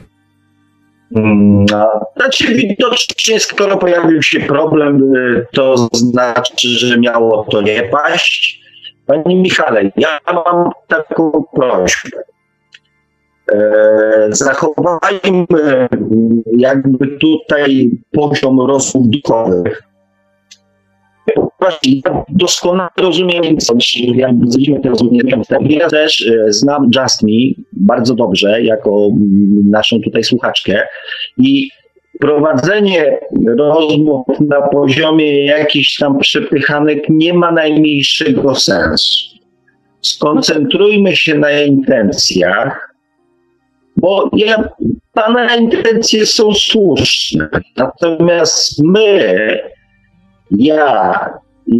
Mm, 1.15 1.65
Znaczy 2.17 2.55
widocznie 2.55 3.39
skoro 3.39 3.77
pojawił 3.77 4.23
się 4.23 4.39
problem, 4.39 5.15
y, 5.15 5.45
to 5.53 5.75
znaczy, 5.93 6.67
że 6.69 6.99
miało 6.99 7.45
to 7.51 7.61
nie 7.61 7.83
paść. 7.83 8.59
Panie 9.05 9.35
Michale, 9.35 9.91
ja 9.95 10.19
mam 10.33 10.71
taką 10.87 11.43
prośbę. 11.53 12.17
E, 13.51 14.27
Zachowajmy 14.29 15.45
jakby 16.57 17.07
tutaj 17.07 17.91
poziom 18.11 18.59
rozmów 18.61 19.07
duchowych. 19.09 19.88
Właśnie, 21.59 22.01
Ja 22.05 22.23
doskonale 22.29 22.89
rozumiem, 22.97 23.43
jak 23.43 23.61
rozumienie. 24.85 25.31
Ja 25.69 25.87
też 25.89 26.27
e, 26.27 26.53
znam 26.53 26.89
Just 26.95 27.23
Me 27.23 27.63
bardzo 27.71 28.15
dobrze, 28.15 28.61
jako 28.61 29.07
naszą 29.63 30.01
tutaj 30.01 30.23
słuchaczkę 30.23 30.81
i 31.37 31.69
prowadzenie 32.19 33.19
rozmów 33.57 34.25
na 34.39 34.61
poziomie 34.61 35.45
jakichś 35.45 35.97
tam 35.97 36.19
przepychanek 36.19 37.03
nie 37.09 37.33
ma 37.33 37.51
najmniejszego 37.51 38.55
sensu. 38.55 39.39
Skoncentrujmy 40.01 41.15
się 41.15 41.35
na 41.35 41.51
intencjach, 41.51 42.95
bo 43.97 44.29
ja, 44.33 44.69
Pana 45.13 45.55
intencje 45.55 46.25
są 46.25 46.53
słuszne. 46.53 47.49
Natomiast 47.77 48.83
my, 48.83 49.59
ja 50.51 51.13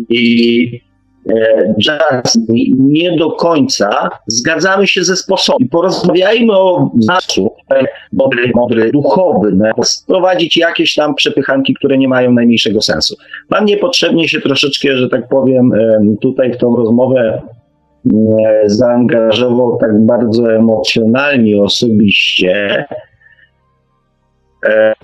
i 0.10 0.82
e, 1.30 1.74
Jazz 1.82 2.40
nie 2.78 3.18
do 3.18 3.32
końca 3.32 4.10
zgadzamy 4.28 4.88
się 4.88 5.04
ze 5.04 5.16
sposobem. 5.16 5.68
Porozmawiajmy 5.70 6.54
o 6.54 6.92
znaczeniu 7.00 7.50
dobry, 8.14 8.52
mądry, 8.56 8.92
duchowy, 8.92 9.52
no, 9.56 9.84
sprowadzić 9.84 10.58
jakieś 10.58 10.96
tam 10.96 11.16
przepychanki, 11.16 11.74
które 11.74 11.98
nie 11.98 12.08
mają 12.08 12.32
najmniejszego 12.32 12.82
sensu. 12.82 13.16
Pan 13.50 13.66
niepotrzebnie 13.66 14.28
się 14.28 14.42
troszeczkę, 14.42 14.98
że 14.98 15.10
tak 15.10 15.28
powiem, 15.28 15.74
em, 15.74 16.18
tutaj 16.18 16.54
w 16.54 16.58
tą 16.58 16.76
rozmowę 16.76 17.42
e, 18.06 18.64
zaangażował 18.66 19.78
tak 19.78 20.06
bardzo 20.06 20.54
emocjonalnie, 20.54 21.62
osobiście. 21.62 22.86
E, 24.66 24.96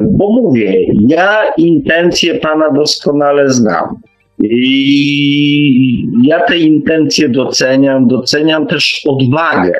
bo 0.00 0.32
mówię, 0.32 0.74
ja 1.08 1.52
intencje 1.56 2.34
pana 2.34 2.70
doskonale 2.70 3.50
znam. 3.50 4.00
I 4.42 6.08
ja 6.24 6.40
te 6.40 6.58
intencje 6.58 7.28
doceniam, 7.28 8.08
doceniam 8.08 8.66
też 8.66 9.02
odwagę. 9.08 9.72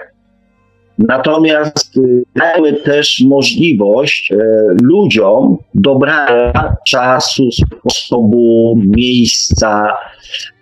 Natomiast 0.99 1.97
y, 1.97 2.23
dajmy 2.37 2.73
też 2.73 3.23
możliwość 3.29 4.33
e, 4.33 4.37
ludziom 4.83 5.59
dobrania 5.75 6.77
czasu, 6.89 7.49
sposobu, 7.53 8.79
miejsca, 8.97 9.97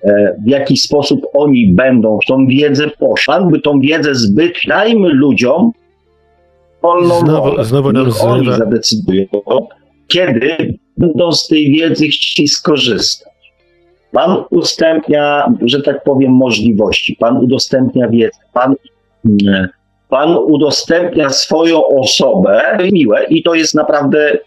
e, 0.05 0.37
w 0.47 0.49
jaki 0.49 0.77
sposób 0.77 1.27
oni 1.33 1.69
będą 1.73 2.19
tą 2.29 2.47
wiedzę 2.47 2.91
poszli. 2.99 3.35
By 3.51 3.61
tą 3.61 3.81
wiedzę 3.81 4.15
zbyt, 4.15 4.55
dajmy 4.69 5.09
ludziom 5.09 5.73
wolną 6.85 7.19
Znowu- 7.21 7.51
wolę. 7.51 7.65
znowu 7.65 7.93
nam 7.93 8.07
Niech 8.07 8.25
oni 8.25 8.47
zrywa- 8.47 8.57
zadecydują, 8.59 9.27
kiedy 10.09 10.79
będą 10.99 11.33
z 11.33 11.49
tej 11.49 11.73
wiedzy 11.73 12.09
chcieli 12.09 12.49
skorzystać. 12.49 13.35
Pan 14.13 14.45
udostępnia, 14.51 15.53
że 15.63 15.83
tak 15.83 16.05
powiem, 16.05 16.33
możliwości, 16.33 17.17
pan 17.21 17.37
udostępnia 17.37 18.09
wiedzę, 18.09 18.39
pan, 18.53 18.75
pan 20.09 20.37
udostępnia 20.37 21.29
swoją 21.29 21.87
osobę, 21.87 22.79
miłe 22.93 23.25
i 23.25 23.43
to 23.43 23.55
jest 23.55 23.75
naprawdę 23.75 24.39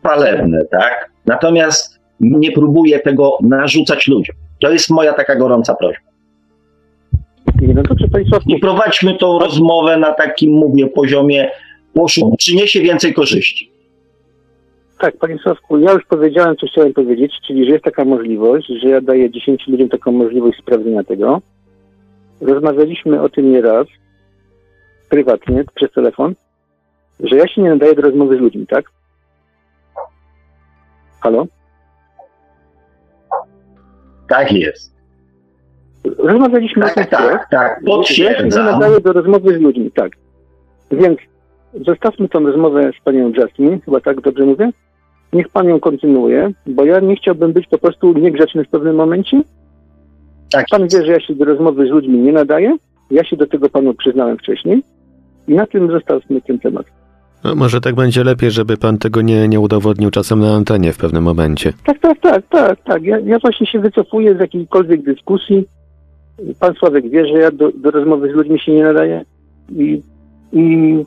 chwalebne, 0.00 0.64
tak? 0.70 1.10
Natomiast 1.26 1.98
nie 2.20 2.52
próbuję 2.52 2.98
tego 3.00 3.38
narzucać 3.42 4.06
ludziom. 4.08 4.36
To 4.60 4.70
jest 4.70 4.90
moja 4.90 5.12
taka 5.12 5.36
gorąca 5.36 5.74
prośba. 5.74 6.06
I 8.46 8.58
prowadźmy 8.58 9.18
tą 9.18 9.38
rozmowę 9.38 9.96
na 9.96 10.12
takim, 10.12 10.52
mówię, 10.52 10.86
poziomie, 10.86 11.50
przyniesie 12.38 12.80
więcej 12.80 13.14
korzyści. 13.14 13.70
tak, 14.98 15.16
Panie 15.16 15.38
Sławku, 15.38 15.78
ja 15.78 15.92
już 15.92 16.04
powiedziałem, 16.04 16.56
co 16.56 16.66
chciałem 16.66 16.92
powiedzieć, 16.92 17.32
czyli, 17.46 17.64
że 17.66 17.70
jest 17.70 17.84
taka 17.84 18.04
możliwość, 18.04 18.66
że 18.82 18.88
ja 18.88 19.00
daję 19.00 19.30
10 19.30 19.66
ludziom 19.68 19.88
taką 19.88 20.12
możliwość 20.12 20.58
sprawdzenia 20.58 21.04
tego. 21.04 21.40
Rozmawialiśmy 22.40 23.22
o 23.22 23.28
tym 23.28 23.52
nieraz, 23.52 23.86
prywatnie, 25.08 25.64
przez 25.74 25.92
telefon, 25.92 26.34
że 27.20 27.36
ja 27.36 27.48
się 27.48 27.62
nie 27.62 27.70
nadaję 27.70 27.94
do 27.94 28.02
rozmowy 28.02 28.36
z 28.36 28.40
ludźmi, 28.40 28.66
tak? 28.66 28.84
Halo? 31.20 31.46
Tak 34.28 34.52
jest. 34.52 34.95
Rozmawialiśmy 36.18 36.84
o 36.84 36.88
tym 36.88 36.94
Tak, 36.94 37.10
tak, 37.10 37.48
tak. 37.50 37.50
Ja 37.52 37.68
się 37.68 37.80
nie 37.80 37.86
Potwierdzam. 37.96 38.64
nadaję 38.66 39.00
do 39.00 39.12
rozmowy 39.12 39.58
z 39.58 39.60
ludźmi, 39.60 39.90
tak. 39.90 40.12
Więc 40.90 41.18
zostawmy 41.86 42.28
tą 42.28 42.40
rozmowę 42.46 42.90
z 43.00 43.04
panią 43.04 43.32
Jasmine, 43.32 43.78
chyba 43.84 44.00
tak 44.00 44.20
dobrze 44.20 44.44
mówię? 44.44 44.70
Niech 45.32 45.48
pan 45.48 45.68
ją 45.68 45.80
kontynuuje, 45.80 46.50
bo 46.66 46.84
ja 46.84 47.00
nie 47.00 47.16
chciałbym 47.16 47.52
być 47.52 47.66
po 47.66 47.78
prostu 47.78 48.12
niegrzeczny 48.12 48.64
w 48.64 48.68
pewnym 48.68 48.96
momencie. 48.96 49.40
Tak 50.52 50.66
Pan 50.70 50.82
wie, 50.82 51.06
że 51.06 51.12
ja 51.12 51.20
się 51.20 51.34
do 51.34 51.44
rozmowy 51.44 51.86
z 51.86 51.90
ludźmi 51.90 52.18
nie 52.18 52.32
nadaję. 52.32 52.76
Ja 53.10 53.24
się 53.24 53.36
do 53.36 53.46
tego 53.46 53.68
panu 53.68 53.94
przyznałem 53.94 54.38
wcześniej. 54.38 54.82
I 55.48 55.54
na 55.54 55.66
tym 55.66 55.90
zostawmy 55.90 56.40
ten 56.40 56.58
temat. 56.58 56.86
No, 57.44 57.54
może 57.54 57.80
tak 57.80 57.94
będzie 57.94 58.24
lepiej, 58.24 58.50
żeby 58.50 58.76
pan 58.76 58.98
tego 58.98 59.22
nie, 59.22 59.48
nie 59.48 59.60
udowodnił 59.60 60.10
czasem 60.10 60.40
na 60.40 60.54
antenie 60.54 60.92
w 60.92 60.98
pewnym 60.98 61.22
momencie. 61.22 61.72
Tak, 61.86 61.98
tak, 61.98 62.20
tak, 62.20 62.42
tak, 62.48 62.82
tak. 62.84 63.02
Ja, 63.02 63.18
ja 63.18 63.38
właśnie 63.38 63.66
się 63.66 63.78
wycofuję 63.80 64.36
z 64.36 64.40
jakiejkolwiek 64.40 65.02
dyskusji. 65.02 65.64
Pan 66.60 66.74
Sławek 66.74 67.10
wie, 67.10 67.26
że 67.26 67.32
ja 67.32 67.50
do, 67.50 67.72
do 67.72 67.90
rozmowy 67.90 68.32
z 68.32 68.34
ludźmi 68.34 68.60
się 68.60 68.72
nie 68.72 68.82
nadaję. 68.82 69.24
I, 69.70 70.02
I 70.52 71.04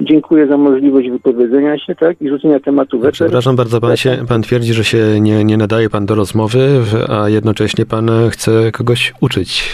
dziękuję 0.00 0.46
za 0.46 0.56
możliwość 0.56 1.10
wypowiedzenia 1.10 1.78
się, 1.78 1.94
tak? 1.94 2.22
I 2.22 2.28
rzucenia 2.28 2.60
tematu 2.60 2.98
weter. 2.98 3.12
Przepraszam 3.12 3.56
bardzo, 3.56 3.80
pan, 3.80 3.96
się, 3.96 4.16
pan 4.28 4.42
twierdzi, 4.42 4.74
że 4.74 4.84
się 4.84 5.20
nie, 5.20 5.44
nie 5.44 5.56
nadaje 5.56 5.90
pan 5.90 6.06
do 6.06 6.14
rozmowy, 6.14 6.80
a 7.08 7.28
jednocześnie 7.28 7.86
pan 7.86 8.10
chce 8.30 8.72
kogoś 8.72 9.14
uczyć. 9.20 9.64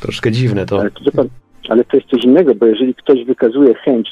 Troszkę 0.00 0.32
dziwne 0.32 0.66
to. 0.66 0.80
Ale 0.80 0.90
to, 0.90 1.12
pan, 1.12 1.28
ale 1.68 1.84
to 1.84 1.96
jest 1.96 2.08
coś 2.08 2.24
innego, 2.24 2.54
bo 2.54 2.66
jeżeli 2.66 2.94
ktoś 2.94 3.24
wykazuje 3.24 3.74
chęć 3.74 4.08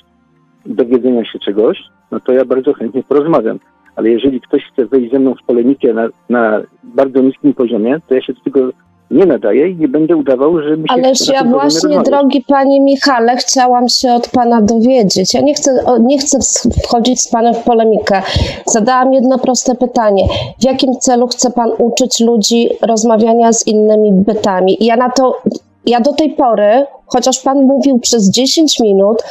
dowiedzenia 0.66 1.24
się 1.24 1.38
czegoś, 1.38 1.78
no 2.10 2.20
to 2.20 2.32
ja 2.32 2.44
bardzo 2.44 2.74
chętnie 2.74 3.02
porozmawiam. 3.02 3.59
Ale 3.96 4.10
jeżeli 4.10 4.40
ktoś 4.40 4.62
chce 4.72 4.86
wejść 4.86 5.12
ze 5.12 5.18
mną 5.18 5.34
w 5.34 5.46
polemikę 5.46 5.94
na, 5.94 6.09
na 6.28 6.62
bardzo 6.84 7.20
niskim 7.22 7.55
poziomie, 7.55 8.00
to 8.09 8.14
ja 8.14 8.22
się 8.22 8.32
do 8.32 8.40
tego 8.40 8.70
nie 9.10 9.26
nadaję 9.26 9.68
i 9.68 9.76
nie 9.76 9.89
będę 9.89 10.16
udawał, 10.16 10.62
że 10.62 10.76
mi 10.76 10.89
się 10.89 10.94
Ależ 10.94 11.28
ja 11.28 11.44
właśnie, 11.44 12.02
drogi 12.02 12.44
panie 12.48 12.80
Michale, 12.80 13.36
chciałam 13.36 13.89
się 13.89 14.12
od 14.12 14.28
pana 14.28 14.62
dowiedzieć. 14.62 15.35
Ja 15.35 15.40
nie 15.40 15.55
chcę, 15.55 15.85
nie 16.01 16.18
chcę 16.18 16.39
wchodzić 16.85 17.20
z 17.20 17.30
panem 17.30 17.55
w 17.55 17.64
polemikę. 17.64 18.22
Zadałam 18.66 19.12
jedno 19.12 19.39
proste 19.39 19.74
pytanie. 19.74 20.22
W 20.60 20.64
jakim 20.64 20.94
celu 21.01 21.26
chce 21.26 21.51
pan 21.51 21.70
uczyć 21.78 22.20
ludzi 22.20 22.68
rozmawiania 22.82 23.52
z 23.52 23.66
innymi 23.66 24.12
bytami? 24.12 24.82
I 24.82 24.86
ja 24.86 24.97
na 24.97 25.10
to, 25.10 25.43
ja 25.86 26.01
do 26.01 26.12
tej 26.12 26.30
pory, 26.30 26.86
chociaż 27.06 27.40
pan 27.40 27.62
mówił 27.62 27.98
przez 27.98 28.30
10 28.30 28.80
minut, 28.80 29.22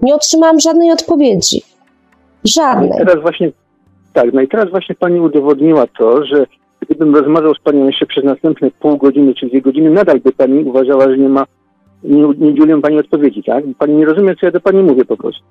nie 0.00 0.14
otrzymałam 0.14 0.60
żadnej 0.60 0.90
odpowiedzi. 0.90 1.62
No 1.64 2.48
i 2.48 2.52
Żadnej. 2.52 2.98
teraz 2.98 3.22
właśnie, 3.22 3.50
tak, 4.12 4.32
no 4.32 4.40
i 4.40 4.48
teraz 4.48 4.70
właśnie 4.70 4.94
pani 4.94 5.20
udowodniła 5.20 5.86
to, 5.98 6.24
że 6.24 6.46
gdybym 6.84 7.16
rozmawiał 7.16 7.54
z 7.54 7.60
panią 7.60 7.86
jeszcze 7.86 8.06
przez 8.06 8.24
następne 8.24 8.70
pół 8.70 8.96
godziny 8.96 9.34
czy 9.34 9.46
dwie 9.46 9.62
godziny, 9.62 9.90
nadal 9.90 10.20
by 10.20 10.32
pani 10.32 10.64
uważała, 10.64 11.08
że 11.10 11.18
nie 11.18 11.28
ma, 11.28 11.44
nie, 12.04 12.20
nie 12.20 12.26
udzieliłem 12.26 12.82
pani 12.82 12.98
odpowiedzi, 12.98 13.42
tak? 13.42 13.64
Pani 13.78 13.94
nie 13.94 14.04
rozumie, 14.04 14.36
co 14.36 14.46
ja 14.46 14.52
do 14.52 14.60
pani 14.60 14.82
mówię 14.82 15.04
po 15.04 15.16
prostu. 15.16 15.42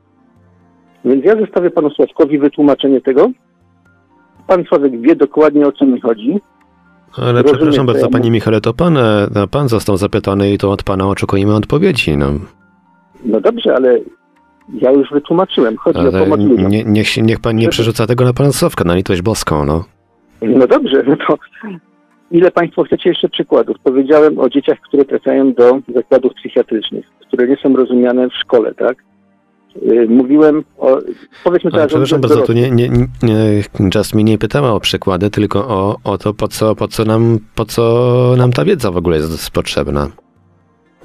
Więc 1.05 1.25
ja 1.25 1.39
zostawię 1.39 1.71
panu 1.71 1.89
Sławkowi 1.89 2.39
wytłumaczenie 2.39 3.01
tego. 3.01 3.29
Pan 4.47 4.63
Sławek 4.63 5.01
wie 5.01 5.15
dokładnie, 5.15 5.67
o 5.67 5.71
co 5.71 5.85
mi 5.85 6.01
chodzi. 6.01 6.39
Ale 7.17 7.43
przepraszam 7.43 7.85
bardzo, 7.85 8.01
ja 8.01 8.09
panie. 8.09 8.31
Michale, 8.31 8.61
to 8.61 8.73
pan, 8.73 8.97
e, 8.97 9.27
no, 9.35 9.47
pan 9.47 9.69
został 9.69 9.97
zapytany 9.97 10.53
i 10.53 10.57
to 10.57 10.71
od 10.71 10.83
pana 10.83 11.07
oczekujemy 11.07 11.55
odpowiedzi. 11.55 12.17
No. 12.17 12.31
No 13.25 13.41
dobrze, 13.41 13.75
ale 13.75 13.99
ja 14.73 14.91
już 14.91 15.11
wytłumaczyłem. 15.11 15.77
Chodzi 15.77 15.99
o 15.99 16.01
Ale 16.01 16.11
pomoc 16.11 16.39
ludziom. 16.39 16.71
nie, 16.71 16.83
niech, 16.83 17.17
niech 17.17 17.39
pan 17.39 17.55
nie 17.55 17.69
przerzuca 17.69 18.07
tego 18.07 18.25
na 18.25 18.33
pana 18.33 18.51
Sławka, 18.51 18.83
na 18.83 18.95
litość 18.95 19.21
boską, 19.21 19.65
no. 19.65 19.83
No 20.47 20.67
dobrze, 20.67 21.03
no 21.07 21.15
to 21.27 21.37
ile 22.31 22.51
Państwo 22.51 22.83
chcecie 22.83 23.09
jeszcze 23.09 23.29
przykładów? 23.29 23.77
Powiedziałem 23.83 24.39
o 24.39 24.49
dzieciach, 24.49 24.79
które 24.79 25.05
trafiają 25.05 25.53
do 25.53 25.79
zakładów 25.95 26.33
psychiatrycznych, 26.33 27.05
które 27.27 27.47
nie 27.47 27.57
są 27.63 27.75
rozumiane 27.75 28.29
w 28.29 28.33
szkole, 28.33 28.73
tak? 28.73 28.97
Y, 29.91 30.07
mówiłem 30.09 30.63
o. 30.77 30.97
Powiedzmy 31.43 31.69
Ale 31.73 31.77
teraz 31.77 31.87
przepraszam 31.87 32.21
bardzo, 32.21 32.41
tu 32.41 32.53
nie, 32.53 32.71
nie, 32.71 32.89
nie, 33.23 33.89
Jasmine 33.95 34.31
nie 34.31 34.37
pytała 34.37 34.73
o 34.73 34.79
przykłady, 34.79 35.29
tylko 35.29 35.67
o, 35.67 35.95
o 36.03 36.17
to, 36.17 36.33
po 36.33 36.47
co, 36.47 36.75
po, 36.75 36.87
co 36.87 37.05
nam, 37.05 37.39
po 37.55 37.65
co 37.65 38.33
nam 38.37 38.51
ta 38.51 38.65
wiedza 38.65 38.91
w 38.91 38.97
ogóle 38.97 39.17
jest 39.17 39.51
potrzebna. 39.51 40.07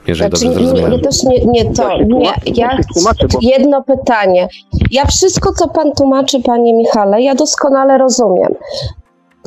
Jeżeli 0.06 0.30
Znaczy, 0.30 0.44
dobrze 0.44 0.60
nie, 0.60 0.66
zrozumiałem. 0.66 0.92
nie, 0.92 1.04
też 1.04 1.22
nie, 1.24 1.46
nie 1.46 1.74
to. 1.74 1.90
Ja 1.90 2.04
Nie, 2.04 2.32
ja 2.54 2.70
tłumaczę, 2.94 3.26
bo- 3.32 3.38
jedno 3.42 3.82
pytanie. 3.82 4.48
Ja 4.90 5.04
wszystko, 5.06 5.52
co 5.52 5.68
pan 5.68 5.92
tłumaczy, 5.92 6.42
panie 6.42 6.74
Michale, 6.74 7.22
ja 7.22 7.34
doskonale 7.34 7.98
rozumiem. 7.98 8.54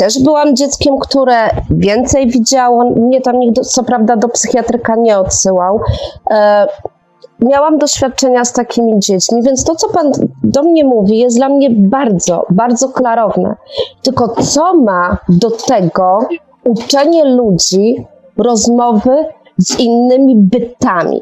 Też 0.01 0.23
byłam 0.23 0.55
dzieckiem, 0.55 0.97
które 0.99 1.49
więcej 1.69 2.27
widziało. 2.27 2.91
Mnie 2.95 3.21
tam 3.21 3.39
nikt, 3.39 3.61
co 3.61 3.83
prawda, 3.83 4.15
do 4.15 4.29
psychiatryka 4.29 4.95
nie 4.95 5.17
odsyłał. 5.17 5.79
E, 6.31 6.67
miałam 7.39 7.77
doświadczenia 7.77 8.45
z 8.45 8.53
takimi 8.53 8.99
dziećmi, 8.99 9.43
więc 9.43 9.63
to, 9.63 9.75
co 9.75 9.89
pan 9.89 10.11
do 10.43 10.63
mnie 10.63 10.85
mówi, 10.85 11.17
jest 11.17 11.37
dla 11.37 11.49
mnie 11.49 11.69
bardzo, 11.69 12.45
bardzo 12.49 12.89
klarowne. 12.89 13.55
Tylko 14.03 14.27
co 14.27 14.73
ma 14.73 15.17
do 15.29 15.51
tego 15.51 16.19
uczenie 16.63 17.25
ludzi 17.25 18.05
rozmowy 18.37 19.25
z 19.57 19.79
innymi 19.79 20.35
bytami? 20.35 21.21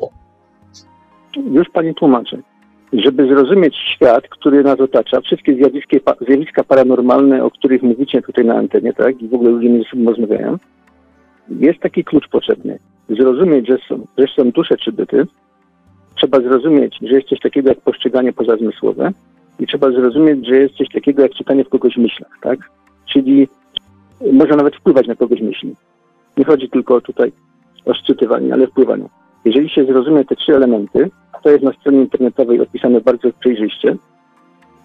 Już 1.36 1.70
Pani 1.70 1.96
tłumaczę. 1.96 2.38
Żeby 2.94 3.28
zrozumieć 3.28 3.76
świat, 3.76 4.28
który 4.30 4.64
nas 4.64 4.80
otacza, 4.80 5.22
wszystkie 5.22 5.56
zjawiska, 5.56 5.98
zjawiska 6.28 6.64
paranormalne, 6.64 7.44
o 7.44 7.52
których 7.52 7.84
mówicie 7.84 8.22
tutaj 8.22 8.46
na 8.46 8.56
antenie, 8.56 8.94
tak, 8.94 9.22
i 9.22 9.28
w 9.28 9.34
ogóle 9.34 9.50
ludzie 9.50 9.70
między 9.70 9.90
sobą 9.90 10.06
rozmawiają, 10.06 10.58
jest 11.50 11.80
taki 11.80 12.04
klucz 12.04 12.28
potrzebny. 12.28 12.80
Zrozumieć, 13.10 13.68
że 13.68 13.78
są, 13.90 14.06
że 14.18 14.26
są 14.36 14.52
dusze 14.52 14.78
czy 14.78 14.92
byty, 14.92 15.28
trzeba 16.16 16.40
zrozumieć, 16.40 16.98
że 17.02 17.16
jest 17.16 17.28
coś 17.28 17.40
takiego 17.40 17.70
jak 17.70 17.82
postrzeganie 17.82 18.34
pozazmysłowe 18.34 19.12
i 19.60 19.68
trzeba 19.68 19.92
zrozumieć, 19.92 20.48
że 20.48 20.56
jest 20.56 20.76
coś 20.76 20.90
takiego 20.90 21.22
jak 21.22 21.34
czytanie 21.34 21.64
w 21.64 21.70
kogoś 21.70 21.98
myślach, 21.98 22.32
tak? 22.42 22.60
Czyli 23.06 23.48
można 24.32 24.56
nawet 24.56 24.76
wpływać 24.76 25.08
na 25.08 25.16
kogoś 25.16 25.42
myśli. 25.42 25.76
Nie 26.38 26.46
chodzi 26.46 26.70
tylko 26.70 27.02
tutaj 27.02 27.32
o 27.86 27.94
szczytywanie, 27.94 28.54
ale 28.54 28.68
wpływanie. 28.68 29.06
Jeżeli 29.46 29.70
się 29.70 29.86
zrozumie 29.86 30.26
te 30.26 30.36
trzy 30.36 30.56
elementy, 30.56 31.10
to 31.44 31.50
jest 31.50 31.64
na 31.64 31.74
stronie 31.74 32.02
internetowej 32.02 32.62
opisane 32.62 33.02
bardzo 33.02 33.30
przejrzyście, 33.40 33.96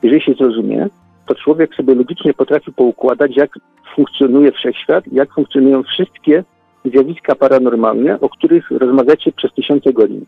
jeżeli 0.02 0.20
się 0.20 0.34
zrozumie, 0.34 0.88
to 1.26 1.34
człowiek 1.34 1.74
sobie 1.74 1.94
logicznie 1.94 2.34
potrafi 2.34 2.72
poukładać, 2.72 3.36
jak 3.36 3.58
funkcjonuje 3.94 4.52
wszechświat, 4.52 5.04
jak 5.12 5.34
funkcjonują 5.34 5.82
wszystkie 5.82 6.44
zjawiska 6.84 7.34
paranormalne, 7.34 8.20
o 8.20 8.28
których 8.28 8.70
rozmawiacie 8.70 9.32
przez 9.32 9.52
tysiące 9.52 9.92
godzin. 9.92 10.26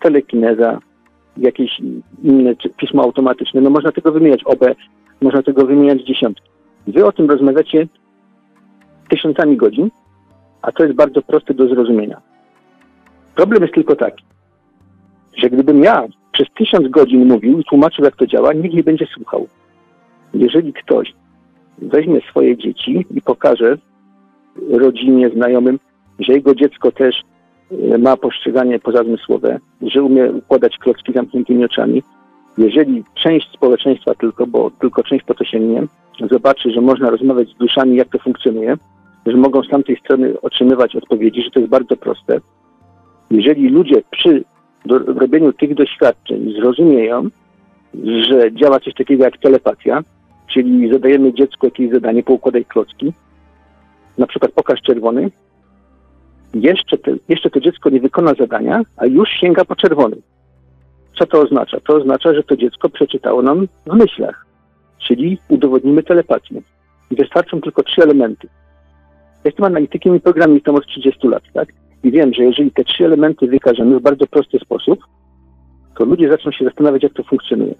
Telekineza, 0.00 0.78
jakieś 1.36 1.80
inne 2.22 2.54
pismo 2.76 3.02
automatyczne, 3.02 3.60
no 3.60 3.70
można 3.70 3.92
tego 3.92 4.12
wymieniać 4.12 4.44
OB, 4.44 4.64
można 5.20 5.42
tego 5.42 5.66
wymieniać 5.66 6.02
dziesiątki. 6.02 6.48
Wy 6.86 7.06
o 7.06 7.12
tym 7.12 7.30
rozmawiacie 7.30 7.86
tysiącami 9.10 9.56
godzin, 9.56 9.90
a 10.62 10.72
to 10.72 10.84
jest 10.84 10.96
bardzo 10.96 11.22
proste 11.22 11.54
do 11.54 11.68
zrozumienia. 11.68 12.20
Problem 13.34 13.62
jest 13.62 13.74
tylko 13.74 13.96
taki, 13.96 14.24
że 15.36 15.50
gdybym 15.50 15.82
ja 15.82 16.06
przez 16.32 16.46
tysiąc 16.58 16.88
godzin 16.88 17.26
mówił 17.26 17.60
i 17.60 17.64
tłumaczył, 17.64 18.04
jak 18.04 18.16
to 18.16 18.26
działa, 18.26 18.52
nikt 18.52 18.74
nie 18.74 18.82
będzie 18.82 19.06
słuchał. 19.06 19.46
Jeżeli 20.34 20.72
ktoś 20.72 21.14
weźmie 21.78 22.20
swoje 22.30 22.56
dzieci 22.56 23.06
i 23.14 23.22
pokaże 23.22 23.78
rodzinie, 24.70 25.30
znajomym, 25.30 25.78
że 26.18 26.32
jego 26.32 26.54
dziecko 26.54 26.92
też 26.92 27.22
e, 27.92 27.98
ma 27.98 28.16
postrzeganie 28.16 28.78
pozazmysłowe, 28.78 29.58
że 29.82 30.02
umie 30.02 30.32
układać 30.32 30.78
klocki 30.78 31.12
zamkniętymi 31.12 31.64
oczami, 31.64 32.02
jeżeli 32.58 33.04
część 33.14 33.52
społeczeństwa 33.52 34.14
tylko, 34.14 34.46
bo 34.46 34.70
tylko 34.70 35.02
część 35.02 35.24
po 35.24 35.34
to 35.34 35.44
sięgnie, 35.44 35.82
zobaczy, 36.30 36.70
że 36.70 36.80
można 36.80 37.10
rozmawiać 37.10 37.48
z 37.48 37.54
duszami, 37.58 37.96
jak 37.96 38.08
to 38.08 38.18
funkcjonuje, 38.18 38.76
że 39.26 39.36
mogą 39.36 39.62
z 39.62 39.68
tamtej 39.68 39.96
strony 39.96 40.40
otrzymywać 40.40 40.96
odpowiedzi, 40.96 41.42
że 41.42 41.50
to 41.50 41.60
jest 41.60 41.70
bardzo 41.70 41.96
proste, 41.96 42.40
jeżeli 43.30 43.68
ludzie 43.68 44.02
przy 44.10 44.44
do, 44.88 44.98
robieniu 44.98 45.52
tych 45.52 45.74
doświadczeń 45.74 46.52
zrozumieją, 46.52 47.28
że 48.28 48.52
działa 48.52 48.80
coś 48.80 48.94
takiego 48.94 49.24
jak 49.24 49.38
telepatia, 49.38 50.02
czyli 50.46 50.92
zadajemy 50.92 51.34
dziecku 51.34 51.66
jakieś 51.66 51.90
zadanie, 51.90 52.22
poukładaj 52.22 52.64
klocki, 52.64 53.12
na 54.18 54.26
przykład 54.26 54.52
pokaż 54.52 54.82
czerwony, 54.82 55.30
jeszcze, 56.54 56.98
te, 56.98 57.16
jeszcze 57.28 57.50
to 57.50 57.60
dziecko 57.60 57.90
nie 57.90 58.00
wykona 58.00 58.34
zadania, 58.34 58.82
a 58.96 59.06
już 59.06 59.28
sięga 59.28 59.64
po 59.64 59.76
czerwony. 59.76 60.16
Co 61.18 61.26
to 61.26 61.40
oznacza? 61.40 61.80
To 61.80 61.96
oznacza, 61.96 62.34
że 62.34 62.42
to 62.42 62.56
dziecko 62.56 62.88
przeczytało 62.88 63.42
nam 63.42 63.68
w 63.86 63.94
myślach, 63.94 64.46
czyli 64.98 65.38
udowodnimy 65.48 66.02
telepatię. 66.02 66.62
I 67.10 67.16
wystarczą 67.16 67.60
tylko 67.60 67.82
trzy 67.82 68.02
elementy. 68.02 68.48
Jestem 69.44 69.64
analitykiem 69.64 70.16
i 70.16 70.20
programistą 70.20 70.74
od 70.74 70.86
30 70.86 71.28
lat, 71.28 71.42
tak? 71.54 71.68
I 72.04 72.10
wiem, 72.10 72.34
że 72.34 72.44
jeżeli 72.44 72.70
te 72.70 72.84
trzy 72.84 73.04
elementy 73.04 73.46
wykażemy 73.46 73.98
w 73.98 74.02
bardzo 74.02 74.26
prosty 74.26 74.58
sposób, 74.58 74.98
to 75.98 76.04
ludzie 76.04 76.28
zaczną 76.28 76.52
się 76.52 76.64
zastanawiać, 76.64 77.02
jak 77.02 77.12
to 77.12 77.22
funkcjonuje. 77.22 77.74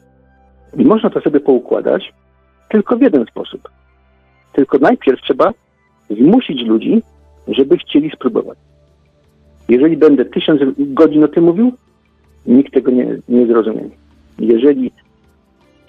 I 0.77 0.85
można 0.85 1.11
to 1.11 1.21
sobie 1.21 1.41
poukładać 1.41 2.13
tylko 2.69 2.97
w 2.97 3.03
jeden 3.03 3.27
sposób. 3.27 3.69
Tylko 4.53 4.79
najpierw 4.79 5.21
trzeba 5.21 5.53
zmusić 6.11 6.63
ludzi, 6.63 7.03
żeby 7.49 7.77
chcieli 7.77 8.11
spróbować. 8.11 8.59
Jeżeli 9.69 9.97
będę 9.97 10.25
tysiąc 10.25 10.61
godzin 10.79 11.25
o 11.25 11.29
tym 11.29 11.45
mówił, 11.45 11.73
nikt 12.47 12.75
tego 12.75 12.91
nie, 12.91 13.17
nie 13.29 13.47
zrozumie. 13.47 13.89
Jeżeli 14.39 14.91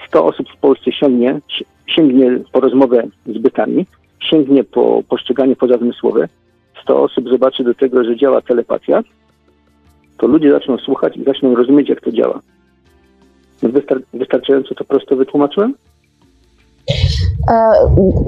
100 0.07 0.26
osób 0.26 0.47
w 0.49 0.57
Polsce 0.57 0.91
sięgnie, 0.91 1.39
sięgnie 1.88 2.39
po 2.51 2.60
rozmowę 2.60 3.03
z 3.26 3.38
bytami, 3.38 3.85
sięgnie 4.19 4.64
po 4.64 5.03
postrzeganie 5.10 5.56
pozazmysłowe, 5.56 6.27
100 6.84 7.03
osób 7.03 7.30
zobaczy 7.30 7.64
do 7.64 7.73
tego, 7.73 8.03
że 8.03 8.18
działa 8.18 8.41
telepatia, 8.41 9.01
to 10.18 10.27
ludzie 10.27 10.51
zaczną 10.51 10.77
słuchać 10.77 11.18
i 11.18 11.23
zaczną 11.23 11.56
rozumieć, 11.56 11.89
jak 11.89 12.01
to 12.01 12.11
działa. 12.11 12.39
Wystar- 13.64 14.01
wystarczająco 14.14 14.76
to 14.76 14.84
prosto 14.84 15.15
wytłumaczyłem? 15.15 15.73
E, 17.51 17.72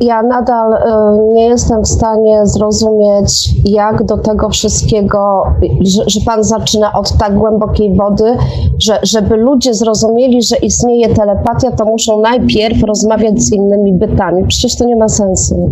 Ja 0.01 0.23
nadal 0.23 0.73
e, 0.73 1.17
nie 1.33 1.45
jestem 1.45 1.81
w 1.81 1.87
stanie 1.87 2.45
zrozumieć, 2.45 3.49
jak 3.65 4.03
do 4.03 4.17
tego 4.17 4.49
wszystkiego, 4.49 5.43
że, 5.81 6.03
że 6.07 6.19
Pan 6.25 6.43
zaczyna 6.43 6.93
od 6.93 7.17
tak 7.17 7.33
głębokiej 7.37 7.95
wody, 7.95 8.37
że 8.79 8.99
żeby 9.03 9.37
ludzie 9.37 9.73
zrozumieli, 9.73 10.43
że 10.43 10.57
istnieje 10.57 11.09
telepatia, 11.13 11.71
to 11.71 11.85
muszą 11.85 12.21
najpierw 12.21 12.83
rozmawiać 12.83 13.41
z 13.41 13.53
innymi 13.53 13.93
bytami. 13.93 14.43
Przecież 14.47 14.77
to 14.77 14.85
nie 14.85 14.95
ma 14.95 15.09
sensu. 15.09 15.69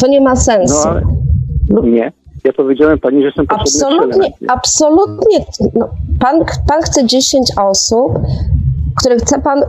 To 0.00 0.06
nie 0.06 0.20
ma 0.20 0.30
No 0.30 0.36
sensu. 0.36 0.88
Ale 1.78 1.90
nie. 1.90 2.12
Ja 2.44 2.52
powiedziałem 2.52 2.98
pani, 2.98 3.22
że 3.22 3.32
trzy 3.32 3.44
Absolutnie, 3.48 4.32
absolutnie. 4.48 5.44
No, 5.74 5.88
pan, 6.20 6.44
pan 6.68 6.82
chce 6.82 7.06
10 7.06 7.50
osób, 7.56 8.12
które 9.00 9.16
chce 9.16 9.40
pan 9.40 9.62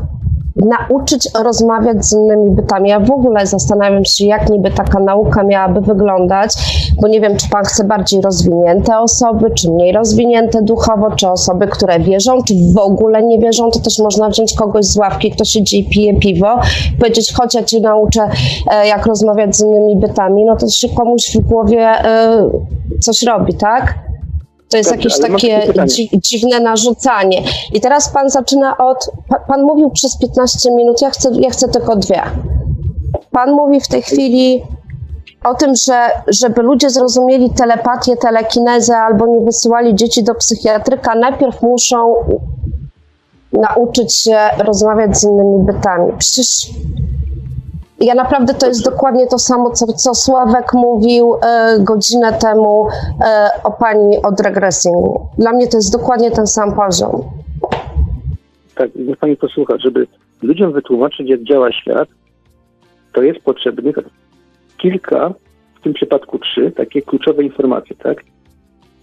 nauczyć 0.56 1.30
rozmawiać 1.44 2.06
z 2.06 2.14
innymi 2.14 2.52
bytami. 2.52 2.90
Ja 2.90 3.00
w 3.00 3.12
ogóle 3.12 3.48
zastanawiam 3.48 4.06
się, 4.06 4.26
jak 4.26 4.50
niby 4.50 4.72
taka 4.72 5.00
nauka 5.00 5.44
miałaby 5.44 5.82
wyglądać, 5.82 6.54
bo 7.02 7.08
nie 7.08 7.22
wiem, 7.22 7.38
czy 7.38 7.50
pan 7.50 7.64
chce 7.64 7.84
bardziej 7.84 8.22
rozwinięte 8.22 9.00
osoby, 9.00 9.52
czy 9.56 9.72
mniej 9.72 9.92
rozwinięte 9.92 10.62
duchowo, 10.62 11.12
czy 11.12 11.30
osoby, 11.30 11.68
które 11.68 12.00
wierzą, 12.00 12.44
czy 12.44 12.54
w 12.76 12.78
ogóle 12.78 13.24
nie 13.24 13.40
wierzą. 13.40 13.72
To 13.72 13.80
też 13.80 14.00
można 14.00 14.30
wziąć 14.30 14.54
kogoś 14.54 14.86
z 14.86 14.98
ławki, 14.98 15.32
kto 15.32 15.46
siedzi 15.46 15.80
i 15.80 15.90
pije 15.90 16.20
piwo, 16.20 16.60
powiedzieć, 17.00 17.34
chodź, 17.34 17.56
ja 17.56 17.64
cię 17.64 17.80
nauczę, 17.80 18.30
e, 18.72 18.88
jak 18.88 19.06
rozmawiać 19.06 19.56
z 19.56 19.62
innymi 19.64 19.96
bytami. 19.96 20.46
No 20.46 20.56
to 20.56 20.68
się 20.68 20.90
komuś 20.90 21.38
w 21.38 21.40
głowie 21.40 21.82
e, 21.82 22.50
coś 23.00 23.24
robi, 23.24 23.54
tak? 23.54 24.11
To 24.72 24.78
jest 24.78 24.90
Dobrze, 24.90 25.10
jakieś 25.10 25.20
takie 25.20 25.74
dzi- 25.86 26.10
dziwne 26.14 26.60
narzucanie. 26.60 27.44
I 27.74 27.82
teraz 27.82 28.10
pan 28.10 28.30
zaczyna 28.30 28.78
od. 28.78 29.12
Pan, 29.30 29.40
pan 29.48 29.64
mówił 29.64 29.90
przez 29.90 30.18
15 30.18 30.72
minut, 30.72 31.02
ja 31.02 31.10
chcę, 31.10 31.30
ja 31.40 31.50
chcę 31.50 31.70
tylko 31.70 31.96
dwie. 31.96 32.22
Pan 33.32 33.52
mówi 33.52 33.82
w 33.82 33.88
tej 33.88 34.02
chwili 34.02 34.64
o 35.44 35.54
tym, 35.56 35.76
że 35.76 36.10
żeby 36.28 36.62
ludzie 36.62 36.90
zrozumieli 36.90 37.50
telepatię, 37.50 38.18
telekinezę 38.18 38.98
albo 38.98 39.26
nie 39.28 39.46
wysyłali 39.46 39.96
dzieci 39.96 40.24
do 40.24 40.36
psychiatryka, 40.36 41.16
najpierw 41.16 41.62
muszą 41.62 42.14
nauczyć 43.54 44.16
się 44.16 44.38
rozmawiać 44.58 45.18
z 45.18 45.24
innymi 45.24 45.66
bytami. 45.66 46.14
Przecież 46.18 46.70
ja 48.02 48.16
naprawdę 48.16 48.54
to 48.54 48.68
jest 48.68 48.86
dokładnie 48.86 49.28
to 49.28 49.40
samo, 49.40 49.72
co, 49.72 49.86
co 49.86 50.16
Sławek 50.16 50.74
mówił 50.74 51.36
e, 51.36 51.80
godzinę 51.80 52.34
temu 52.34 52.88
e, 53.22 53.50
o 53.64 53.72
pani 53.72 54.18
od 54.24 54.40
regressingu. 54.40 55.28
Dla 55.38 55.52
mnie 55.52 55.68
to 55.68 55.78
jest 55.78 55.94
dokładnie 55.94 56.32
ten 56.32 56.48
sam 56.48 56.76
poziom. 56.76 57.24
Tak, 58.76 58.90
niech 58.96 59.18
pani 59.18 59.38
posłucha, 59.38 59.78
żeby 59.78 60.08
ludziom 60.42 60.72
wytłumaczyć, 60.72 61.30
jak 61.30 61.44
działa 61.44 61.72
świat, 61.72 62.10
to 63.14 63.22
jest 63.22 63.40
potrzebnych 63.40 63.96
kilka 64.78 65.34
w 65.76 65.84
tym 65.84 65.94
przypadku 65.94 66.40
trzy 66.40 66.72
takie 66.72 67.02
kluczowe 67.02 67.44
informacje, 67.44 67.96
tak? 67.96 68.24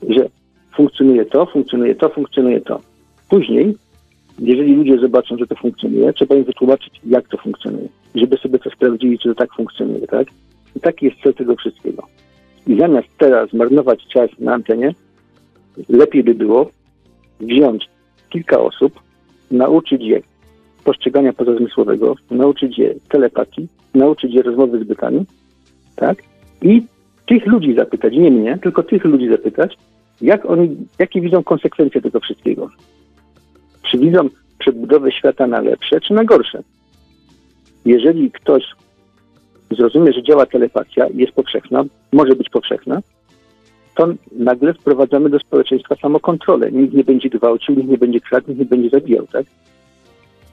Że 0.09 0.29
funkcjonuje 0.77 1.27
to, 1.27 1.47
funkcjonuje 1.47 1.95
to, 1.95 2.09
funkcjonuje 2.09 2.61
to. 2.61 2.81
Później, 3.29 3.77
jeżeli 4.39 4.77
ludzie 4.77 4.99
zobaczą, 4.99 5.37
że 5.37 5.47
to 5.47 5.55
funkcjonuje, 5.55 6.13
trzeba 6.13 6.35
im 6.35 6.45
wytłumaczyć, 6.45 7.01
jak 7.07 7.29
to 7.29 7.37
funkcjonuje. 7.37 7.89
Żeby 8.15 8.37
sobie 8.37 8.59
to 8.59 8.71
sprawdzili, 8.71 9.19
czy 9.19 9.29
to 9.29 9.35
tak 9.35 9.55
funkcjonuje, 9.55 10.07
tak? 10.07 10.29
I 10.77 10.81
taki 10.81 11.07
jest 11.07 11.21
cel 11.23 11.35
tego 11.35 11.57
wszystkiego. 11.57 12.03
I 12.67 12.79
zamiast 12.79 13.09
teraz 13.19 13.53
marnować 13.53 14.07
czas 14.07 14.31
na 14.39 14.55
antenie, 14.55 14.95
lepiej 15.89 16.25
by 16.25 16.35
było 16.35 16.71
wziąć 17.41 17.89
kilka 18.31 18.61
osób, 18.61 19.01
nauczyć 19.51 20.03
je 20.03 20.21
postrzegania 20.85 21.33
pozazmysłowego, 21.33 22.15
nauczyć 22.31 22.79
je 22.79 22.95
telepatii, 23.09 23.69
nauczyć 23.95 24.35
je 24.35 24.43
rozmowy 24.43 24.85
z 24.85 24.89
bytami, 24.89 25.27
tak? 25.97 26.23
I 26.63 26.83
tych 27.27 27.47
ludzi 27.47 27.75
zapytać, 27.75 28.13
nie 28.13 28.31
mnie, 28.31 28.59
tylko 28.63 28.83
tych 28.83 29.05
ludzi 29.05 29.29
zapytać, 29.29 29.79
jak 30.21 30.47
oni, 30.47 30.77
jakie 30.99 31.21
widzą 31.21 31.45
konsekwencje 31.45 32.01
tego 32.01 32.21
wszystkiego. 32.21 32.69
Czy 33.91 33.99
widzą 33.99 34.29
przebudowę 34.59 35.13
świata 35.13 35.47
na 35.47 35.61
lepsze, 35.61 36.01
czy 36.01 36.15
na 36.15 36.25
gorsze? 36.25 36.63
Jeżeli 37.85 38.31
ktoś 38.31 38.65
zrozumie, 39.71 40.13
że 40.13 40.23
działa 40.23 40.47
telepatia, 40.47 41.07
jest 41.15 41.33
powszechna, 41.33 41.85
może 42.13 42.37
być 42.37 42.51
powszechna, 42.51 43.01
to 43.95 44.09
nagle 44.33 44.75
wprowadzamy 44.75 45.31
do 45.31 45.39
społeczeństwa 45.39 45.97
samokontrolę. 45.97 46.73
Nikt 46.73 46.95
nie 46.95 47.05
będzie 47.05 47.29
gwałcił, 47.29 47.75
nikt 47.75 47.89
nie 47.89 47.99
będzie 47.99 48.21
kradł, 48.21 48.49
nikt 48.49 48.61
nie 48.61 48.67
będzie 48.67 48.91
zabijał, 48.91 49.27
tak? 49.27 49.47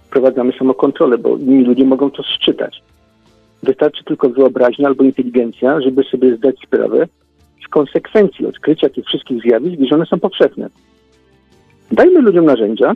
Wprowadzamy 0.07 0.53
samokontrolę, 0.59 1.17
bo 1.17 1.37
inni 1.37 1.63
ludzie 1.63 1.85
mogą 1.85 2.11
to 2.11 2.23
szczytać. 2.23 2.83
Wystarczy 3.63 4.03
tylko 4.03 4.29
wyobraźnia 4.29 4.87
albo 4.87 5.03
inteligencja, 5.03 5.81
żeby 5.81 6.03
sobie 6.03 6.35
zdać 6.37 6.55
sprawę 6.65 7.07
z 7.65 7.67
konsekwencji 7.67 8.45
odkrycia 8.45 8.89
tych 8.89 9.05
wszystkich 9.05 9.41
zjawisk, 9.41 9.81
że 9.89 9.95
one 9.95 10.05
są 10.05 10.19
powszechne. 10.19 10.69
Dajmy 11.91 12.21
ludziom 12.21 12.45
narzędzia, 12.45 12.93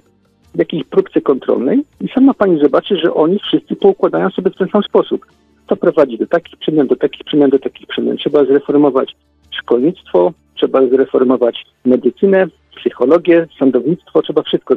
jakiejś 0.55 0.83
próbce 0.83 1.21
kontrolnej 1.21 1.83
i 2.01 2.07
sama 2.07 2.33
pani 2.33 2.59
zobaczy, 2.59 2.97
że 2.97 3.13
oni 3.13 3.39
wszyscy 3.39 3.75
poukładają 3.75 4.29
sobie 4.29 4.51
w 4.51 4.55
ten 4.55 4.67
sam 4.67 4.83
sposób. 4.83 5.25
To 5.67 5.75
prowadzi 5.75 6.17
do 6.17 6.27
takich 6.27 6.59
przemian, 6.59 6.87
do 6.87 6.95
takich 6.95 7.23
przemian, 7.23 7.49
do 7.49 7.59
takich 7.59 7.87
przemian. 7.87 8.17
Trzeba 8.17 8.45
zreformować 8.45 9.15
szkolnictwo, 9.51 10.33
trzeba 10.55 10.87
zreformować 10.87 11.65
medycynę, 11.85 12.47
psychologię, 12.75 13.47
sądownictwo, 13.59 14.21
trzeba 14.21 14.41
wszystko 14.41 14.75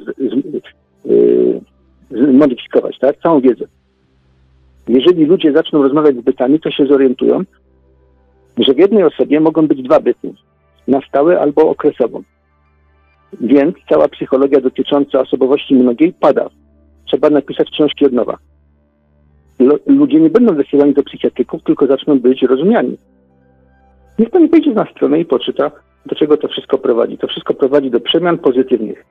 zmodyfikować, 2.11 2.99
tak? 2.99 3.17
Całą 3.23 3.41
wiedzę. 3.41 3.65
Jeżeli 4.89 5.25
ludzie 5.25 5.53
zaczną 5.53 5.83
rozmawiać 5.83 6.17
z 6.17 6.21
bytami, 6.21 6.61
to 6.61 6.71
się 6.71 6.87
zorientują, 6.87 7.41
że 8.59 8.75
w 8.75 8.79
jednej 8.79 9.05
osobie 9.05 9.41
mogą 9.41 9.67
być 9.67 9.83
dwa 9.83 10.01
byty, 10.01 10.33
na 10.89 11.01
stałe 11.09 11.41
albo 11.41 11.71
okresowo. 11.71 12.23
Więc 13.41 13.77
cała 13.89 14.09
psychologia 14.09 14.61
dotycząca 14.61 15.21
osobowości 15.21 15.75
mnogiej 15.75 16.13
pada. 16.13 16.51
Trzeba 17.07 17.31
napisać 17.31 17.71
książki 17.71 18.07
od 18.07 18.13
nowa. 18.13 18.39
Ludzie 19.87 20.21
nie 20.21 20.31
będą 20.31 20.55
wysyłani 20.55 20.95
do 20.95 21.03
psychiatryków, 21.03 21.63
tylko 21.63 21.87
zaczną 21.87 22.21
być 22.21 22.43
rozumiani. 22.43 22.97
Niech 24.19 24.31
pani 24.31 24.49
wejdzie 24.49 24.71
na 24.71 24.87
stronę 24.91 25.21
i 25.21 25.25
poczyta, 25.25 25.71
do 26.07 26.15
czego 26.15 26.37
to 26.37 26.49
wszystko 26.49 26.79
prowadzi. 26.79 27.19
To 27.19 27.27
wszystko 27.27 27.55
prowadzi 27.55 27.91
do 27.91 28.01
przemian 28.01 28.39
pozytywnych. 28.39 29.05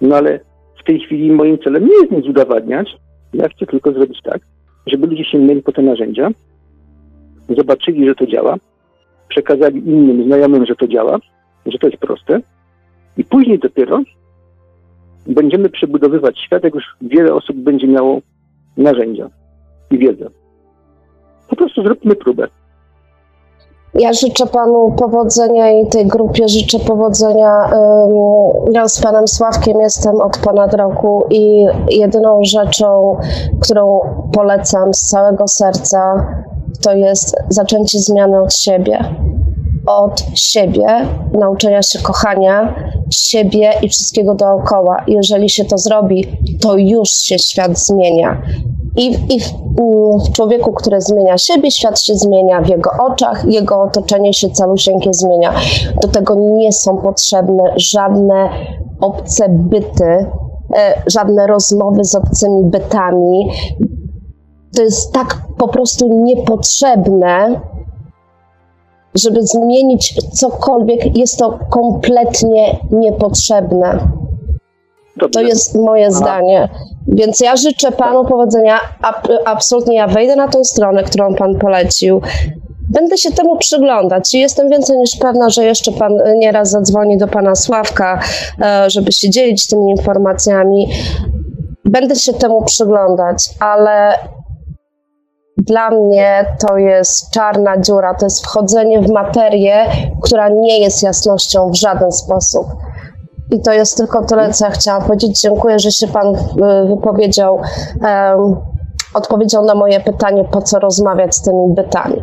No 0.00 0.16
ale 0.16 0.40
w 0.80 0.84
tej 0.84 1.00
chwili 1.00 1.32
moim 1.32 1.58
celem 1.58 1.86
nie 1.86 1.94
jest 1.94 2.10
nic 2.10 2.26
udowadniać. 2.26 2.96
Ja 3.34 3.48
chcę 3.48 3.66
tylko 3.66 3.92
zrobić 3.92 4.18
tak, 4.22 4.40
żeby 4.86 5.06
ludzie 5.06 5.24
się 5.24 5.38
mieli 5.38 5.62
po 5.62 5.72
te 5.72 5.82
narzędzia, 5.82 6.30
zobaczyli, 7.56 8.06
że 8.06 8.14
to 8.14 8.26
działa, 8.26 8.56
przekazali 9.28 9.88
innym 9.88 10.24
znajomym, 10.24 10.66
że 10.66 10.76
to 10.76 10.88
działa, 10.88 11.18
że 11.66 11.78
to 11.78 11.86
jest 11.86 11.98
proste 11.98 12.40
i 13.16 13.24
później 13.24 13.58
dopiero 13.58 14.00
będziemy 15.26 15.68
przebudowywać 15.68 16.38
świat, 16.38 16.64
jak 16.64 16.74
już 16.74 16.84
wiele 17.00 17.34
osób 17.34 17.56
będzie 17.56 17.88
miało 17.88 18.18
narzędzia 18.76 19.30
i 19.90 19.98
wiedzę. 19.98 20.26
Po 21.48 21.56
prostu 21.56 21.82
zróbmy 21.82 22.16
próbę. 22.16 22.48
Ja 23.94 24.12
życzę 24.12 24.46
panu 24.46 24.94
powodzenia 24.98 25.80
i 25.80 25.86
tej 25.86 26.06
grupie 26.06 26.48
życzę 26.48 26.78
powodzenia. 26.78 27.70
Ja 28.72 28.88
z 28.88 29.00
panem 29.00 29.28
Sławkiem 29.28 29.80
jestem 29.80 30.20
od 30.20 30.38
ponad 30.38 30.74
roku 30.74 31.26
i 31.30 31.66
jedyną 31.90 32.40
rzeczą, 32.42 33.16
którą 33.62 34.00
polecam 34.32 34.94
z 34.94 35.00
całego 35.00 35.48
serca, 35.48 36.26
to 36.82 36.94
jest 36.94 37.36
zaczęcie 37.48 37.98
zmiany 37.98 38.40
od 38.42 38.54
siebie. 38.54 38.98
Od 39.86 40.24
siebie, 40.34 40.86
nauczenia 41.32 41.82
się 41.82 41.98
kochania, 41.98 42.74
siebie 43.10 43.72
i 43.82 43.88
wszystkiego 43.88 44.34
dookoła. 44.34 44.96
Jeżeli 45.06 45.50
się 45.50 45.64
to 45.64 45.78
zrobi, 45.78 46.26
to 46.60 46.76
już 46.76 47.08
się 47.08 47.38
świat 47.38 47.78
zmienia. 47.78 48.42
I, 48.96 49.06
i 49.06 49.40
w, 49.40 50.32
człowieku, 50.32 50.72
który 50.72 51.00
zmienia 51.00 51.38
siebie, 51.38 51.70
świat 51.70 52.00
się 52.00 52.14
zmienia 52.14 52.60
w 52.60 52.68
jego 52.68 52.90
oczach, 53.00 53.44
jego 53.44 53.82
otoczenie 53.82 54.34
się 54.34 54.50
calusieńkie 54.50 55.12
zmienia. 55.12 55.54
Do 56.02 56.08
tego 56.08 56.34
nie 56.34 56.72
są 56.72 56.96
potrzebne 56.96 57.64
żadne 57.76 58.48
obce 59.00 59.48
byty, 59.48 60.26
e, 60.76 61.02
żadne 61.06 61.46
rozmowy 61.46 62.04
z 62.04 62.14
obcymi 62.14 62.64
bytami. 62.64 63.50
To 64.76 64.82
jest 64.82 65.12
tak 65.12 65.38
po 65.58 65.68
prostu 65.68 66.22
niepotrzebne, 66.22 67.60
żeby 69.14 69.42
zmienić 69.42 70.14
cokolwiek, 70.32 71.16
jest 71.16 71.38
to 71.38 71.58
kompletnie 71.70 72.78
niepotrzebne. 72.90 73.98
Dobrze. 75.16 75.40
To 75.40 75.40
jest 75.40 75.74
moje 75.74 76.06
Aha. 76.06 76.16
zdanie. 76.16 76.68
Więc 77.08 77.40
ja 77.40 77.56
życzę 77.56 77.92
panu 77.92 78.24
powodzenia. 78.24 78.78
absolutnie 79.44 79.96
ja 79.96 80.06
wejdę 80.06 80.36
na 80.36 80.48
tą 80.48 80.64
stronę, 80.64 81.02
którą 81.02 81.34
pan 81.34 81.58
polecił. 81.58 82.20
Będę 82.90 83.18
się 83.18 83.32
temu 83.32 83.56
przyglądać 83.56 84.34
i 84.34 84.38
jestem 84.38 84.70
więcej 84.70 84.98
niż 84.98 85.16
pewna, 85.16 85.50
że 85.50 85.64
jeszcze 85.64 85.92
pan 85.92 86.12
nieraz 86.36 86.70
zadzwoni 86.70 87.18
do 87.18 87.28
pana 87.28 87.54
Sławka, 87.54 88.20
e, 88.60 88.90
żeby 88.90 89.12
się 89.12 89.30
dzielić 89.30 89.66
tymi 89.66 89.90
informacjami. 89.90 90.88
Będę 91.84 92.16
się 92.16 92.32
temu 92.32 92.62
przyglądać, 92.62 93.36
ale 93.60 94.18
dla 95.66 95.90
mnie 95.90 96.46
to 96.68 96.78
jest 96.78 97.30
czarna 97.30 97.80
dziura, 97.80 98.14
to 98.14 98.26
jest 98.26 98.44
wchodzenie 98.44 99.00
w 99.00 99.10
materię, 99.10 99.86
która 100.22 100.48
nie 100.48 100.80
jest 100.80 101.02
jasnością 101.02 101.70
w 101.70 101.76
żaden 101.76 102.12
sposób. 102.12 102.66
I 103.52 103.60
to 103.60 103.72
jest 103.72 103.96
tylko 103.96 104.24
tyle, 104.24 104.52
co 104.52 104.64
ja 104.64 104.70
chciałam 104.70 105.02
powiedzieć. 105.02 105.40
Dziękuję, 105.40 105.78
że 105.78 105.90
się 105.90 106.06
Pan 106.06 106.34
y, 106.34 106.38
wypowiedział, 106.88 107.56
um, 107.56 108.56
odpowiedział 109.14 109.64
na 109.64 109.74
moje 109.74 110.00
pytanie, 110.00 110.44
po 110.44 110.62
co 110.62 110.78
rozmawiać 110.78 111.34
z 111.34 111.42
tymi 111.42 111.74
bytami. 111.74 112.22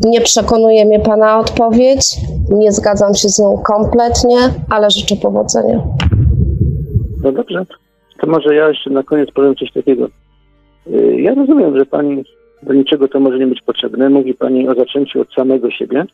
Nie 0.00 0.20
przekonuje 0.20 0.84
mnie 0.84 1.00
Pana 1.00 1.38
odpowiedź, 1.38 2.16
nie 2.50 2.72
zgadzam 2.72 3.14
się 3.14 3.28
z 3.28 3.38
nią 3.38 3.58
kompletnie, 3.58 4.38
ale 4.70 4.90
życzę 4.90 5.16
powodzenia. 5.16 5.82
No 7.22 7.32
dobrze, 7.32 7.66
to 8.20 8.26
może 8.26 8.54
ja 8.54 8.68
jeszcze 8.68 8.90
na 8.90 9.02
koniec 9.02 9.30
powiem 9.34 9.54
coś 9.54 9.72
takiego. 9.72 10.08
Y, 10.94 11.20
ja 11.20 11.34
rozumiem, 11.34 11.78
że 11.78 11.86
Pani 11.86 12.24
do 12.62 12.74
niczego 12.74 13.08
to 13.08 13.20
może 13.20 13.38
nie 13.38 13.46
być 13.46 13.62
potrzebne. 13.62 14.10
Mówi 14.10 14.34
Pani 14.34 14.68
o 14.68 14.74
zaczęciu 14.74 15.20
od 15.20 15.32
samego 15.32 15.70
siebie, 15.70 16.04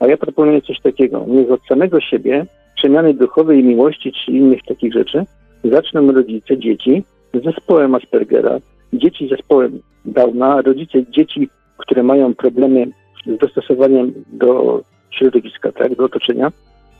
a 0.00 0.06
ja 0.06 0.16
proponuję 0.16 0.62
coś 0.62 0.80
takiego. 0.80 1.24
Niech 1.28 1.50
od 1.50 1.66
samego 1.68 2.00
siebie 2.00 2.46
przemiany 2.76 3.14
duchowej 3.14 3.64
miłości 3.64 4.12
czy 4.12 4.32
innych 4.32 4.60
takich 4.68 4.92
rzeczy 4.92 5.24
zaczną 5.64 6.12
rodzice 6.12 6.58
dzieci 6.58 7.04
z 7.34 7.44
zespołem 7.44 7.94
Aspergera, 7.94 8.58
dzieci 8.92 9.26
z 9.26 9.30
zespołem 9.30 9.80
Downa, 10.04 10.62
rodzice 10.62 11.06
dzieci, 11.10 11.48
które 11.78 12.02
mają 12.02 12.34
problemy 12.34 12.86
z 13.26 13.38
dostosowaniem 13.38 14.12
do 14.32 14.80
środowiska, 15.10 15.72
tak, 15.72 15.96
do 15.96 16.04
otoczenia. 16.04 16.52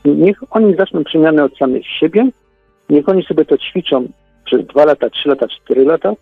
Niech 0.05 0.37
oni 0.49 0.75
zaczną 0.75 1.03
przemianę 1.03 1.43
od 1.43 1.57
samych 1.57 1.87
siebie, 1.87 2.29
niech 2.89 3.09
oni 3.09 3.23
sobie 3.23 3.45
to 3.45 3.57
ćwiczą 3.57 4.07
przez 4.45 4.65
dwa 4.65 4.85
lata, 4.85 5.09
trzy 5.09 5.29
lata, 5.29 5.47
cztery 5.47 5.85
lata, 5.85 6.13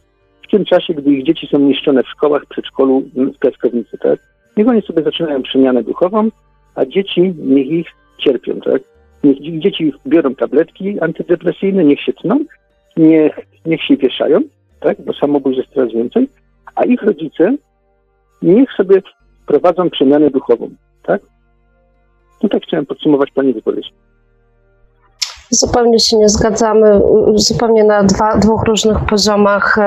tym 0.54 0.66
czasie, 0.66 0.94
gdy 0.94 1.12
ich 1.12 1.26
dzieci 1.26 1.48
są 1.52 1.60
niszczone 1.60 2.04
w 2.04 2.08
szkołach, 2.08 2.46
przedszkolu, 2.46 3.04
w 3.16 3.40
piaskownicy, 3.40 3.98
tak? 3.98 4.20
Niech 4.58 4.68
oni 4.68 4.82
sobie 4.82 5.04
zaczynają 5.04 5.44
przemianę 5.44 5.84
duchową, 5.84 6.30
a 6.76 6.86
dzieci 6.86 7.34
niech 7.38 7.68
ich 7.68 7.88
cierpią, 8.18 8.60
tak? 8.62 8.82
Niech 9.24 9.62
dzieci 9.62 9.94
biorą 10.08 10.36
tabletki 10.36 11.00
antydepresyjne, 11.00 11.84
niech 11.84 12.02
się 12.02 12.14
tną, 12.14 12.40
niech, 12.98 13.40
niech 13.66 13.84
się 13.84 13.98
wieszają, 13.98 14.40
tak, 14.80 15.02
bo 15.02 15.14
samobójstw 15.14 15.62
jest 15.62 15.74
coraz 15.74 15.94
więcej, 15.94 16.30
a 16.76 16.84
ich 16.84 17.04
rodzice 17.04 17.56
niech 18.42 18.72
sobie 18.72 19.02
prowadzą 19.48 19.90
przemianę 19.90 20.30
duchową, 20.30 20.70
tak? 21.04 21.22
No 22.44 22.50
tak 22.50 22.64
chciałem 22.64 22.86
podsumować 22.86 23.32
Pani 23.32 23.54
wypowiedź. 23.54 23.94
Zupełnie 25.50 26.00
się 26.00 26.18
nie 26.18 26.30
zgadzamy, 26.30 27.02
zupełnie 27.36 27.84
na 27.84 28.04
dwa, 28.04 28.38
dwóch 28.38 28.64
różnych 28.64 29.06
poziomach. 29.06 29.78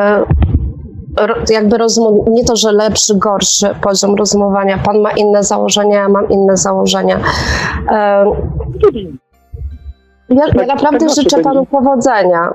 Jakby 1.50 1.78
rozum, 1.78 2.18
nie 2.28 2.44
to, 2.44 2.56
że 2.56 2.72
lepszy, 2.72 3.14
gorszy 3.16 3.66
poziom 3.82 4.14
rozumowania. 4.14 4.78
Pan 4.78 5.00
ma 5.00 5.10
inne 5.10 5.42
założenia, 5.44 5.96
ja 5.98 6.08
mam 6.08 6.28
inne 6.30 6.56
założenia. 6.56 7.20
Ja, 7.90 8.24
ja 10.28 10.52
tak, 10.54 10.66
naprawdę 10.66 11.06
tak 11.06 11.16
życzę 11.16 11.42
panu 11.42 11.66
powodzenia. 11.66 12.50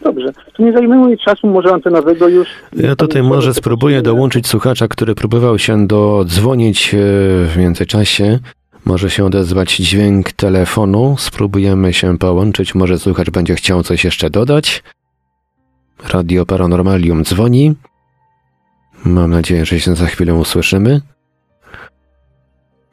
Dobrze, 0.00 0.32
to 0.56 0.62
nie 0.62 0.72
zajmuje 0.72 1.16
czasu 1.16 1.46
może 1.46 1.72
antenowego 1.74 2.28
już. 2.28 2.48
Ja 2.72 2.96
tutaj 2.96 3.22
może 3.22 3.54
spróbuję 3.54 4.02
dołączyć 4.02 4.46
słuchacza, 4.46 4.88
który 4.88 5.14
próbował 5.14 5.58
się 5.58 5.86
dodzwonić 5.86 6.94
e, 6.94 6.98
w 7.46 7.54
międzyczasie. 7.58 8.38
Może 8.84 9.10
się 9.10 9.24
odezwać 9.24 9.76
dźwięk 9.76 10.32
telefonu. 10.32 11.16
Spróbujemy 11.18 11.92
się 11.92 12.18
połączyć. 12.18 12.74
Może 12.74 12.98
słuchacz 12.98 13.30
będzie 13.30 13.54
chciał 13.54 13.82
coś 13.82 14.04
jeszcze 14.04 14.30
dodać. 14.30 14.82
Radio 16.08 16.46
Paranormalium 16.46 17.24
dzwoni. 17.24 17.74
Mam 19.04 19.30
nadzieję, 19.30 19.66
że 19.66 19.80
się 19.80 19.94
za 19.94 20.06
chwilę 20.06 20.34
usłyszymy. 20.34 21.00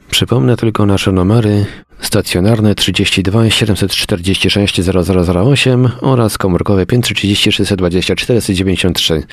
Przypomnę 0.10 0.58
tylko 0.58 0.86
nasze 0.86 1.12
numery 1.12 1.66
stacjonarne 2.00 2.76
32 2.76 3.50
746 3.50 4.82
0008 4.82 5.90
oraz 6.02 6.38
komórkowe 6.38 6.86
530 6.86 7.52
624 7.52 8.42
93. 8.42 9.24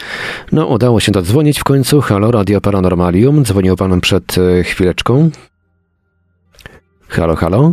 No, 0.52 0.66
udało 0.66 1.00
się 1.00 1.12
dodzwonić 1.12 1.60
w 1.60 1.64
końcu. 1.64 2.00
Halo, 2.00 2.30
Radio 2.30 2.60
Paranormalium. 2.60 3.44
Dzwonił 3.44 3.76
pan 3.76 4.00
przed 4.00 4.38
e, 4.38 4.62
chwileczką. 4.62 5.30
Halo, 7.08 7.36
halo. 7.36 7.72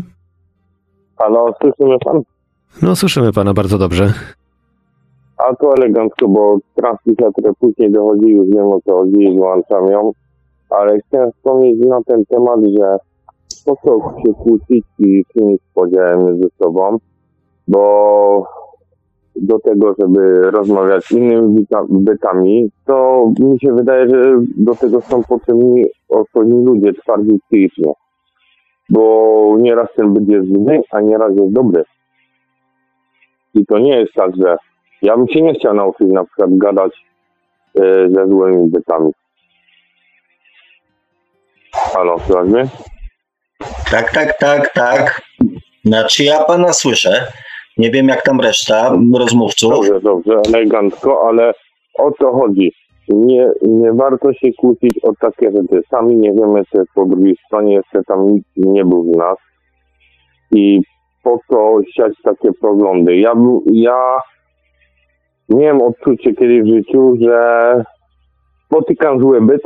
Halo, 1.18 1.54
słyszymy 1.62 1.98
pan? 2.06 2.22
No, 2.82 2.96
słyszymy 2.96 3.34
pana 3.34 3.54
bardzo 3.54 3.78
dobrze. 3.78 4.14
A 5.48 5.56
to 5.56 5.74
elegancko, 5.74 6.28
bo 6.28 6.58
transmisja, 6.76 7.32
która 7.32 7.54
później 7.60 7.92
dochodzi, 7.92 8.28
już 8.28 8.48
wiem 8.48 8.68
o 8.68 8.80
co 8.82 8.94
chodzi, 8.94 9.38
włączam 9.38 9.88
ją. 9.88 10.12
Ale 10.70 11.00
chciałem 11.00 11.32
wspomnieć 11.32 11.80
na 11.80 12.04
ten 12.04 12.26
temat, 12.26 12.60
że 12.78 12.98
po 13.66 13.76
co 13.76 14.00
się 14.26 14.34
kłócić 14.34 14.86
i 15.00 15.24
czynić 15.34 15.62
podziałem 15.74 16.26
między 16.26 16.50
sobą, 16.64 16.98
bo 17.68 18.44
do 19.36 19.60
tego, 19.60 19.96
żeby 20.00 20.52
rozmawiać 20.52 21.12
innymi 21.12 21.66
bytami, 21.90 22.72
to 22.86 23.28
mi 23.40 23.60
się 23.60 23.74
wydaje, 23.74 24.10
że 24.10 24.36
do 24.58 24.76
tego 24.76 25.02
są 25.02 25.24
potrzebni 25.24 25.86
odpowiedni 26.10 26.66
ludzie, 26.66 26.94
twardzi 26.94 27.40
psychicznie. 27.48 27.94
Bo 28.90 29.56
nieraz 29.60 29.88
ten 29.96 30.14
byt 30.14 30.30
jest 30.30 30.48
zły, 30.48 30.82
a 30.92 31.02
nieraz 31.02 31.36
jest 31.36 31.54
dobry. 31.54 31.84
I 33.54 33.66
to 33.66 33.80
nie 33.80 34.00
jest 34.00 34.14
tak, 34.14 34.36
że 34.36 34.58
ja 35.04 35.18
bym 35.18 35.28
się 35.28 35.42
nie 35.42 35.54
chciał 35.54 35.74
nauczyć 35.74 36.08
na 36.08 36.24
przykład 36.24 36.58
gadać 36.58 37.06
e, 37.76 38.10
ze 38.10 38.28
złymi 38.28 38.70
bytami. 38.72 39.12
Halo, 41.74 42.20
słychać 42.20 42.48
mnie? 42.48 42.68
Tak, 43.92 44.14
tak, 44.14 44.38
tak, 44.38 44.74
tak. 44.74 45.22
Znaczy 45.86 46.24
ja 46.24 46.44
pana 46.44 46.74
słyszę. 46.74 47.28
Nie 47.78 47.92
wiem 47.92 48.08
jak 48.08 48.22
tam 48.22 48.42
reszta 48.42 48.96
rozmówców. 49.20 49.72
Dobrze, 49.72 50.02
dobrze, 50.02 50.42
elegancko, 50.48 51.28
ale 51.28 51.54
o 52.00 52.12
co 52.12 52.32
chodzi? 52.32 52.72
Nie, 53.10 53.50
nie 53.62 53.94
warto 53.94 54.34
się 54.34 54.54
kłócić 54.58 55.00
o 55.04 55.12
takie 55.20 55.52
rzeczy. 55.52 55.82
Sami 55.90 56.16
nie 56.16 56.34
wiemy, 56.34 56.64
co 56.72 56.80
jest 56.80 56.92
po 56.96 57.06
drugiej 57.06 57.36
stronie, 57.46 57.74
jeszcze 57.74 58.04
tam 58.08 58.34
nikt 58.34 58.50
nie 58.56 58.86
był 58.86 59.14
z 59.14 59.18
nas. 59.18 59.38
I 60.52 60.82
po 61.24 61.40
co 61.50 61.80
siać 61.96 62.14
takie 62.24 62.50
poglądy? 62.62 63.18
Ja, 63.18 63.34
ja 63.66 64.18
miałem 65.50 65.82
odczucie 65.82 66.34
kiedyś 66.36 66.62
w 66.62 66.68
życiu, 66.68 67.16
że 67.22 67.74
spotykam 68.66 69.20
zły 69.20 69.42
byt 69.42 69.62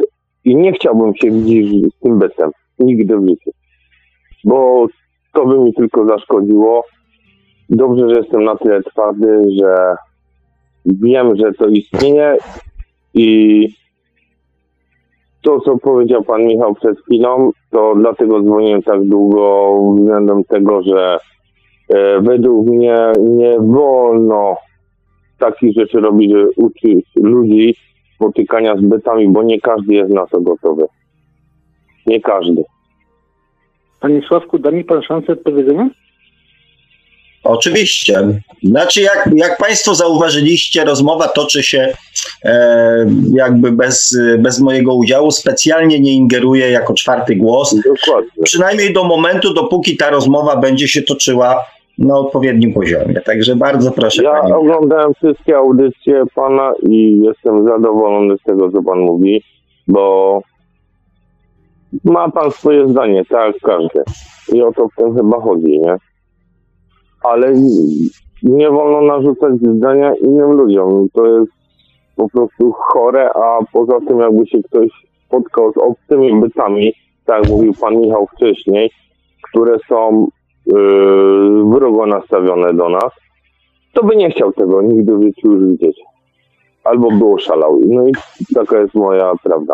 i 0.45 0.55
nie 0.55 0.73
chciałbym 0.73 1.15
się 1.15 1.31
widzieć 1.31 1.93
z 1.95 1.99
tym 1.99 2.19
bytem. 2.19 2.51
Nigdy 2.79 3.17
w 3.17 3.29
życiu 3.29 3.51
bo 4.47 4.87
to 5.33 5.45
by 5.45 5.59
mi 5.59 5.73
tylko 5.73 6.05
zaszkodziło. 6.05 6.83
Dobrze, 7.69 8.09
że 8.09 8.15
jestem 8.15 8.43
na 8.43 8.55
tyle 8.55 8.83
twardy, 8.83 9.43
że 9.59 9.95
wiem, 10.85 11.35
że 11.35 11.53
to 11.53 11.67
istnieje 11.67 12.37
i 13.13 13.67
to, 15.41 15.59
co 15.59 15.77
powiedział 15.77 16.23
pan 16.23 16.45
Michał 16.45 16.75
przed 16.75 16.99
chwilą, 17.01 17.51
to 17.71 17.95
dlatego 17.95 18.41
dzwoniłem 18.41 18.81
tak 18.81 19.03
długo 19.03 19.73
względem 19.95 20.43
tego, 20.43 20.81
że 20.81 21.17
e, 21.89 22.21
według 22.21 22.67
mnie 22.67 23.11
nie 23.19 23.59
wolno 23.59 24.55
takich 25.38 25.73
rzeczy 25.73 25.99
robić, 25.99 26.31
że 26.31 26.47
uczyć 26.55 27.05
ludzi 27.15 27.76
spotykania 28.15 28.77
z 28.77 28.81
bytami, 28.81 29.30
bo 29.30 29.43
nie 29.43 29.61
każdy 29.61 29.93
jest 29.93 30.14
na 30.14 30.27
to 30.27 30.41
gotowy. 30.41 30.85
Nie 32.05 32.22
każdy. 32.22 32.64
Panie 33.99 34.22
Sławku, 34.27 34.59
da 34.59 34.72
mi 34.72 34.84
pan 34.84 35.01
szansę 35.01 35.34
odpowiedzenia? 35.34 35.89
Oczywiście. 37.43 38.41
Znaczy, 38.64 39.01
jak, 39.01 39.30
jak 39.35 39.57
Państwo 39.57 39.95
zauważyliście, 39.95 40.85
rozmowa 40.85 41.27
toczy 41.27 41.64
się 41.64 41.93
e, 42.43 43.05
jakby 43.34 43.72
bez, 43.72 44.18
bez 44.39 44.59
mojego 44.59 44.95
udziału. 44.95 45.31
Specjalnie 45.31 45.99
nie 45.99 46.14
ingeruję 46.14 46.72
jako 46.72 46.93
czwarty 46.93 47.35
głos. 47.35 47.76
Dokładnie. 47.76 48.43
Przynajmniej 48.43 48.93
do 48.93 49.03
momentu, 49.03 49.53
dopóki 49.53 49.97
ta 49.97 50.09
rozmowa 50.09 50.55
będzie 50.55 50.88
się 50.88 51.01
toczyła 51.01 51.65
na 51.97 52.17
odpowiednim 52.17 52.73
poziomie. 52.73 53.21
Także 53.25 53.55
bardzo 53.55 53.91
proszę. 53.91 54.23
Ja 54.23 54.41
pani. 54.41 54.53
oglądałem 54.53 55.13
wszystkie 55.13 55.57
audycje 55.57 56.23
pana 56.35 56.73
i 56.89 57.21
jestem 57.21 57.67
zadowolony 57.67 58.37
z 58.37 58.43
tego, 58.43 58.71
co 58.71 58.83
pan 58.83 58.99
mówi, 58.99 59.43
bo 59.87 60.39
ma 62.03 62.31
pan 62.31 62.51
swoje 62.51 62.87
zdanie, 62.87 63.25
tak, 63.25 63.55
każdy. 63.63 64.03
I 64.53 64.61
o 64.61 64.71
to 64.71 64.87
w 64.87 64.95
tym 64.95 65.15
chyba 65.15 65.41
chodzi, 65.41 65.79
nie? 65.79 65.95
Ale 67.23 67.53
nie 68.43 68.69
wolno 68.69 69.01
narzucać 69.01 69.53
zdania 69.59 70.13
innym 70.15 70.51
ludziom. 70.51 71.07
To 71.13 71.25
jest 71.25 71.51
po 72.15 72.29
prostu 72.29 72.71
chore, 72.71 73.29
a 73.35 73.59
poza 73.73 73.99
tym 74.07 74.19
jakby 74.19 74.47
się 74.47 74.63
ktoś 74.63 74.87
spotkał 75.25 75.73
z 75.73 75.77
obcymi 75.77 76.41
bytami, 76.41 76.93
tak 77.25 77.43
jak 77.43 77.51
mówił 77.51 77.73
pan 77.81 77.95
Michał 77.95 78.27
wcześniej, 78.27 78.91
które 79.51 79.77
są 79.89 80.27
wrogo 81.72 82.06
nastawione 82.06 82.73
do 82.73 82.89
nas, 82.89 83.11
to 83.94 84.03
by 84.03 84.15
nie 84.15 84.31
chciał 84.31 84.53
tego 84.53 84.81
nigdy 84.81 85.18
w 85.18 85.23
życiu 85.23 85.53
już 85.53 85.72
widzieć. 85.72 85.98
Albo 86.84 87.11
było 87.11 87.39
szalał. 87.39 87.80
No 87.88 88.07
i 88.07 88.11
taka 88.56 88.80
jest 88.80 88.95
moja 88.95 89.31
prawda. 89.44 89.73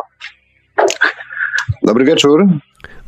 Dobry 1.83 2.05
wieczór. 2.05 2.47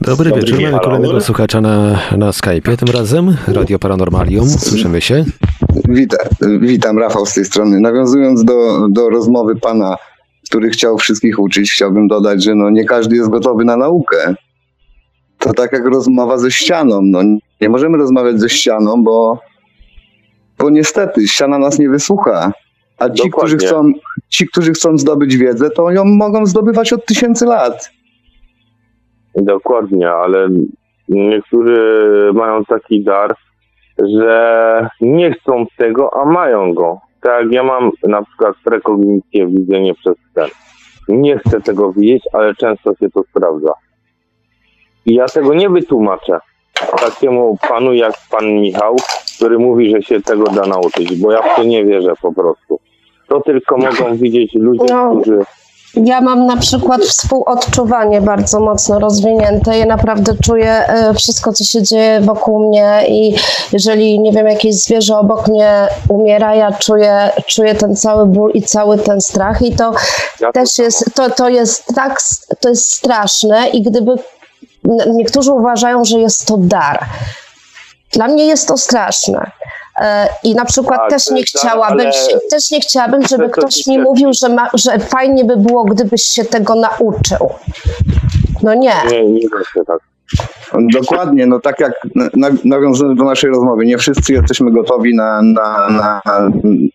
Dobry, 0.01 0.29
Dobry 0.29 0.41
wieczór. 0.41 0.61
Mamy 0.61 0.79
kolejnego 0.79 1.21
słuchacza 1.21 1.61
na, 1.61 1.99
na 2.17 2.31
Skype'ie 2.31 2.77
tym 2.77 2.95
razem. 2.95 3.35
Radio 3.47 3.79
Paranormalium. 3.79 4.49
Słyszymy 4.49 5.01
się. 5.01 5.25
Witam, 5.89 6.19
witam, 6.59 6.99
Rafał 6.99 7.25
z 7.25 7.33
tej 7.33 7.45
strony. 7.45 7.79
Nawiązując 7.79 8.43
do, 8.43 8.87
do 8.89 9.09
rozmowy 9.09 9.55
pana, 9.55 9.95
który 10.49 10.69
chciał 10.69 10.97
wszystkich 10.97 11.39
uczyć, 11.39 11.71
chciałbym 11.71 12.07
dodać, 12.07 12.43
że 12.43 12.55
no 12.55 12.69
nie 12.69 12.85
każdy 12.85 13.15
jest 13.15 13.29
gotowy 13.29 13.65
na 13.65 13.77
naukę. 13.77 14.35
To 15.45 15.53
tak 15.53 15.71
jak 15.73 15.85
rozmowa 15.85 16.37
ze 16.37 16.51
ścianą. 16.51 17.01
No, 17.03 17.19
nie 17.61 17.69
możemy 17.69 17.97
rozmawiać 17.97 18.39
ze 18.39 18.49
ścianą, 18.49 19.03
bo, 19.03 19.39
bo 20.57 20.69
niestety 20.69 21.27
ściana 21.27 21.57
nas 21.57 21.79
nie 21.79 21.89
wysłucha. 21.89 22.51
A 22.99 23.09
ci 23.09 23.29
którzy, 23.31 23.57
chcą, 23.57 23.91
ci, 24.29 24.47
którzy 24.47 24.73
chcą 24.73 24.97
zdobyć 24.97 25.37
wiedzę, 25.37 25.69
to 25.69 25.91
ją 25.91 26.05
mogą 26.05 26.45
zdobywać 26.45 26.93
od 26.93 27.05
tysięcy 27.05 27.45
lat. 27.45 27.89
Dokładnie, 29.35 30.11
ale 30.11 30.49
niektórzy 31.09 31.79
mają 32.33 32.65
taki 32.65 33.03
dar, 33.03 33.35
że 34.17 34.89
nie 35.01 35.33
chcą 35.33 35.65
tego, 35.77 36.09
a 36.21 36.25
mają 36.25 36.73
go. 36.73 36.99
Tak 37.21 37.51
ja 37.51 37.63
mam 37.63 37.91
na 38.07 38.23
przykład 38.23 38.55
prekognicję, 38.63 39.47
widzenie 39.47 39.93
przez 39.93 40.15
sen. 40.35 40.49
Nie 41.07 41.37
chcę 41.37 41.61
tego 41.61 41.93
widzieć, 41.93 42.23
ale 42.33 42.55
często 42.55 42.95
się 42.95 43.09
to 43.09 43.23
sprawdza. 43.23 43.71
I 45.05 45.13
ja 45.13 45.25
tego 45.25 45.53
nie 45.53 45.69
wytłumaczę 45.69 46.39
takiemu 46.99 47.57
panu 47.69 47.93
jak 47.93 48.13
pan 48.31 48.45
Michał, 48.45 48.95
który 49.37 49.59
mówi, 49.59 49.91
że 49.91 50.01
się 50.01 50.21
tego 50.21 50.43
da 50.43 50.65
nauczyć, 50.65 51.15
bo 51.15 51.31
ja 51.31 51.41
w 51.41 51.55
to 51.55 51.63
nie 51.63 51.85
wierzę 51.85 52.13
po 52.21 52.33
prostu. 52.33 52.79
To 53.27 53.41
tylko 53.41 53.77
mogą 53.77 54.15
widzieć 54.15 54.53
ludzie, 54.53 54.93
no. 54.93 55.15
którzy 55.21 55.45
ja 56.03 56.21
mam 56.21 56.45
na 56.45 56.57
przykład 56.57 57.01
współodczuwanie 57.01 58.21
bardzo 58.21 58.59
mocno 58.59 58.99
rozwinięte. 58.99 59.77
Ja 59.77 59.85
naprawdę 59.85 60.33
czuję 60.43 60.71
e, 60.71 61.13
wszystko, 61.13 61.53
co 61.53 61.63
się 61.63 61.83
dzieje 61.83 62.21
wokół 62.21 62.67
mnie 62.67 63.01
i 63.07 63.35
jeżeli, 63.71 64.19
nie 64.19 64.31
wiem, 64.31 64.47
jakieś 64.47 64.75
zwierzę 64.75 65.17
obok 65.17 65.47
mnie 65.47 65.87
umiera, 66.09 66.55
ja 66.55 66.71
czuję, 66.71 67.29
czuję 67.47 67.75
ten 67.75 67.95
cały 67.95 68.25
ból 68.25 68.51
i 68.53 68.61
cały 68.61 68.97
ten 68.97 69.21
strach 69.21 69.61
i 69.61 69.75
to 69.75 69.91
ja 70.39 70.51
też 70.51 70.77
jest, 70.77 71.15
to, 71.15 71.29
to 71.29 71.49
jest 71.49 71.95
tak, 71.95 72.17
to 72.59 72.69
jest 72.69 72.91
straszne 72.91 73.69
i 73.69 73.81
gdyby 73.81 74.15
niektórzy 75.13 75.51
uważają, 75.51 76.05
że 76.05 76.19
jest 76.19 76.45
to 76.45 76.57
dar. 76.57 77.05
Dla 78.13 78.27
mnie 78.27 78.45
jest 78.45 78.67
to 78.67 78.77
straszne 78.77 79.51
E, 79.99 80.27
I 80.43 80.55
na 80.55 80.65
przykład 80.65 80.99
Tak, 80.99 81.09
też 81.09 81.29
nie 81.29 81.43
chciałabym, 81.43 81.99
ale- 81.99 82.39
też 82.49 82.71
nie 82.71 82.81
chciałabym, 82.81 83.27
żeby 83.27 83.49
to 83.49 83.51
ktoś 83.51 83.87
mi 83.87 83.99
mówił, 83.99 84.29
że, 84.41 84.49
ma, 84.49 84.69
że 84.73 84.99
fajnie 84.99 85.45
by 85.45 85.57
było, 85.57 85.83
gdybyś 85.85 86.23
się 86.23 86.45
tego 86.45 86.75
nauczył. 86.75 87.49
No 88.63 88.73
nie. 88.73 88.93
Nie, 89.11 89.25
nie 89.25 89.49
da 89.49 89.63
się 89.73 89.85
tak. 89.87 89.99
Dokładnie, 90.93 91.45
no 91.45 91.59
tak 91.59 91.79
jak 91.79 91.93
na, 92.35 92.49
nawiązując 92.63 93.17
do 93.17 93.23
naszej 93.23 93.49
rozmowy, 93.49 93.85
nie 93.85 93.97
wszyscy 93.97 94.33
jesteśmy 94.33 94.71
gotowi 94.71 95.15
na, 95.15 95.41
na, 95.41 95.89
na, 95.89 96.21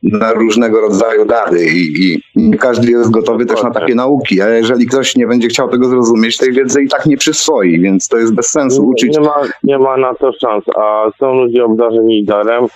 na 0.02 0.32
różnego 0.32 0.80
rodzaju 0.80 1.24
dary 1.24 1.64
i, 1.64 2.12
i 2.12 2.22
nie 2.36 2.58
każdy 2.58 2.90
jest 2.90 3.10
gotowy 3.10 3.46
też 3.46 3.62
na 3.62 3.70
takie 3.70 3.94
nauki, 3.94 4.40
a 4.42 4.48
jeżeli 4.48 4.86
ktoś 4.86 5.16
nie 5.16 5.26
będzie 5.26 5.48
chciał 5.48 5.68
tego 5.68 5.88
zrozumieć, 5.88 6.36
tej 6.36 6.52
wiedzy 6.52 6.82
i 6.82 6.88
tak 6.88 7.06
nie 7.06 7.16
przyswoi, 7.16 7.80
więc 7.80 8.08
to 8.08 8.18
jest 8.18 8.34
bez 8.34 8.46
sensu 8.46 8.86
uczyć. 8.86 9.16
Nie 9.16 9.20
ma, 9.20 9.42
nie 9.62 9.78
ma 9.78 9.96
na 9.96 10.14
to 10.14 10.32
szans, 10.32 10.64
a 10.76 11.10
są 11.18 11.34
ludzie 11.34 11.64
obdarzeni 11.64 12.24
darem, 12.24 12.66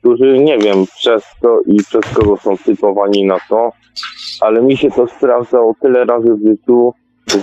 którzy 0.00 0.38
nie 0.38 0.58
wiem 0.58 0.86
przez 0.98 1.24
co 1.42 1.60
i 1.66 1.76
przez 1.76 2.14
kogo 2.14 2.36
są 2.36 2.56
typowani 2.56 3.24
na 3.24 3.36
to, 3.48 3.70
ale 4.40 4.62
mi 4.62 4.76
się 4.76 4.90
to 4.90 5.06
sprawdzało 5.06 5.74
tyle 5.80 6.04
razy 6.04 6.34
w 6.34 6.48
życiu, 6.48 6.92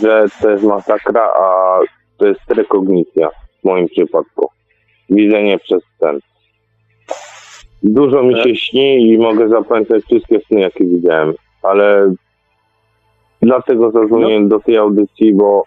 że 0.01 0.25
to 0.41 0.49
jest 0.49 0.63
masakra, 0.63 1.23
a 1.41 1.79
to 2.21 2.27
jest 2.27 2.51
rekognicja 2.51 3.29
w 3.29 3.63
moim 3.63 3.87
przypadku. 3.87 4.49
Widzenie 5.09 5.59
przez 5.59 5.81
sen. 5.99 6.19
Dużo 7.83 8.23
mi 8.23 8.43
się 8.43 8.55
śni 8.55 9.09
i 9.09 9.17
mogę 9.17 9.49
zapamiętać 9.49 10.03
wszystkie 10.03 10.39
sny, 10.39 10.59
jakie 10.59 10.85
widziałem, 10.85 11.33
ale 11.63 12.13
dlatego 13.41 13.91
zadzwoniłem 13.91 14.47
do 14.47 14.59
tej 14.59 14.77
audycji, 14.77 15.33
bo 15.33 15.63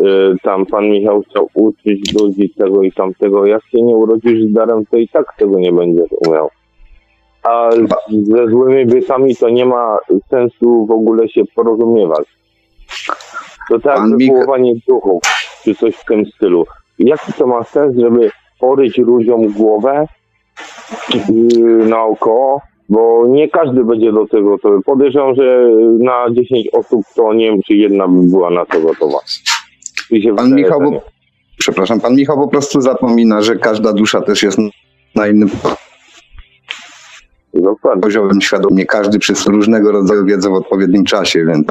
y, 0.00 0.02
tam 0.42 0.66
pan 0.66 0.84
Michał 0.84 1.22
chciał 1.22 1.48
uczyć 1.54 2.14
ludzi 2.20 2.50
tego 2.58 2.82
i 2.82 2.92
tamtego. 2.92 3.46
Jak 3.46 3.62
się 3.62 3.82
nie 3.82 3.94
urodzisz 3.94 4.42
z 4.42 4.52
darem, 4.52 4.86
to 4.86 4.96
i 4.96 5.08
tak 5.08 5.36
tego 5.38 5.58
nie 5.58 5.72
będziesz 5.72 6.08
umiał. 6.26 6.50
A 7.42 7.70
ze 8.10 8.48
złymi 8.48 8.86
bytami 8.86 9.36
to 9.36 9.48
nie 9.48 9.66
ma 9.66 9.98
sensu 10.30 10.86
w 10.86 10.90
ogóle 10.90 11.28
się 11.28 11.42
porozumiewać. 11.54 12.26
To 13.68 13.78
tak 13.78 14.00
wywoływanie 14.18 14.72
duchów, 14.88 15.22
czy 15.64 15.74
coś 15.74 15.96
w 15.96 16.04
tym 16.04 16.26
stylu. 16.26 16.66
Jaki 16.98 17.32
to 17.32 17.46
ma 17.46 17.64
sens, 17.64 17.96
żeby 17.96 18.30
poryć 18.60 18.98
ludziom 18.98 19.52
głowę 19.52 20.06
yy, 21.30 21.86
naokoło, 21.86 22.60
bo 22.88 23.26
nie 23.26 23.48
każdy 23.48 23.84
będzie 23.84 24.12
do 24.12 24.26
tego 24.26 24.48
gotowy. 24.48 24.82
Podejrzewam, 24.82 25.34
że 25.34 25.68
na 25.98 26.26
10 26.30 26.68
osób 26.72 27.02
to 27.16 27.34
nie 27.34 27.50
wiem, 27.50 27.60
czy 27.66 27.74
jedna 27.74 28.08
by 28.08 28.22
była 28.22 28.50
na 28.50 28.66
to 28.66 28.80
gotowa. 28.80 29.18
Pan 30.36 30.54
Michał, 30.54 30.80
bo, 30.80 31.00
przepraszam, 31.58 32.00
pan 32.00 32.14
Michał 32.14 32.36
po 32.36 32.48
prostu 32.48 32.80
zapomina, 32.80 33.42
że 33.42 33.56
każda 33.56 33.92
dusza 33.92 34.20
też 34.20 34.42
jest 34.42 34.58
na 35.14 35.26
innym 35.26 35.50
Dokładnie. 37.54 38.02
poziomem 38.02 38.40
świadomie, 38.40 38.86
każdy 38.86 39.18
przez 39.18 39.46
różnego 39.46 39.92
rodzaju 39.92 40.24
wiedzę 40.24 40.50
w 40.50 40.54
odpowiednim 40.54 41.04
czasie, 41.04 41.44
więc 41.46 41.66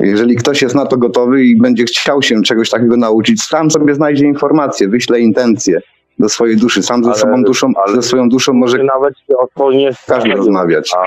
jeżeli 0.00 0.36
ktoś 0.36 0.62
jest 0.62 0.74
na 0.74 0.86
to 0.86 0.96
gotowy 0.96 1.44
i 1.44 1.56
będzie 1.60 1.84
chciał 1.84 2.22
się 2.22 2.42
czegoś 2.42 2.70
takiego 2.70 2.96
nauczyć, 2.96 3.42
sam 3.42 3.70
sobie 3.70 3.94
znajdzie 3.94 4.26
informacje, 4.26 4.88
wyśle 4.88 5.20
intencje 5.20 5.80
do 6.18 6.28
swojej 6.28 6.56
duszy, 6.56 6.82
sam 6.82 7.04
ze 7.04 7.10
Ale- 7.10 7.18
sobą 7.18 7.42
duszą, 7.42 7.72
ale- 7.86 7.96
ze 7.96 8.02
swoją 8.02 8.28
duszą 8.28 8.52
może 8.52 8.76
Że 8.78 8.84
nawet 8.84 9.14
się 9.18 9.36
o 9.38 9.48
to 9.54 9.72
nie 9.72 9.86
każdy 9.88 10.02
starają. 10.02 10.36
rozmawiać. 10.36 10.90
A, 10.98 11.02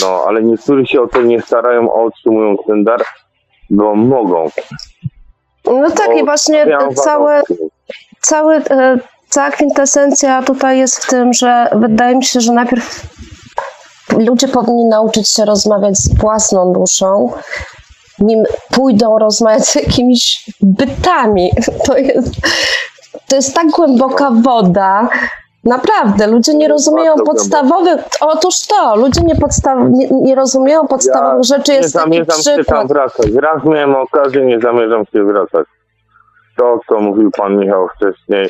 no, 0.00 0.24
ale 0.28 0.42
niektórzy 0.42 0.86
się 0.86 1.00
o 1.00 1.06
to 1.06 1.22
nie 1.22 1.40
starają, 1.42 1.88
a 1.92 1.94
otrzymują 1.94 2.56
ten 2.66 2.84
dar, 2.84 3.02
bo 3.70 3.94
mogą. 3.94 4.48
No 5.66 5.90
tak 5.90 6.16
i 6.16 6.18
Bo 6.18 6.24
właśnie 6.24 6.66
miałem 6.66 6.94
całe, 6.94 7.42
cały, 8.20 8.54
e, 8.54 8.98
cała 9.28 9.50
kwintesencja 9.50 10.42
tutaj 10.42 10.78
jest 10.78 11.04
w 11.04 11.10
tym, 11.10 11.32
że 11.32 11.66
wydaje 11.76 12.16
mi 12.16 12.24
się, 12.24 12.40
że 12.40 12.52
najpierw 12.52 13.06
ludzie 14.18 14.48
powinni 14.48 14.84
nauczyć 14.84 15.28
się 15.28 15.44
rozmawiać 15.44 15.96
z 15.98 16.18
własną 16.18 16.72
duszą, 16.72 17.32
nim 18.18 18.44
pójdą 18.74 19.18
rozmawiać 19.18 19.64
z 19.64 19.74
jakimiś 19.74 20.50
bytami. 20.60 21.50
To 21.86 21.96
jest, 21.96 22.34
to 23.28 23.36
jest 23.36 23.54
tak 23.54 23.66
głęboka 23.70 24.30
woda. 24.30 25.08
Naprawdę, 25.64 26.26
ludzie 26.26 26.54
nie 26.54 26.68
rozumieją 26.68 27.14
Bardzo 27.14 27.32
podstawowych. 27.32 28.00
Otóż 28.20 28.54
to, 28.68 28.96
ludzie 28.96 29.20
nie, 29.20 29.36
podstaw, 29.36 29.78
nie, 29.90 30.08
nie 30.10 30.34
rozumieją 30.34 30.86
podstawowych 30.86 31.44
rzeczy. 31.44 31.72
nie 31.72 31.78
Jest 31.78 31.94
taki 31.94 32.10
zamierzam 32.10 32.42
się 32.42 32.64
tam 32.64 32.86
wracać. 32.86 33.26
Raz 33.42 33.64
miałem 33.64 33.96
okazję, 33.96 34.44
nie 34.44 34.60
zamierzam 34.60 35.04
się 35.06 35.24
wracać. 35.24 35.66
To, 36.56 36.80
co 36.88 37.00
mówił 37.00 37.30
pan 37.36 37.56
Michał 37.56 37.88
wcześniej, 37.88 38.48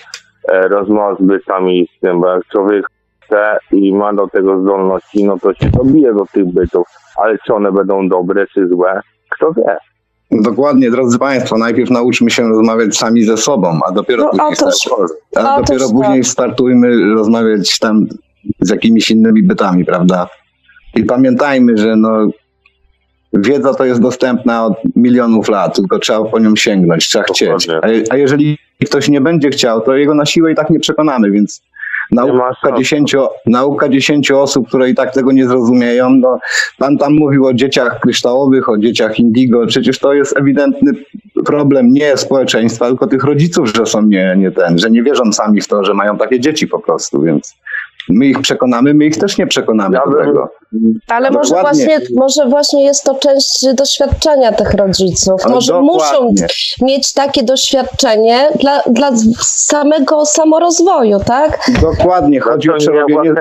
e, 0.48 0.68
rozmowa 0.68 1.14
z 1.14 1.22
bytami 1.22 1.88
z 1.96 2.00
tym, 2.00 2.20
bo 2.20 2.28
jak 2.28 2.46
człowiek 2.52 2.86
chce 3.30 3.76
i 3.76 3.92
ma 3.94 4.12
do 4.12 4.28
tego 4.28 4.60
zdolności, 4.62 5.24
no 5.24 5.38
to 5.38 5.54
się 5.54 5.70
dobije 5.70 6.14
do 6.14 6.24
tych 6.32 6.52
bytów. 6.52 6.86
Ale 7.16 7.38
czy 7.46 7.54
one 7.54 7.72
będą 7.72 8.08
dobre, 8.08 8.46
czy 8.46 8.68
złe, 8.68 9.00
kto 9.30 9.52
wie. 9.52 9.76
Dokładnie, 10.30 10.90
drodzy 10.90 11.18
Państwo, 11.18 11.58
najpierw 11.58 11.90
nauczmy 11.90 12.30
się 12.30 12.48
rozmawiać 12.48 12.96
sami 12.96 13.24
ze 13.24 13.36
sobą, 13.36 13.78
a 13.88 13.92
dopiero 13.92 14.22
No, 14.22 14.30
później, 14.30 14.48
otóż- 14.52 14.74
start- 14.74 15.12
a 15.36 15.54
otóż 15.56 15.66
dopiero 15.68 15.86
tak. 15.88 15.96
później 15.96 16.24
startujmy 16.24 17.14
rozmawiać 17.14 17.78
tam 17.78 18.06
z 18.60 18.70
jakimiś 18.70 19.10
innymi 19.10 19.42
bytami, 19.42 19.84
prawda? 19.84 20.28
I 20.96 21.04
pamiętajmy, 21.04 21.76
że 21.76 21.96
no, 21.96 22.28
wiedza 23.32 23.74
to 23.74 23.84
jest 23.84 24.00
dostępna 24.00 24.66
od 24.66 24.74
milionów 24.96 25.48
lat, 25.48 25.76
tylko 25.76 25.98
trzeba 25.98 26.24
po 26.24 26.38
nią 26.38 26.56
sięgnąć, 26.56 27.08
trzeba 27.08 27.24
chcieć. 27.24 27.68
A, 27.68 27.86
a 28.10 28.16
jeżeli 28.16 28.58
ktoś 28.86 29.08
nie 29.08 29.20
będzie 29.20 29.50
chciał, 29.50 29.80
to 29.80 29.94
jego 29.96 30.14
na 30.14 30.26
siłę 30.26 30.52
i 30.52 30.54
tak 30.54 30.70
nie 30.70 30.80
przekonamy, 30.80 31.30
więc 31.30 31.62
nauka 32.12 32.78
dziesięciu, 32.78 33.26
nauka 33.46 33.88
dziesięciu 33.88 34.38
osób, 34.38 34.68
które 34.68 34.90
i 34.90 34.94
tak 34.94 35.14
tego 35.14 35.32
nie 35.32 35.48
zrozumieją, 35.48 36.10
no, 36.10 36.38
pan 36.78 36.98
tam 36.98 37.14
mówił 37.14 37.46
o 37.46 37.54
dzieciach 37.54 38.00
kryształowych, 38.00 38.68
o 38.68 38.78
dzieciach 38.78 39.18
indigo, 39.18 39.66
przecież 39.66 39.98
to 39.98 40.12
jest 40.12 40.36
ewidentny 40.36 40.92
problem 41.46 41.92
nie 41.92 42.16
społeczeństwa, 42.16 42.86
tylko 42.86 43.06
tych 43.06 43.24
rodziców, 43.24 43.68
że 43.76 43.86
są 43.86 44.02
nie, 44.02 44.34
nie 44.38 44.50
ten, 44.50 44.78
że 44.78 44.90
nie 44.90 45.02
wierzą 45.02 45.32
sami 45.32 45.60
w 45.60 45.68
to, 45.68 45.84
że 45.84 45.94
mają 45.94 46.18
takie 46.18 46.40
dzieci 46.40 46.68
po 46.68 46.78
prostu, 46.78 47.22
więc 47.22 47.56
my 48.10 48.26
ich 48.26 48.40
przekonamy, 48.40 48.94
my 48.94 49.04
ich 49.06 49.16
też 49.18 49.38
nie 49.38 49.46
przekonamy 49.46 49.96
Ja 49.96 50.02
do 50.04 50.10
bym- 50.10 50.26
tego. 50.26 50.48
Ale 51.08 51.30
może 51.30 51.54
Dokładnie. 51.54 51.86
właśnie, 51.86 52.16
może 52.16 52.46
właśnie 52.48 52.84
jest 52.84 53.04
to 53.04 53.14
część 53.14 53.74
doświadczenia 53.74 54.52
tych 54.52 54.74
rodziców. 54.74 55.40
Ale 55.44 55.54
może 55.54 55.80
muszą 55.80 56.12
dokładnie. 56.12 56.46
mieć 56.82 57.12
takie 57.12 57.42
doświadczenie 57.42 58.48
dla, 58.60 58.82
dla 58.90 59.10
samego 59.40 60.26
samorozwoju, 60.26 61.18
tak? 61.26 61.70
Dokładnie, 61.82 62.40
chodzi 62.40 62.70
o 62.70 62.76
przerobienie, 62.76 63.34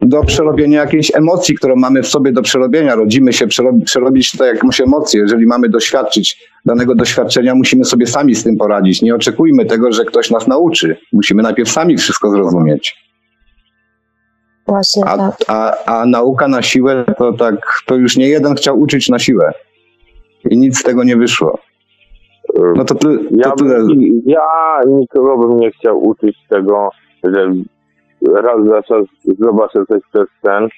do 0.00 0.24
przerobienia 0.24 0.80
jakiejś 0.80 1.14
emocji, 1.14 1.54
którą 1.54 1.76
mamy 1.76 2.02
w 2.02 2.08
sobie 2.08 2.32
do 2.32 2.42
przerobienia. 2.42 2.94
Rodzimy 2.94 3.32
się, 3.32 3.46
przerobi, 3.46 3.84
przerobić 3.84 4.30
to 4.38 4.44
jakąś 4.44 4.80
emocję. 4.80 5.20
Jeżeli 5.20 5.46
mamy 5.46 5.68
doświadczyć 5.68 6.48
danego 6.64 6.94
doświadczenia, 6.94 7.54
musimy 7.54 7.84
sobie 7.84 8.06
sami 8.06 8.34
z 8.34 8.44
tym 8.44 8.56
poradzić. 8.56 9.02
Nie 9.02 9.14
oczekujmy 9.14 9.64
tego, 9.66 9.92
że 9.92 10.04
ktoś 10.04 10.30
nas 10.30 10.46
nauczy. 10.46 10.96
Musimy 11.12 11.42
najpierw 11.42 11.70
sami 11.70 11.96
wszystko 11.96 12.30
zrozumieć. 12.30 13.05
Właśnie 14.66 15.04
A, 15.04 15.16
tak. 15.16 15.34
a, 15.48 15.84
a 15.84 16.06
nauka 16.06 16.48
na 16.48 16.62
siłę, 16.62 17.04
to 17.18 17.32
tak, 17.32 17.54
to 17.86 17.94
już 17.94 18.16
nie 18.16 18.28
jeden 18.28 18.54
chciał 18.54 18.80
uczyć 18.80 19.08
na 19.08 19.18
siłę. 19.18 19.52
I 20.50 20.58
nic 20.58 20.78
z 20.78 20.82
tego 20.82 21.04
nie 21.04 21.16
wyszło. 21.16 21.58
No 22.76 22.84
to, 22.84 22.94
ty, 22.94 23.18
Ja, 23.30 23.50
to 23.50 23.56
tyle. 23.56 23.74
bym, 23.78 24.00
ja 24.26 24.40
nikogo 24.86 25.38
bym 25.38 25.56
nie 25.60 25.70
chciał 25.70 26.02
uczyć 26.04 26.36
tego, 26.48 26.88
że 27.24 27.52
raz 28.42 28.66
za 28.66 28.82
czas 28.82 29.04
zobaczę 29.38 29.86
coś 29.88 30.02
przez 30.12 30.28
sen, 30.44 30.68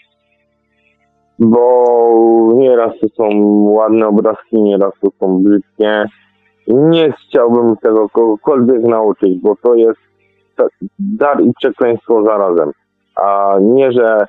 bo 1.38 1.84
nieraz 2.54 2.92
to 3.00 3.08
są 3.08 3.28
ładne 3.62 4.06
obrazki, 4.06 4.62
nieraz 4.62 4.92
to 5.02 5.08
są 5.20 5.42
brzydkie. 5.42 6.04
Nie 6.68 7.12
chciałbym 7.12 7.76
tego 7.76 8.08
kogokolwiek 8.08 8.82
nauczyć, 8.82 9.40
bo 9.40 9.56
to 9.62 9.74
jest 9.74 10.00
dar 10.98 11.40
i 11.40 11.52
przekleństwo 11.58 12.24
zarazem. 12.24 12.72
A 13.22 13.56
nie, 13.60 13.92
że 13.92 14.26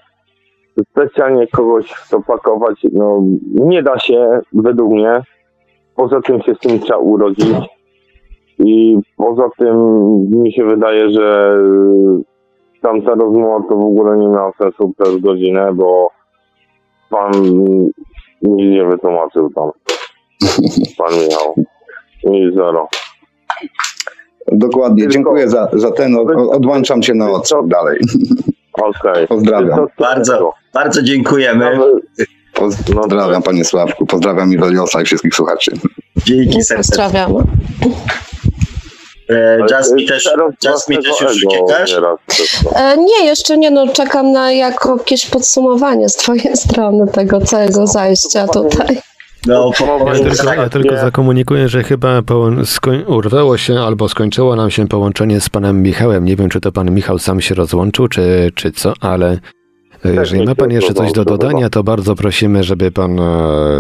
specjalnie 0.92 1.48
kogoś 1.48 1.90
w 1.92 2.10
to 2.10 2.22
pakować, 2.22 2.86
no 2.94 3.20
nie 3.54 3.84
da 3.84 4.00
się 4.00 4.40
według 4.54 4.92
mnie. 4.92 5.22
Poza 5.96 6.22
tym 6.22 6.42
się 6.42 6.56
z 6.56 6.60
tym 6.60 6.80
trzeba 6.80 7.00
urodzić. 7.00 7.56
I 8.60 8.98
poza 9.18 9.50
tym 9.58 9.78
mi 10.32 10.54
się 10.54 10.66
wydaje, 10.66 11.10
że 11.10 11.58
tamta 12.82 13.16
rozmowa 13.16 13.68
to 13.70 13.76
w 13.76 13.86
ogóle 13.86 14.18
nie 14.18 14.28
miała 14.28 14.52
sensu 14.58 14.94
przez 15.00 15.18
godzinę, 15.18 15.74
bo 15.74 16.12
pan 17.10 17.32
nic 18.42 18.72
nie 18.72 18.86
wytłumaczył 18.86 19.50
tam. 19.50 19.72
Pan 20.98 21.14
Michał. 21.14 21.56
Nic 22.24 22.56
zero. 22.56 22.88
Dokładnie. 24.52 25.08
Dziękuję 25.08 25.50
za, 25.50 25.70
za 25.74 25.92
ten. 25.92 26.16
Odłączam 26.52 27.04
się 27.04 27.14
na 27.14 27.32
odsłuch 27.32 27.68
dalej. 27.68 28.00
Okej. 28.84 29.28
Pozdrawiam. 29.28 29.78
To- 29.80 29.86
to- 29.98 30.04
Bardzo, 30.04 30.54
bardzo 30.74 31.02
dziękujemy. 31.04 31.80
Pozdrawiam 32.96 33.44
panie 33.44 33.66
Sławku. 33.66 34.06
Pozdrawiam 34.06 34.54
Iweliosa 34.54 35.02
i 35.02 35.06
wszystkich 35.06 35.36
słuchaczy. 35.36 35.72
Dzięki 36.26 36.64
serdecznie. 36.64 36.92
Pozdrawiamy. 37.04 37.44
E, 39.30 39.58
Jasmine 39.72 40.08
też, 40.08 40.30
Jasmine 40.64 41.02
też 41.02 41.22
już 41.22 41.44
uciekasz? 41.46 41.94
E, 42.76 42.98
Nie, 42.98 43.26
jeszcze 43.26 43.58
nie, 43.58 43.72
no 43.72 43.88
czekam 43.88 44.32
na 44.32 44.52
jakieś 44.52 45.26
podsumowanie 45.26 46.10
z 46.10 46.16
twojej 46.16 46.58
strony 46.58 47.08
tego 47.12 47.42
całego 47.42 47.88
zajścia 47.88 48.48
tutaj. 48.48 49.02
No, 49.48 49.72
Ja 49.80 49.86
po, 49.88 50.14
Ja 50.14 50.14
Tak, 50.14 50.36
tylko, 50.36 50.54
ja 50.62 50.70
tylko 50.70 50.96
nie. 50.96 51.02
zakomunikuję, 51.02 51.68
że 51.70 51.84
chyba 51.84 52.22
skoń- 52.66 53.04
urwało 53.08 53.58
się 53.58 53.80
albo 53.80 54.10
skończyło 54.10 54.56
nam 54.56 54.70
się 54.72 54.88
połączenie 54.88 55.40
z 55.42 55.50
panem 55.50 55.82
Michałem. 55.84 56.26
Nie 56.26 56.36
wiem, 56.36 56.50
czy 56.50 56.62
to 56.62 56.72
pan 56.72 56.92
Michał 56.92 57.20
sam 57.20 57.42
się 57.42 57.56
rozłączył, 57.56 58.08
czy, 58.08 58.52
czy 58.56 58.72
co, 58.72 58.94
ale 59.02 59.40
e, 60.06 60.14
jeżeli 60.14 60.46
ma 60.46 60.56
pan 60.56 60.72
jeszcze 60.72 60.94
coś 60.94 61.12
do 61.12 61.26
dodania, 61.26 61.70
to 61.70 61.84
bardzo 61.84 62.16
prosimy, 62.16 62.64
żeby 62.64 62.92
pan 62.92 63.20
e, 63.20 63.24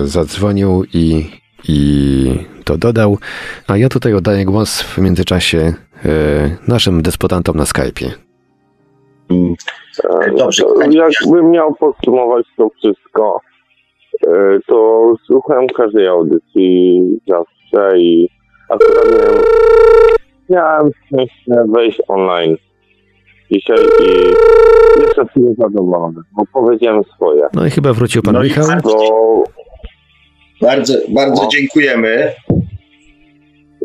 zadzwonił 0.03 0.84
i, 0.94 1.30
i 1.68 2.48
to 2.64 2.77
dodał. 2.77 3.18
A 3.68 3.77
ja 3.77 3.90
tutaj 3.90 4.14
oddaję 4.14 4.45
głos 4.45 4.81
w 4.81 4.98
międzyczasie 4.98 5.73
e, 6.06 6.10
naszym 6.68 7.02
dysputantom 7.02 7.57
na 7.57 7.64
Skype'ie. 7.64 8.10
Mm, 9.31 9.53
Dobrze. 10.38 10.64
Jakbym 10.91 11.52
miał 11.52 11.76
podsumować 11.76 12.45
to 12.57 12.69
wszystko, 12.77 13.41
to 14.68 15.14
słuchałem 15.26 15.68
każdej 15.68 16.08
audycji 16.08 17.02
zawsze 17.28 17.98
i 18.00 18.30
akurat 18.70 19.06
miałem, 19.12 19.41
miałem 20.50 20.91
szczęście 21.06 21.54
wejść 21.76 22.02
online 22.08 22.56
dzisiaj 23.52 23.78
i 24.04 24.10
jestem 25.02 25.28
z 25.28 25.34
tym 25.34 25.56
zadowolony, 25.58 26.22
bo 26.38 26.44
powiedziałem 26.54 27.04
swoje. 27.16 27.44
No 27.54 27.66
i 27.66 27.70
chyba 27.70 27.94
wrócił 27.94 28.22
pan 28.22 28.34
No 28.34 28.44
Michał. 28.44 28.68
bardzo- 28.68 28.90
Bo 28.90 29.44
Bardzo, 30.62 30.94
bardzo 31.10 31.44
No. 31.44 31.50
dziękujemy. 31.50 32.32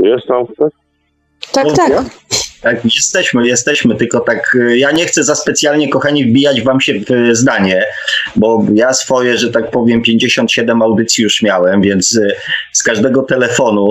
jest 0.03 0.27
tam 0.27 0.47
ktoś? 0.47 0.73
Tak, 1.53 1.67
tak. 1.77 1.93
Tak, 2.65 2.85
jesteśmy, 2.85 3.47
jesteśmy, 3.47 3.95
tylko 3.95 4.21
tak, 4.21 4.55
y, 4.55 4.79
ja 4.79 4.91
nie 4.91 5.07
chcę 5.07 5.25
za 5.25 5.35
specjalnie, 5.35 5.89
kochani, 5.89 6.25
wbijać 6.25 6.63
wam 6.63 6.81
się 6.81 7.01
w 7.01 7.11
y, 7.11 7.37
zdanie, 7.37 7.85
bo 8.37 8.67
ja 8.75 8.93
swoje, 8.93 9.39
że 9.39 9.51
tak 9.51 9.71
powiem, 9.71 10.03
57 10.03 10.83
audycji 10.83 11.25
już 11.25 11.43
miałem, 11.43 11.83
więc 11.83 12.17
y, 12.17 12.35
z 12.73 12.83
każdego 12.83 13.23
telefonu 13.23 13.89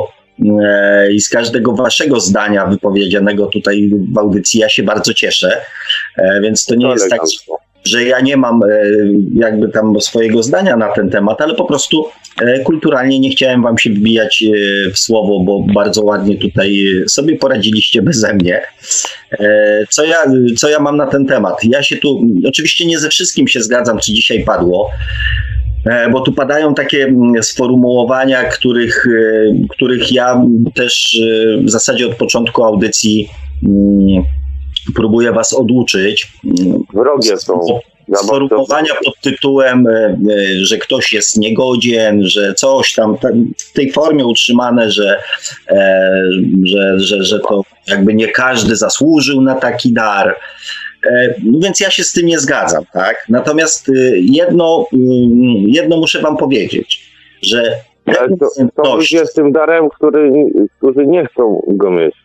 i 1.12 1.22
z 1.22 1.30
każdego 1.30 1.74
waszego 1.74 2.20
zdania 2.20 2.66
wypowiedzianego 2.66 3.48
tutaj 3.48 3.92
w 4.14 4.18
audycji 4.18 4.60
ja 4.60 4.70
się 4.70 4.84
bardzo 4.84 5.14
cieszę, 5.14 5.62
E, 6.18 6.42
więc 6.42 6.66
to 6.66 6.76
nie 6.76 6.88
jest 6.88 7.10
tak, 7.10 7.22
że 7.84 8.04
ja 8.04 8.20
nie 8.20 8.38
mam 8.38 8.64
e, 8.64 8.68
jakby 9.36 9.70
tam 9.70 10.02
swojego 10.02 10.44
zdania 10.44 10.78
na 10.78 10.92
ten 10.92 11.10
temat, 11.10 11.42
ale 11.42 11.56
po 11.56 11.66
prostu 11.66 12.06
kulturalnie 12.64 13.20
nie 13.20 13.30
chciałem 13.30 13.62
wam 13.62 13.78
się 13.78 13.90
wbijać 13.90 14.44
e, 14.44 14.92
w 14.92 15.00
słowo, 15.00 15.40
bo 15.40 15.66
bardzo 15.74 16.04
ładnie 16.04 16.38
tutaj 16.38 16.86
e, 17.04 17.10
sobie 17.10 17.38
poradziliście 17.38 18.02
beze 18.02 18.34
mnie. 18.34 18.62
E, 19.32 19.86
Co 19.90 20.06
ja, 20.06 20.18
co 20.58 20.70
ja 20.70 20.80
mam 20.80 20.98
na 20.98 21.08
ten 21.08 21.26
temat? 21.26 21.64
Ja 21.64 21.84
się 21.84 21.98
tu, 21.98 22.22
oczywiście 22.48 22.86
nie 22.86 23.00
ze 23.00 23.10
wszystkim 23.10 23.48
się 23.48 23.62
zgadzam, 23.62 24.00
co 24.00 24.12
dzisiaj 24.12 24.44
padło, 24.44 24.90
e, 25.86 26.10
bo 26.10 26.22
tu 26.22 26.34
padają 26.34 26.74
takie 26.74 27.04
mm, 27.04 27.44
sformułowania, 27.44 28.44
których, 28.44 29.08
e, 29.08 29.68
których 29.70 30.12
ja 30.12 30.42
też 30.76 31.20
e, 31.22 31.64
w 31.64 31.70
zasadzie 31.70 32.08
od 32.08 32.16
początku 32.16 32.64
audycji 32.64 33.30
mm, 33.64 34.24
próbuję 34.96 35.32
was 35.32 35.54
oduczyć. 35.54 36.32
Wrogie 36.94 37.38
są. 37.38 37.60
Sformułowania 38.16 38.94
pod 39.06 39.20
tytułem, 39.22 39.88
e, 39.88 39.92
e, 39.92 40.18
że 40.66 40.78
ktoś 40.78 41.14
jest 41.14 41.38
niegodzien, 41.38 42.24
że 42.24 42.54
coś 42.54 42.94
tam 42.94 43.18
w 43.58 43.74
tej 43.74 43.92
formie 43.92 44.26
utrzymane, 44.26 44.92
że, 44.92 45.20
e, 45.70 46.24
że, 46.64 47.00
że, 47.00 47.24
że 47.24 47.40
to 47.40 47.62
jakby 47.88 48.14
nie 48.14 48.28
każdy 48.28 48.76
zasłużył 48.76 49.42
na 49.42 49.56
taki 49.56 49.94
dar. 49.94 50.36
No 51.44 51.60
Więc 51.60 51.80
ja 51.80 51.92
się 51.92 52.04
z 52.04 52.12
tym 52.12 52.26
nie 52.26 52.40
zgadzam, 52.40 52.84
tak? 52.94 53.26
Natomiast 53.30 53.92
jedno, 54.16 54.86
mm, 54.94 55.06
jedno 55.68 55.98
muszę 55.98 56.22
wam 56.22 56.38
powiedzieć, 56.38 57.14
że 57.42 57.76
to, 58.40 58.48
to 58.84 58.96
ludzie 58.96 59.26
z 59.26 59.34
tym 59.34 59.52
darem, 59.52 59.90
który, 59.90 60.32
którzy 60.78 61.08
nie 61.08 61.26
chcą 61.26 61.64
go 61.68 61.92
mieć. 61.92 62.16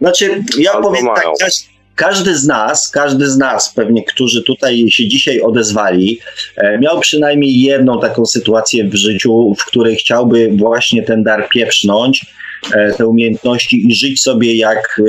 Znaczy, 0.00 0.44
ja 0.58 0.72
Albo 0.72 0.88
powiem 0.88 1.06
tak, 1.06 1.16
mają. 1.16 1.34
każ, 1.40 1.52
każdy 1.96 2.36
z 2.36 2.46
nas, 2.46 2.88
każdy 2.90 3.30
z 3.30 3.36
nas, 3.36 3.74
pewnie, 3.74 4.04
którzy 4.04 4.42
tutaj 4.42 4.84
się 4.88 5.08
dzisiaj 5.08 5.40
odezwali, 5.40 6.20
e, 6.56 6.78
miał 6.78 7.00
przynajmniej 7.00 7.60
jedną 7.60 8.00
taką 8.00 8.26
sytuację 8.26 8.84
w 8.84 8.94
życiu, 8.94 9.54
w 9.58 9.64
której 9.64 9.96
chciałby 9.96 10.50
właśnie 10.56 11.02
ten 11.02 11.22
dar 11.22 11.48
pieprznąć, 11.48 12.26
e, 12.74 12.92
te 12.92 13.06
umiejętności 13.06 13.88
i 13.88 13.94
żyć 13.94 14.22
sobie 14.22 14.54
jak, 14.56 15.00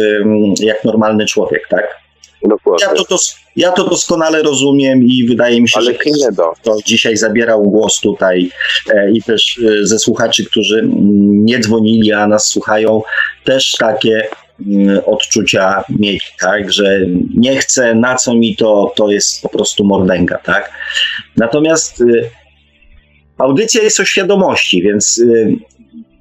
jak 0.60 0.84
normalny 0.84 1.26
człowiek, 1.26 1.68
tak? 1.70 2.06
Dokładnie. 2.50 2.88
Ja 2.88 2.94
to, 2.94 3.04
dos- 3.10 3.36
ja 3.56 3.72
to 3.72 3.90
doskonale 3.90 4.44
rozumiem 4.44 5.04
i 5.04 5.26
wydaje 5.28 5.62
mi 5.62 5.70
się, 5.70 5.78
Ale 5.78 5.92
że 5.92 6.32
da. 6.32 6.44
kto 6.62 6.78
dzisiaj 6.86 7.18
zabierał 7.18 7.64
głos 7.64 8.00
tutaj 8.00 8.50
e, 8.94 9.12
i 9.12 9.22
też 9.22 9.60
e, 9.82 9.86
ze 9.86 10.00
słuchaczy, 10.00 10.46
którzy 10.46 10.80
mm, 10.80 11.46
nie 11.46 11.60
dzwonili, 11.60 12.14
a 12.14 12.28
nas 12.28 12.48
słuchają, 12.48 13.02
też 13.44 13.72
takie 13.80 14.28
odczucia 15.06 15.84
mieli, 15.90 16.20
tak, 16.40 16.74
że 16.74 17.00
nie 17.36 17.58
chcę, 17.58 17.96
na 17.96 18.16
co 18.16 18.36
mi 18.36 18.56
to, 18.56 18.94
to 18.96 19.12
jest 19.12 19.42
po 19.42 19.50
prostu 19.50 19.84
mordęga, 19.84 20.38
tak. 20.38 20.72
Natomiast 21.38 22.02
y, 22.02 22.30
audycja 23.38 23.84
jest 23.84 24.00
o 24.00 24.06
świadomości, 24.06 24.82
więc 24.82 25.18
y, 25.18 25.56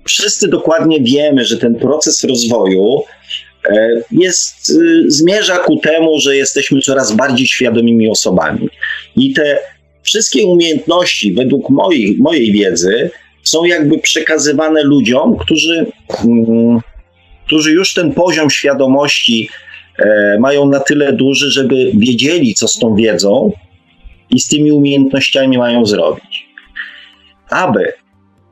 wszyscy 0.04 0.48
dokładnie 0.48 1.00
wiemy, 1.00 1.44
że 1.44 1.58
ten 1.58 1.74
proces 1.74 2.24
rozwoju 2.24 3.02
e, 3.70 3.88
jest, 4.10 4.70
y, 4.70 5.04
zmierza 5.10 5.56
ku 5.56 5.76
temu, 5.76 6.18
że 6.20 6.36
jesteśmy 6.36 6.80
coraz 6.80 7.12
bardziej 7.12 7.46
świadomymi 7.46 8.08
osobami. 8.08 8.68
I 9.16 9.32
te 9.32 9.58
wszystkie 10.02 10.46
umiejętności, 10.46 11.34
według 11.34 11.70
mojej, 11.70 12.16
mojej 12.18 12.52
wiedzy, 12.52 13.10
są 13.42 13.64
jakby 13.64 13.98
przekazywane 13.98 14.82
ludziom, 14.82 15.36
którzy, 15.36 15.86
mm, 16.24 16.80
którzy 17.46 17.72
już 17.72 17.94
ten 17.94 18.12
poziom 18.12 18.50
świadomości 18.50 19.48
e, 19.98 20.36
mają 20.40 20.68
na 20.68 20.80
tyle 20.80 21.12
duży, 21.12 21.50
żeby 21.50 21.90
wiedzieli, 21.94 22.54
co 22.54 22.68
z 22.68 22.78
tą 22.78 22.94
wiedzą 22.94 23.52
i 24.30 24.40
z 24.40 24.48
tymi 24.48 24.72
umiejętnościami 24.72 25.58
mają 25.58 25.86
zrobić. 25.86 26.46
Aby 27.50 27.92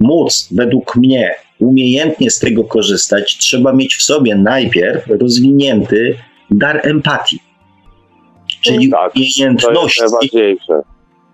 móc, 0.01 0.49
według 0.51 0.97
mnie, 0.97 1.35
umiejętnie 1.59 2.31
z 2.31 2.39
tego 2.39 2.65
korzystać, 2.65 3.37
trzeba 3.39 3.73
mieć 3.73 3.95
w 3.95 4.03
sobie 4.03 4.35
najpierw 4.35 5.07
rozwinięty 5.07 6.15
dar 6.51 6.81
empatii. 6.83 7.39
Czyli 8.61 8.91
Tak, 8.91 9.15
umiejętności 9.15 10.03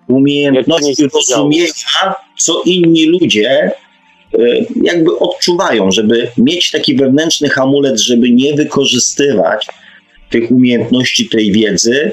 umiejętności 0.09 1.09
rozumienia, 1.14 1.72
co 2.39 2.62
inni 2.64 3.06
ludzie 3.06 3.72
jakby 4.82 5.18
odczuwają, 5.18 5.90
żeby 5.90 6.28
mieć 6.38 6.70
taki 6.70 6.96
wewnętrzny 6.96 7.48
hamulec, 7.48 8.00
żeby 8.00 8.30
nie 8.30 8.55
wykorzystywać 8.55 9.66
tych 10.30 10.50
umiejętności, 10.50 11.28
tej 11.28 11.52
wiedzy 11.52 12.12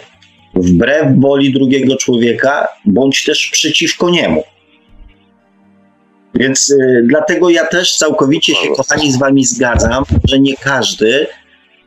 wbrew 0.56 1.20
woli 1.20 1.54
drugiego 1.54 1.96
człowieka, 1.96 2.68
bądź 2.86 3.24
też 3.24 3.50
przeciwko 3.52 4.10
niemu. 4.10 4.44
Więc 6.36 6.72
e, 6.72 7.02
dlatego 7.04 7.50
ja 7.50 7.66
też 7.66 7.98
całkowicie 7.98 8.56
się, 8.56 8.68
kochani, 8.76 9.12
z 9.12 9.18
wami 9.18 9.46
zgadzam, 9.46 10.04
że 10.24 10.40
nie 10.40 10.58
każdy, 10.58 11.28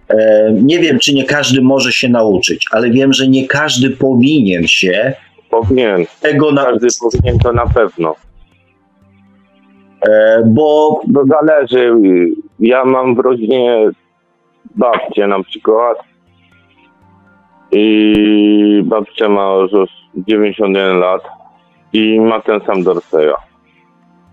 e, 0.09 0.52
nie 0.62 0.78
wiem, 0.78 0.98
czy 0.98 1.14
nie 1.14 1.24
każdy 1.24 1.62
może 1.62 1.92
się 1.92 2.09
nauczyć, 2.09 2.66
ale 2.70 2.90
wiem, 2.90 3.12
że 3.12 3.28
nie 3.28 3.46
każdy 3.46 3.90
powinien 3.90 4.68
się 4.68 5.14
Powinien. 5.50 6.06
tego 6.20 6.55
Każdy 6.55 6.70
nauczyć, 6.70 6.98
powinien 7.00 7.38
to 7.38 7.52
na 7.52 7.66
pewno. 7.66 8.14
E, 10.09 10.43
bo 10.47 11.01
zależy. 11.28 11.94
Ja 12.60 12.85
mam 12.85 13.14
w 13.14 13.18
rodzinie 13.18 13.90
babcię 14.76 15.26
na 15.26 15.43
przykład 15.43 15.98
i 17.72 18.82
babcia 18.85 19.28
ma 19.28 19.55
już 19.72 19.90
91 20.14 20.98
lat 20.98 21.22
i 21.93 22.20
ma 22.20 22.40
ten 22.40 22.60
sam 22.60 22.82
Dorseja. 22.82 23.36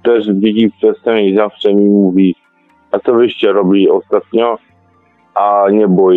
Też 0.03 0.33
widzi 0.33 0.71
przestęp 0.71 1.19
i 1.19 1.35
zawsze 1.35 1.73
mi 1.73 1.85
mówi, 1.85 2.35
a 2.91 2.99
co 2.99 3.13
wyście 3.13 3.51
robili 3.51 3.89
ostatnio, 3.89 4.57
a 5.33 5.65
nie 5.71 5.87
było 5.87 6.11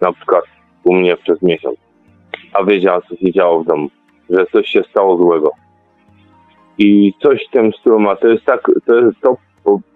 na 0.00 0.12
przykład 0.12 0.44
u 0.84 0.94
mnie 0.94 1.16
przez 1.16 1.42
miesiąc. 1.42 1.76
A 2.52 2.64
wiedziała, 2.64 3.00
co 3.00 3.16
się 3.16 3.32
działo 3.32 3.62
w 3.62 3.66
domu, 3.66 3.88
że 4.30 4.46
coś 4.46 4.66
się 4.66 4.82
stało 4.90 5.16
złego. 5.16 5.50
I 6.78 7.12
coś 7.22 7.46
w 7.48 7.52
tym 7.52 7.72
stylu 7.72 8.00
ma. 8.00 8.16
To 8.16 8.28
jest 8.28 8.44
tak, 8.44 8.70
to, 8.86 8.94
jest, 8.94 9.20
to 9.20 9.36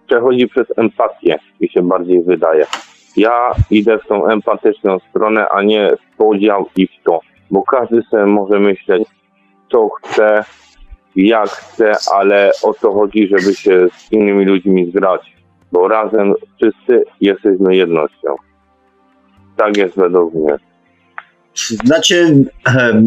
przechodzi 0.07 0.49
przez 0.49 0.67
empatię, 0.77 1.39
mi 1.61 1.69
się 1.69 1.83
bardziej 1.83 2.23
wydaje. 2.23 2.67
Ja 3.17 3.53
idę 3.71 3.99
w 3.99 4.07
tą 4.07 4.27
empatyczną 4.27 4.99
stronę, 4.99 5.49
a 5.49 5.63
nie 5.63 5.91
w 5.97 6.17
podział 6.17 6.67
i 6.77 6.87
w 6.87 7.03
to. 7.05 7.21
Bo 7.51 7.63
każdy 7.63 8.03
sobie 8.03 8.27
może 8.27 8.61
myśleć, 8.61 9.09
co 9.73 9.89
chce, 9.89 10.45
jak 11.17 11.49
chce, 11.49 11.93
ale 12.15 12.51
o 12.63 12.75
to 12.75 12.93
chodzi, 12.93 13.29
żeby 13.29 13.55
się 13.55 13.89
z 13.93 14.13
innymi 14.13 14.45
ludźmi 14.45 14.91
zgrać. 14.91 15.37
Bo 15.73 15.89
razem 15.89 16.35
wszyscy 16.57 17.05
jesteśmy 17.21 17.77
jednością. 17.77 18.37
Tak 19.57 19.77
jest 19.77 19.97
według 19.97 20.35
mnie. 20.35 20.57
Znaczy, 21.85 22.45
e, 22.67 23.03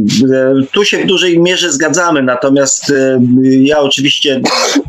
tu 0.72 0.86
się 0.86 0.98
w 0.98 1.06
dużej 1.06 1.40
mierze 1.40 1.72
zgadzamy, 1.72 2.24
natomiast 2.24 2.90
e, 2.90 3.20
ja 3.44 3.80
oczywiście 3.80 4.42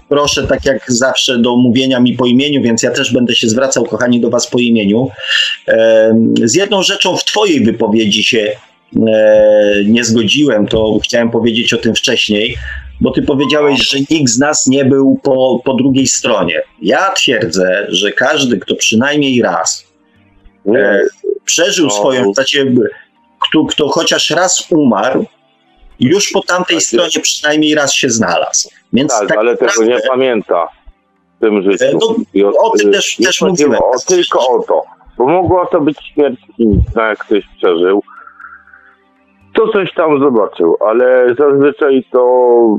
proszę, 0.08 0.46
tak 0.46 0.64
jak 0.64 0.92
zawsze, 0.92 1.38
do 1.38 1.56
mówienia 1.56 2.00
mi 2.00 2.12
po 2.12 2.26
imieniu, 2.26 2.62
więc 2.62 2.82
ja 2.82 2.90
też 2.90 3.12
będę 3.12 3.34
się 3.34 3.48
zwracał, 3.48 3.84
kochani, 3.84 4.20
do 4.20 4.30
Was 4.30 4.46
po 4.46 4.58
imieniu. 4.58 5.08
E, 5.68 6.14
z 6.44 6.54
jedną 6.54 6.82
rzeczą 6.82 7.16
w 7.16 7.24
Twojej 7.24 7.64
wypowiedzi 7.64 8.24
się 8.24 8.52
nie 9.86 10.04
zgodziłem, 10.04 10.66
to 10.66 10.98
chciałem 11.04 11.30
powiedzieć 11.30 11.74
o 11.74 11.78
tym 11.78 11.94
wcześniej, 11.94 12.56
bo 13.00 13.10
Ty 13.10 13.22
powiedziałeś, 13.22 13.90
że 13.90 13.98
nikt 14.10 14.30
z 14.30 14.38
nas 14.38 14.66
nie 14.66 14.84
był 14.84 15.20
po, 15.22 15.60
po 15.64 15.74
drugiej 15.74 16.06
stronie. 16.06 16.62
Ja 16.82 17.10
twierdzę, 17.10 17.86
że 17.88 18.12
każdy, 18.12 18.58
kto 18.58 18.74
przynajmniej 18.74 19.42
raz 19.42 19.86
przeżył 21.44 21.86
no. 21.86 21.90
swoją, 21.90 22.34
znaczy 22.34 22.74
kto, 23.52 23.64
kto 23.64 23.88
chociaż 23.88 24.30
raz 24.30 24.66
umarł, 24.70 25.24
już 26.00 26.30
po 26.32 26.42
tamtej 26.42 26.76
tak 26.76 26.84
stronie 26.84 27.20
przynajmniej 27.22 27.74
raz 27.74 27.94
się 27.94 28.10
znalazł. 28.10 28.68
Więc 28.92 29.18
tak, 29.18 29.28
tak 29.28 29.38
ale 29.38 29.52
naprawdę, 29.52 29.74
tego 29.74 29.90
nie 29.90 30.00
pamięta 30.08 30.68
w 31.36 31.40
tym 31.40 31.62
życiu. 31.62 31.84
E, 31.84 31.92
no, 32.34 32.48
o, 32.48 32.70
o 32.70 32.76
tym 32.78 32.92
też, 32.92 33.16
też 33.16 33.40
mówiłem. 33.40 33.74
O, 33.74 33.92
tylko 34.08 34.48
o 34.48 34.62
to. 34.62 34.82
Bo 35.18 35.26
mogła 35.26 35.66
to 35.66 35.80
być 35.80 35.98
śmierć 36.14 36.40
inna, 36.58 37.08
jak 37.08 37.18
ktoś 37.18 37.44
przeżył. 37.56 38.02
To 39.54 39.68
coś 39.68 39.94
tam 39.94 40.20
zobaczył, 40.20 40.76
ale 40.80 41.34
zazwyczaj 41.38 42.04
to 42.12 42.78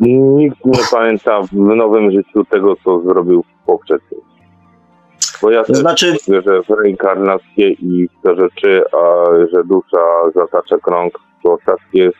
nikt 0.00 0.64
nie 0.64 0.78
pamięta 0.90 1.42
w 1.42 1.52
nowym 1.52 2.10
życiu 2.10 2.44
tego, 2.44 2.76
co 2.84 3.00
zrobił 3.00 3.42
w 3.42 3.66
poprzednim. 3.66 4.20
Bo 5.42 5.50
ja 5.50 5.64
to 5.64 5.74
znaczy... 5.74 6.16
wierzę 6.28 6.62
w 6.62 6.70
reinkarnację 6.70 7.70
i 7.70 8.08
w 8.08 8.22
te 8.22 8.36
rzeczy, 8.36 8.82
a 8.92 9.24
że 9.54 9.64
dusza 9.64 10.30
zatacza 10.34 10.78
krąg, 10.78 11.18
bo 11.44 11.58
tak 11.66 11.78
jest, 11.92 12.16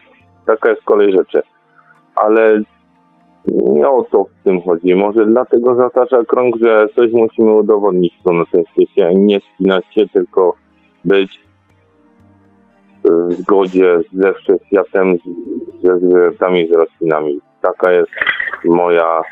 taka 0.46 0.70
jest 0.70 0.82
kolej 0.82 1.12
rzeczy. 1.12 1.42
Ale 2.14 2.62
nie 3.46 3.88
o 3.88 4.02
to 4.02 4.24
w 4.24 4.44
tym 4.44 4.62
chodzi. 4.62 4.94
Może 4.94 5.26
dlatego 5.26 5.74
zatacza 5.74 6.24
krąg, 6.24 6.56
że 6.56 6.88
coś 6.96 7.12
musimy 7.12 7.52
udowodnić 7.52 8.14
tu 8.24 8.32
na 8.32 8.44
tym 8.44 8.64
świecie, 8.72 9.14
nie 9.14 9.40
spinać 9.40 9.84
się, 9.94 10.08
tylko 10.08 10.54
być 11.04 11.46
w 13.04 13.32
zgodzie 13.32 14.00
ze 14.12 14.34
wszechświatem, 14.34 15.16
ze 15.82 15.98
zwierzętami, 15.98 16.68
z 16.68 16.72
roślinami. 16.72 17.40
Taka 17.62 17.92
jest 17.92 18.10
moja 18.64 19.22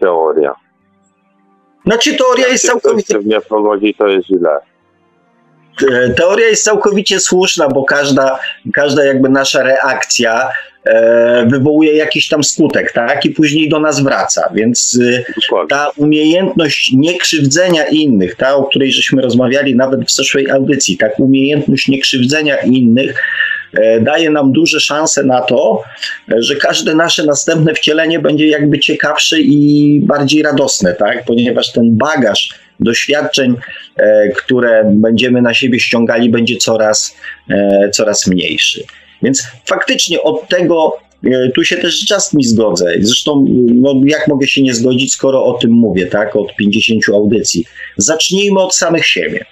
teoria. 0.00 0.61
Znaczy 1.84 2.14
teoria 2.14 2.48
jest 2.48 2.66
całkowicie... 2.66 3.18
nie 3.24 3.40
powodzi, 3.40 3.94
to 3.94 4.06
jest 4.08 4.26
źle. 4.26 4.58
E, 5.90 6.10
teoria 6.10 6.46
jest 6.46 6.64
całkowicie 6.64 7.20
słuszna, 7.20 7.68
bo 7.68 7.84
każda, 7.84 8.38
każda 8.72 9.04
jakby 9.04 9.28
nasza 9.28 9.62
reakcja 9.62 10.48
wywołuje 11.46 11.96
jakiś 11.96 12.28
tam 12.28 12.44
skutek, 12.44 12.92
tak? 12.92 13.24
I 13.24 13.30
później 13.30 13.68
do 13.68 13.80
nas 13.80 14.02
wraca. 14.02 14.50
Więc 14.54 14.98
e, 15.52 15.66
ta 15.68 15.90
umiejętność 15.96 16.92
niekrzywdzenia 16.92 17.84
innych, 17.84 18.34
ta, 18.34 18.54
o 18.54 18.64
której 18.64 18.92
żeśmy 18.92 19.22
rozmawiali 19.22 19.76
nawet 19.76 20.04
w 20.04 20.12
zeszłej 20.12 20.50
audycji, 20.50 20.96
tak, 20.96 21.20
umiejętność 21.20 21.88
niekrzywdzenia 21.88 22.56
innych 22.56 23.22
E, 23.74 24.00
daje 24.00 24.30
nam 24.30 24.52
duże 24.52 24.80
szanse 24.80 25.22
na 25.24 25.40
to, 25.40 25.82
e, 26.32 26.42
że 26.42 26.56
każde 26.56 26.94
nasze 26.94 27.24
następne 27.24 27.74
wcielenie 27.74 28.18
będzie 28.18 28.48
jakby 28.48 28.78
ciekawsze 28.78 29.40
i 29.40 30.00
bardziej 30.02 30.42
radosne, 30.42 30.94
tak? 30.94 31.24
ponieważ 31.24 31.72
ten 31.72 31.96
bagaż 31.96 32.54
doświadczeń, 32.80 33.56
e, 33.96 34.28
które 34.28 34.90
będziemy 34.94 35.42
na 35.42 35.54
siebie 35.54 35.80
ściągali, 35.80 36.28
będzie 36.28 36.56
coraz, 36.56 37.16
coraz 37.92 38.26
mniejszy. 38.26 38.84
Więc 39.22 39.46
faktycznie 39.66 40.22
od 40.22 40.48
tego 40.48 40.96
tu 41.54 41.64
się 41.64 41.76
też 41.76 42.04
czas 42.06 42.34
mi 42.34 42.44
zgodzę. 42.44 42.94
Zresztą, 43.00 43.46
no, 43.74 43.94
jak 44.04 44.28
mogę 44.28 44.46
się 44.46 44.62
nie 44.62 44.74
zgodzić, 44.74 45.12
skoro 45.12 45.44
o 45.44 45.52
tym 45.52 45.70
mówię, 45.72 46.06
tak, 46.06 46.36
od 46.36 46.56
50 46.56 47.02
audycji. 47.08 47.64
Zacznijmy 47.96 48.60
od 48.60 48.74
samych 48.74 49.06
siebie. 49.06 49.44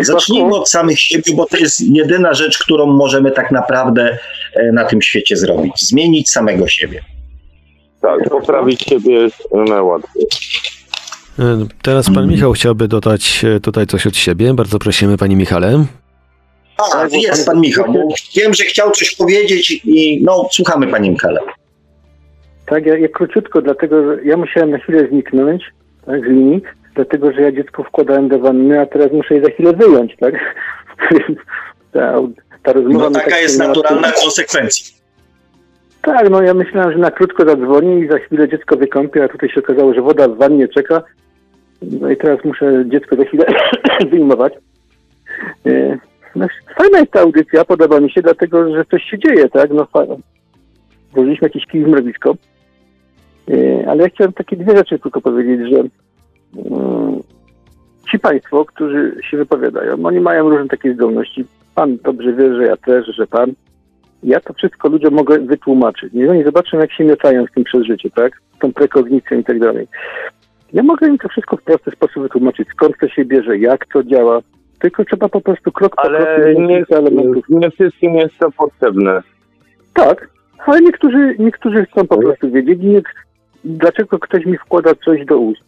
Zacznijmy 0.00 0.54
od 0.54 0.70
samych 0.70 1.00
siebie, 1.00 1.34
bo 1.34 1.46
to 1.46 1.56
jest 1.56 1.80
jedyna 1.80 2.34
rzecz, 2.34 2.58
którą 2.58 2.86
możemy 2.86 3.30
tak 3.30 3.50
naprawdę 3.50 4.18
e, 4.54 4.72
na 4.72 4.84
tym 4.84 5.02
świecie 5.02 5.36
zrobić. 5.36 5.88
Zmienić 5.88 6.30
samego 6.30 6.68
siebie. 6.68 7.00
Tak, 8.00 8.30
poprawić 8.30 8.82
siebie 8.82 9.14
jest 9.14 9.48
najłatwiej. 9.52 10.26
E, 11.38 11.66
teraz 11.82 12.06
pan 12.14 12.28
Michał 12.28 12.52
chciałby 12.52 12.88
dodać 12.88 13.44
e, 13.44 13.60
tutaj 13.60 13.86
coś 13.86 14.06
od 14.06 14.16
siebie. 14.16 14.54
Bardzo 14.54 14.78
prosimy, 14.78 15.16
panie 15.16 15.36
Michale. 15.36 15.84
A, 16.86 16.92
tak, 16.92 17.12
jest 17.12 17.46
pan 17.46 17.60
Michał. 17.60 18.08
Wiem, 18.36 18.54
że 18.54 18.64
chciał 18.64 18.90
coś 18.90 19.16
powiedzieć 19.16 19.80
i 19.84 20.22
no, 20.24 20.48
słuchamy 20.52 20.86
panie 20.86 21.10
Michale. 21.10 21.40
Tak, 22.66 22.86
ja, 22.86 22.98
ja 22.98 23.08
króciutko, 23.08 23.62
dlatego 23.62 24.04
że 24.04 24.24
ja 24.24 24.36
musiałem 24.36 24.70
na 24.70 24.78
chwilę 24.78 25.08
zniknąć 25.08 25.64
tak, 26.06 26.20
z 26.20 26.24
linii, 26.24 26.62
dlatego 26.94 27.32
że 27.32 27.42
ja 27.42 27.52
dziecko 27.52 27.82
wkładałem 27.82 28.28
do 28.28 28.38
wanny, 28.38 28.80
a 28.80 28.86
teraz 28.86 29.12
muszę 29.12 29.34
je 29.34 29.42
za 29.42 29.50
chwilę 29.50 29.72
wyjąć, 29.72 30.16
tak? 30.20 30.34
ta, 31.92 32.14
ta 32.62 32.72
rozmowa 32.72 33.04
no 33.04 33.10
taka 33.10 33.30
tak 33.30 33.42
jest 33.42 33.58
naturalna 33.58 34.12
konsekwencja. 34.12 35.00
Tak, 36.02 36.30
no 36.30 36.42
ja 36.42 36.54
myślałem, 36.54 36.92
że 36.92 36.98
na 36.98 37.10
krótko 37.10 37.44
zadzwoni 37.44 38.00
i 38.00 38.08
za 38.08 38.18
chwilę 38.18 38.48
dziecko 38.48 38.76
wykąpię, 38.76 39.24
a 39.24 39.28
tutaj 39.28 39.50
się 39.50 39.60
okazało, 39.60 39.94
że 39.94 40.02
woda 40.02 40.28
w 40.28 40.36
wannie 40.36 40.68
czeka. 40.68 41.02
No 41.82 42.10
i 42.10 42.16
teraz 42.16 42.44
muszę 42.44 42.84
dziecko 42.86 43.16
za 43.16 43.24
chwilę 43.24 43.44
wyjmować. 44.10 44.52
No, 46.36 46.46
fajna 46.76 46.98
jest 46.98 47.12
ta 47.12 47.20
audycja, 47.20 47.64
podoba 47.64 48.00
mi 48.00 48.10
się, 48.10 48.22
dlatego 48.22 48.74
że 48.74 48.84
coś 48.84 49.02
się 49.02 49.18
dzieje, 49.18 49.48
tak? 49.48 49.70
No 49.70 49.84
fajnie. 49.84 50.16
Włożyliśmy 51.12 51.46
jakiś 51.46 51.66
kij 51.66 51.84
w 51.84 51.88
mrowisko. 51.88 52.34
E, 53.50 53.88
ale 53.88 54.02
ja 54.02 54.08
chciałem 54.08 54.32
takie 54.32 54.56
dwie 54.56 54.76
rzeczy 54.76 54.98
tylko 54.98 55.20
powiedzieć, 55.20 55.60
że 55.70 55.84
Mm, 56.56 57.20
ci 58.10 58.18
państwo, 58.18 58.64
którzy 58.64 59.16
się 59.30 59.36
wypowiadają, 59.36 60.06
oni 60.06 60.20
mają 60.20 60.48
różne 60.48 60.68
takie 60.68 60.94
zdolności. 60.94 61.44
Pan 61.74 61.96
dobrze 62.04 62.32
wie, 62.32 62.54
że 62.54 62.64
ja 62.64 62.76
też, 62.76 63.06
że 63.06 63.26
pan. 63.26 63.52
Ja 64.22 64.40
to 64.40 64.52
wszystko 64.52 64.88
ludziom 64.88 65.14
mogę 65.14 65.38
wytłumaczyć. 65.38 66.12
Niech 66.12 66.30
oni 66.30 66.44
zobaczą, 66.44 66.78
jak 66.78 66.92
się 66.92 67.04
miotają 67.04 67.46
z 67.46 67.52
tym 67.52 67.64
przez 67.64 67.82
życie, 67.82 68.10
tak? 68.10 68.42
Z 68.56 68.58
tą 68.58 68.72
prekognicją 68.72 69.38
i 69.38 69.44
tak 69.44 69.58
dalej. 69.58 69.88
Ja 70.72 70.82
mogę 70.82 71.08
im 71.08 71.18
to 71.18 71.28
wszystko 71.28 71.56
w 71.56 71.62
prosty 71.62 71.90
sposób 71.90 72.22
wytłumaczyć, 72.22 72.68
skąd 72.68 72.98
to 73.00 73.08
się 73.08 73.24
bierze, 73.24 73.58
jak 73.58 73.86
to 73.86 74.04
działa. 74.04 74.40
Tylko 74.80 75.04
trzeba 75.04 75.28
po 75.28 75.40
prostu 75.40 75.72
krok 75.72 75.96
po 75.96 76.02
kroku... 76.02 76.16
Ale 76.16 76.54
nie, 76.54 76.84
nie 77.48 77.70
wszystkim 77.70 78.14
jest 78.14 78.38
to 78.38 78.50
potrzebne. 78.50 79.22
Tak, 79.94 80.28
ale 80.66 80.80
niektórzy, 80.80 81.36
niektórzy 81.38 81.86
chcą 81.86 82.06
po 82.06 82.18
prostu 82.18 82.50
wiedzieć, 82.50 82.78
nie, 82.82 83.02
dlaczego 83.64 84.18
ktoś 84.18 84.46
mi 84.46 84.58
wkłada 84.58 84.94
coś 85.04 85.24
do 85.24 85.38
ust. 85.38 85.62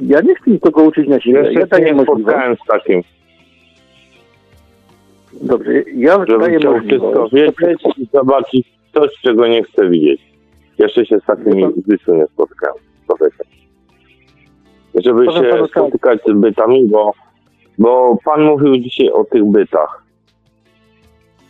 Ja 0.00 0.20
nie 0.20 0.34
chcę 0.34 0.50
nikogo 0.50 0.82
uczyć 0.82 1.08
na 1.08 1.20
siłę. 1.20 1.40
Jeszcze 1.40 1.60
ja 1.60 1.66
daję 1.66 1.94
nie 1.94 2.02
spotkałem 2.02 2.56
z 2.56 2.66
takim. 2.68 3.02
Dobrze, 5.42 5.72
ja 5.94 6.18
Żebym 6.18 6.40
daję 6.40 6.58
chciał 6.58 6.80
wszystko 6.80 7.28
wiedzieć 7.32 7.82
i 7.96 8.06
zobaczyć 8.12 8.66
coś, 8.94 9.10
czego 9.22 9.46
nie 9.46 9.62
chcę 9.62 9.88
widzieć. 9.88 10.20
Jeszcze 10.78 11.06
się 11.06 11.18
z 11.20 11.24
takimi 11.24 11.66
w 11.66 11.90
życiu 11.90 12.14
nie 12.14 12.26
spotkałem. 12.26 12.76
Żeby 15.04 15.24
się 15.24 15.66
spotykać 15.70 16.20
z 16.26 16.32
bytami, 16.32 16.88
bo, 16.88 17.12
bo 17.78 18.16
pan 18.24 18.44
mówił 18.44 18.78
dzisiaj 18.78 19.10
o 19.10 19.24
tych 19.24 19.44
bytach. 19.44 20.02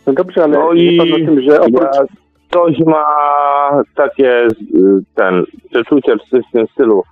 No 0.07 0.13
dobrze, 0.13 0.43
ale 0.43 0.59
no 0.59 0.73
i 0.73 0.97
pan 0.97 1.13
o 1.13 1.15
tym, 1.15 1.41
że 1.41 1.61
oprócz... 1.61 1.81
ja, 1.81 2.05
ktoś 2.49 2.79
ma 2.79 3.05
takie 3.95 4.47
ten 5.15 5.45
przeczucie 5.69 6.17
czy 6.17 6.29
coś 6.29 6.45
w 6.49 6.51
tym 6.51 6.67
stylu, 6.67 7.03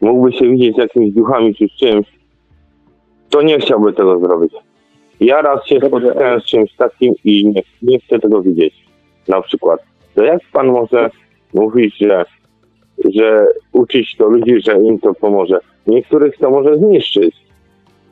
mógłby 0.00 0.32
się 0.32 0.50
widzieć 0.50 0.74
z 0.74 0.78
jakimiś 0.78 1.14
duchami 1.14 1.54
czy 1.54 1.68
z 1.68 1.72
czymś, 1.72 2.06
to 3.30 3.42
nie 3.42 3.58
chciałby 3.58 3.92
tego 3.92 4.18
zrobić. 4.20 4.52
Ja 5.20 5.42
raz 5.42 5.66
się 5.66 5.76
spotkałem 5.76 6.40
z 6.40 6.44
czymś 6.44 6.72
takim 6.76 7.14
i 7.24 7.48
nie, 7.48 7.62
nie 7.82 8.00
chcę 8.00 8.18
tego 8.18 8.42
widzieć. 8.42 8.74
Na 9.28 9.42
przykład. 9.42 9.80
To 10.14 10.24
jak 10.24 10.40
pan 10.52 10.66
może 10.66 11.10
mówić, 11.54 11.98
że, 11.98 12.24
że 13.14 13.46
uczyć 13.72 14.16
to 14.16 14.28
ludzi, 14.28 14.60
że 14.60 14.82
im 14.82 14.98
to 14.98 15.14
pomoże? 15.14 15.60
Niektórych 15.86 16.38
to 16.38 16.50
może 16.50 16.78
zniszczyć. 16.78 17.43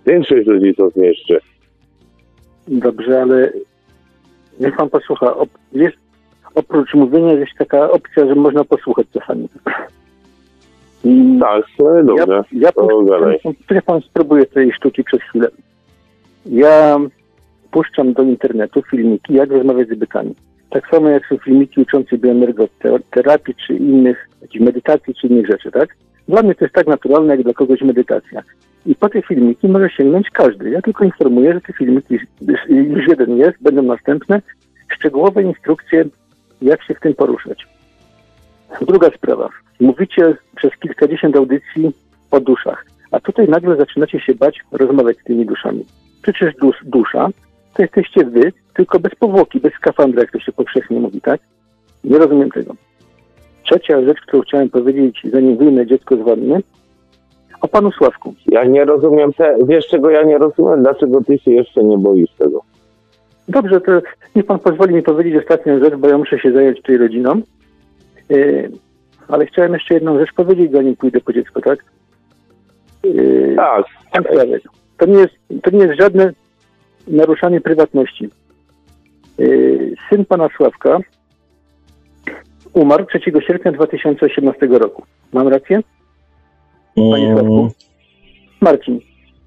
Większość 0.06 0.46
ludzi 0.46 0.74
to 0.74 0.90
zniszczy. 0.90 1.40
Dobrze, 2.68 3.22
ale 3.22 3.52
niech 4.60 4.76
pan 4.76 4.90
posłucha. 4.90 5.34
Jest, 5.72 5.96
oprócz 6.54 6.94
mówienia 6.94 7.32
jest 7.32 7.52
taka 7.58 7.90
opcja, 7.90 8.26
że 8.26 8.34
można 8.34 8.64
posłuchać 8.64 9.06
czasami. 9.14 9.48
Tak, 11.40 11.64
no 11.78 12.02
dobrze. 12.04 12.44
Ja, 12.52 12.70
ja. 13.42 13.50
Niech 13.70 13.82
pan 13.82 14.00
spróbuje 14.00 14.46
tej 14.46 14.72
sztuki 14.72 15.04
przez 15.04 15.20
chwilę. 15.20 15.48
Ja 16.46 16.98
puszczam 17.70 18.12
do 18.12 18.22
internetu 18.22 18.82
filmiki, 18.82 19.34
jak 19.34 19.50
rozmawiać 19.50 19.88
z 19.88 19.94
bytami. 19.94 20.34
Tak 20.70 20.88
samo 20.90 21.08
jak 21.08 21.26
są 21.26 21.38
filmiki 21.38 21.80
uczące 21.80 22.18
bioenergoterapii, 22.18 23.54
czy 23.66 23.74
innych, 23.74 24.28
jakichś 24.42 24.64
medytacji, 24.64 25.14
czy 25.14 25.26
innych 25.26 25.46
rzeczy, 25.46 25.70
tak? 25.70 25.96
Dla 26.28 26.42
mnie 26.42 26.54
to 26.54 26.64
jest 26.64 26.74
tak 26.74 26.86
naturalne, 26.86 27.34
jak 27.34 27.42
dla 27.44 27.52
kogoś 27.52 27.80
medytacja. 27.80 28.42
I 28.86 28.94
po 28.94 29.08
te 29.08 29.22
filmiki 29.22 29.68
może 29.68 29.90
sięgnąć 29.90 30.30
każdy. 30.30 30.70
Ja 30.70 30.82
tylko 30.82 31.04
informuję, 31.04 31.52
że 31.52 31.60
te 31.60 31.72
filmiki 31.72 32.18
już 32.68 33.08
jeden 33.08 33.36
jest, 33.36 33.62
będą 33.62 33.82
następne. 33.82 34.42
Szczegółowe 34.92 35.42
instrukcje, 35.42 36.04
jak 36.62 36.82
się 36.82 36.94
w 36.94 37.00
tym 37.00 37.14
poruszać. 37.14 37.66
Druga 38.80 39.10
sprawa. 39.10 39.48
Mówicie 39.80 40.36
przez 40.56 40.70
kilkadziesiąt 40.80 41.36
audycji 41.36 41.92
o 42.30 42.40
duszach, 42.40 42.86
a 43.10 43.20
tutaj 43.20 43.48
nagle 43.48 43.76
zaczynacie 43.76 44.20
się 44.20 44.34
bać 44.34 44.60
rozmawiać 44.72 45.18
z 45.18 45.24
tymi 45.24 45.46
duszami. 45.46 45.84
Przecież 46.22 46.54
dusz, 46.54 46.76
dusza 46.84 47.28
to 47.74 47.82
jesteście 47.82 48.24
wy, 48.24 48.52
tylko 48.74 49.00
bez 49.00 49.14
powłoki, 49.14 49.60
bez 49.60 49.72
skafandra, 49.74 50.20
jak 50.20 50.32
to 50.32 50.40
się 50.40 50.52
powszechnie 50.52 51.00
mówi, 51.00 51.20
tak? 51.20 51.40
Nie 52.04 52.18
rozumiem 52.18 52.50
tego. 52.50 52.74
Trzecia 53.64 54.02
rzecz, 54.02 54.20
którą 54.20 54.42
chciałem 54.42 54.70
powiedzieć, 54.70 55.20
zanim 55.32 55.56
wyjmę 55.56 55.86
dziecko 55.86 56.16
z 56.16 56.20
wanny, 56.20 56.62
panu 57.72 57.92
Sławku. 57.92 58.34
Ja 58.46 58.64
nie 58.64 58.84
rozumiem, 58.84 59.32
te, 59.32 59.56
wiesz 59.66 59.86
czego 59.86 60.10
ja 60.10 60.22
nie 60.22 60.38
rozumiem? 60.38 60.82
Dlaczego 60.82 61.24
ty 61.24 61.38
się 61.38 61.50
jeszcze 61.50 61.84
nie 61.84 61.98
boisz 61.98 62.30
tego? 62.38 62.62
Dobrze, 63.48 63.80
to 63.80 63.92
niech 64.36 64.46
pan 64.46 64.58
pozwoli 64.58 64.94
mi 64.94 65.02
powiedzieć 65.02 65.42
ostatnią 65.42 65.78
rzecz, 65.78 65.94
bo 65.94 66.08
ja 66.08 66.18
muszę 66.18 66.38
się 66.38 66.52
zająć 66.52 66.82
tej 66.82 66.98
rodziną. 66.98 67.40
Yy, 68.28 68.70
ale 69.28 69.46
chciałem 69.46 69.72
jeszcze 69.72 69.94
jedną 69.94 70.18
rzecz 70.18 70.32
powiedzieć, 70.32 70.72
zanim 70.72 70.96
pójdę 70.96 71.20
po 71.20 71.32
dziecko, 71.32 71.60
tak? 71.60 71.84
Yy, 73.04 73.54
Tak, 73.56 73.86
to 74.98 75.06
nie 75.06 75.18
jest, 75.18 75.34
to 75.62 75.70
nie 75.70 75.84
jest 75.84 76.00
żadne 76.00 76.32
naruszanie 77.08 77.60
prywatności. 77.60 78.28
Yy, 79.38 79.94
syn 80.10 80.24
pana 80.24 80.48
Sławka 80.56 80.98
umarł 82.72 83.06
3 83.06 83.20
sierpnia 83.46 83.72
2018 83.72 84.66
roku. 84.66 85.02
Mam 85.32 85.48
rację? 85.48 85.80
Panie 86.94 87.32
Sławku? 87.32 87.70
Marcin. 88.60 89.00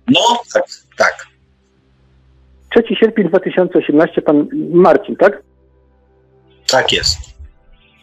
No, 0.07 0.21
tak, 0.53 0.63
tak. 0.97 1.27
3 2.83 2.95
sierpień 2.95 3.27
2018 3.29 4.21
pan 4.21 4.47
Marcin, 4.73 5.15
tak? 5.15 5.43
Tak 6.71 6.93
jest. 6.93 7.17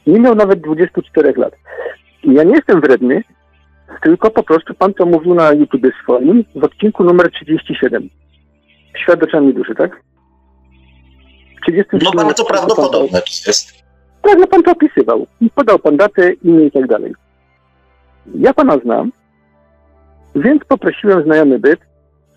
Nie 0.06 0.20
miał 0.20 0.34
nawet 0.34 0.60
24 0.60 1.32
lat. 1.36 1.54
Ja 2.24 2.42
nie 2.42 2.54
jestem 2.54 2.80
wredny, 2.80 3.22
tylko 4.02 4.30
po 4.30 4.42
prostu 4.42 4.74
pan 4.74 4.94
to 4.94 5.06
mówił 5.06 5.34
na 5.34 5.52
YouTube 5.52 5.86
swoim 6.02 6.44
w 6.54 6.64
odcinku 6.64 7.04
numer 7.04 7.30
37. 7.30 8.08
Świat 9.02 9.22
oczami 9.22 9.54
duszy, 9.54 9.74
tak? 9.74 10.02
W 11.58 11.60
37 11.66 12.00
No 12.14 12.22
pan 12.22 12.34
to- 12.34 12.44
prawdopodobne 12.44 13.20
to 13.20 13.26
jest. 13.46 13.82
Tak, 14.22 14.38
no 14.38 14.46
pan 14.46 14.62
to 14.62 14.70
opisywał. 14.72 15.26
Podał 15.54 15.78
pan 15.78 15.96
datę, 15.96 16.32
imię 16.32 16.66
i 16.66 16.70
tak 16.70 16.86
dalej. 16.86 17.12
Ja 18.34 18.54
pana 18.54 18.78
znam, 18.78 19.12
więc 20.34 20.64
poprosiłem 20.64 21.24
znajomy 21.24 21.58
byt, 21.58 21.80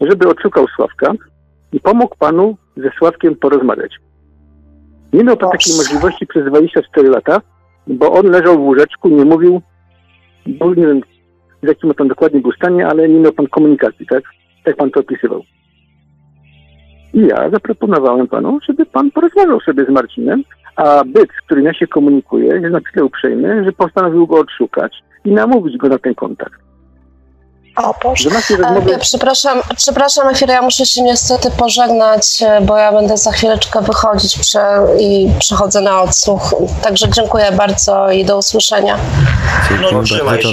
żeby 0.01 0.27
odszukał 0.27 0.67
Sławka 0.67 1.13
i 1.73 1.79
pomógł 1.79 2.15
panu 2.15 2.57
ze 2.77 2.91
Sławkiem 2.97 3.35
porozmawiać. 3.35 3.95
Nie 5.13 5.23
miał 5.23 5.37
pan 5.37 5.49
takiej 5.49 5.77
możliwości 5.77 6.27
przez 6.27 6.45
24 6.45 7.09
lata, 7.09 7.41
bo 7.87 8.11
on 8.11 8.25
leżał 8.25 8.57
w 8.57 8.61
łóżeczku, 8.61 9.09
nie 9.09 9.25
mówił, 9.25 9.61
bo 10.47 10.69
nie 10.73 10.87
wiem 10.87 11.01
w 11.63 11.67
jakim 11.67 11.93
pan 11.93 12.07
dokładnie 12.07 12.39
był 12.39 12.51
stanie, 12.51 12.87
ale 12.87 13.09
nie 13.09 13.19
miał 13.19 13.31
pan 13.31 13.47
komunikacji, 13.47 14.05
tak? 14.05 14.23
Jak 14.65 14.75
pan 14.75 14.91
to 14.91 14.99
opisywał. 14.99 15.43
I 17.13 17.27
ja 17.27 17.49
zaproponowałem 17.49 18.27
panu, 18.27 18.59
żeby 18.69 18.85
pan 18.85 19.11
porozmawiał 19.11 19.59
sobie 19.59 19.85
z 19.85 19.89
Marcinem, 19.89 20.43
a 20.75 21.03
byt, 21.03 21.29
z 21.39 21.45
którym 21.45 21.65
ja 21.65 21.73
się 21.73 21.87
komunikuję, 21.87 22.47
jest 22.47 22.73
na 22.73 22.81
tyle 22.81 23.05
uprzejmy, 23.05 23.63
że 23.65 23.71
postanowił 23.71 24.27
go 24.27 24.39
odszukać 24.39 25.03
i 25.25 25.31
namówić 25.31 25.77
go 25.77 25.89
na 25.89 25.97
ten 25.97 26.15
kontakt. 26.15 26.64
O 27.75 27.95
Boże. 28.03 28.29
E, 28.29 28.57
rozmowy... 28.57 28.91
Ja, 28.91 28.99
przepraszam, 28.99 29.59
przepraszam, 29.75 30.33
chwilę, 30.33 30.53
ja 30.53 30.61
muszę 30.61 30.85
się 30.85 31.01
niestety 31.01 31.51
pożegnać, 31.51 32.43
e, 32.43 32.61
bo 32.61 32.77
ja 32.77 32.91
będę 32.91 33.17
za 33.17 33.31
chwileczkę 33.31 33.81
wychodzić 33.81 34.39
prze, 34.39 34.87
i 34.99 35.29
przechodzę 35.39 35.81
na 35.81 36.01
odsłuch. 36.01 36.55
Także 36.83 37.09
dziękuję 37.09 37.51
bardzo 37.57 38.11
i 38.11 38.25
do 38.25 38.37
usłyszenia. 38.37 38.97
No 39.81 40.03
trzymaj 40.03 40.41
się. 40.41 40.51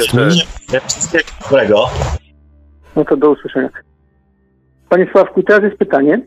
Wszystkiego 0.87 1.25
dobrego. 1.43 1.89
No 2.97 3.05
to 3.05 3.17
do 3.17 3.31
usłyszenia. 3.31 3.69
Panie 4.89 5.07
Sławku, 5.13 5.43
teraz 5.43 5.63
jest 5.63 5.77
pytanie, 5.77 6.21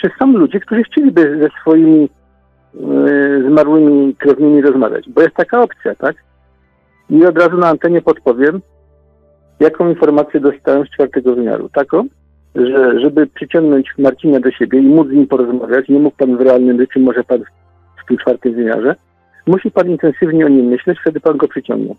czy 0.00 0.10
są 0.18 0.26
ludzie, 0.26 0.60
którzy 0.60 0.82
chcieliby 0.82 1.38
ze 1.42 1.60
swoimi 1.60 2.08
e, 2.74 2.78
zmarłymi 3.48 4.16
krewnymi 4.16 4.62
rozmawiać? 4.62 5.04
Bo 5.08 5.22
jest 5.22 5.34
taka 5.34 5.62
opcja, 5.62 5.94
tak? 5.94 6.16
I 7.10 7.26
od 7.26 7.38
razu 7.38 7.56
na 7.56 7.68
antenie 7.68 8.02
podpowiem, 8.02 8.62
jaką 9.62 9.88
informację 9.88 10.40
dostałem 10.40 10.86
z 10.86 10.90
czwartego 10.90 11.34
wymiaru. 11.34 11.68
Taką, 11.68 12.04
że 12.54 13.00
żeby 13.00 13.26
przyciągnąć 13.26 13.94
Marcina 13.98 14.40
do 14.40 14.50
siebie 14.50 14.78
i 14.78 14.86
móc 14.86 15.08
z 15.08 15.12
nim 15.12 15.26
porozmawiać, 15.26 15.88
nie 15.88 15.98
mógł 15.98 16.16
pan 16.16 16.36
w 16.36 16.40
realnym 16.40 16.80
życiu, 16.80 17.00
może 17.00 17.24
pan 17.24 17.40
w 18.02 18.08
tym 18.08 18.18
czwartym 18.18 18.54
wymiarze, 18.54 18.94
musi 19.46 19.70
pan 19.70 19.90
intensywnie 19.90 20.46
o 20.46 20.48
nim 20.48 20.66
myśleć, 20.66 20.98
wtedy 21.00 21.20
pan 21.20 21.36
go 21.36 21.48
przyciągnie. 21.48 21.94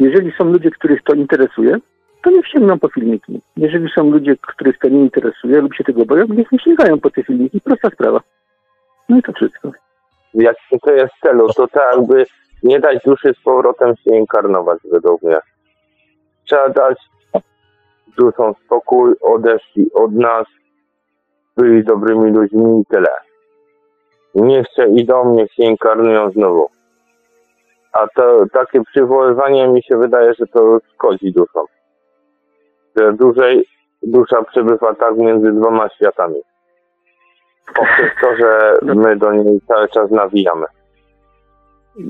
Jeżeli 0.00 0.32
są 0.38 0.44
ludzie, 0.44 0.70
których 0.70 1.02
to 1.02 1.14
interesuje, 1.14 1.76
to 2.24 2.30
niech 2.30 2.46
sięgną 2.46 2.78
po 2.78 2.88
filmiki. 2.88 3.40
Jeżeli 3.56 3.88
są 3.94 4.10
ludzie, 4.10 4.36
których 4.36 4.78
to 4.78 4.88
nie 4.88 5.00
interesuje 5.00 5.60
lub 5.60 5.74
się 5.74 5.84
tego 5.84 6.04
boją, 6.04 6.26
niech 6.26 6.52
nie 6.52 6.58
sięgają 6.58 7.00
po 7.00 7.10
te 7.10 7.22
filmiki. 7.22 7.60
Prosta 7.60 7.90
sprawa. 7.90 8.20
No 9.08 9.18
i 9.18 9.22
to 9.22 9.32
wszystko. 9.32 9.72
jak 10.34 10.56
to 10.82 10.92
jest 10.92 11.12
celu, 11.22 11.48
to 11.56 11.68
tak 11.68 11.82
jakby 11.96 12.26
nie 12.62 12.80
dać 12.80 12.98
duszy 13.04 13.34
z 13.40 13.42
powrotem 13.42 13.94
się 13.96 14.16
inkarnować 14.16 14.78
według 14.92 15.22
mnie. 15.22 15.36
Trzeba 16.46 16.68
dać 16.68 16.98
duszom 18.18 18.54
spokój, 18.64 19.14
odeszli 19.20 19.92
od 19.92 20.12
nas, 20.12 20.46
byli 21.56 21.84
dobrymi 21.84 22.30
ludźmi 22.30 22.80
i 22.80 22.84
tyle. 22.86 23.10
Niech 24.34 24.66
się 24.76 24.86
idą, 24.86 25.34
niech 25.34 25.52
się 25.52 25.62
inkarnują 25.62 26.30
znowu. 26.30 26.68
A 27.92 28.06
to 28.08 28.46
takie 28.52 28.82
przywoływanie 28.82 29.68
mi 29.68 29.82
się 29.82 29.98
wydaje, 29.98 30.34
że 30.34 30.46
to 30.46 30.78
szkodzi 30.94 31.32
duszom. 31.32 31.66
Że 32.96 33.12
dłużej 33.12 33.66
dusza 34.02 34.42
przebywa 34.42 34.94
tak 34.94 35.16
między 35.16 35.52
dwoma 35.52 35.88
światami. 35.88 36.40
Poprzez 37.74 38.10
to, 38.20 38.36
że 38.36 38.78
my 38.82 39.16
do 39.16 39.32
niej 39.32 39.60
cały 39.68 39.88
czas 39.88 40.10
nawijamy. 40.10 40.66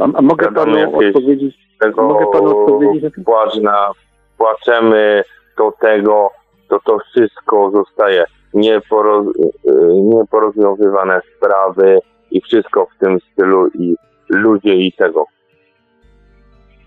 A, 0.00 0.04
a 0.18 0.22
mogę 0.22 0.52
panu 0.52 0.98
odpowiedzieć? 0.98 1.64
tego 1.80 2.02
Mogę 2.02 2.26
panu 2.32 2.58
odpowiedzieć 2.58 3.14
płacz 3.24 3.56
na, 3.56 3.90
płaczemy 4.38 5.24
do 5.58 5.72
tego, 5.80 6.30
to 6.68 6.80
to 6.84 6.98
wszystko 6.98 7.70
zostaje 7.70 8.24
nieporoz, 8.54 9.26
y, 9.26 9.50
niporozwiązywane 9.94 11.20
sprawy 11.36 11.98
i 12.30 12.40
wszystko 12.40 12.86
w 12.86 12.98
tym 12.98 13.18
stylu 13.32 13.68
i 13.68 13.96
ludzie 14.28 14.74
i 14.74 14.92
tego. 14.92 15.26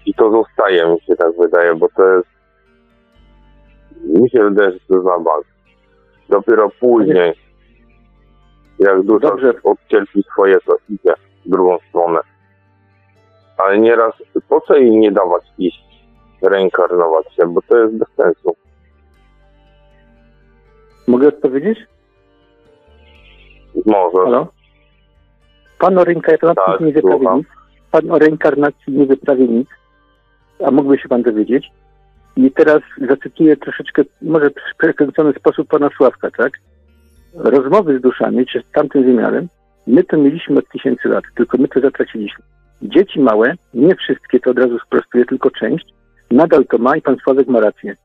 I 0.06 0.14
to 0.14 0.32
zostaje, 0.32 0.88
mi 0.88 1.02
się 1.02 1.16
tak 1.16 1.38
wydaje, 1.38 1.76
bo 1.76 1.88
to 1.96 2.04
jest 2.08 2.28
mi 4.04 4.30
się 4.30 4.44
wydaje, 4.44 4.72
że 4.72 4.80
to 4.88 4.96
na 4.96 5.20
bank. 5.20 5.46
Dopiero 6.30 6.70
później, 6.80 7.34
jak 8.80 9.02
dusza 9.02 9.30
Dobrze. 9.30 9.54
odcierpi 9.64 10.24
swoje, 10.24 10.58
to 10.66 10.76
idzie 10.90 11.14
w 11.46 11.50
drugą 11.50 11.78
stronę. 11.90 12.20
Ale 13.58 13.80
nieraz, 13.80 14.14
po 14.50 14.62
co 14.62 14.76
jej 14.76 14.92
nie 14.92 15.12
dawać 15.12 15.44
iść, 15.58 15.87
reinkarnować 16.42 17.26
się, 17.36 17.54
bo 17.54 17.62
to 17.62 17.78
jest 17.78 17.96
bez 17.98 18.08
sensu. 18.18 18.56
Mogę 21.08 21.28
odpowiedzieć? 21.28 21.80
Może. 23.86 24.18
Halo? 24.24 24.48
Pan 25.80 25.98
o 25.98 26.04
reinkarnacji 26.04 26.64
Tak, 26.66 26.80
nie 26.80 26.94
wyprawi 26.94 27.18
słucham. 27.20 27.38
nic. 27.38 27.48
Pan 27.92 28.12
o 28.12 28.20
reinkarnacji 28.20 28.94
nie 28.94 29.06
wyprawi 29.06 29.50
nic. 29.50 29.70
A 30.68 30.72
mógłby 30.72 30.98
się 30.98 31.10
pan 31.10 31.22
dowiedzieć? 31.24 31.72
I 32.36 32.52
teraz 32.52 32.82
zacytuję 33.10 33.58
troszeczkę, 33.58 34.02
może 34.22 34.50
w 34.50 34.78
przekręcony 34.78 35.34
sposób 35.34 35.68
pana 35.68 35.90
Sławka, 35.98 36.32
tak? 36.32 36.52
Rozmowy 37.34 38.00
z 38.00 38.02
duszami, 38.02 38.46
czy 38.46 38.62
z 38.62 38.72
tamtym 38.72 39.04
wymiarem, 39.04 39.48
my 39.88 40.04
to 40.04 40.18
mieliśmy 40.18 40.60
od 40.60 40.70
tysięcy 40.70 41.10
lat, 41.10 41.24
tylko 41.36 41.58
my 41.58 41.68
to 41.68 41.80
zatraciliśmy. 41.80 42.44
Dzieci 42.82 43.20
małe, 43.20 43.54
nie 43.74 43.96
wszystkie, 43.96 44.40
to 44.40 44.52
od 44.52 44.60
razu 44.60 44.80
sprostuję, 44.80 45.26
tylko 45.26 45.52
część, 45.52 45.86
nadal 46.32 46.66
to 46.66 46.78
ma 46.78 46.98
i 46.98 47.02
pan 47.02 47.18
Sławek 47.24 47.48
ma 47.48 47.60
rację. 47.60 47.96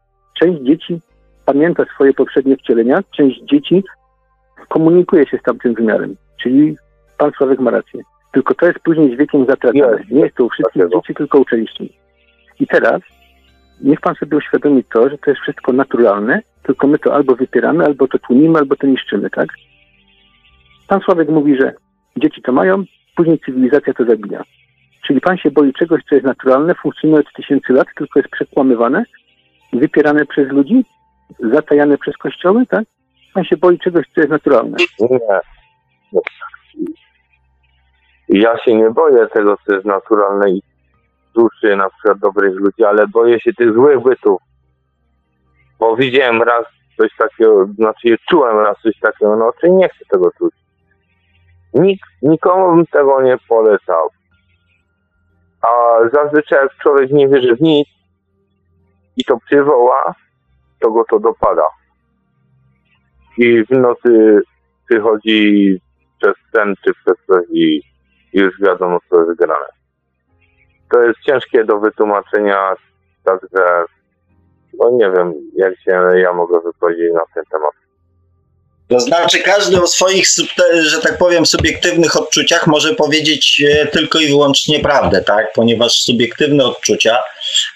Część 0.40 0.62
dzieci 0.62 1.00
pamięta 1.46 1.84
swoje 1.84 2.12
poprzednie 2.12 2.56
wcielenia, 2.56 3.02
część 3.16 3.40
dzieci 3.42 3.84
komunikuje 4.68 5.26
się 5.26 5.38
z 5.38 5.42
tamtym 5.42 5.74
wymiarem. 5.74 6.16
Czyli 6.42 6.76
pan 7.18 7.32
Sławek 7.36 7.60
ma 7.60 7.70
rację. 7.70 8.02
Tylko 8.32 8.54
to 8.54 8.66
jest 8.66 8.78
później 8.78 9.14
z 9.14 9.18
wiekiem 9.18 9.46
zatracane. 9.46 9.98
Jest. 9.98 10.10
Nie 10.10 10.20
jest 10.20 10.36
to 10.36 10.44
u 10.44 10.48
wszystkich 10.48 10.82
Takiego. 10.82 11.00
dzieci, 11.00 11.14
tylko 11.14 11.38
u 11.38 11.44
części. 11.44 11.92
I 12.60 12.66
teraz 12.66 13.00
niech 13.80 14.00
pan 14.00 14.14
sobie 14.14 14.36
uświadomi 14.36 14.84
to, 14.84 15.08
że 15.08 15.18
to 15.18 15.30
jest 15.30 15.42
wszystko 15.42 15.72
naturalne, 15.72 16.42
tylko 16.62 16.86
my 16.86 16.98
to 16.98 17.14
albo 17.14 17.34
wypieramy, 17.34 17.84
albo 17.84 18.08
to 18.08 18.18
tłumimy, 18.18 18.58
albo 18.58 18.76
to 18.76 18.86
niszczymy, 18.86 19.30
tak? 19.30 19.48
Pan 20.88 21.00
Sławek 21.00 21.28
mówi, 21.28 21.56
że 21.56 21.72
dzieci 22.16 22.42
to 22.42 22.52
mają, 22.52 22.84
później 23.16 23.38
cywilizacja 23.38 23.94
to 23.94 24.04
zabija. 24.04 24.42
Czyli 25.06 25.20
pan 25.20 25.38
się 25.38 25.50
boi 25.50 25.72
czegoś, 25.72 26.02
co 26.08 26.14
jest 26.14 26.26
naturalne, 26.26 26.74
funkcjonuje 26.74 27.20
od 27.20 27.32
tysięcy 27.32 27.72
lat, 27.72 27.88
tylko 27.96 28.18
jest 28.18 28.32
przekłamywane, 28.32 29.04
wypierane 29.72 30.26
przez 30.26 30.48
ludzi, 30.48 30.84
zatajane 31.38 31.98
przez 31.98 32.16
kościoły, 32.16 32.66
tak? 32.66 32.84
Pan 33.34 33.44
się 33.44 33.56
boi 33.56 33.78
czegoś, 33.78 34.06
co 34.14 34.20
jest 34.20 34.30
naturalne. 34.30 34.76
Nie. 35.00 35.18
Ja 38.28 38.58
się 38.58 38.74
nie 38.74 38.90
boję 38.90 39.26
tego, 39.26 39.56
co 39.66 39.74
jest 39.74 39.86
naturalne 39.86 40.50
i 40.50 40.62
duszy 41.34 41.76
na 41.76 41.90
przykład 41.90 42.18
dobrych 42.18 42.54
ludzi, 42.54 42.84
ale 42.84 43.06
boję 43.08 43.40
się 43.40 43.52
tych 43.52 43.72
złych 43.72 44.02
bytów. 44.02 44.40
Bo 45.78 45.96
widziałem 45.96 46.42
raz 46.42 46.64
coś 46.96 47.10
takiego, 47.18 47.66
znaczy 47.66 48.16
czułem 48.30 48.58
raz 48.58 48.76
coś 48.82 48.98
takiego, 49.00 49.36
no 49.36 49.52
czy 49.60 49.70
nie 49.70 49.88
chcę 49.88 50.04
tego 50.10 50.30
czuć. 50.38 50.54
Nikt, 51.74 52.08
nikomu 52.22 52.76
bym 52.76 52.86
tego 52.86 53.22
nie 53.22 53.36
polecał. 53.48 54.08
A 55.62 55.98
zazwyczaj 56.12 56.58
jak 56.62 56.76
człowiek 56.82 57.10
nie 57.10 57.28
wierzy 57.28 57.56
w 57.56 57.60
nic 57.60 57.88
i 59.16 59.24
to 59.24 59.38
przywoła, 59.46 60.14
to 60.80 60.90
go 60.90 61.04
to 61.10 61.18
dopada. 61.18 61.64
I 63.38 63.64
w 63.64 63.70
nocy 63.70 64.42
przychodzi 64.88 65.80
przez 66.20 66.34
sen 66.52 66.74
czy 66.84 66.92
przez 66.94 67.26
coś 67.26 67.44
i 67.50 67.82
już 68.32 68.60
wiadomo 68.60 68.98
co 69.10 69.26
jest. 69.26 69.66
To 70.90 71.02
jest 71.02 71.20
ciężkie 71.20 71.64
do 71.64 71.78
wytłumaczenia, 71.78 72.74
także 73.24 73.84
no 74.78 74.90
nie 74.90 75.10
wiem, 75.10 75.32
jak 75.54 75.80
się 75.80 76.18
ja 76.18 76.32
mogę 76.32 76.60
wypowiedzieć 76.60 77.12
na 77.14 77.22
ten 77.34 77.44
temat. 77.50 77.81
To 78.92 79.00
znaczy, 79.00 79.38
każdy 79.38 79.82
o 79.82 79.86
swoich, 79.86 80.26
że 80.82 81.00
tak 81.00 81.18
powiem, 81.18 81.46
subiektywnych 81.46 82.16
odczuciach 82.16 82.66
może 82.66 82.94
powiedzieć 82.94 83.62
e, 83.68 83.86
tylko 83.86 84.18
i 84.18 84.26
wyłącznie 84.26 84.80
prawdę, 84.80 85.22
tak? 85.22 85.52
Ponieważ 85.52 85.92
subiektywne 85.92 86.64
odczucia 86.64 87.18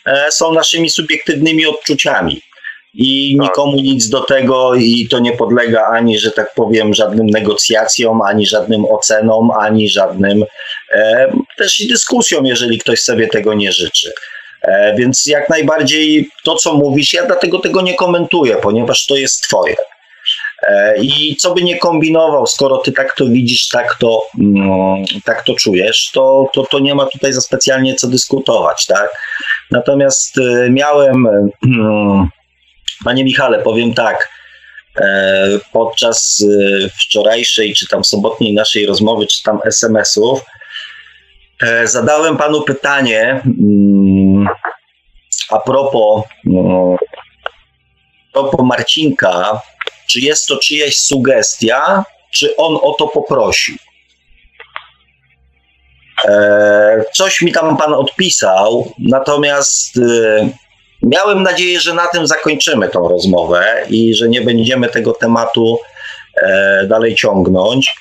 e, 0.07 0.27
są 0.31 0.53
naszymi 0.53 0.91
subiektywnymi 0.91 1.67
odczuciami. 1.67 2.43
I 2.95 3.37
tak. 3.39 3.49
nikomu 3.49 3.77
nic 3.77 4.09
do 4.09 4.21
tego, 4.21 4.75
i 4.75 5.09
to 5.11 5.19
nie 5.19 5.33
podlega 5.33 5.87
ani, 5.87 6.19
że 6.19 6.31
tak 6.31 6.55
powiem, 6.55 6.95
żadnym 6.95 7.27
negocjacjom, 7.27 8.23
ani 8.23 8.47
żadnym 8.47 8.85
ocenom, 8.85 9.51
ani 9.51 9.89
żadnym 9.89 10.45
e, 10.93 11.33
też 11.59 11.81
i 11.81 11.89
dyskusjom, 11.89 12.47
jeżeli 12.47 12.79
ktoś 12.79 13.01
sobie 13.01 13.29
tego 13.29 13.55
nie 13.55 13.73
życzy. 13.73 14.13
Więc 14.97 15.27
jak 15.27 15.49
najbardziej 15.49 16.29
to, 16.45 16.57
co 16.57 16.75
mówisz, 16.75 17.13
ja 17.13 17.27
dlatego 17.27 17.59
tego 17.59 17.83
nie 17.83 17.95
komentuję, 17.95 18.57
ponieważ 18.57 19.07
to 19.07 19.17
jest 19.17 19.43
Twoje. 19.43 19.77
E, 20.63 20.97
I 20.99 21.37
co 21.37 21.55
by 21.55 21.63
nie 21.63 21.79
kombinował, 21.79 22.47
skoro 22.47 22.79
ty 22.79 22.93
tak 22.93 23.17
to 23.17 23.27
widzisz, 23.27 23.69
tak 23.69 23.97
to, 23.99 24.23
mm, 24.41 25.05
tak 25.25 25.45
to 25.45 25.55
czujesz, 25.55 26.11
to, 26.15 26.51
to, 26.53 26.65
to 26.65 26.79
nie 26.79 26.95
ma 26.95 27.07
tutaj 27.07 27.33
za 27.33 27.41
specjalnie 27.41 27.95
co 27.95 28.09
dyskutować, 28.09 28.87
tak? 28.87 29.09
Natomiast 29.71 30.39
e, 30.39 30.71
miałem, 30.71 31.27
mm, 31.67 32.29
panie 33.05 33.25
Michale, 33.25 33.59
powiem 33.59 33.95
tak, 33.95 34.29
e, 35.01 35.49
podczas 35.73 36.45
wczorajszej, 37.01 37.75
czy 37.75 37.89
tam 37.89 38.05
sobotniej 38.05 38.55
naszej 38.55 38.87
rozmowy, 38.87 39.27
czy 39.27 39.43
tam 39.43 39.59
SMS-ów, 39.65 40.41
zadałem 41.85 42.37
panu 42.37 42.63
pytanie 42.63 43.43
mm, 43.45 44.49
a 45.51 45.59
propos, 45.59 46.23
a 48.29 48.33
propos 48.33 48.67
Marcinka, 48.67 49.63
czy 50.07 50.21
jest 50.21 50.47
to 50.47 50.57
czyjaś 50.57 50.97
sugestia, 50.97 52.05
czy 52.31 52.57
on 52.57 52.79
o 52.83 52.95
to 52.99 53.09
poprosił. 53.09 53.77
E, 56.25 57.05
coś 57.15 57.41
mi 57.41 57.53
tam 57.53 57.77
pan 57.77 57.95
odpisał, 57.95 58.93
natomiast 58.99 59.97
e, 59.97 60.49
miałem 61.03 61.43
nadzieję, 61.43 61.81
że 61.81 61.95
na 61.95 62.07
tym 62.07 62.27
zakończymy 62.27 62.89
tą 62.89 63.09
rozmowę 63.09 63.87
i 63.91 64.15
że 64.15 64.29
nie 64.29 64.41
będziemy 64.41 64.89
tego 64.89 65.13
tematu 65.13 65.79
e, 66.43 66.87
dalej 66.87 67.15
ciągnąć. 67.15 67.95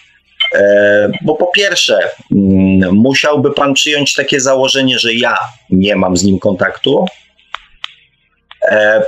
Bo 1.22 1.36
po 1.36 1.48
pierwsze, 1.48 2.00
mm, 2.32 2.96
musiałby 2.96 3.54
pan 3.54 3.74
przyjąć 3.74 4.14
takie 4.14 4.40
założenie, 4.40 5.00
że 5.00 5.14
ja 5.14 5.38
nie 5.70 5.96
mam 5.96 6.18
z 6.18 6.24
nim 6.24 6.40
kontaktu, 6.40 7.06
E, 7.06 7.35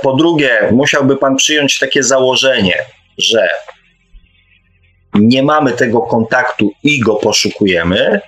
po 0.02 0.12
drugie, 0.12 0.68
musiałby 0.72 1.16
pan 1.16 1.36
przyjąć 1.36 1.78
takie 1.78 2.02
założenie, 2.02 2.74
że 3.18 3.48
nie 5.14 5.42
mamy 5.42 5.72
tego 5.72 6.00
kontaktu 6.00 6.72
i 6.82 7.00
go 7.00 7.14
poszukujemy, 7.14 8.20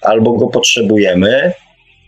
albo 0.00 0.32
go 0.32 0.46
potrzebujemy. 0.46 1.52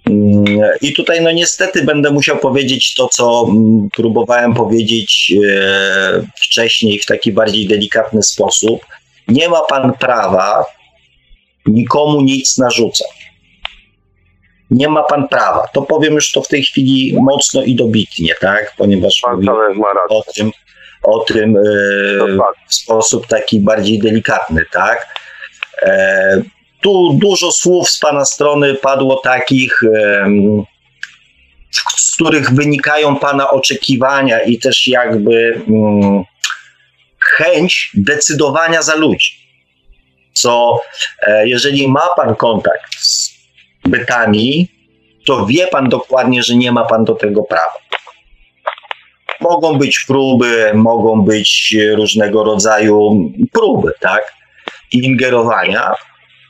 Mm, 0.06 0.44
I 0.80 0.92
tutaj, 0.92 1.20
no 1.22 1.32
niestety, 1.32 1.84
będę 1.84 2.10
musiał 2.10 2.38
powiedzieć 2.38 2.94
to, 2.94 3.08
co 3.08 3.46
mm, 3.48 3.88
próbowałem 3.96 4.54
powiedzieć 4.54 5.34
e, 5.48 6.26
wcześniej 6.36 6.98
w 6.98 7.06
taki 7.06 7.32
bardziej 7.32 7.68
delikatny 7.68 8.22
sposób. 8.22 8.86
Nie 9.28 9.48
ma 9.48 9.60
pan 9.60 9.92
prawa 9.92 10.64
nikomu 11.66 12.20
nic 12.20 12.58
narzucać 12.58 13.33
nie 14.70 14.88
ma 14.88 15.02
pan 15.02 15.28
prawa. 15.28 15.68
To 15.72 15.82
powiem 15.82 16.14
już 16.14 16.32
to 16.32 16.42
w 16.42 16.48
tej 16.48 16.62
chwili 16.62 17.16
mocno 17.20 17.62
i 17.62 17.74
dobitnie, 17.74 18.34
tak? 18.40 18.74
Ponieważ 18.76 19.20
pan 19.22 19.48
o 20.08 20.22
tym, 20.34 20.50
o 21.02 21.18
tym 21.18 21.56
e, 21.56 21.60
w 22.68 22.74
sposób 22.74 23.26
taki 23.26 23.60
bardziej 23.60 23.98
delikatny, 23.98 24.64
tak? 24.72 25.06
E, 25.82 26.42
tu 26.80 27.18
dużo 27.22 27.52
słów 27.52 27.90
z 27.90 27.98
pana 27.98 28.24
strony 28.24 28.74
padło 28.74 29.16
takich, 29.16 29.80
z 31.96 32.14
których 32.14 32.50
wynikają 32.50 33.16
pana 33.16 33.50
oczekiwania 33.50 34.40
i 34.40 34.58
też 34.58 34.88
jakby 34.88 35.62
mm, 35.68 36.24
chęć 37.36 37.90
decydowania 37.94 38.82
za 38.82 38.94
ludzi. 38.94 39.44
Co 40.32 40.80
e, 41.22 41.48
jeżeli 41.48 41.88
ma 41.88 42.08
pan 42.16 42.36
kontakt 42.36 42.94
z 42.98 43.23
bytami, 43.88 44.68
to 45.26 45.46
wie 45.46 45.66
pan 45.66 45.88
dokładnie, 45.88 46.42
że 46.42 46.56
nie 46.56 46.72
ma 46.72 46.84
pan 46.84 47.04
do 47.04 47.14
tego 47.14 47.42
prawa. 47.42 47.84
Mogą 49.40 49.78
być 49.78 50.04
próby, 50.06 50.70
mogą 50.74 51.22
być 51.22 51.76
różnego 51.94 52.44
rodzaju 52.44 53.30
próby, 53.52 53.92
tak? 54.00 54.32
Ingerowania 54.92 55.92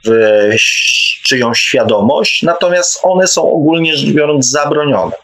w 0.07 0.11
czyjąś 1.23 1.61
świadomość, 1.61 2.43
natomiast 2.43 3.01
one 3.03 3.27
są 3.27 3.53
ogólnie 3.53 3.97
rzecz 3.97 4.11
biorąc 4.11 4.51
zabronione. 4.51 5.17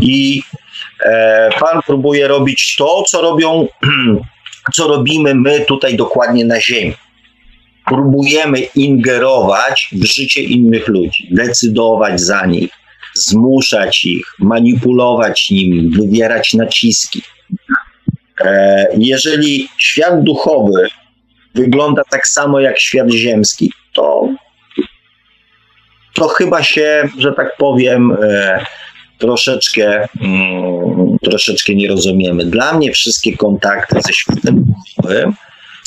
I 0.00 0.42
e, 1.04 1.50
pan 1.60 1.80
próbuje 1.86 2.28
robić 2.28 2.76
to, 2.78 3.02
co 3.02 3.20
robią, 3.20 3.68
co 4.76 4.88
robimy 4.88 5.34
my 5.34 5.60
tutaj 5.60 5.96
dokładnie 5.96 6.44
na 6.44 6.60
Ziemi 6.60 6.94
próbujemy 7.88 8.60
ingerować 8.60 9.88
w 9.92 10.04
życie 10.04 10.42
innych 10.42 10.88
ludzi, 10.88 11.28
decydować 11.30 12.20
za 12.20 12.46
nich, 12.46 12.70
zmuszać 13.14 14.04
ich, 14.04 14.34
manipulować 14.38 15.50
nimi, 15.50 15.90
wywierać 15.90 16.54
naciski. 16.54 17.22
E, 18.40 18.86
jeżeli 18.98 19.68
świat 19.78 20.22
duchowy 20.22 20.88
wygląda 21.54 22.02
tak 22.10 22.26
samo 22.26 22.60
jak 22.60 22.78
świat 22.78 23.10
ziemski, 23.10 23.72
to, 23.92 24.28
to 26.14 26.28
chyba 26.28 26.62
się, 26.62 27.08
że 27.18 27.32
tak 27.32 27.56
powiem, 27.56 28.16
e, 28.22 28.64
troszeczkę, 29.18 30.08
mm, 30.20 31.18
troszeczkę 31.22 31.74
nie 31.74 31.88
rozumiemy. 31.88 32.44
Dla 32.44 32.72
mnie 32.72 32.92
wszystkie 32.92 33.36
kontakty 33.36 34.00
ze 34.06 34.12
światem 34.12 34.64
duchowym 34.96 35.34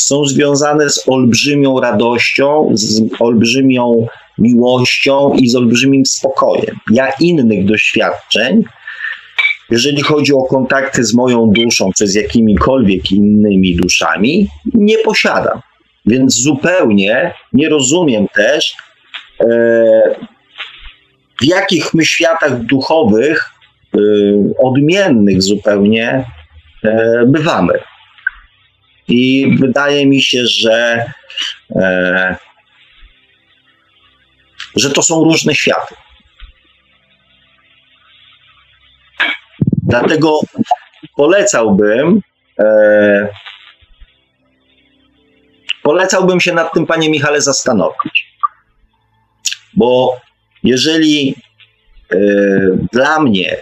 są 0.01 0.25
związane 0.25 0.89
z 0.89 1.09
olbrzymią 1.09 1.79
radością, 1.79 2.69
z 2.73 3.01
olbrzymią 3.19 4.07
miłością 4.37 5.33
i 5.33 5.49
z 5.49 5.55
olbrzymim 5.55 6.05
spokojem. 6.05 6.75
Ja 6.91 7.11
innych 7.19 7.65
doświadczeń, 7.65 8.63
jeżeli 9.69 10.01
chodzi 10.01 10.33
o 10.33 10.43
kontakty 10.43 11.03
z 11.03 11.13
moją 11.13 11.47
duszą 11.47 11.89
czy 11.97 12.07
z 12.07 12.15
jakimikolwiek 12.15 13.11
innymi 13.11 13.75
duszami, 13.75 14.47
nie 14.73 14.97
posiadam. 14.97 15.61
Więc 16.05 16.41
zupełnie 16.41 17.33
nie 17.53 17.69
rozumiem 17.69 18.27
też, 18.27 18.75
e, 19.39 19.45
w 21.41 21.45
jakich 21.45 21.93
my 21.93 22.05
światach 22.05 22.65
duchowych, 22.65 23.49
e, 23.95 23.99
odmiennych 24.59 25.41
zupełnie, 25.41 26.25
e, 26.83 27.23
bywamy. 27.27 27.73
I 29.07 29.51
wydaje 29.59 30.05
mi 30.05 30.21
się, 30.21 30.45
że, 30.47 31.05
e, 31.75 32.35
że 34.75 34.89
to 34.89 35.03
są 35.03 35.23
różne 35.23 35.55
światy. 35.55 35.95
Dlatego 39.83 40.39
polecałbym, 41.15 42.21
e, 42.59 43.27
polecałbym 45.83 46.39
się 46.39 46.53
nad 46.53 46.73
tym, 46.73 46.85
panie 46.85 47.09
Michale, 47.09 47.41
zastanowić. 47.41 48.31
Bo 49.73 50.19
jeżeli 50.63 51.35
e, 52.11 52.17
dla 52.91 53.19
mnie 53.19 53.57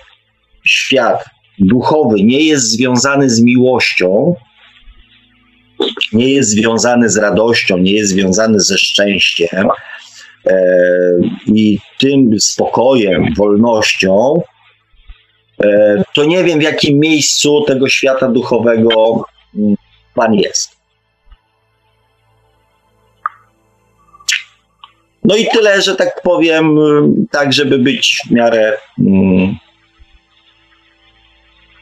świat 0.65 1.25
duchowy 1.59 2.23
nie 2.23 2.43
jest 2.43 2.71
związany 2.71 3.29
z 3.29 3.41
miłością, 3.41 4.35
nie 6.13 6.33
jest 6.33 6.49
związany 6.49 7.09
z 7.09 7.17
radością, 7.17 7.77
nie 7.77 7.93
jest 7.93 8.11
związany 8.11 8.59
ze 8.59 8.77
szczęściem 8.77 9.67
e, 10.45 10.61
i 11.47 11.79
tym 11.99 12.39
spokojem, 12.39 13.33
wolnością, 13.37 14.41
e, 15.63 16.03
to 16.13 16.25
nie 16.25 16.43
wiem 16.43 16.59
w 16.59 16.63
jakim 16.63 16.99
miejscu 16.99 17.63
tego 17.67 17.89
świata 17.89 18.27
duchowego 18.27 19.23
mm, 19.55 19.75
Pan 20.13 20.33
jest. 20.33 20.79
No 25.23 25.35
i 25.35 25.47
tyle, 25.47 25.81
że 25.81 25.95
tak 25.95 26.21
powiem, 26.21 26.77
tak, 27.31 27.53
żeby 27.53 27.79
być 27.79 28.21
w 28.27 28.31
miarę, 28.31 28.77
mm, 28.99 29.55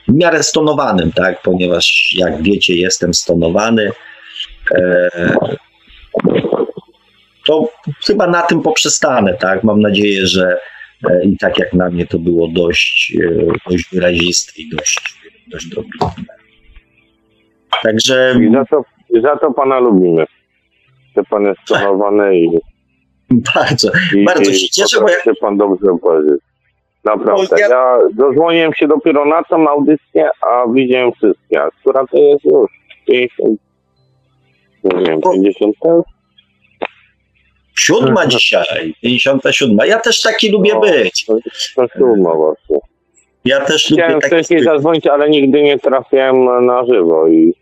w 0.07 0.13
miarę 0.13 0.43
stonowanym, 0.43 1.11
tak, 1.11 1.41
ponieważ 1.41 2.15
jak 2.17 2.43
wiecie, 2.43 2.75
jestem 2.75 3.13
stonowany. 3.13 3.91
E, 4.75 5.09
to 7.45 7.69
chyba 8.07 8.27
na 8.27 8.41
tym 8.41 8.61
poprzestanę, 8.61 9.33
tak. 9.33 9.63
Mam 9.63 9.81
nadzieję, 9.81 10.27
że 10.27 10.59
e, 11.09 11.25
i 11.25 11.37
tak 11.37 11.59
jak 11.59 11.73
na 11.73 11.89
mnie 11.89 12.07
to 12.07 12.19
było 12.19 12.47
dość, 12.47 13.17
e, 13.23 13.69
dość 13.71 13.85
wyraziste 13.91 14.61
i 14.61 14.69
dość, 14.69 14.99
dość 15.47 15.67
dobitne. 15.67 16.37
Także. 17.83 18.35
I 18.41 18.53
za 18.53 18.65
to, 18.65 18.83
za 19.21 19.37
to 19.37 19.53
pana 19.53 19.79
lubimy. 19.79 20.25
Że 21.17 21.23
pan 21.23 21.43
jest 21.43 21.59
stonowany 21.65 22.37
i 22.37 22.49
Bardzo, 23.55 23.91
I, 24.15 24.25
bardzo 24.25 24.53
się 24.53 24.69
cieszę, 24.69 24.99
bo 25.01 25.09
ja, 25.09 25.17
potrafi 25.17 25.39
pan 25.41 25.57
dobrze 25.57 25.87
powiedzieć. 26.01 26.41
Naprawdę. 27.15 27.55
Ja- 27.59 27.67
Ja 27.69 27.97
dozwoniłem 28.13 28.73
się 28.73 28.87
dopiero 28.87 29.25
na 29.25 29.43
tą 29.43 29.69
audycję, 29.69 30.29
a 30.41 30.67
widziałem 30.73 31.11
wszystkie. 31.11 31.61
A 31.61 31.69
która 31.81 32.05
to 32.11 32.17
jest 32.17 32.43
już? 32.45 32.71
50, 33.07 33.59
nie 34.83 35.05
wiem, 35.05 35.19
Bo- 35.19 35.31
50 35.33 35.75
siódma 37.75 38.27
dzisiaj, 38.27 38.93
57. 39.01 39.77
Ja 39.87 39.99
też 39.99 40.21
taki 40.21 40.51
lubię 40.51 40.73
No. 40.73 40.79
być. 40.79 41.25
To 41.75 41.87
siódma 41.97 42.33
właśnie. 42.35 42.77
Ja 43.45 43.59
też 43.65 43.89
lubię 43.91 44.03
Chciałem 44.03 44.21
taki 44.21 44.35
wcześniej 44.35 44.59
być. 44.59 44.65
zadzwonić, 44.67 45.07
ale 45.07 45.29
nigdy 45.29 45.61
nie 45.63 45.79
trafiłem 45.79 46.65
na 46.65 46.85
żywo 46.85 47.27
i 47.27 47.53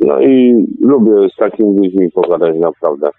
no 0.00 0.20
i 0.20 0.54
lubię 0.80 1.28
z 1.32 1.36
takimi 1.36 1.76
ludźmi 1.76 2.10
pogadać 2.10 2.56
naprawdę. 2.58 3.10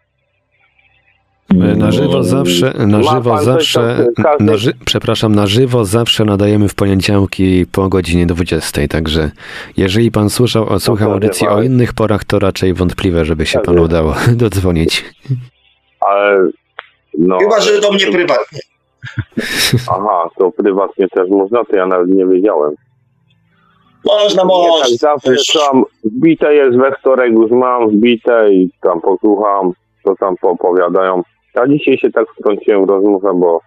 E, 1.53 1.75
Na 1.75 1.91
żywo 1.91 2.23
zawsze, 2.23 2.73
na 2.87 3.03
żywo 3.03 3.37
zawsze, 3.37 4.05
każdy- 4.23 4.45
na 4.45 4.57
ży, 4.57 4.73
przepraszam, 4.85 5.35
na 5.35 5.47
żywo 5.47 5.85
zawsze 5.85 6.25
nadajemy 6.25 6.67
w 6.69 6.75
poniedziałki 6.75 7.65
po 7.71 7.89
godzinie 7.89 8.25
20, 8.25 8.87
także 8.87 9.31
jeżeli 9.77 10.11
pan 10.11 10.29
słyszał, 10.29 10.79
słuchał 10.79 11.11
audycji 11.11 11.47
o 11.47 11.51
ale- 11.51 11.65
innych 11.65 11.93
porach, 11.93 12.23
to 12.23 12.39
raczej 12.39 12.73
wątpliwe, 12.73 13.25
żeby 13.25 13.45
się 13.45 13.53
Tak 13.59 13.65
panu 13.65 13.81
udało 13.83 14.15
dodzwonić. 14.35 15.05
Ale 16.07 16.47
no, 17.17 17.37
Chyba, 17.39 17.59
że 17.61 17.81
do 17.81 17.91
mnie 17.91 18.05
prywatnie. 18.11 18.59
Aha, 19.91 20.29
to 20.37 20.51
prywatnie 20.51 21.07
też 21.07 21.29
można, 21.29 21.65
to 21.65 21.75
ja 21.75 21.85
nawet 21.85 22.07
nie 22.09 22.25
wiedziałem. 22.25 22.71
Można, 24.05 24.41
Nie, 24.43 24.47
można. 24.47 24.85
tak 24.85 24.89
zawsze 24.97 25.59
tam 25.59 25.83
wbite 26.03 26.53
jest 26.53 26.77
we 26.77 26.91
wtorek, 26.99 27.31
już 27.31 27.51
mam 27.51 27.89
wbite 27.89 28.53
i 28.53 28.69
tam 28.81 29.01
posłucham, 29.01 29.71
co 30.03 30.15
tam 30.15 30.35
poopowiadają. 30.41 31.21
Ja 31.59 31.67
dzisiaj 31.67 31.97
się 31.97 32.11
tak 32.11 32.27
w 32.29 32.89
rozmowę, 32.89 33.31
bo 33.35 33.61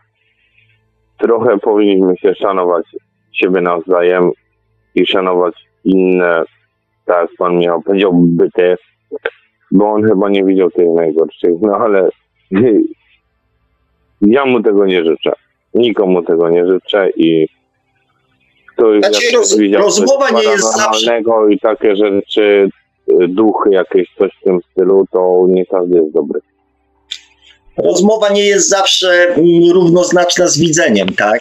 trochę 1.19 1.59
powinniśmy 1.59 2.17
się 2.17 2.35
szanować 2.35 2.87
siebie 3.33 3.61
nawzajem 3.61 4.31
i 4.95 5.07
szanować 5.07 5.55
inne, 5.85 6.45
tak 7.05 7.21
jak 7.21 7.31
pan 7.39 7.57
Michał 7.57 7.83
powiedział, 7.83 8.13
byty, 8.15 8.77
bo 9.71 9.91
on 9.91 10.05
chyba 10.05 10.29
nie 10.29 10.45
widział 10.45 10.71
tych 10.71 10.89
najgorszych, 10.95 11.51
no 11.61 11.77
ale 11.77 12.09
ja 14.21 14.47
mu 14.47 14.63
tego 14.63 14.87
nie 14.87 15.05
życzę. 15.05 15.33
Nikomu 15.75 16.23
tego 16.23 16.49
nie 16.49 16.67
życzę 16.67 17.11
i 17.17 17.49
ktoś 18.67 19.05
Znaczy, 19.05 19.25
jak 19.25 19.35
roz- 19.35 19.59
widział 19.59 19.83
rozmowa 19.83 20.31
nie 20.31 20.43
jest 20.43 20.75
paranormalnego 20.75 21.49
i 21.49 21.59
takie 21.59 21.97
rzeczy, 21.97 22.71
duchy 23.29 23.71
jakieś, 23.71 24.15
coś 24.19 24.31
w 24.41 24.45
tym 24.45 24.61
stylu, 24.71 25.07
to 25.11 25.47
nie 25.49 25.67
każdy 25.67 25.99
jest 25.99 26.13
dobry. 26.13 26.41
Rozmowa 27.77 28.29
nie 28.29 28.45
jest 28.45 28.69
zawsze 28.69 29.09
mm, 29.09 29.71
równoznaczna 29.71 30.47
z 30.49 30.59
widzeniem, 30.59 31.09
tak? 31.09 31.41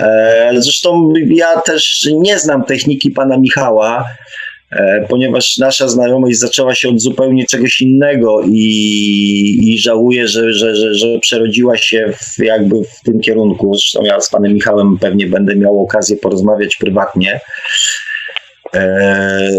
E, 0.00 0.50
Zresztą 0.58 1.12
ja 1.26 1.60
też 1.60 2.08
nie 2.12 2.38
znam 2.38 2.64
techniki 2.64 3.10
pana 3.10 3.38
Michała, 3.38 4.04
e, 4.70 5.06
ponieważ 5.08 5.58
nasza 5.58 5.88
znajomość 5.88 6.38
zaczęła 6.38 6.74
się 6.74 6.88
od 6.88 7.00
zupełnie 7.00 7.46
czegoś 7.46 7.80
innego 7.80 8.40
i, 8.46 9.60
i 9.62 9.78
żałuję, 9.78 10.28
że, 10.28 10.52
że, 10.52 10.76
że, 10.76 10.94
że 10.94 11.18
przerodziła 11.20 11.76
się 11.76 12.12
w, 12.18 12.38
jakby 12.38 12.76
w 12.84 13.00
tym 13.04 13.20
kierunku. 13.20 13.74
Zresztą 13.74 14.02
ja 14.02 14.20
z 14.20 14.30
panem 14.30 14.52
Michałem 14.52 14.98
pewnie 14.98 15.26
będę 15.26 15.56
miał 15.56 15.80
okazję 15.80 16.16
porozmawiać 16.16 16.76
prywatnie. 16.76 17.40
E, 18.74 19.50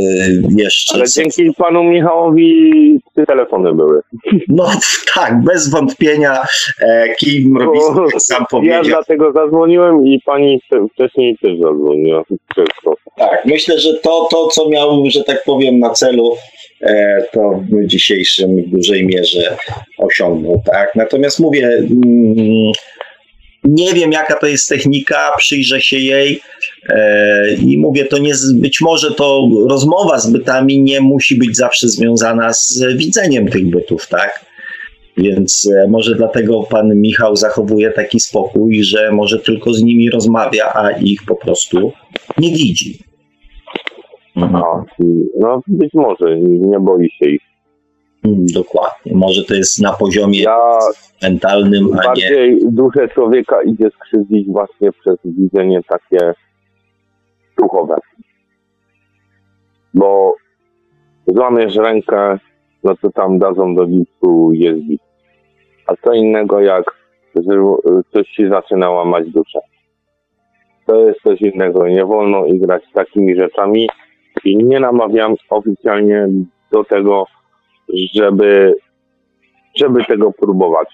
jeszcze. 0.58 0.96
Ale 0.96 1.06
dzięki 1.16 1.54
panu 1.58 1.84
Michałowi 1.84 3.00
trzy 3.16 3.26
telefony 3.26 3.74
były. 3.74 4.02
No 4.48 4.72
tak, 5.16 5.44
bez 5.44 5.70
wątpienia. 5.70 6.42
E, 6.82 7.16
Kim 7.16 7.58
Robinson 7.58 7.96
Bo 8.14 8.20
sam 8.20 8.42
Ja 8.42 8.46
powiedział. 8.46 8.84
dlatego 8.84 9.32
zadzwoniłem 9.32 10.08
i 10.08 10.22
pani 10.26 10.60
wcze- 10.72 10.88
wcześniej 10.94 11.38
też 11.42 11.52
zadzwoniła. 11.60 12.24
Wszystko. 12.52 12.96
Tak, 13.18 13.46
myślę, 13.46 13.80
że 13.80 13.94
to, 13.94 14.28
to, 14.32 14.48
co 14.48 14.70
miał, 14.70 15.04
że 15.10 15.24
tak 15.24 15.44
powiem, 15.44 15.80
na 15.80 15.90
celu, 15.90 16.36
e, 16.82 17.24
to 17.34 17.62
w 17.72 17.86
dzisiejszym 17.88 18.64
w 18.64 18.70
dużej 18.70 19.06
mierze 19.06 19.58
osiągnął. 19.98 20.62
Tak? 20.66 20.96
Natomiast 20.96 21.40
mówię, 21.40 21.68
mm, 21.68 22.72
nie 23.64 23.94
wiem, 23.94 24.12
jaka 24.12 24.36
to 24.36 24.48
jest 24.48 24.70
technika, 24.70 25.32
przyjrzę 25.38 25.82
się 25.82 25.98
jej 25.98 26.40
i 27.62 27.78
mówię, 27.78 28.06
to 28.06 28.18
nie, 28.18 28.34
być 28.54 28.82
może 28.82 29.12
to 29.12 29.50
rozmowa 29.70 30.20
z 30.20 30.32
bytami 30.32 30.82
nie 30.82 31.02
musi 31.02 31.38
być 31.38 31.58
zawsze 31.58 31.90
związana 31.90 32.54
z 32.54 32.84
widzeniem 32.98 33.48
tych 33.48 33.70
bytów, 33.70 34.08
tak? 34.08 34.46
Więc 35.18 35.70
e, 35.76 35.88
może 35.88 36.16
dlatego 36.16 36.64
pan 36.64 36.96
Michał 36.96 37.36
zachowuje 37.36 37.92
taki 37.92 38.20
spokój, 38.20 38.84
że 38.84 39.12
może 39.12 39.40
tylko 39.40 39.74
z 39.74 39.84
nimi 39.84 40.10
rozmawia, 40.10 40.72
a 40.74 40.92
ich 40.92 41.20
po 41.28 41.36
prostu 41.36 41.92
nie 42.38 42.50
widzi. 42.50 43.00
A, 44.36 44.62
no 45.40 45.62
być 45.68 45.94
może, 45.94 46.40
nie 46.40 46.80
boi 46.80 47.10
się 47.10 47.30
ich. 47.30 47.42
Mm, 48.26 48.46
Dokładnie. 48.54 49.12
Może 49.16 49.44
to 49.44 49.54
jest 49.54 49.82
na 49.82 49.94
poziomie 49.94 50.42
Ja 50.42 50.58
mentalnym, 51.24 51.86
a 51.94 51.96
nie. 51.96 52.08
bardziej 52.08 52.60
duszę 52.72 53.08
człowieka 53.14 53.62
idzie 53.64 53.90
skrzywdzić 53.90 54.48
właśnie 54.48 54.92
przez 54.92 55.18
widzenie 55.26 55.82
takie 55.90 56.34
duchowe. 57.58 57.96
Bo 59.94 60.36
złamiesz 61.28 61.76
rękę, 61.76 62.40
no 62.84 62.96
to 62.96 63.10
tam 63.12 63.40
dadzą 63.40 63.76
do 63.76 63.86
gipsu 63.88 64.52
jest. 64.54 64.82
A 65.88 65.96
co 65.96 66.14
innego 66.14 66.60
jak 66.60 66.84
coś 68.14 68.28
ci 68.28 68.50
zaczyna 68.50 68.90
łamać 68.90 69.30
duszę. 69.30 69.60
To 70.86 71.08
jest 71.08 71.22
coś 71.22 71.42
innego. 71.42 71.88
Nie 71.88 72.06
wolno 72.06 72.46
igrać 72.46 72.84
z 72.90 72.94
takimi 72.94 73.36
rzeczami 73.36 73.90
i 74.44 74.58
nie 74.58 74.80
namawiam 74.80 75.36
oficjalnie 75.50 76.28
do 76.72 76.84
tego, 76.84 77.26
żeby, 78.14 78.76
żeby 79.76 80.06
tego 80.06 80.32
próbować 80.32 80.88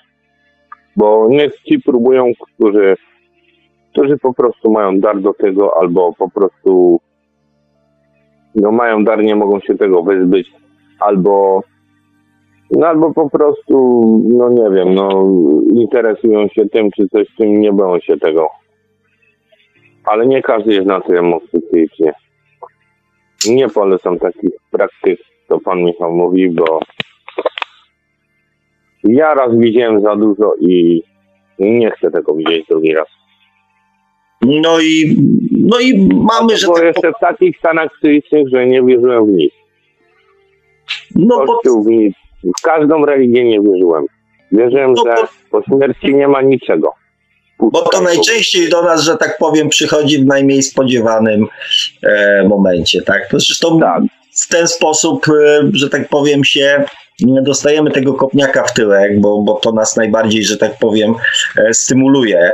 bo 0.96 1.28
niech 1.30 1.62
ci 1.62 1.80
próbują, 1.80 2.32
którzy, 2.42 2.96
którzy 3.94 4.18
po 4.18 4.34
prostu 4.34 4.72
mają 4.72 5.00
dar 5.00 5.22
do 5.22 5.34
tego, 5.34 5.78
albo 5.78 6.14
po 6.14 6.30
prostu 6.30 7.00
no 8.56 8.72
mają 8.72 9.04
dar, 9.04 9.24
nie 9.24 9.36
mogą 9.36 9.60
się 9.60 9.76
tego 9.76 10.04
wyzbyć, 10.04 10.52
albo 11.00 11.64
no 12.72 12.88
albo 12.88 13.14
po 13.14 13.30
prostu, 13.30 14.04
no 14.30 14.50
nie 14.50 14.70
wiem, 14.70 14.94
no 14.94 15.28
interesują 15.74 16.48
się 16.48 16.70
tym, 16.70 16.92
czy 16.92 17.10
coś 17.10 17.28
z 17.28 17.36
tym, 17.36 17.62
nie 17.62 17.74
boją 17.74 18.00
się 18.00 18.18
tego. 18.18 18.50
Ale 20.06 20.28
nie 20.28 20.42
każdy 20.42 20.74
jest 20.74 20.88
na 20.88 21.02
tyle 21.02 21.22
mocny. 21.22 21.60
Nie 23.50 23.70
polecam 23.70 24.20
takich 24.20 24.52
praktyk, 24.72 25.20
co 25.48 25.60
pan 25.60 25.84
Michał 25.84 26.12
mówi, 26.12 26.50
bo 26.50 26.80
ja 29.04 29.34
raz 29.34 29.58
widziałem 29.58 30.02
za 30.02 30.16
dużo 30.16 30.56
i 30.60 31.04
nie 31.60 31.92
chcę 31.92 32.12
tego 32.12 32.36
widzieć 32.36 32.68
drugi 32.70 32.94
raz. 32.94 33.08
No 34.46 34.80
i, 34.80 35.18
no 35.52 35.80
i 35.80 36.08
mamy, 36.14 36.58
że 36.58 36.68
Bo 36.68 36.74
tak 36.76 36.84
jeszcze 36.84 37.12
w 37.12 37.20
takich 37.22 37.58
stanach 37.58 37.92
psychicznych, 37.98 38.48
że 38.50 38.66
nie 38.68 38.84
wierzyłem 38.84 39.26
w 39.26 39.30
nic. 39.30 39.54
No 41.16 41.46
bo 41.46 41.84
w 41.84 41.88
nic. 41.88 42.16
W 42.44 42.62
każdą 42.64 43.06
religię 43.06 43.44
nie 43.44 43.62
wierzyłem. 43.62 44.06
Wierzyłem, 44.52 44.94
No 44.94 45.04
że 45.06 45.16
bo- 45.52 45.60
po 45.62 45.66
śmierci 45.66 46.16
nie 46.16 46.28
ma 46.28 46.42
niczego. 46.42 46.94
Bo 47.60 47.82
to 47.82 48.02
najczęściej 48.02 48.70
do 48.70 48.84
nas, 48.84 49.02
że 49.04 49.18
tak 49.18 49.38
powiem, 49.38 49.70
przychodzi 49.70 50.18
w 50.20 50.26
najmniej 50.26 50.64
spodziewanym 50.64 51.48
e, 52.04 52.44
momencie, 52.48 53.02
tak? 53.02 53.28
Zresztą 53.32 53.80
Tak. 53.80 54.02
w 54.42 54.48
ten 54.48 54.68
sposób, 54.68 55.26
e, 55.30 55.62
że 55.74 55.90
tak 55.90 56.10
powiem, 56.10 56.44
się 56.44 56.84
dostajemy 57.28 57.92
tego 57.92 58.14
kopniaka 58.14 58.64
w 58.64 58.74
tyłek, 58.74 59.20
bo, 59.22 59.42
bo 59.42 59.54
to 59.54 59.72
nas 59.72 59.98
najbardziej, 59.98 60.44
że 60.44 60.58
tak 60.58 60.72
powiem, 60.80 61.14
e, 61.58 61.74
stymuluje. 61.74 62.52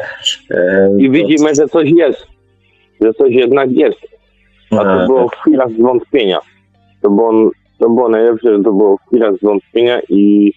E, 0.51 0.89
I 0.97 1.09
widzimy, 1.09 1.55
że 1.55 1.67
coś 1.67 1.89
jest. 1.91 2.27
Że 3.01 3.13
coś 3.13 3.31
jednak 3.31 3.71
jest. 3.71 3.99
A 4.71 4.75
to 4.75 5.05
było 5.05 5.29
w 5.29 5.35
chwilach 5.35 5.71
zwątpienia. 5.71 6.39
To 7.01 7.09
było, 7.09 7.51
to 7.79 7.89
było 7.89 8.09
najlepsze, 8.09 8.57
że 8.57 8.63
to 8.63 8.71
było 8.73 8.97
w 8.97 9.07
chwilach 9.07 9.35
zwątpienia 9.35 10.01
i, 10.09 10.53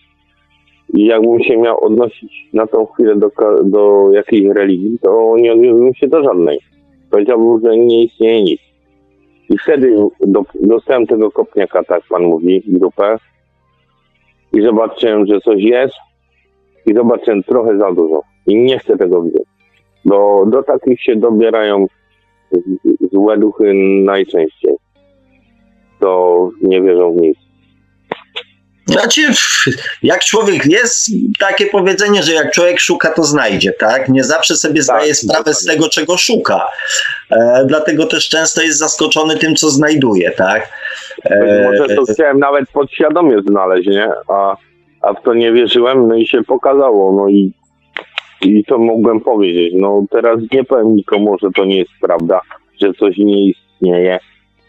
i 0.94 1.04
jakbym 1.04 1.40
się 1.40 1.56
miał 1.56 1.84
odnosić 1.84 2.48
na 2.52 2.66
tą 2.66 2.86
chwilę 2.86 3.16
do, 3.16 3.30
do 3.64 4.10
jakiejś 4.12 4.46
religii, 4.46 4.98
to 5.02 5.34
nie 5.36 5.52
odniósłbym 5.52 5.94
się 5.94 6.08
do 6.08 6.22
żadnej. 6.22 6.58
Powiedziałbym, 7.10 7.60
że 7.64 7.76
nie 7.76 8.04
istnieje 8.04 8.42
nic. 8.42 8.60
I 9.50 9.58
wtedy 9.58 9.96
do, 10.20 10.42
dostałem 10.60 11.06
tego 11.06 11.30
kopniaka, 11.30 11.84
tak 11.84 12.02
pan 12.08 12.22
mówi, 12.22 12.62
grupę 12.66 13.18
i 14.52 14.62
zobaczyłem, 14.62 15.26
że 15.26 15.40
coś 15.40 15.62
jest 15.62 15.94
i 16.86 16.94
zobaczyłem 16.94 17.42
trochę 17.42 17.78
za 17.78 17.92
dużo. 17.92 18.22
I 18.46 18.56
nie 18.56 18.78
chcę 18.78 18.96
tego 18.96 19.22
widzieć. 19.22 19.42
Do, 20.04 20.44
do 20.46 20.62
takich 20.62 21.02
się 21.02 21.16
dobierają 21.16 21.86
złe 23.12 23.38
duchy 23.38 23.74
najczęściej. 24.04 24.76
To 26.00 26.50
nie 26.62 26.82
wierzą 26.82 27.12
w 27.12 27.16
nic. 27.16 27.51
Znaczy, 28.92 29.22
jak 30.02 30.24
człowiek 30.24 30.66
jest 30.66 31.10
takie 31.38 31.66
powiedzenie, 31.66 32.22
że 32.22 32.32
jak 32.32 32.52
człowiek 32.52 32.80
szuka, 32.80 33.10
to 33.10 33.24
znajdzie, 33.24 33.72
tak? 33.72 34.08
Nie 34.08 34.24
zawsze 34.24 34.56
sobie 34.56 34.82
zdaje 34.82 35.14
sprawę 35.14 35.54
z 35.54 35.64
tego, 35.64 35.88
czego 35.88 36.16
szuka. 36.16 36.68
E, 37.30 37.64
dlatego 37.66 38.06
też 38.06 38.28
często 38.28 38.62
jest 38.62 38.78
zaskoczony 38.78 39.36
tym, 39.36 39.56
co 39.56 39.70
znajduje, 39.70 40.30
tak? 40.30 40.68
E, 41.24 41.70
Może 41.70 41.96
to 41.96 42.04
chciałem 42.12 42.38
nawet 42.38 42.70
podświadomie 42.70 43.36
znaleźć, 43.48 43.88
nie? 43.88 44.08
A, 44.28 44.56
a 45.02 45.12
w 45.12 45.22
to 45.22 45.34
nie 45.34 45.52
wierzyłem, 45.52 46.08
no 46.08 46.14
i 46.14 46.26
się 46.26 46.42
pokazało, 46.42 47.12
no 47.12 47.28
i, 47.28 47.52
i 48.42 48.64
to 48.64 48.78
mogłem 48.78 49.20
powiedzieć. 49.20 49.74
No 49.76 50.04
teraz 50.10 50.38
nie 50.52 50.64
powiem 50.64 50.96
nikomu, 50.96 51.36
że 51.42 51.48
to 51.56 51.64
nie 51.64 51.78
jest 51.78 51.90
prawda, 52.00 52.40
że 52.80 52.92
coś 52.92 53.16
nie 53.18 53.46
istnieje 53.48 54.18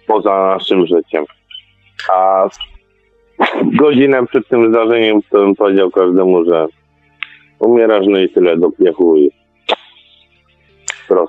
poza 0.07 0.55
naszym 0.57 0.87
życiem. 0.87 1.25
A 2.13 2.49
godzinę 3.79 4.25
przed 4.25 4.47
tym 4.47 4.69
zdarzeniem 4.69 5.21
to 5.29 5.37
bym 5.37 5.55
powiedział 5.55 5.91
każdemu, 5.91 6.45
że 6.45 6.65
umierasz, 7.59 8.05
no 8.09 8.19
i 8.19 8.29
tyle 8.29 8.57
do 8.57 8.71
piechu 8.71 9.17
i. 9.17 9.31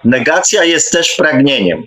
Negacja 0.04 0.64
jest 0.64 0.92
też 0.92 1.16
pragnieniem. 1.16 1.82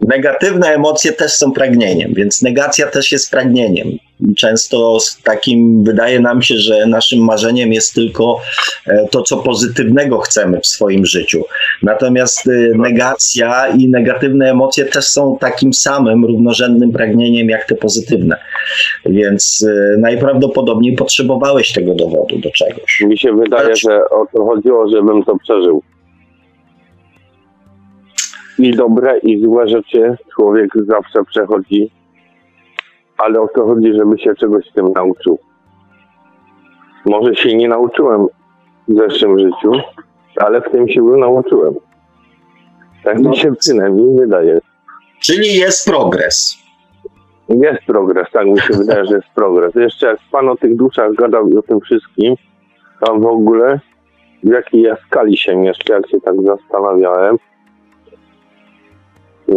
Negatywne 0.00 0.68
emocje 0.68 1.12
też 1.12 1.32
są 1.32 1.52
pragnieniem, 1.52 2.14
więc 2.14 2.42
negacja 2.42 2.86
też 2.86 3.12
jest 3.12 3.30
pragnieniem. 3.30 3.88
Często 4.36 5.00
z 5.00 5.22
takim 5.22 5.84
wydaje 5.84 6.20
nam 6.20 6.42
się, 6.42 6.54
że 6.54 6.86
naszym 6.86 7.24
marzeniem 7.24 7.72
jest 7.72 7.94
tylko 7.94 8.40
e, 8.86 9.08
to, 9.10 9.22
co 9.22 9.36
pozytywnego 9.36 10.18
chcemy 10.18 10.60
w 10.60 10.66
swoim 10.66 11.06
życiu. 11.06 11.44
Natomiast 11.82 12.48
e, 12.48 12.50
negacja 12.78 13.68
i 13.68 13.90
negatywne 13.90 14.50
emocje 14.50 14.84
też 14.84 15.04
są 15.04 15.38
takim 15.40 15.72
samym 15.72 16.24
równorzędnym 16.24 16.92
pragnieniem 16.92 17.48
jak 17.48 17.64
te 17.64 17.74
pozytywne. 17.74 18.36
Więc 19.06 19.66
e, 19.68 19.98
najprawdopodobniej 19.98 20.96
potrzebowałeś 20.96 21.72
tego 21.72 21.94
dowodu 21.94 22.38
do 22.38 22.50
czegoś. 22.50 23.00
Mi 23.00 23.18
się 23.18 23.32
wydaje, 23.32 23.76
że 23.76 24.00
o 24.10 24.26
to 24.32 24.44
chodziło, 24.44 24.88
żebym 24.88 25.24
to 25.24 25.36
przeżył. 25.38 25.82
I 28.58 28.70
dobre, 28.70 29.18
i 29.18 29.42
złe 29.42 29.68
rzeczy 29.68 30.16
człowiek 30.34 30.70
zawsze 30.86 31.24
przechodzi, 31.30 31.90
ale 33.18 33.40
o 33.40 33.48
to 33.48 33.66
chodzi, 33.66 33.94
żeby 33.94 34.18
się 34.18 34.34
czegoś 34.34 34.70
w 34.70 34.72
tym 34.72 34.92
nauczył. 34.92 35.38
Może 37.06 37.34
się 37.34 37.56
nie 37.56 37.68
nauczyłem 37.68 38.26
w 38.88 38.94
zeszłym 38.94 39.38
życiu, 39.38 39.72
ale 40.36 40.60
w 40.60 40.70
tym 40.70 40.88
się 40.88 41.00
już 41.00 41.20
nauczyłem. 41.20 41.74
Tak 43.04 43.18
mi 43.18 43.36
się 43.36 43.54
przynajmniej 43.56 44.16
wydaje. 44.16 44.60
Czyli 45.20 45.54
jest 45.54 45.86
progres. 45.86 46.56
Jest 47.48 47.84
progres, 47.86 48.28
tak 48.32 48.46
mi 48.46 48.60
się 48.60 48.74
wydaje, 48.74 49.06
że 49.06 49.14
jest 49.14 49.28
progres. 49.34 49.74
Jeszcze 49.74 50.06
jak 50.06 50.18
pan 50.32 50.48
o 50.48 50.56
tych 50.56 50.76
duszach 50.76 51.14
gadał 51.14 51.48
i 51.48 51.56
o 51.56 51.62
tym 51.62 51.80
wszystkim, 51.80 52.34
tam 53.06 53.20
w 53.20 53.26
ogóle 53.26 53.80
w 54.42 54.48
jakiej 54.48 54.82
ja 54.82 54.96
skali 55.06 55.36
się 55.36 55.56
mieszczę, 55.56 55.92
jak 55.92 56.08
się 56.08 56.20
tak 56.20 56.34
zastanawiałem, 56.42 57.38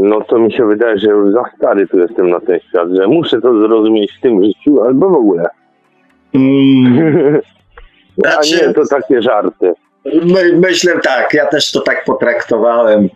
no 0.01 0.22
to 0.22 0.40
mi 0.40 0.53
się 0.53 0.67
wydaje, 0.67 0.98
że 0.98 1.09
już 1.09 1.33
za 1.33 1.43
stary 1.57 1.88
tu 1.88 1.99
jestem 1.99 2.30
na 2.30 2.40
ten 2.40 2.59
świat, 2.59 2.90
że 2.91 3.07
muszę 3.07 3.41
to 3.41 3.59
zrozumieć 3.59 4.11
w 4.17 4.22
tym 4.22 4.43
życiu, 4.43 4.83
albo 4.83 5.09
w 5.09 5.14
ogóle. 5.14 5.49
Mm. 6.33 7.40
A 8.25 8.32
Znaczy- 8.32 8.67
nie, 8.67 8.74
to 8.74 8.88
takie 8.88 9.22
żarty. 9.22 9.74
My, 10.06 10.57
myślę 10.57 10.99
tak, 10.99 11.33
ja 11.33 11.45
też 11.45 11.72
to 11.72 11.82
tak 11.82 12.06
potraktowałem. 12.06 13.09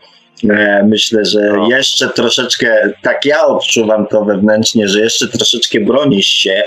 E, 0.49 0.83
Myślę, 0.87 1.25
że 1.25 1.39
No. 1.57 1.69
jeszcze 1.69 2.09
troszeczkę, 2.09 2.93
tak 3.01 3.25
ja 3.25 3.45
odczuwam 3.45 4.07
to 4.07 4.25
wewnętrznie, 4.25 4.87
że 4.87 4.99
jeszcze 5.01 5.27
troszeczkę 5.27 5.79
bronisz 5.79 6.25
się. 6.27 6.63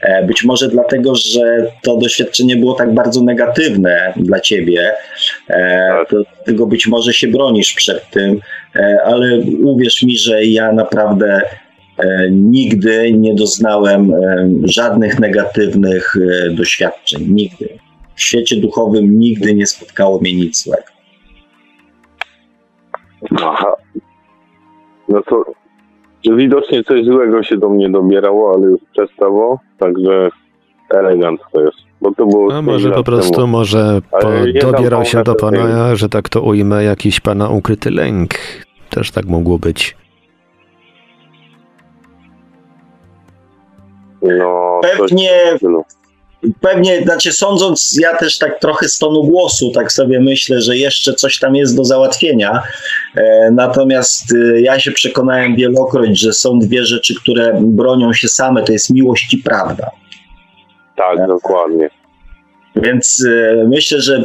E, 0.00 0.26
Być 0.26 0.44
może 0.44 0.68
dlatego, 0.68 1.14
że 1.14 1.66
to 1.82 1.96
doświadczenie 1.96 2.56
było 2.56 2.74
tak 2.74 2.94
bardzo 2.94 3.22
negatywne 3.22 4.12
dla 4.16 4.40
ciebie. 4.40 4.92
E, 5.50 5.88
Tak. 5.88 6.08
To 6.10 6.16
tego 6.44 6.66
być 6.66 6.86
może 6.86 7.12
się 7.12 7.28
bronisz 7.28 7.72
przed 7.72 8.10
tym, 8.10 8.40
ale 9.04 9.38
uwierz 9.64 10.02
mi, 10.02 10.18
że 10.18 10.44
ja 10.44 10.72
naprawdę 10.72 11.40
nigdy 12.30 13.12
nie 13.12 13.34
doznałem 13.34 14.12
żadnych 14.64 15.20
negatywnych 15.20 16.14
doświadczeń. 16.50 17.26
Nigdy. 17.28 17.68
W 18.16 18.22
świecie 18.22 18.56
duchowym 18.56 19.18
nigdy 19.18 19.54
nie 19.54 19.66
spotkało 19.66 20.20
mnie 20.20 20.34
nic 20.34 20.62
złego. 20.64 20.93
Aha. 23.36 23.72
No 25.08 25.22
to 25.22 25.44
widocznie 26.36 26.84
coś 26.84 27.04
złego 27.04 27.42
się 27.42 27.56
do 27.56 27.68
mnie 27.68 27.90
dobierało, 27.90 28.54
ale 28.54 28.66
już 28.66 28.80
przestało, 28.92 29.60
także 29.78 30.30
elegancko 30.90 31.60
jest. 31.60 31.78
Bo 32.00 32.14
to 32.14 32.26
było 32.26 32.54
A 32.54 32.62
może 32.62 32.90
po 32.90 33.04
prostu 33.04 33.34
temu. 33.34 33.46
może 33.46 34.00
po, 34.10 34.28
dobierał 34.60 35.04
się 35.04 35.22
do 35.22 35.34
pana, 35.34 35.96
że 35.96 36.08
tak 36.08 36.28
to 36.28 36.42
ujmę, 36.42 36.84
jakiś 36.84 37.20
pana 37.20 37.48
ukryty 37.48 37.90
lęk. 37.90 38.30
Też 38.90 39.10
tak 39.10 39.24
mogło 39.24 39.58
być. 39.58 39.96
No, 44.22 44.80
coś 44.82 45.10
Pewnie, 45.10 45.30
stylu. 45.56 45.84
Pewnie, 46.60 47.02
znaczy 47.02 47.32
sądząc, 47.32 47.98
ja 48.00 48.16
też 48.16 48.38
tak 48.38 48.60
trochę 48.60 48.88
z 48.88 48.98
tonu 48.98 49.24
głosu, 49.24 49.70
tak 49.70 49.92
sobie 49.92 50.20
myślę, 50.20 50.60
że 50.60 50.76
jeszcze 50.76 51.14
coś 51.14 51.38
tam 51.38 51.56
jest 51.56 51.76
do 51.76 51.84
załatwienia. 51.84 52.62
E, 53.16 53.50
natomiast 53.50 54.34
e, 54.34 54.60
ja 54.60 54.80
się 54.80 54.92
przekonałem 54.92 55.56
wielokroć, 55.56 56.18
że 56.18 56.32
są 56.32 56.58
dwie 56.58 56.84
rzeczy, 56.84 57.14
które 57.20 57.60
bronią 57.62 58.12
się 58.12 58.28
same, 58.28 58.62
to 58.62 58.72
jest 58.72 58.90
miłość 58.90 59.34
i 59.34 59.38
prawda. 59.38 59.90
Tak, 60.96 61.26
dokładnie. 61.28 61.90
Więc 62.76 63.26
e, 63.28 63.64
myślę, 63.68 64.00
że 64.00 64.24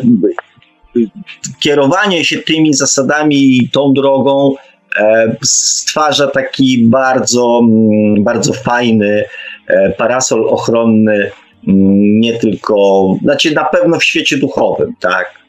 kierowanie 1.60 2.26
się 2.26 2.38
tymi 2.38 2.74
zasadami 2.74 3.36
i 3.36 3.70
tą 3.70 3.94
drogą 3.94 4.56
stwarza 5.44 6.28
taki 6.28 6.88
bardzo, 6.88 7.62
mm, 7.64 8.24
bardzo 8.24 8.54
fajny 8.54 9.24
parasol 9.98 10.50
ochronny, 10.50 11.32
nie 11.68 12.34
tylko, 12.40 13.04
znaczy 13.24 13.54
na 13.54 13.64
pewno 13.66 14.00
w 14.00 14.04
świecie 14.04 14.38
duchowym, 14.38 14.94
tak, 15.00 15.40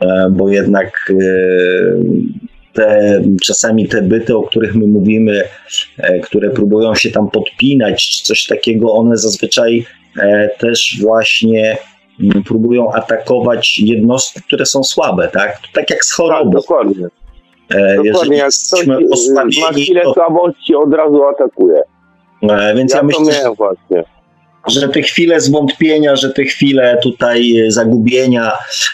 E, 0.00 0.30
bo 0.30 0.48
jednak 0.48 1.10
e, 1.10 1.14
te, 2.72 3.22
czasami 3.44 3.88
te 3.88 4.02
byty, 4.02 4.36
o 4.36 4.42
których 4.42 4.74
my 4.74 4.86
mówimy, 4.86 5.42
e, 5.98 6.20
które 6.20 6.50
próbują 6.50 6.94
się 6.94 7.10
tam 7.10 7.30
podpinać, 7.30 8.08
czy 8.08 8.22
coś 8.22 8.46
takiego, 8.46 8.92
one 8.92 9.16
zazwyczaj 9.16 9.84
też 10.58 10.98
właśnie 11.02 11.78
mm, 12.20 12.42
próbują 12.44 12.92
atakować 12.92 13.78
jednostki, 13.78 14.40
które 14.42 14.66
są 14.66 14.84
słabe, 14.84 15.28
tak? 15.28 15.58
Tak 15.74 15.90
jak 15.90 16.04
z 16.04 16.08
Tak, 16.08 16.16
chorobą. 16.16 16.50
dokładnie. 16.50 17.06
E, 17.70 17.96
Dokładnie, 17.96 18.02
Jeżeli 18.04 18.36
jak 18.36 18.50
ktoś 18.66 18.86
ma 19.60 19.72
chwilę 19.72 20.02
to, 20.02 20.14
słabości, 20.14 20.74
od 20.74 20.94
razu 20.94 21.24
atakuje. 21.24 21.82
więc 22.76 22.94
Ja, 22.94 23.00
ja 23.02 23.08
to 23.08 23.20
miałem 23.24 23.54
właśnie. 23.54 24.17
Że 24.68 24.88
te 24.88 25.02
chwile 25.02 25.40
zwątpienia, 25.40 26.16
że 26.16 26.30
te 26.30 26.44
chwile 26.44 26.98
tutaj 27.02 27.56
e, 27.56 27.70
zagubienia, 27.70 28.52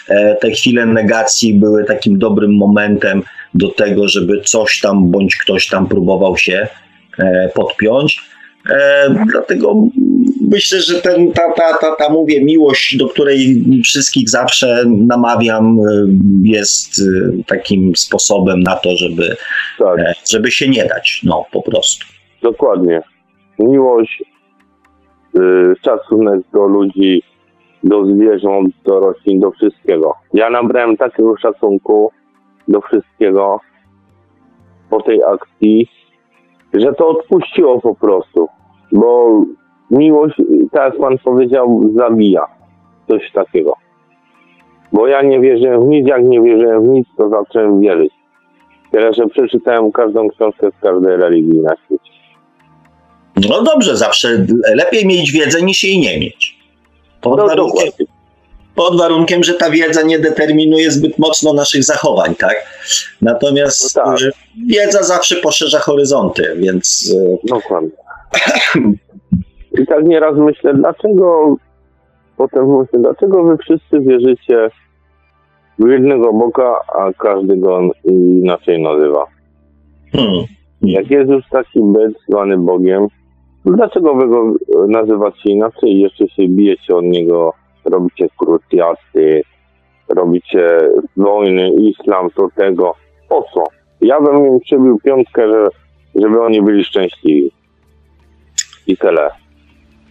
e, 0.09 0.35
te 0.35 0.51
chwile 0.51 0.85
negacji 0.85 1.53
były 1.53 1.85
takim 1.85 2.19
dobrym 2.19 2.57
momentem 2.57 3.23
do 3.53 3.69
tego, 3.69 4.07
żeby 4.07 4.41
coś 4.41 4.79
tam 4.79 5.11
bądź 5.11 5.35
ktoś 5.35 5.67
tam 5.67 5.87
próbował 5.87 6.37
się 6.37 6.67
e, 7.19 7.49
podpiąć. 7.55 8.35
Dlatego 9.31 9.75
myślę, 10.41 10.81
że 10.81 11.01
ten, 11.01 11.31
ta, 11.31 11.51
ta, 11.51 11.77
ta, 11.77 11.95
ta, 11.95 12.09
mówię, 12.09 12.43
miłość, 12.43 12.97
do 12.97 13.09
której 13.09 13.63
wszystkich 13.83 14.29
zawsze 14.29 14.83
namawiam, 14.87 15.77
jest 16.43 17.01
takim 17.47 17.95
sposobem 17.95 18.63
na 18.63 18.75
to, 18.75 18.97
żeby, 18.97 19.35
tak. 19.79 19.97
żeby 20.31 20.51
się 20.51 20.69
nie 20.69 20.85
dać, 20.85 21.21
no 21.23 21.45
po 21.51 21.61
prostu. 21.61 22.05
Dokładnie. 22.41 23.01
Miłość, 23.59 24.23
szacunek 25.85 26.41
do 26.53 26.67
ludzi, 26.67 27.23
do 27.83 28.05
zwierząt, 28.05 28.73
do 28.85 28.99
roślin, 28.99 29.39
do 29.39 29.51
wszystkiego. 29.51 30.13
Ja 30.33 30.49
nabrałem 30.49 30.97
takiego 30.97 31.37
szacunku 31.37 32.11
do 32.67 32.81
wszystkiego 32.81 33.59
po 34.89 35.01
tej 35.01 35.23
akcji, 35.23 35.87
że 36.73 36.93
to 36.93 37.07
odpuściło 37.07 37.81
po 37.81 37.95
prostu. 37.95 38.47
Bo 38.91 39.41
miłość, 39.91 40.41
tak 40.71 40.93
jak 40.93 41.01
pan 41.01 41.17
powiedział, 41.17 41.81
zabija. 41.95 42.45
Coś 43.07 43.31
takiego. 43.31 43.73
Bo 44.93 45.07
ja 45.07 45.21
nie 45.21 45.39
wierzyłem 45.39 45.81
w 45.81 45.87
nic, 45.87 46.07
jak 46.07 46.23
nie 46.23 46.41
wierzyłem 46.41 46.83
w 46.83 46.87
nic, 46.87 47.07
to 47.17 47.29
zacząłem 47.29 47.79
wierzyć. 47.79 48.13
Tyle, 48.91 49.13
że 49.13 49.27
przeczytałem 49.27 49.91
każdą 49.91 50.29
książkę 50.29 50.71
z 50.71 50.81
każdej 50.81 51.17
religii 51.17 51.61
na 51.61 51.75
świecie. 51.75 52.14
No 53.49 53.63
dobrze, 53.63 53.97
zawsze 53.97 54.45
lepiej 54.75 55.05
mieć 55.05 55.31
wiedzę 55.31 55.61
niż 55.61 55.83
jej 55.83 55.99
nie 55.99 56.19
mieć. 56.19 56.57
Pod, 57.21 57.37
no, 57.37 57.47
warunkiem, 57.47 57.89
pod 58.75 58.97
warunkiem, 58.97 59.43
że 59.43 59.53
ta 59.53 59.69
wiedza 59.69 60.01
nie 60.01 60.19
determinuje 60.19 60.91
zbyt 60.91 61.19
mocno 61.19 61.53
naszych 61.53 61.83
zachowań, 61.83 62.35
tak? 62.35 62.55
Natomiast 63.21 63.95
no 63.95 64.03
tak. 64.03 64.19
Wiedza 64.67 65.03
zawsze 65.03 65.35
poszerza 65.35 65.79
horyzonty, 65.79 66.55
więc. 66.57 67.13
E, 67.15 67.47
Dokładnie. 67.47 67.89
I 69.81 69.85
tak 69.85 70.05
nieraz 70.05 70.35
myślę, 70.37 70.73
dlaczego 70.73 71.55
potem 72.37 72.77
myślę, 72.79 72.99
dlaczego 72.99 73.43
wy 73.43 73.57
wszyscy 73.57 73.99
wierzycie 73.99 74.69
w 75.79 75.89
jednego 75.89 76.33
Boga, 76.33 76.75
a 76.87 77.13
każdy 77.13 77.57
go 77.57 77.81
inaczej 78.05 78.81
nazywa? 78.81 79.25
Hmm. 80.11 80.45
Jak 80.81 81.11
już 81.11 81.43
taki 81.51 81.79
byt 81.81 82.17
zwany 82.29 82.57
Bogiem, 82.57 83.07
dlaczego 83.65 84.15
wy 84.15 84.27
go 84.27 84.53
nazywacie 84.87 85.49
inaczej 85.49 85.91
i 85.91 85.99
jeszcze 85.99 86.27
się 86.27 86.47
bijecie 86.47 86.95
od 86.95 87.05
niego, 87.05 87.53
robicie 87.85 88.27
krucjaty, 88.37 89.43
robicie 90.09 90.79
wojny, 91.17 91.69
islam, 91.69 92.29
to 92.35 92.47
tego. 92.55 92.95
Po 93.29 93.45
co? 93.53 93.63
Ja 94.01 94.21
bym 94.21 94.45
im 94.45 94.59
przybił 94.59 94.99
piątkę, 94.99 95.47
że, 95.47 95.67
żeby 96.15 96.41
oni 96.41 96.61
byli 96.61 96.85
szczęśliwi. 96.85 97.51
I 98.87 98.97
tyle. 98.97 99.29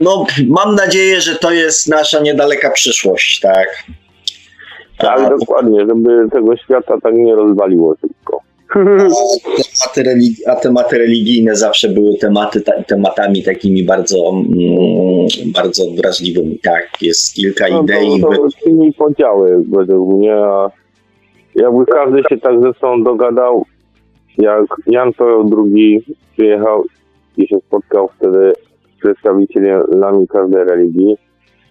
No, 0.01 0.27
mam 0.49 0.75
nadzieję, 0.75 1.21
że 1.21 1.37
to 1.37 1.53
jest 1.53 1.89
nasza 1.89 2.21
niedaleka 2.21 2.71
przyszłość, 2.71 3.41
tak? 3.41 3.85
Tak, 4.99 5.39
dokładnie, 5.39 5.81
żeby 5.81 6.29
tego 6.33 6.57
świata 6.57 6.95
tak 7.03 7.15
nie 7.15 7.35
rozwaliło 7.35 7.95
tylko. 7.97 8.41
A 8.75 9.89
tematy, 9.95 10.35
a 10.47 10.55
tematy 10.55 10.99
religijne 10.99 11.57
zawsze 11.57 11.89
były 11.89 12.17
tematy, 12.21 12.61
ta, 12.61 12.83
tematami 12.83 13.43
takimi 13.43 13.85
bardzo, 13.85 14.29
mm, 14.29 15.53
bardzo 15.55 15.83
wrażliwymi, 15.97 16.59
tak? 16.59 17.03
Jest 17.03 17.35
kilka 17.35 17.69
no, 17.69 17.83
idei. 17.83 18.21
To, 18.21 18.29
to 18.29 18.49
czyni 18.65 18.93
podziały 18.93 19.65
według 19.71 20.19
mnie, 20.19 20.35
a 20.35 20.71
jakby 21.55 21.87
każdy 21.87 22.23
się 22.29 22.41
tak 22.41 22.61
ze 22.61 22.73
sobą 22.73 23.03
dogadał, 23.03 23.65
jak 24.39 24.67
Jan 24.87 25.13
Paweł 25.13 25.51
II 25.75 26.05
przyjechał 26.33 26.85
i 27.37 27.49
się 27.49 27.57
spotkał 27.67 28.11
wtedy 28.17 28.53
z 28.97 29.01
przedstawicielami 29.01 30.29
każdej 30.29 30.65
religii, 30.65 31.17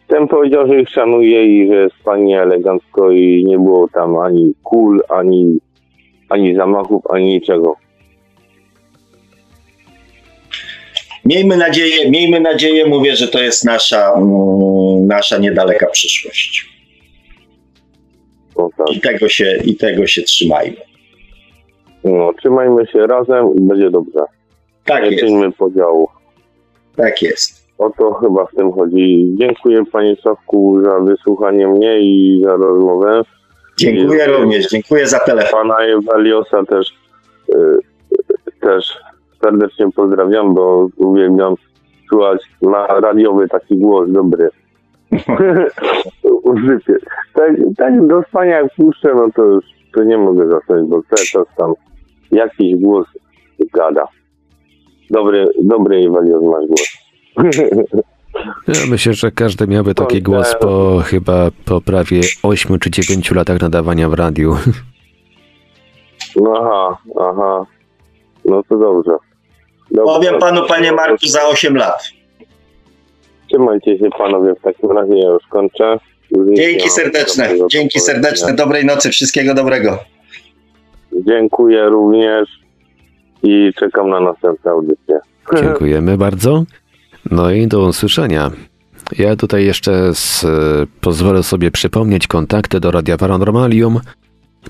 ten 0.08 0.28
powiedział, 0.28 0.68
że 0.68 0.82
ich 0.82 0.90
szanuje 0.90 1.46
i 1.46 1.68
że 1.68 1.76
jest 1.76 1.96
fajnie 2.04 2.42
elegancko 2.42 3.12
i 3.12 3.46
nie 3.46 3.60
było 3.60 3.88
tam 3.88 4.18
ani 4.18 4.54
kul, 4.64 5.02
ani 5.10 5.60
ani 6.34 6.56
zamachów, 6.56 7.04
ani 7.10 7.26
niczego. 7.26 7.76
Miejmy 11.26 11.58
nadzieję, 11.58 12.12
miejmy 12.12 12.40
nadzieję, 12.40 12.86
mówię, 12.86 13.16
że 13.16 13.28
to 13.28 13.42
jest 13.44 13.66
nasza, 13.66 14.14
mm, 14.14 15.08
nasza 15.08 15.38
niedaleka 15.38 15.88
przyszłość. 15.88 16.70
tak. 18.78 18.96
I, 18.96 19.02
tego 19.02 19.30
się, 19.30 19.58
I 19.66 19.76
tego 19.76 20.08
się 20.08 20.22
trzymajmy. 20.22 20.78
No, 22.04 22.34
trzymajmy 22.40 22.88
się 22.88 23.08
razem 23.08 23.56
i 23.56 23.62
będzie 23.62 23.90
dobrze. 23.90 24.20
Tak 24.86 25.04
Nie 25.04 25.10
jest. 25.10 25.24
czyńmy 25.24 25.52
podziału. 25.52 26.08
Tak 26.96 27.22
jest. 27.22 27.64
O 27.78 27.90
to 27.90 28.14
chyba 28.14 28.46
w 28.46 28.56
tym 28.56 28.72
chodzi. 28.72 29.26
Dziękuję 29.40 29.84
Panie 29.92 30.16
Sławku 30.16 30.82
za 30.84 31.00
wysłuchanie 31.00 31.68
mnie 31.68 32.00
i 32.00 32.42
za 32.44 32.56
rozmowę. 32.56 33.22
Dziękuję 33.78 34.28
również, 34.28 34.68
dziękuję 34.70 35.08
za 35.08 35.20
telefon. 35.20 35.68
Pana 35.68 35.80
Eweliosa 35.80 36.64
też, 36.64 36.94
y, 37.56 37.78
też 38.62 38.98
serdecznie 39.44 39.92
pozdrawiam, 39.96 40.54
bo 40.54 40.90
uwielbiam 40.98 41.56
słuchać, 42.10 42.42
ma 42.62 42.88
radiowy 42.88 43.48
taki 43.48 43.78
głos 43.78 44.10
dobry. 44.12 44.50
Użycie. 46.44 46.98
Tak, 47.34 47.52
tak 47.78 48.08
do 48.08 48.24
spania 48.24 48.58
jak 48.58 48.76
puszczę, 48.76 49.14
no 49.16 49.30
to 49.36 49.44
już 49.44 49.66
to 49.94 50.04
nie 50.04 50.18
mogę 50.18 50.50
zasnąć, 50.50 50.90
bo 50.90 51.02
cały 51.04 51.28
czas 51.28 51.56
tam 51.58 51.74
jakiś 52.32 52.76
głos 52.76 53.08
gada. 53.74 54.08
Dobry, 55.10 55.48
dobry 55.62 55.96
Ewelios 55.96 56.44
masz 56.44 56.66
głos. 56.68 56.98
Ja 58.68 58.86
myślę, 58.90 59.14
że 59.14 59.32
każdy 59.32 59.68
miałby 59.68 59.96
taki 59.96 60.22
głos 60.22 60.56
po 60.62 61.02
chyba 61.06 61.52
po 61.66 61.82
prawie 61.82 62.22
8 62.44 62.80
czy 62.80 62.92
9 62.92 63.32
latach 63.32 63.62
nadawania 63.62 64.10
w 64.10 64.14
radiu. 64.14 64.58
Aha, 66.58 66.98
aha. 67.20 67.66
No 68.46 68.64
to 68.70 68.78
dobrze. 68.78 69.12
dobrze. 69.92 70.14
Powiem 70.14 70.40
panu, 70.40 70.62
panie 70.68 70.92
Marku, 70.92 71.28
za 71.28 71.48
8 71.48 71.78
lat. 71.78 72.12
Trzymajcie 73.48 73.98
się 73.98 74.10
panowie 74.18 74.54
w 74.56 74.62
takim 74.62 74.92
razie, 74.92 75.18
ja 75.18 75.30
już 75.30 75.44
kończę. 75.50 76.00
Dzięki 76.54 76.90
serdeczne, 76.90 77.50
dzięki 77.72 78.00
serdeczne, 78.00 78.54
dobrej 78.54 78.86
nocy, 78.86 79.10
wszystkiego 79.10 79.54
dobrego. 79.54 79.98
Dziękuję 81.28 81.84
również 81.86 82.50
i 83.44 83.72
czekam 83.80 84.10
na 84.10 84.20
następne 84.20 84.72
audycje. 84.72 85.20
Dziękujemy 85.56 86.18
bardzo. 86.18 86.64
No 87.32 87.52
i 87.52 87.68
do 87.68 87.88
usłyszenia. 87.88 88.52
Ja 89.18 89.36
tutaj 89.36 89.66
jeszcze 89.66 90.16
z, 90.16 90.46
pozwolę 91.02 91.44
sobie 91.44 91.72
przypomnieć 91.72 92.28
kontakty 92.28 92.80
do 92.80 92.92
Radia 92.92 93.18
Paranormalium, 93.18 94.00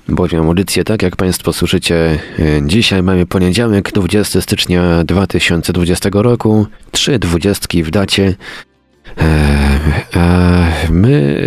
bowiem 0.08 0.46
audycję, 0.46 0.84
tak 0.84 1.02
jak 1.02 1.16
Państwo 1.16 1.52
słyszycie, 1.52 2.18
dzisiaj 2.62 3.02
mamy 3.02 3.26
poniedziałek, 3.26 3.92
20 3.92 4.40
stycznia 4.40 5.04
2020 5.04 6.10
roku, 6.12 6.66
trzy 6.90 7.18
dwudziestki 7.18 7.82
w 7.82 7.90
dacie. 7.90 8.34
E, 10.16 10.88
my 10.90 11.38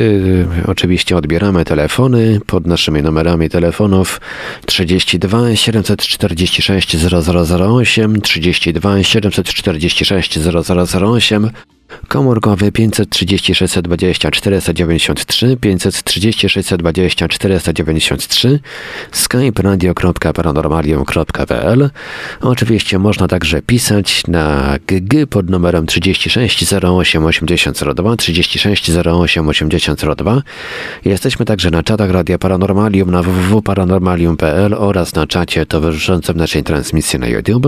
e, 0.64 0.68
oczywiście 0.68 1.18
odbieramy 1.18 1.66
telefony 1.66 2.40
pod 2.46 2.68
naszymi 2.68 3.02
numerami 3.02 3.50
telefonów. 3.50 4.22
32 4.66 5.56
746 5.56 6.98
0008, 6.98 8.22
32 8.22 9.04
746 9.04 10.40
0008 10.40 11.52
Komórkowy 12.08 12.72
536 12.72 13.82
20 13.82 14.32
493, 14.32 15.58
536 15.58 16.70
20 16.78 17.28
493, 17.28 18.60
skype 19.12 19.62
radio.paranormalium.pl. 19.62 21.90
Oczywiście 22.42 23.00
można 23.00 23.28
także 23.28 23.62
pisać 23.62 24.28
na 24.28 24.76
GG 24.88 25.28
pod 25.30 25.50
numerem 25.50 25.86
36 25.86 26.74
08 26.74 27.26
8002, 27.26 28.16
36 28.16 28.92
08 29.06 29.50
8002. 29.50 30.42
Jesteśmy 31.06 31.46
także 31.46 31.72
na 31.72 31.84
czatach 31.84 32.12
Radia 32.12 32.38
Paranormalium 32.38 33.12
na 33.12 33.24
www.paranormalium.pl 33.24 34.74
oraz 34.74 35.16
na 35.16 35.28
czacie 35.28 35.66
towarzyszącym 35.66 36.38
naszej 36.38 36.64
transmisji 36.64 37.20
na 37.20 37.28
YouTube. 37.28 37.68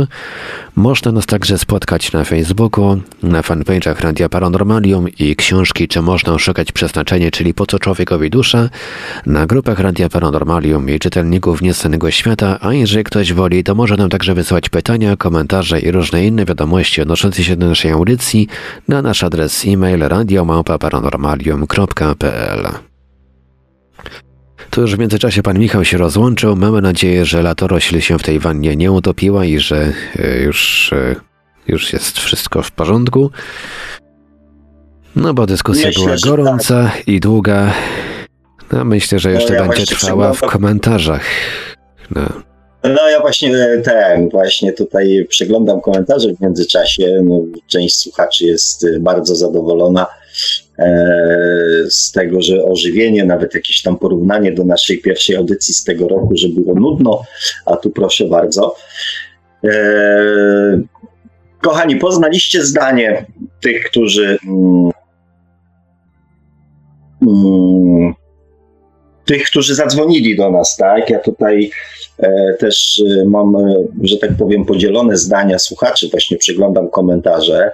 Można 0.75 1.11
nas 1.11 1.25
także 1.25 1.57
spotkać 1.57 2.11
na 2.11 2.23
Facebooku, 2.23 3.01
na 3.23 3.41
fanpage'ach 3.41 4.01
Radia 4.09 4.29
Paranormalium 4.29 5.05
i 5.19 5.35
książki 5.35 5.87
Czy 5.87 6.01
można 6.01 6.33
oszukać 6.33 6.71
przeznaczenie, 6.71 7.31
czyli 7.31 7.53
Po 7.53 7.65
co 7.65 7.79
człowiekowi 7.79 8.29
dusza, 8.29 8.69
na 9.25 9.45
grupach 9.45 9.79
Radia 9.79 10.09
Paranormalium 10.09 10.89
i 10.89 10.99
czytelników 10.99 11.61
Niestanego 11.61 12.11
Świata, 12.11 12.57
a 12.61 12.73
jeżeli 12.73 13.03
ktoś 13.03 13.33
woli, 13.33 13.63
to 13.63 13.75
może 13.75 13.97
nam 13.97 14.09
także 14.09 14.33
wysyłać 14.33 14.69
pytania, 14.69 15.17
komentarze 15.17 15.79
i 15.79 15.91
różne 15.91 16.25
inne 16.25 16.45
wiadomości 16.45 17.01
odnoszące 17.01 17.43
się 17.43 17.55
do 17.55 17.67
naszej 17.67 17.91
audycji 17.91 18.47
na 18.87 19.01
nasz 19.01 19.23
adres 19.23 19.63
e-mail 19.67 19.99
radiomałpa-paranormalium.pl 19.99 22.69
tu 24.69 24.81
już 24.81 24.95
w 24.95 24.99
międzyczasie 24.99 25.43
pan 25.43 25.59
Michał 25.59 25.85
się 25.85 25.97
rozłączył. 25.97 26.55
Mamy 26.55 26.81
nadzieję, 26.81 27.25
że 27.25 27.41
latorośl 27.41 27.99
się 27.99 28.19
w 28.19 28.23
tej 28.23 28.39
wannie 28.39 28.75
nie 28.75 28.91
utopiła 28.91 29.45
i 29.45 29.59
że 29.59 29.93
e, 30.19 30.41
już 30.41 30.93
e, 30.93 31.28
już 31.69 31.93
jest 31.93 32.19
wszystko 32.19 32.63
w 32.63 32.71
porządku. 32.71 33.31
No 35.15 35.33
bo 35.33 35.45
dyskusja 35.45 35.87
Myślę, 35.87 36.03
była 36.03 36.15
gorąca 36.23 36.83
tak. 36.83 37.07
i 37.07 37.19
długa. 37.19 37.73
No 38.71 38.85
myślę, 38.85 39.19
że 39.19 39.29
No, 39.29 39.35
jeszcze 39.35 39.53
ja 39.53 39.67
będzie 39.67 39.85
trwała 39.85 40.33
w 40.33 40.39
komentarzach. 40.39 41.23
No. 42.15 42.21
No 42.83 43.09
ja 43.09 43.19
właśnie 43.21 43.55
e, 43.57 43.81
ten, 43.81 44.29
właśnie 44.29 44.73
tutaj 44.73 45.25
przeglądam 45.29 45.81
komentarze 45.81 46.33
w 46.33 46.41
międzyczasie. 46.41 47.21
No, 47.23 47.41
część 47.67 47.95
słuchaczy 47.95 48.45
jest 48.45 48.83
e, 48.83 48.99
bardzo 48.99 49.35
zadowolona 49.35 50.07
e, 50.79 50.87
z 51.89 52.11
tego, 52.11 52.41
że 52.41 52.63
ożywienie, 52.63 53.25
nawet 53.25 53.53
jakieś 53.53 53.81
tam 53.81 53.97
porównanie 53.97 54.51
do 54.51 54.63
naszej 54.63 55.01
pierwszej 55.01 55.35
audycji 55.35 55.73
z 55.73 55.83
tego 55.83 56.07
roku, 56.07 56.31
że 56.35 56.47
było 56.47 56.75
nudno, 56.75 57.23
a 57.65 57.77
tu 57.77 57.89
proszę 57.89 58.25
bardzo. 58.25 58.75
Kochani, 61.61 61.95
poznaliście 61.95 62.63
zdanie 62.63 63.25
tych, 63.61 63.83
którzy 63.83 64.37
mm, 64.47 64.91
mm, 67.21 68.13
tych, 69.25 69.43
którzy 69.43 69.75
zadzwonili 69.75 70.37
do 70.37 70.51
nas, 70.51 70.77
tak? 70.77 71.09
Ja 71.09 71.19
tutaj 71.19 71.71
E, 72.19 72.53
Też 72.59 73.03
e, 73.21 73.25
mam, 73.25 73.55
e, 73.55 73.85
że 74.03 74.17
tak 74.17 74.37
powiem, 74.37 74.65
podzielone 74.65 75.17
zdania 75.17 75.59
słuchaczy, 75.59 76.09
właśnie 76.11 76.37
przeglądam 76.37 76.89
komentarze. 76.89 77.71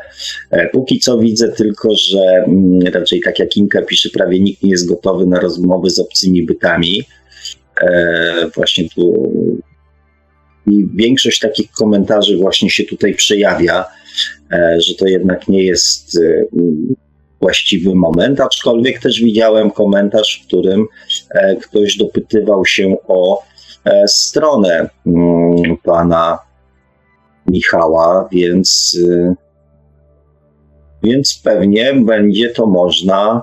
E, 0.52 0.70
Póki 0.70 1.00
co 1.00 1.18
widzę 1.18 1.50
tylko, 1.50 1.90
że 1.96 2.20
mm, 2.20 2.80
raczej 2.94 3.22
tak 3.22 3.40
jak 3.40 3.58
Inka 3.58 3.82
pisze, 3.82 4.10
prawie 4.10 4.40
nikt 4.40 4.64
nie 4.64 4.72
jest 4.72 4.88
gotowy 4.90 5.26
na 5.26 5.40
rozmowy 5.40 5.90
z 5.90 6.00
obcymi 6.00 6.44
bytami. 6.44 7.04
E, 7.82 8.50
Właśnie 8.56 8.90
tu 8.90 9.32
i 10.68 10.88
większość 10.94 11.40
takich 11.40 11.72
komentarzy 11.72 12.38
właśnie 12.38 12.70
się 12.70 12.84
tutaj 12.84 13.14
przejawia, 13.14 13.86
e, 14.52 14.82
że 14.82 14.96
to 14.96 15.08
jednak 15.08 15.48
nie 15.48 15.64
jest 15.64 16.18
e, 16.18 16.46
właściwy 17.42 17.96
moment, 17.96 18.40
aczkolwiek 18.40 19.00
też 19.00 19.20
widziałem 19.20 19.72
komentarz, 19.72 20.42
w 20.44 20.48
którym 20.48 20.86
e, 21.30 21.56
ktoś 21.56 21.98
dopytywał 21.98 22.66
się 22.66 22.96
o 23.08 23.44
stronę 24.08 24.90
mm, 25.08 25.78
pana 25.84 26.40
Michała, 27.48 28.30
więc, 28.32 29.00
więc 31.04 31.42
pewnie 31.44 31.94
będzie 31.94 32.50
to 32.50 32.66
można 32.68 33.42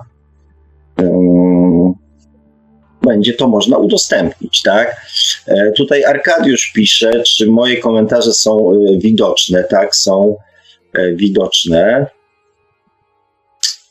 będzie 3.05 3.33
to 3.33 3.47
można 3.47 3.77
udostępnić, 3.77 4.61
tak? 4.61 5.01
E, 5.47 5.71
Tutaj 5.71 6.03
Arkadiusz 6.03 6.71
pisze, 6.75 7.23
czy 7.23 7.47
moje 7.47 7.77
komentarze 7.77 8.33
są 8.33 8.73
y, 8.73 8.97
widoczne, 8.97 9.63
tak? 9.63 9.95
Są 9.95 10.35
e, 10.93 11.15
widoczne. 11.15 12.07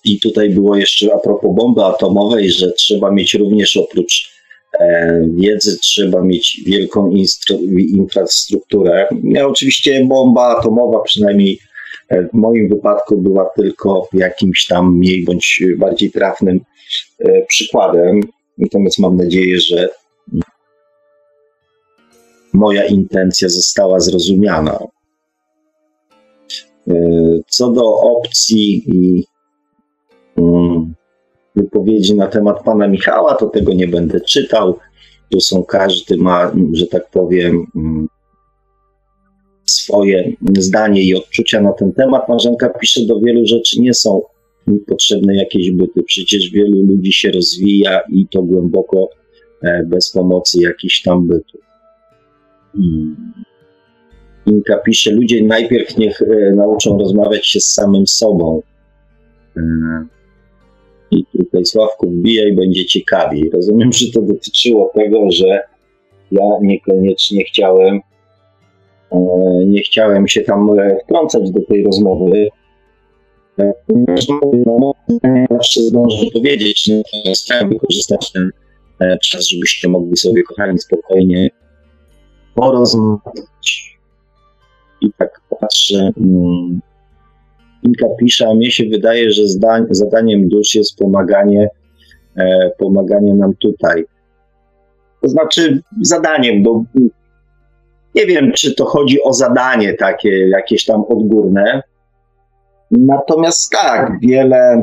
I 0.05 0.21
tutaj 0.21 0.51
było 0.51 0.77
jeszcze 0.77 1.15
a 1.15 1.19
propos 1.19 1.51
bomby 1.55 1.85
atomowej, 1.85 2.51
że 2.51 2.73
trzeba 2.73 3.11
mieć 3.11 3.35
również 3.35 3.77
oprócz 3.77 4.33
e, 4.81 5.21
wiedzy, 5.35 5.79
trzeba 5.79 6.23
mieć 6.23 6.61
wielką 6.67 7.13
infrastrukturę. 7.77 9.09
Ja, 9.25 9.47
oczywiście 9.47 10.05
bomba 10.05 10.57
atomowa, 10.59 11.01
przynajmniej 11.03 11.59
e, 12.09 12.23
w 12.23 12.33
moim 12.33 12.69
wypadku, 12.69 13.17
była 13.17 13.51
tylko 13.57 14.09
jakimś 14.13 14.67
tam 14.67 14.97
mniej 14.97 15.25
bądź 15.25 15.63
bardziej 15.79 16.11
trafnym 16.11 16.61
e, 17.19 17.47
przykładem. 17.47 18.21
Natomiast 18.63 18.99
mam 18.99 19.17
nadzieję, 19.17 19.61
że 19.61 19.89
moja 22.53 22.85
intencja 22.85 23.49
została 23.49 24.01
zrozumiana. 24.01 24.79
E, 26.89 26.95
Co 27.49 27.73
do 27.73 27.95
opcji 27.95 28.83
i 28.87 29.25
mm, 30.37 30.95
wypowiedzi 31.57 32.15
na 32.17 32.27
temat 32.27 32.63
pana 32.63 32.89
Michała, 32.89 33.35
to 33.35 33.47
tego 33.47 33.73
nie 33.73 33.89
będę 33.89 34.21
czytał. 34.21 34.79
Tu 35.31 35.41
są, 35.41 35.65
każdy 35.65 36.17
ma, 36.17 36.53
że 36.73 36.87
tak 36.87 37.11
powiem, 37.11 37.67
mm, 37.77 38.09
swoje 39.67 40.33
zdanie 40.59 41.03
i 41.03 41.15
odczucia 41.15 41.61
na 41.61 41.73
ten 41.73 41.93
temat. 41.93 42.29
Marzenka 42.29 42.69
pisze, 42.69 43.01
do 43.07 43.21
wielu 43.21 43.47
rzeczy 43.47 43.81
nie 43.81 43.95
są 43.95 44.23
mi 44.67 44.79
potrzebne 44.79 45.37
jakieś 45.37 45.71
byty. 45.71 46.03
Przecież 46.03 46.51
wielu 46.51 46.83
ludzi 46.83 47.13
się 47.13 47.31
rozwija 47.31 48.01
i 48.13 48.27
to 48.31 48.43
głęboko 48.43 49.09
e, 49.63 49.85
bez 49.87 50.13
pomocy 50.13 50.59
jakichś 50.63 51.03
tam 51.03 51.27
bytów. 51.27 51.61
Hmm. 52.73 53.33
Inka 54.47 54.79
pisze, 54.79 55.11
ludzie 55.11 55.45
najpierw 55.45 55.97
niech 55.97 56.23
e, 56.23 56.55
nauczą 56.55 56.99
rozmawiać 56.99 57.47
się 57.47 57.61
z 57.61 57.75
samym 57.75 58.07
sobą. 58.07 58.63
E, 59.57 59.63
I 61.11 61.25
tutaj 61.39 61.65
Sławku 61.65 62.11
wbija 62.11 62.49
i 62.49 62.53
będzie 62.53 62.87
ciekawiej. 62.87 63.51
Rozumiem, 63.53 63.93
że 63.93 64.13
to 64.15 64.23
dotyczyło 64.23 64.93
tego, 64.95 65.31
że 65.31 65.61
ja 66.33 66.45
niekoniecznie 66.63 67.45
chciałem 67.45 68.01
e, 69.13 69.19
nie 69.67 69.81
chciałem 69.83 70.29
się 70.29 70.41
tam 70.41 70.69
wtrącać 71.05 71.51
do 71.51 71.61
tej 71.63 71.85
rozmowy. 71.85 72.49
E, 73.59 73.73
No, 74.67 74.93
zawsze 75.51 75.81
zdążę 75.81 76.27
powiedzieć, 76.33 76.85
że 76.85 77.33
chciałem 77.35 77.69
wykorzystać 77.69 78.33
ten 78.33 78.51
e, 79.01 79.19
czas, 79.19 79.49
żebyście 79.49 79.89
mogli 79.89 80.17
sobie, 80.17 80.43
kochani, 80.43 80.79
spokojnie 80.79 81.51
porozmawiać. 82.55 83.99
I 85.01 85.13
tak 85.19 85.41
patrzę, 85.61 86.13
mm, 86.17 86.81
Inka 87.83 88.07
pisze, 88.21 88.49
a 88.49 88.55
mnie 88.55 88.71
się 88.71 88.85
wydaje, 88.85 89.31
że 89.31 89.47
zdań, 89.47 89.87
zadaniem 89.91 90.49
dusz 90.49 90.75
jest 90.75 90.99
pomaganie, 90.99 91.69
e, 92.37 92.71
pomaganie 92.79 93.35
nam 93.35 93.55
tutaj. 93.55 94.05
To 95.23 95.29
znaczy 95.29 95.83
zadaniem, 96.01 96.63
bo 96.63 96.85
nie 98.15 98.27
wiem, 98.27 98.53
czy 98.53 98.75
to 98.75 98.85
chodzi 98.85 99.23
o 99.23 99.33
zadanie 99.33 99.95
takie, 99.95 100.49
jakieś 100.49 100.85
tam 100.85 101.05
odgórne. 101.09 101.83
Natomiast 102.93 103.73
tak, 103.73 104.13
wiele, 104.21 104.83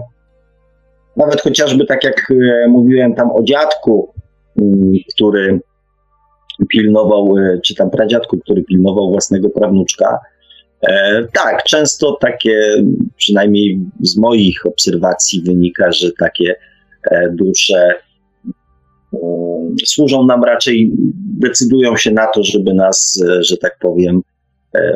nawet 1.18 1.42
chociażby 1.42 1.86
tak 1.86 2.04
jak 2.04 2.32
e, 2.32 2.68
mówiłem 2.68 3.16
tam 3.16 3.32
o 3.32 3.44
dziadku, 3.44 4.14
mm, 4.62 4.94
który 5.14 5.60
pilnował, 6.70 7.38
e, 7.38 7.60
czy 7.66 7.76
tam 7.76 7.90
pradziadku, 7.90 8.38
który 8.38 8.64
pilnował 8.64 9.12
własnego 9.12 9.50
prawnuczka. 9.50 10.20
E, 10.82 11.24
tak, 11.34 11.64
często 11.64 12.18
takie, 12.22 12.84
przynajmniej 13.18 13.80
z 14.02 14.18
moich 14.18 14.66
obserwacji 14.66 15.42
wynika, 15.42 15.92
że 15.92 16.12
takie 16.20 16.56
dusze 17.32 17.96
um, 19.12 19.76
służą 19.86 20.26
nam 20.26 20.44
raczej, 20.44 20.92
decydują 21.40 21.98
się 21.98 22.12
na 22.12 22.28
to, 22.28 22.44
żeby 22.44 22.74
nas, 22.74 23.24
że 23.40 23.58
tak 23.58 23.78
powiem, 23.82 24.22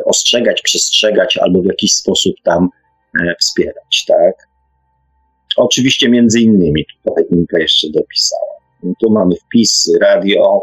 ostrzegać, 0.04 0.62
przestrzegać 0.62 1.36
albo 1.36 1.62
w 1.62 1.64
jakiś 1.64 1.92
sposób 1.92 2.34
tam 2.42 2.68
wspierać, 3.40 4.04
tak? 4.08 4.34
Oczywiście 5.56 6.08
między 6.08 6.40
innymi, 6.40 6.84
tutaj 7.04 7.24
Inka 7.30 7.58
jeszcze 7.58 7.86
dopisała. 7.90 8.54
No 8.82 8.92
tu 9.00 9.10
mamy 9.10 9.34
wpis 9.36 9.92
radio 10.00 10.62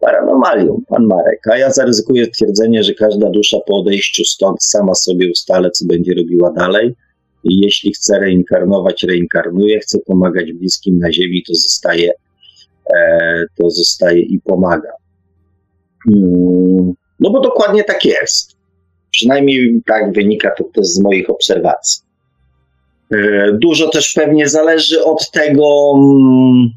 paranormalium, 0.00 0.84
pan 0.88 1.06
Marek. 1.06 1.48
A 1.52 1.56
ja 1.56 1.70
zaryzykuję 1.70 2.26
twierdzenie, 2.26 2.84
że 2.84 2.94
każda 2.94 3.30
dusza 3.30 3.56
po 3.66 3.76
odejściu 3.76 4.24
stąd 4.24 4.64
sama 4.64 4.94
sobie 4.94 5.30
ustale, 5.30 5.70
co 5.70 5.84
będzie 5.86 6.14
robiła 6.14 6.52
dalej. 6.52 6.94
I 7.44 7.60
jeśli 7.60 7.92
chce 7.92 8.18
reinkarnować, 8.18 9.02
reinkarnuje, 9.02 9.80
chce 9.80 9.98
pomagać 9.98 10.52
bliskim 10.52 10.98
na 10.98 11.12
ziemi, 11.12 11.42
to 11.48 11.54
zostaje, 11.54 12.12
e, 12.94 13.44
to 13.58 13.70
zostaje 13.70 14.20
i 14.20 14.40
pomaga. 14.40 14.92
Mm, 16.14 16.92
no 17.20 17.30
bo 17.30 17.40
dokładnie 17.40 17.84
tak 17.84 18.04
jest. 18.04 18.51
Przynajmniej 19.12 19.80
tak 19.86 20.12
wynika 20.12 20.50
to 20.58 20.64
też 20.64 20.86
z 20.86 21.00
moich 21.00 21.30
obserwacji. 21.30 22.02
E, 23.12 23.52
Dużo 23.52 23.88
też 23.88 24.12
pewnie 24.12 24.48
zależy 24.48 25.04
od 25.04 25.30
tego, 25.30 25.94
mm, 25.96 26.70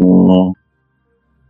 mm, 0.00 0.52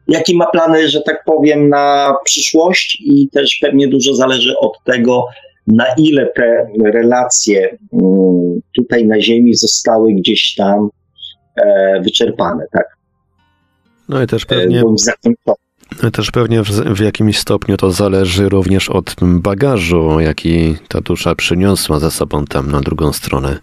jaki 0.08 0.36
ma 0.36 0.46
plany, 0.46 0.88
że 0.88 1.00
tak 1.00 1.24
powiem, 1.24 1.68
na 1.68 2.14
przyszłość, 2.24 3.02
i 3.06 3.28
też 3.28 3.58
pewnie 3.62 3.88
dużo 3.88 4.14
zależy 4.14 4.58
od 4.58 4.72
tego, 4.84 5.24
na 5.66 5.84
ile 5.98 6.26
te 6.26 6.66
relacje 6.84 7.78
mm, 7.92 8.60
tutaj 8.76 9.06
na 9.06 9.20
Ziemi 9.20 9.54
zostały 9.54 10.12
gdzieś 10.12 10.54
tam 10.54 10.88
e, 11.56 12.00
wyczerpane, 12.00 12.66
tak? 12.72 12.96
No 14.08 14.22
i 14.22 14.26
też 14.26 14.42
E, 14.42 14.46
pewnie, 14.46 14.80
bądź 14.80 15.02
zakończone. 15.04 15.56
No 16.02 16.10
też 16.10 16.30
pewnie 16.30 16.62
w, 16.62 16.68
w 16.70 17.00
jakimś 17.00 17.38
stopniu 17.38 17.76
to 17.76 17.90
zależy 17.90 18.48
również 18.48 18.90
od 18.90 19.14
bagażu, 19.22 20.20
jaki 20.20 20.76
ta 20.88 21.00
dusza 21.00 21.34
przyniosła 21.34 21.98
ze 21.98 22.10
sobą 22.10 22.44
tam 22.44 22.70
na 22.70 22.80
drugą 22.80 23.12
stronę. 23.12 23.58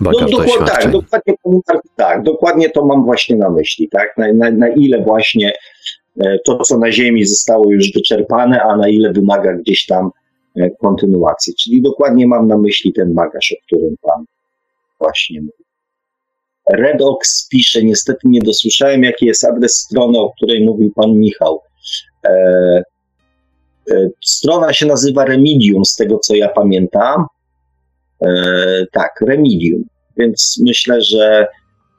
Bagaż 0.00 0.20
No, 0.22 0.38
dokładnie, 0.38 0.66
tak, 0.66 0.90
dokładnie, 0.90 1.34
to- 1.66 1.80
tak, 1.96 2.22
dokładnie 2.22 2.70
to 2.70 2.84
mam 2.84 3.04
właśnie 3.04 3.36
na 3.36 3.50
myśli, 3.50 3.88
tak? 3.88 4.14
Na, 4.18 4.32
na, 4.32 4.50
na 4.50 4.68
ile 4.68 5.02
właśnie 5.02 5.52
e, 6.20 6.38
to, 6.46 6.58
co 6.58 6.78
na 6.78 6.92
Ziemi 6.92 7.24
zostało 7.24 7.72
już 7.72 7.92
wyczerpane, 7.92 8.62
a 8.62 8.76
na 8.76 8.88
ile 8.88 9.12
wymaga 9.12 9.52
gdzieś 9.52 9.86
tam 9.86 10.10
kontynuację. 10.80 11.54
Czyli 11.62 11.82
dokładnie 11.82 12.26
mam 12.26 12.48
na 12.48 12.58
myśli 12.58 12.92
ten 12.92 13.14
bagaż, 13.14 13.52
o 13.52 13.66
którym 13.66 13.96
Pan 14.02 14.24
właśnie 15.00 15.40
mówił. 15.40 15.57
Redox 16.70 17.48
pisze, 17.48 17.82
niestety 17.82 18.20
nie 18.24 18.40
dosłyszałem, 18.40 19.02
jaki 19.02 19.26
jest 19.26 19.44
adres 19.44 19.76
strony, 19.76 20.18
o 20.18 20.32
której 20.36 20.64
mówił 20.64 20.92
Pan 20.94 21.12
Michał. 21.12 21.60
E, 22.24 22.30
e, 23.90 24.08
strona 24.24 24.72
się 24.72 24.86
nazywa 24.86 25.24
Remedium, 25.24 25.84
z 25.84 25.96
tego 25.96 26.18
co 26.18 26.34
ja 26.34 26.48
pamiętam. 26.48 27.26
E, 28.22 28.86
tak, 28.92 29.20
Remedium. 29.20 29.84
Więc 30.16 30.60
myślę, 30.66 31.02
że 31.02 31.46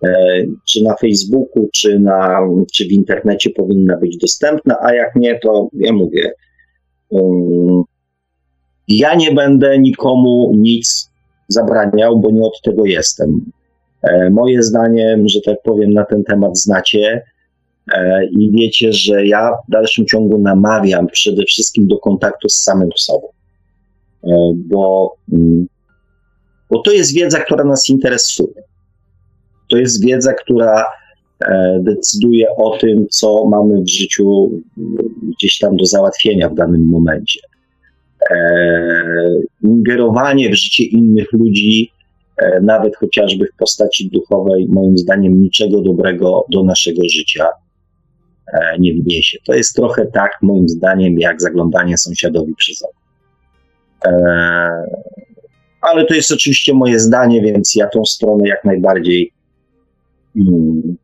e, 0.03 0.43
czy 0.67 0.83
na 0.83 0.95
Facebooku, 0.95 1.69
czy, 1.73 1.99
na, 1.99 2.39
czy 2.73 2.85
w 2.85 2.91
internecie 2.91 3.49
powinna 3.49 3.97
być 3.97 4.17
dostępna, 4.17 4.77
a 4.81 4.93
jak 4.93 5.15
nie, 5.15 5.39
to 5.39 5.69
ja 5.73 5.93
mówię. 5.93 6.31
Um, 7.09 7.83
ja 8.87 9.15
nie 9.15 9.31
będę 9.31 9.79
nikomu 9.79 10.51
nic 10.57 11.09
zabraniał, 11.47 12.19
bo 12.19 12.31
nie 12.31 12.41
od 12.41 12.61
tego 12.61 12.85
jestem. 12.85 13.51
E, 14.03 14.29
moje 14.29 14.63
zdanie, 14.63 15.17
że 15.25 15.39
tak 15.45 15.57
powiem, 15.63 15.93
na 15.93 16.05
ten 16.05 16.23
temat 16.23 16.59
znacie 16.59 17.21
e, 17.93 18.25
i 18.25 18.51
wiecie, 18.51 18.93
że 18.93 19.25
ja 19.25 19.51
w 19.67 19.71
dalszym 19.71 20.05
ciągu 20.05 20.37
namawiam 20.37 21.07
przede 21.07 21.43
wszystkim 21.43 21.87
do 21.87 21.97
kontaktu 21.97 22.49
z 22.49 22.63
samym 22.63 22.89
sobą, 22.95 23.27
e, 24.23 24.29
bo, 24.55 25.15
mm, 25.33 25.67
bo 26.69 26.81
to 26.81 26.91
jest 26.91 27.13
wiedza, 27.13 27.39
która 27.39 27.63
nas 27.63 27.89
interesuje. 27.89 28.63
To 29.69 29.77
jest 29.77 30.05
wiedza, 30.05 30.33
która 30.33 30.85
decyduje 31.79 32.45
o 32.55 32.77
tym, 32.77 33.07
co 33.09 33.45
mamy 33.45 33.81
w 33.81 33.89
życiu 33.89 34.51
gdzieś 35.37 35.59
tam 35.59 35.77
do 35.77 35.85
załatwienia 35.85 36.49
w 36.49 36.55
danym 36.55 36.85
momencie. 36.85 37.39
Ingerowanie 39.63 40.49
w 40.49 40.55
życie 40.55 40.83
innych 40.83 41.33
ludzi 41.33 41.91
nawet 42.61 42.95
chociażby 42.95 43.45
w 43.45 43.57
postaci 43.57 44.09
duchowej, 44.09 44.67
moim 44.69 44.97
zdaniem 44.97 45.41
niczego 45.41 45.81
dobrego 45.81 46.45
do 46.51 46.63
naszego 46.63 47.01
życia 47.09 47.47
e, 48.53 48.79
nie 48.79 48.93
wniesie. 48.93 49.37
To 49.45 49.53
jest 49.53 49.75
trochę 49.75 50.05
tak, 50.05 50.31
moim 50.41 50.69
zdaniem, 50.69 51.19
jak 51.19 51.41
zaglądanie 51.41 51.97
sąsiadowi 51.97 52.55
przez 52.55 52.83
okno. 52.83 53.01
E, 54.05 54.11
ale 55.81 56.05
to 56.05 56.13
jest 56.13 56.31
oczywiście 56.31 56.73
moje 56.73 56.99
zdanie, 56.99 57.41
więc 57.41 57.75
ja 57.75 57.87
tą 57.87 58.05
stronę 58.05 58.47
jak 58.47 58.65
najbardziej 58.65 59.33
mm, 60.35 60.97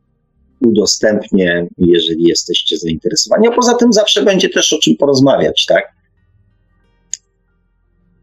udostępnię, 0.60 1.66
jeżeli 1.78 2.24
jesteście 2.24 2.76
zainteresowani. 2.76 3.48
A 3.48 3.50
poza 3.50 3.74
tym 3.74 3.92
zawsze 3.92 4.22
będzie 4.22 4.48
też 4.48 4.72
o 4.72 4.78
czym 4.78 4.96
porozmawiać, 4.96 5.66
tak? 5.68 5.84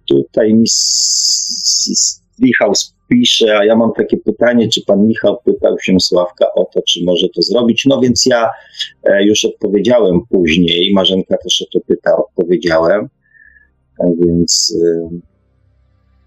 Tutaj 0.07 0.53
mi 0.53 0.65
Michał 2.39 2.73
pisze, 3.13 3.57
a 3.57 3.65
ja 3.65 3.75
mam 3.75 3.91
takie 3.97 4.17
pytanie, 4.17 4.69
czy 4.69 4.81
pan 4.85 5.07
Michał 5.07 5.37
pytał 5.45 5.79
się 5.79 5.99
Sławka 5.99 6.45
o 6.55 6.65
to, 6.65 6.81
czy 6.87 6.99
może 7.05 7.27
to 7.35 7.41
zrobić. 7.41 7.85
No 7.85 8.01
więc 8.01 8.25
ja 8.25 8.49
e, 9.03 9.25
już 9.25 9.45
odpowiedziałem 9.45 10.19
później, 10.29 10.93
Marzenka 10.93 11.37
też 11.37 11.61
o 11.61 11.65
to 11.73 11.85
pyta, 11.87 12.17
odpowiedziałem. 12.17 13.09
Więc 14.19 14.77
e, 14.85 15.09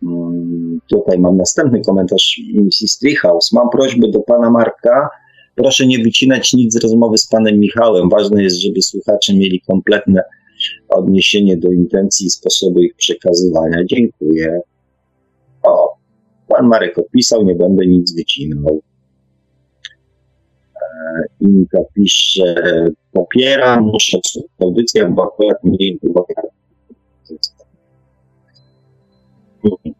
mm, 0.02 0.81
tutaj 0.90 1.18
mam 1.18 1.36
następny 1.36 1.81
komentarz 1.81 2.40
Mrs. 2.55 2.98
Treehouse. 2.98 3.52
Mam 3.52 3.70
prośbę 3.70 4.08
do 4.08 4.20
pana 4.20 4.50
Marka. 4.50 5.08
Proszę 5.55 5.86
nie 5.86 5.98
wycinać 5.98 6.52
nic 6.52 6.73
z 6.73 6.82
rozmowy 6.82 7.18
z 7.18 7.26
panem 7.26 7.58
Michałem. 7.58 8.08
Ważne 8.08 8.42
jest, 8.42 8.56
żeby 8.56 8.82
słuchacze 8.82 9.34
mieli 9.34 9.60
kompletne 9.60 10.23
odniesienie 10.89 11.56
do 11.56 11.70
intencji 11.70 12.26
i 12.26 12.31
sposobu 12.31 12.81
ich 12.81 12.94
przekazywania. 12.97 13.84
Dziękuję. 13.84 14.60
O, 15.62 15.95
Pan 16.49 16.66
Marek 16.66 16.99
opisał, 16.99 17.44
nie 17.44 17.55
będę 17.55 17.86
nic 17.86 18.15
wycinał. 18.15 18.83
E, 20.76 21.25
Inka 21.41 21.78
pisze, 21.94 22.55
popieram, 23.12 23.84
muszę 23.84 24.18
audycję, 24.60 25.08
bo 25.08 25.25
akurat 25.25 25.65
mniej 25.65 25.99
było 26.02 26.26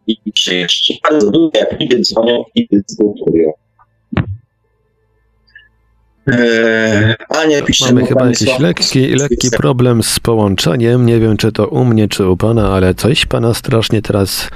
i 0.07 0.17
pisze 0.25 0.55
jeszcze, 0.55 0.93
bardzo 1.09 1.31
dużo, 1.31 1.51
jak 1.53 1.81
ludzie 1.81 1.99
dzwonią 1.99 2.43
i 2.55 2.67
dyskutują. 2.71 3.51
Eee, 6.27 7.15
Ania 7.29 7.61
pisze, 7.61 7.85
Mamy 7.85 8.05
chyba 8.05 8.27
jakiś 8.27 8.59
lekki, 8.59 9.07
lekki 9.07 9.49
problem 9.57 10.03
z 10.03 10.19
połączeniem. 10.19 11.05
Nie 11.05 11.19
wiem, 11.19 11.37
czy 11.37 11.51
to 11.51 11.67
u 11.67 11.85
mnie, 11.85 12.07
czy 12.07 12.29
u 12.29 12.37
pana, 12.37 12.73
ale 12.73 12.93
coś 12.93 13.25
pana 13.25 13.53
strasznie 13.53 14.01
teraz 14.01 14.49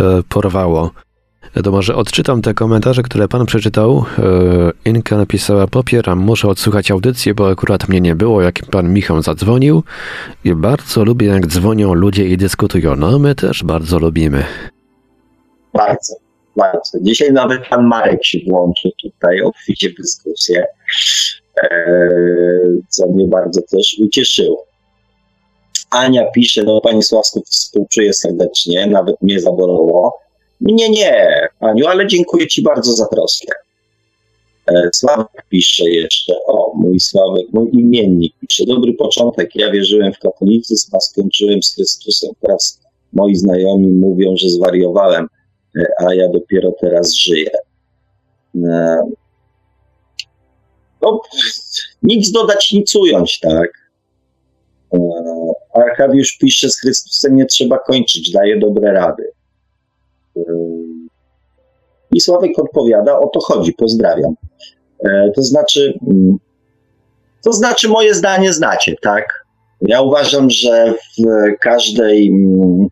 e, 0.00 0.22
porwało. 0.28 0.90
Może 1.72 1.96
odczytam 1.96 2.42
te 2.42 2.54
komentarze, 2.54 3.02
które 3.02 3.28
pan 3.28 3.46
przeczytał. 3.46 4.04
E, 4.18 4.88
Inka 4.90 5.16
napisała, 5.16 5.66
popieram, 5.66 6.18
muszę 6.18 6.48
odsłuchać 6.48 6.90
audycję, 6.90 7.34
bo 7.34 7.50
akurat 7.50 7.88
mnie 7.88 8.00
nie 8.00 8.14
było, 8.14 8.42
jak 8.42 8.54
pan 8.70 8.92
Michał 8.92 9.22
zadzwonił. 9.22 9.82
I 10.44 10.54
bardzo 10.54 11.04
lubię, 11.04 11.26
jak 11.26 11.46
dzwonią 11.46 11.94
ludzie 11.94 12.26
i 12.26 12.36
dyskutują. 12.36 12.96
No, 12.96 13.18
my 13.18 13.34
też 13.34 13.64
bardzo 13.64 13.98
lubimy. 13.98 14.44
Bardzo, 15.74 16.14
bardzo. 16.56 16.98
Dzisiaj 17.00 17.32
nawet 17.32 17.68
pan 17.68 17.86
Marek 17.86 18.24
się 18.24 18.38
włączył 18.48 18.90
tutaj, 19.02 19.42
obficie 19.42 19.90
dyskusję, 19.98 20.66
e, 21.62 21.68
co 22.88 23.06
mnie 23.06 23.28
bardzo 23.28 23.60
też 23.62 23.96
ucieszyło. 24.04 24.66
Ania 25.90 26.30
pisze, 26.34 26.62
no 26.64 26.80
pani 26.80 27.02
Sławsko 27.02 27.40
współczuję 27.44 28.12
serdecznie, 28.12 28.86
nawet 28.86 29.22
mnie 29.22 29.40
zabolało 29.40 30.20
mnie 30.60 30.90
nie, 30.90 31.48
Aniu, 31.60 31.86
ale 31.86 32.06
dziękuję 32.06 32.46
Ci 32.46 32.62
bardzo 32.62 32.92
za 32.92 33.06
troskę. 33.06 33.52
E, 34.66 34.90
Sławek 34.94 35.46
pisze 35.48 35.90
jeszcze, 35.90 36.34
o, 36.46 36.72
mój 36.74 37.00
Sławek, 37.00 37.46
mój 37.52 37.70
imiennik 37.72 38.34
pisze, 38.48 38.64
dobry 38.66 38.94
początek, 38.94 39.50
ja 39.54 39.70
wierzyłem 39.70 40.12
w 40.12 40.18
katolicyzm, 40.18 40.96
a 40.96 41.00
skończyłem 41.00 41.62
z 41.62 41.74
Chrystusem, 41.74 42.30
teraz 42.40 42.80
moi 43.12 43.36
znajomi 43.36 43.88
mówią, 43.88 44.34
że 44.36 44.48
zwariowałem, 44.48 45.26
e, 45.76 45.86
a 46.06 46.14
ja 46.14 46.28
dopiero 46.28 46.72
teraz 46.80 47.14
żyję. 47.14 47.50
E, 48.64 48.98
no, 51.02 51.20
nic 52.02 52.32
dodać, 52.32 52.72
nic 52.72 52.94
ująć, 52.94 53.40
tak. 53.40 53.70
Arkawiusz 55.74 56.38
pisze, 56.38 56.70
z 56.70 56.80
Chrystusem 56.80 57.36
nie 57.36 57.46
trzeba 57.46 57.78
kończyć, 57.78 58.30
daje 58.30 58.58
dobre 58.58 58.92
rady. 58.92 59.32
I 62.12 62.20
Sławek 62.20 62.58
odpowiada, 62.58 63.18
o 63.18 63.28
to 63.28 63.40
chodzi, 63.40 63.72
pozdrawiam. 63.72 64.34
E, 65.04 65.30
to 65.36 65.42
znaczy, 65.42 65.98
mm, 66.06 66.36
to 67.44 67.52
znaczy 67.52 67.88
moje 67.88 68.14
zdanie 68.14 68.52
znacie, 68.52 68.94
tak? 69.02 69.44
Ja 69.80 70.02
uważam, 70.02 70.50
że 70.50 70.94
w 71.18 71.22
każdej, 71.60 72.28
mm, 72.28 72.88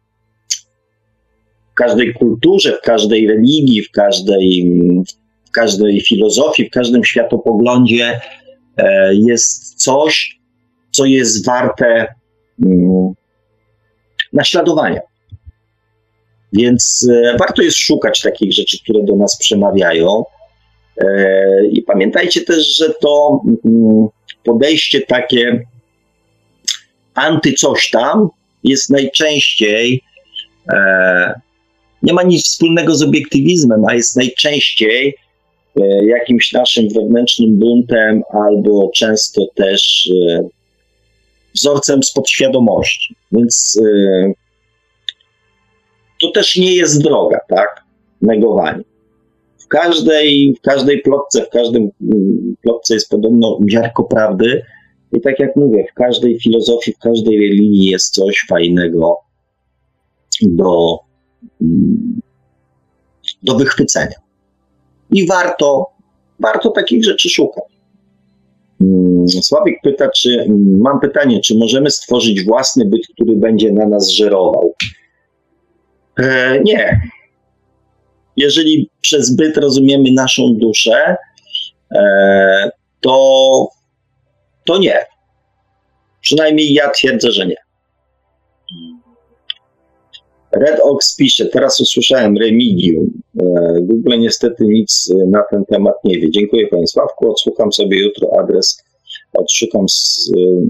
w 1.73 1.75
każdej 1.75 2.15
kulturze, 2.15 2.77
w 2.77 2.81
każdej 2.81 3.29
religii, 3.29 3.83
w 3.83 3.91
każdej, 3.91 4.63
mm, 4.63 5.03
w 5.49 5.51
każdej 5.51 6.01
filozofii, 6.01 6.67
w 6.67 6.71
każdym 6.71 7.05
światopoglądzie 7.05 8.21
e, 8.77 9.15
jest 9.15 9.75
coś, 9.75 10.39
co 10.91 11.05
jest 11.05 11.47
warte 11.47 12.07
naśladowania. 14.33 15.01
Więc 16.53 17.09
e, 17.13 17.37
warto 17.39 17.63
jest 17.63 17.77
szukać 17.77 18.21
takich 18.21 18.53
rzeczy, 18.53 18.79
które 18.83 19.05
do 19.05 19.17
nas 19.17 19.39
przemawiają. 19.39 20.25
E, 21.01 21.67
I 21.67 21.83
pamiętajcie 21.83 22.41
też, 22.41 22.77
że 22.77 22.95
to 23.01 23.43
mm, 23.65 24.09
podejście 24.45 25.01
takie 25.01 25.67
anty 27.15 27.53
coś 27.53 27.91
tam 27.91 28.29
jest 28.65 28.91
najczęściej, 28.91 30.03
e, 30.73 31.41
nie 32.03 32.13
ma 32.13 32.23
nic 32.23 32.45
wspólnego 32.45 32.95
z 32.95 33.03
obiektywizmem, 33.03 33.85
a 33.89 33.95
jest 33.95 34.17
najczęściej 34.17 35.15
jakimś 36.03 36.53
naszym 36.53 36.89
wewnętrznym 36.89 37.59
buntem 37.59 38.23
albo 38.33 38.91
często 38.95 39.43
też 39.55 40.11
wzorcem 41.55 42.03
z 42.03 42.13
podświadomości. 42.13 43.17
Więc 43.33 43.81
to 46.21 46.31
też 46.31 46.57
nie 46.57 46.75
jest 46.75 47.03
droga, 47.03 47.41
tak? 47.49 47.85
Negowanie. 48.23 48.85
W 49.59 49.69
każdej, 49.69 50.55
w 50.59 50.61
każdej 50.61 51.03
plotce, 51.03 51.45
w 51.45 51.49
każdym 51.49 51.91
mm, 52.03 52.57
plotce 52.63 52.95
jest 52.95 53.11
podobno 53.11 53.59
ziarko 53.71 54.05
prawdy. 54.05 54.63
I 55.13 55.21
tak 55.21 55.39
jak 55.39 55.57
mówię, 55.57 55.87
w 55.91 55.95
każdej 55.95 56.41
filozofii, 56.41 56.93
w 56.93 56.99
każdej 56.99 57.39
religii 57.39 57.85
jest 57.85 58.15
coś 58.15 58.47
fajnego 58.49 59.17
do, 60.43 60.99
mm, 61.63 62.21
do 63.43 63.55
wychwycenia. 63.55 64.17
I 65.11 65.27
warto, 65.27 65.87
warto 66.41 66.71
takich 66.71 67.05
rzeczy 67.05 67.29
szukać. 67.29 67.65
Mm, 68.81 69.29
Sławik 69.29 69.81
pyta, 69.83 70.09
czy 70.09 70.47
mam 70.79 71.01
pytanie, 71.01 71.41
czy 71.41 71.59
możemy 71.59 71.91
stworzyć 71.91 72.45
własny 72.45 72.85
byt, 72.85 73.07
który 73.15 73.37
będzie 73.37 73.73
na 73.73 73.87
nas 73.87 74.11
żerował? 74.11 74.75
E, 76.19 76.61
nie. 76.61 77.01
Jeżeli 78.37 78.91
przez 79.01 79.37
byt 79.37 79.57
rozumiemy 79.57 80.13
naszą 80.13 80.43
duszę, 80.55 81.17
e, 81.95 82.71
to, 83.01 83.69
to 84.67 84.79
nie. 84.79 84.99
Przynajmniej 86.21 86.73
ja 86.73 86.91
twierdzę, 86.91 87.31
że 87.33 87.47
nie. 87.47 87.57
Red 90.53 90.81
Ox 90.83 91.17
pisze, 91.17 91.47
teraz 91.47 91.81
usłyszałem 91.81 92.37
Remigium. 92.37 93.23
E, 93.41 93.45
Google 93.81 94.19
niestety 94.19 94.65
nic 94.65 95.15
na 95.27 95.43
ten 95.51 95.65
temat 95.65 95.95
nie 96.05 96.21
wie. 96.21 96.31
Dziękuję 96.31 96.69
Panie 96.69 96.87
Sławku, 96.87 97.31
odsłucham 97.31 97.73
sobie 97.73 98.01
jutro 98.01 98.29
adres, 98.41 98.83
odszukam 99.33 99.87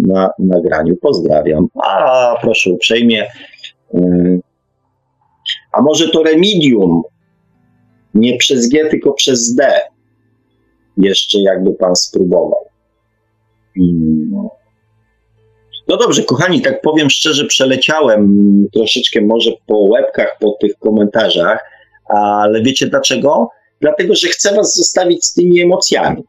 na 0.06 0.30
nagraniu. 0.38 0.96
Pozdrawiam. 0.96 1.66
A 1.84 2.34
proszę 2.42 2.70
uprzejmie. 2.70 3.26
A 5.72 5.82
może 5.82 6.08
to 6.08 6.22
Remidium? 6.22 7.02
Nie 8.14 8.36
przez 8.36 8.68
G, 8.68 8.86
tylko 8.90 9.12
przez 9.12 9.54
D. 9.54 9.80
Jeszcze 10.96 11.40
jakby 11.40 11.74
Pan 11.74 11.96
spróbował. 11.96 12.64
Hmm. 13.76 14.48
No 15.88 15.96
dobrze, 15.96 16.22
kochani, 16.22 16.60
tak 16.62 16.80
powiem 16.80 17.10
szczerze, 17.10 17.44
przeleciałem 17.44 18.66
troszeczkę 18.72 19.20
może 19.20 19.50
po 19.66 19.78
łebkach, 19.78 20.36
po 20.40 20.56
tych 20.60 20.72
komentarzach, 20.78 21.64
ale 22.08 22.62
wiecie 22.62 22.86
dlaczego? 22.86 23.48
Dlatego, 23.80 24.14
że 24.14 24.28
chcę 24.28 24.54
Was 24.54 24.76
zostawić 24.76 25.24
z 25.24 25.34
tymi 25.34 25.60
emocjami. 25.60 26.22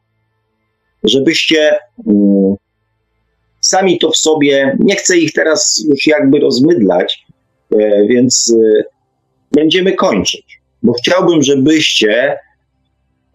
Żebyście 1.03 1.79
um, 2.05 2.55
sami 3.61 3.99
to 3.99 4.11
w 4.11 4.17
sobie, 4.17 4.77
nie 4.79 4.95
chcę 4.95 5.17
ich 5.17 5.33
teraz 5.33 5.83
już 5.89 6.07
jakby 6.07 6.39
rozmydlać, 6.39 7.25
e, 7.71 8.07
więc 8.07 8.55
e, 8.57 8.83
będziemy 9.51 9.93
kończyć, 9.93 10.61
bo 10.83 10.93
chciałbym, 10.93 11.41
żebyście 11.41 12.37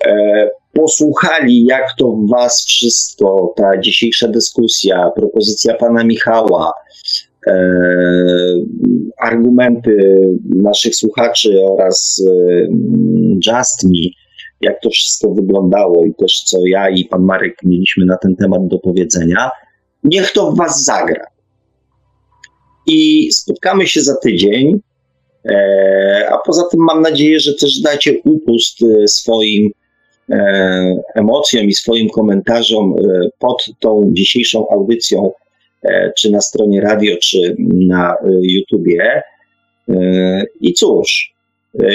e, 0.07 0.51
posłuchali, 0.73 1.65
jak 1.65 1.85
to 1.99 2.11
w 2.11 2.31
Was 2.31 2.65
wszystko, 2.67 3.55
ta 3.57 3.79
dzisiejsza 3.79 4.29
dyskusja, 4.29 5.11
propozycja 5.17 5.75
pana 5.75 6.05
Michała, 6.05 6.73
e, 7.47 7.53
argumenty 9.19 10.21
naszych 10.45 10.97
słuchaczy 10.97 11.61
oraz 11.73 12.23
e, 12.29 12.67
Just 13.47 13.85
Me, 13.85 14.11
jak 14.61 14.81
to 14.81 14.91
wszystko 14.91 15.31
wyglądało 15.31 16.05
i 16.05 16.15
też 16.15 16.43
co 16.47 16.59
ja 16.67 16.89
i 16.89 17.05
pan 17.05 17.23
Marek 17.23 17.57
mieliśmy 17.65 18.07
na 18.07 18.17
ten 18.17 18.37
temat 18.37 18.67
do 18.67 18.79
powiedzenia, 18.79 19.51
niech 20.05 20.33
to 20.33 20.53
w 20.53 20.57
Was 20.57 20.85
zagra. 20.85 21.25
I 22.87 23.29
spotkamy 23.33 23.87
się 23.87 24.01
za 24.01 24.17
tydzień. 24.17 24.81
E, 25.49 26.29
a 26.31 26.39
poza 26.39 26.63
tym 26.71 26.81
mam 26.81 27.03
nadzieję, 27.03 27.41
że 27.41 27.55
też 27.55 27.81
dacie 27.81 28.21
upust 28.25 28.83
e, 28.83 29.09
swoim 29.09 29.71
E, 30.31 31.03
emocjom 31.15 31.67
i 31.67 31.75
swoim 31.75 32.09
komentarzom 32.09 32.95
pod 33.39 33.65
tą 33.81 34.11
dzisiejszą 34.13 34.69
audycją, 34.69 35.33
czy 36.19 36.31
na 36.31 36.41
stronie 36.41 36.81
radio, 36.81 37.17
czy 37.23 37.57
na 37.89 38.17
YouTubie. 38.43 39.23
I 40.61 40.73
cóż, 40.73 41.35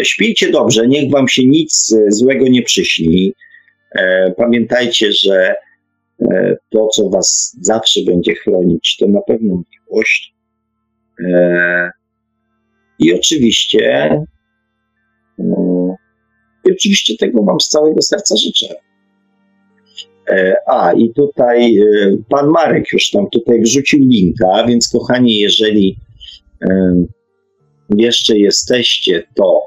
śpijcie 0.03 0.51
dobrze, 0.51 0.87
niech 0.87 1.11
wam 1.11 1.27
się 1.27 1.41
nic 1.45 1.95
złego 2.07 2.47
nie 2.47 2.61
przyśni. 2.61 3.33
Pamiętajcie, 4.37 5.11
że 5.11 5.55
to, 6.69 6.87
co 6.87 7.09
was 7.09 7.57
zawsze 7.61 7.99
będzie 8.05 8.35
chronić, 8.35 8.97
to 8.99 9.07
na 9.07 9.21
pewno 9.21 9.61
miłość. 9.71 10.33
I 12.99 13.13
oczywiście 13.13 14.09
i 16.65 16.71
oczywiście 16.71 17.17
tego 17.17 17.43
Wam 17.43 17.59
z 17.59 17.69
całego 17.69 18.01
serca 18.01 18.35
życzę. 18.37 18.75
E, 20.29 20.55
a, 20.67 20.93
i 20.93 21.13
tutaj 21.13 21.77
e, 21.77 21.85
pan 22.29 22.49
Marek 22.49 22.93
już 22.93 23.09
tam 23.09 23.29
tutaj 23.29 23.61
wrzucił 23.61 23.99
linka, 24.05 24.65
więc 24.67 24.89
kochani, 24.89 25.37
jeżeli 25.37 25.97
e, 26.61 26.95
jeszcze 27.97 28.37
jesteście, 28.37 29.23
to, 29.35 29.61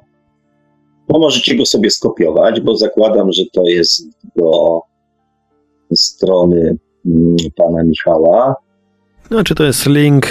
to 1.09 1.19
możecie 1.19 1.55
go 1.55 1.67
sobie 1.67 1.91
skopiować, 1.91 2.61
bo 2.61 2.77
zakładam, 2.77 3.33
że 3.33 3.43
to 3.53 3.63
jest 3.67 4.03
do 4.37 4.81
strony 5.95 6.77
mm, 7.07 7.37
pana 7.57 7.85
Michała. 7.85 8.55
No, 9.33 9.45
czy 9.45 9.55
to 9.55 9.65
jest 9.65 9.87
link 9.87 10.31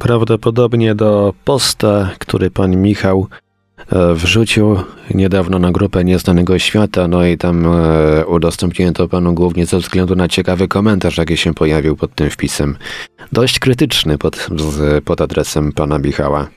prawdopodobnie 0.00 0.94
do 0.94 1.34
posta, 1.44 2.10
który 2.18 2.50
pan 2.50 2.76
Michał 2.76 3.28
E, 3.92 4.14
wrzucił 4.14 4.76
niedawno 5.14 5.58
na 5.58 5.72
grupę 5.72 6.04
Nieznanego 6.04 6.58
Świata, 6.58 7.08
no 7.08 7.26
i 7.26 7.38
tam 7.38 7.66
e, 7.66 8.26
udostępniłem 8.26 8.94
to 8.94 9.08
panu 9.08 9.34
głównie 9.34 9.66
ze 9.66 9.78
względu 9.78 10.16
na 10.16 10.28
ciekawy 10.28 10.68
komentarz, 10.68 11.18
jaki 11.18 11.36
się 11.36 11.54
pojawił 11.54 11.96
pod 11.96 12.14
tym 12.14 12.30
wpisem. 12.30 12.76
Dość 13.32 13.58
krytyczny 13.58 14.18
pod, 14.18 14.48
pod 15.04 15.20
adresem 15.20 15.72
pana 15.72 15.98
Michała. 15.98 16.48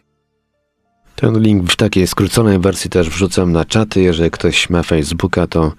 Ten 1.15 1.39
link 1.39 1.71
w 1.71 1.75
takiej 1.75 2.07
skróconej 2.07 2.59
wersji 2.59 2.89
też 2.89 3.09
wrzucam 3.09 3.51
na 3.51 3.65
czaty. 3.65 4.01
Jeżeli 4.01 4.31
ktoś 4.31 4.69
ma 4.69 4.83
Facebooka, 4.83 5.47
to, 5.47 5.71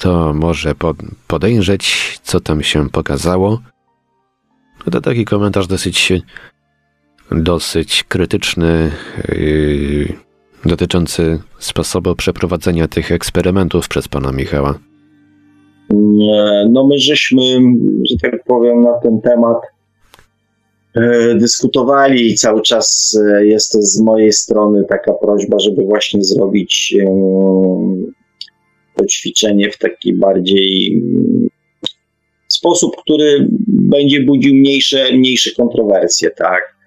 to 0.00 0.34
może 0.34 0.74
pod, 0.74 0.96
podejrzeć, 1.26 2.18
co 2.22 2.40
tam 2.40 2.62
się 2.62 2.90
pokazało. 2.90 3.60
To 4.92 5.00
taki 5.00 5.24
komentarz 5.24 5.66
dosyć, 5.66 6.12
dosyć 7.30 8.04
krytyczny. 8.04 8.90
Yy, 9.28 10.08
dotyczący 10.64 11.38
sposobu 11.58 12.14
przeprowadzenia 12.14 12.88
tych 12.88 13.12
eksperymentów 13.12 13.88
przez 13.88 14.08
pana 14.08 14.32
Michała? 14.32 14.78
No 16.70 16.86
my 16.86 16.98
żeśmy, 16.98 17.42
że 18.10 18.16
tak 18.22 18.44
powiem, 18.44 18.82
na 18.82 18.98
ten 19.02 19.20
temat 19.20 19.56
e, 20.94 21.34
dyskutowali 21.34 22.26
i 22.26 22.34
cały 22.34 22.62
czas 22.62 23.18
e, 23.24 23.46
jest 23.46 23.72
z 23.72 24.00
mojej 24.00 24.32
strony 24.32 24.84
taka 24.88 25.12
prośba, 25.12 25.58
żeby 25.58 25.84
właśnie 25.84 26.24
zrobić 26.24 26.96
e, 27.00 27.06
to 28.96 29.06
ćwiczenie 29.06 29.70
w 29.70 29.78
taki 29.78 30.14
bardziej 30.14 31.02
sposób, 32.58 32.96
który 32.96 33.48
będzie 33.66 34.24
budził 34.24 34.54
mniejsze, 34.54 35.12
mniejsze 35.12 35.50
kontrowersje, 35.50 36.30
tak? 36.30 36.78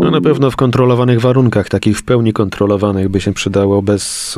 No 0.00 0.10
na 0.10 0.20
pewno 0.20 0.50
w 0.50 0.56
kontrolowanych 0.56 1.20
warunkach, 1.20 1.68
takich 1.68 1.98
w 1.98 2.04
pełni 2.04 2.32
kontrolowanych 2.32 3.08
by 3.08 3.20
się 3.20 3.32
przydało 3.32 3.82
bez, 3.82 4.34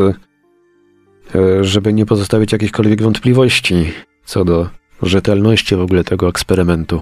e, 1.34 1.64
żeby 1.64 1.92
nie 1.92 2.06
pozostawić 2.06 2.52
jakichkolwiek 2.52 3.02
wątpliwości 3.02 3.74
co 4.28 4.44
do 4.44 4.68
rzetelności 5.02 5.76
w 5.76 5.80
ogóle 5.80 6.04
tego 6.04 6.28
eksperymentu. 6.28 7.00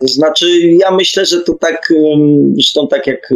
To 0.00 0.06
znaczy, 0.06 0.46
ja 0.60 0.90
myślę, 0.90 1.26
że 1.26 1.40
to 1.40 1.54
tak, 1.54 1.92
zresztą 2.54 2.88
tak 2.88 3.06
jak 3.06 3.34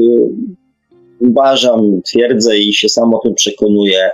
uważam, 1.20 2.02
twierdzę 2.04 2.58
i 2.58 2.74
się 2.74 2.88
sam 2.88 3.14
o 3.14 3.18
tym 3.18 3.34
przekonuję, 3.34 4.10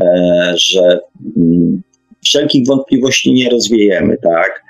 e, 0.00 0.54
że 0.56 1.00
mm, 1.36 1.82
wszelkich 2.24 2.66
wątpliwości 2.66 3.32
nie 3.32 3.50
rozwiejemy, 3.50 4.16
tak? 4.22 4.64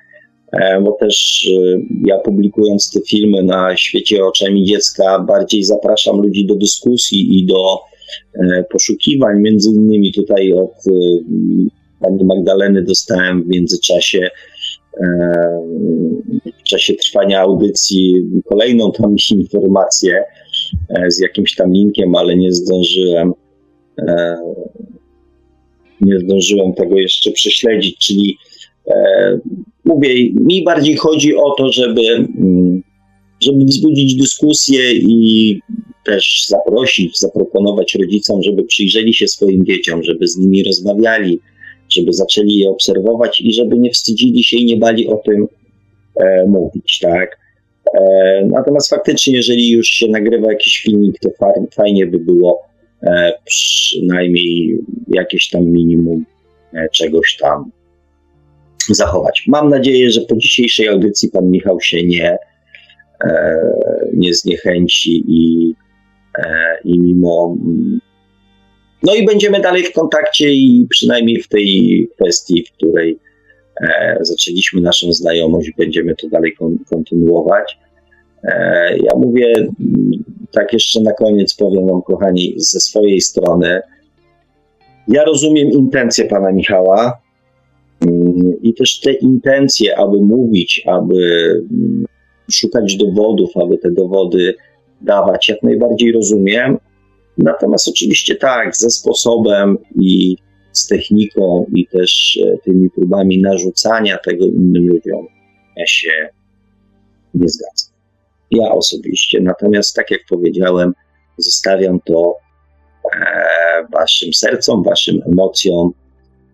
E, 0.53 0.81
bo 0.81 0.93
też 0.93 1.49
e, 1.53 1.79
ja 2.07 2.19
publikując 2.19 2.91
te 2.91 3.01
filmy 3.01 3.43
na 3.43 3.77
świecie 3.77 4.25
oczami 4.25 4.65
dziecka 4.65 5.19
bardziej 5.19 5.65
zapraszam 5.65 6.21
ludzi 6.21 6.47
do 6.47 6.55
dyskusji 6.55 7.39
i 7.39 7.47
do 7.47 7.79
e, 8.35 8.65
poszukiwań. 8.73 9.41
Między 9.41 9.71
innymi 9.71 10.13
tutaj 10.13 10.53
od 10.53 10.75
pani 12.01 12.25
Magdaleny 12.25 12.83
dostałem 12.83 13.43
w 13.43 13.47
międzyczasie 13.47 14.31
w 16.61 16.63
czasie 16.63 16.95
trwania 16.95 17.41
audycji 17.41 18.15
kolejną 18.45 18.93
tam 18.93 19.17
informację 19.37 20.25
z 21.09 21.21
jakimś 21.21 21.55
tam 21.55 21.73
linkiem, 21.73 22.15
ale 22.15 22.37
nie 22.37 22.53
zdążyłem 22.53 23.33
nie 26.05 26.19
zdążyłem 26.19 26.73
tego 26.73 26.99
jeszcze 26.99 27.31
prześledzić, 27.31 27.99
czyli 27.99 28.37
mówię, 29.85 30.09
mi 30.35 30.65
bardziej 30.65 30.97
chodzi 30.97 31.37
o 31.37 31.55
to, 31.59 31.73
żeby, 31.73 32.03
mm, 32.11 32.83
żeby 33.41 33.65
wzbudzić 33.65 34.15
dyskusję 34.15 34.93
i 34.93 35.61
też 36.05 36.47
zaprosić, 36.49 37.19
zaproponować 37.19 37.95
rodzicom, 37.95 38.43
żeby 38.43 38.65
przyjrzeli 38.65 39.15
się 39.15 39.29
swoim 39.29 39.67
dzieciom, 39.67 40.03
żeby 40.03 40.29
z 40.29 40.37
nimi 40.37 40.65
rozmawiali, 40.65 41.41
żeby 41.89 42.13
zaczęli 42.13 42.59
je 42.59 42.71
obserwować 42.71 43.41
i 43.41 43.53
żeby 43.53 43.79
nie 43.79 43.91
wstydzili 43.91 44.45
się 44.45 44.57
i 44.57 44.65
nie 44.65 44.77
bali 44.77 45.09
o 45.09 45.17
tym 45.17 45.47
e, 46.17 46.47
mówić, 46.47 46.99
tak? 47.03 47.39
E, 47.95 48.47
natomiast 48.47 48.91
faktycznie, 48.91 49.35
jeżeli 49.35 49.71
już 49.71 49.87
się 49.87 50.09
nagrywa 50.09 50.53
jakiś 50.53 50.79
filmik, 50.79 51.19
to 51.19 51.31
fajnie 51.75 52.07
by 52.07 52.19
było 52.19 52.61
e, 52.63 52.74
przynajmniej 53.45 54.79
jakieś 55.09 55.51
tam 55.51 55.65
minimum 55.65 56.25
e, 56.73 56.89
czegoś 56.89 57.37
tam 57.37 57.71
zachować. 58.89 59.45
Mam 59.47 59.69
nadzieję, 59.69 60.11
że 60.11 60.21
po 60.21 60.37
dzisiejszej 60.37 60.89
audycji 60.89 61.31
pan 61.31 61.51
Michał 61.51 61.81
się 61.81 62.05
nie, 62.07 62.39
e, 63.25 63.57
nie 64.15 64.35
zniechęci 64.35 65.25
i 65.29 65.75
i 66.85 67.01
mimo. 67.01 67.57
No 69.03 69.15
i 69.15 69.27
będziemy 69.27 69.61
dalej 69.61 69.83
w 69.83 69.93
kontakcie 69.93 70.51
i 70.51 70.87
przynajmniej 70.91 71.43
w 71.43 71.49
tej 71.49 72.09
kwestii, 72.15 72.65
w 72.65 72.73
której 72.73 73.19
zaczęliśmy 74.21 74.81
naszą 74.81 75.13
znajomość, 75.13 75.71
będziemy 75.79 76.15
to 76.15 76.29
dalej 76.29 76.57
kontynuować. 76.91 77.79
Ja 79.03 79.17
mówię, 79.17 79.53
tak 80.53 80.73
jeszcze 80.73 81.01
na 81.01 81.13
koniec 81.13 81.55
powiem 81.55 81.87
Wam, 81.87 82.03
kochani, 82.03 82.55
ze 82.57 82.81
swojej 82.81 83.21
strony. 83.21 83.81
Ja 85.09 85.25
rozumiem 85.25 85.69
intencje 85.69 86.25
pana 86.25 86.53
Michała 86.53 87.21
mm, 88.01 88.63
i 88.63 88.75
też 88.75 89.01
te 89.01 89.13
intencje, 89.13 89.99
aby 89.99 90.23
mówić, 90.23 90.83
aby 90.87 91.17
mm, 91.71 92.05
szukać 92.51 92.97
dowodów, 92.97 93.51
aby 93.57 93.79
te 93.79 93.91
dowody 93.91 94.55
dawać, 95.01 95.49
jak 95.49 95.63
najbardziej 95.63 96.13
rozumiem. 96.13 96.79
Natomiast 97.39 97.89
oczywiście 97.89 98.35
tak, 98.35 98.77
ze 98.77 98.91
sposobem 98.91 99.79
i 100.01 100.37
z 100.73 100.87
techniką 100.87 101.67
i 101.75 101.87
też 101.87 102.41
e, 102.47 102.59
tymi 102.59 102.91
próbami 102.91 103.43
narzucania 103.43 104.19
tego 104.25 104.45
innym 104.45 104.87
ludziom 104.87 105.27
ja 105.77 105.87
się 105.87 106.29
nie 107.35 107.49
zgadzam. 107.49 107.94
Ja 108.55 108.73
osobiście. 108.73 109.41
Natomiast 109.41 109.97
tak 109.97 110.11
jak 110.11 110.21
powiedziałem, 110.29 110.93
zostawiam 111.39 112.01
to 112.07 112.45
E, 113.13 113.87
waszym 113.93 114.35
sercom, 114.35 114.83
waszym 114.83 115.21
emocjom, 115.33 115.91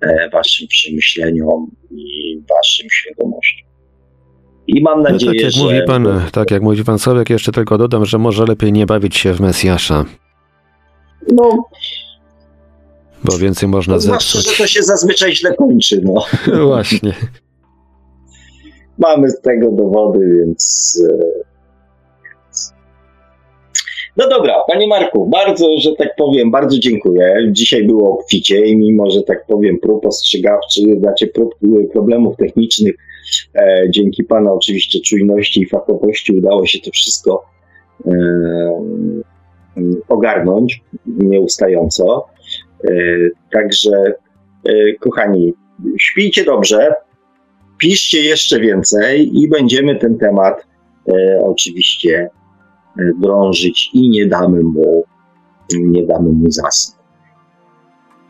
e, 0.00 0.30
waszym 0.30 0.68
przemyśleniom 0.68 1.70
i 1.90 2.36
waszym 2.56 2.86
świadomościom. 2.90 3.70
I 4.66 4.82
mam 4.82 5.02
nadzieję, 5.02 5.32
no 5.36 5.42
tak 5.42 5.50
że... 5.50 5.62
Mówi 5.62 5.80
pan, 5.86 6.20
tak 6.32 6.50
jak 6.50 6.62
mówi 6.62 6.84
pan 6.84 6.98
Sobek, 6.98 7.30
jeszcze 7.30 7.52
tylko 7.52 7.78
dodam, 7.78 8.04
że 8.04 8.18
może 8.18 8.44
lepiej 8.44 8.72
nie 8.72 8.86
bawić 8.86 9.16
się 9.16 9.32
w 9.32 9.40
Mesjasza. 9.40 10.04
No... 11.32 11.64
Bo 13.24 13.38
więcej 13.38 13.68
można 13.68 13.94
no, 13.94 14.00
zepsuć. 14.00 14.30
Zwłaszcza, 14.30 14.50
że 14.50 14.58
to 14.58 14.66
się 14.66 14.82
zazwyczaj 14.82 15.34
źle 15.34 15.54
kończy, 15.54 16.02
no. 16.04 16.24
Właśnie. 16.66 17.14
Mamy 18.98 19.30
z 19.30 19.40
tego 19.40 19.72
dowody, 19.72 20.36
więc 20.38 20.98
e, 21.10 21.39
no 24.16 24.28
dobra, 24.28 24.54
panie 24.72 24.86
Marku, 24.86 25.26
bardzo, 25.26 25.78
że 25.78 25.92
tak 25.98 26.16
powiem, 26.16 26.50
bardzo 26.50 26.78
dziękuję. 26.78 27.36
Dzisiaj 27.50 27.84
było 27.84 28.18
obficie 28.18 28.66
i 28.66 28.76
mimo, 28.76 29.10
że 29.10 29.22
tak 29.22 29.46
powiem, 29.46 29.78
prób 29.78 30.06
ostrzegawczych, 30.06 30.98
znaczy 31.00 31.26
prób, 31.26 31.54
problemów 31.92 32.36
technicznych, 32.36 32.94
e, 33.54 33.84
dzięki 33.90 34.24
pana 34.24 34.52
oczywiście 34.52 35.00
czujności 35.00 35.60
i 35.60 35.66
fachowości 35.66 36.36
udało 36.36 36.66
się 36.66 36.78
to 36.78 36.90
wszystko 36.90 37.44
e, 38.06 38.12
ogarnąć 40.08 40.82
nieustająco. 41.06 42.26
E, 42.84 42.92
także, 43.52 44.14
e, 44.68 44.92
kochani, 45.00 45.54
śpijcie 45.98 46.44
dobrze, 46.44 46.94
piszcie 47.78 48.20
jeszcze 48.20 48.60
więcej 48.60 49.30
i 49.42 49.48
będziemy 49.48 49.96
ten 49.96 50.18
temat 50.18 50.66
e, 51.08 51.40
oczywiście 51.44 52.30
drążyć 52.96 53.90
i 53.94 54.10
nie 54.10 54.26
damy 54.26 54.62
mu, 54.62 55.04
nie 55.74 56.06
damy 56.06 56.30
mu 56.30 56.50
zasnąć. 56.50 57.00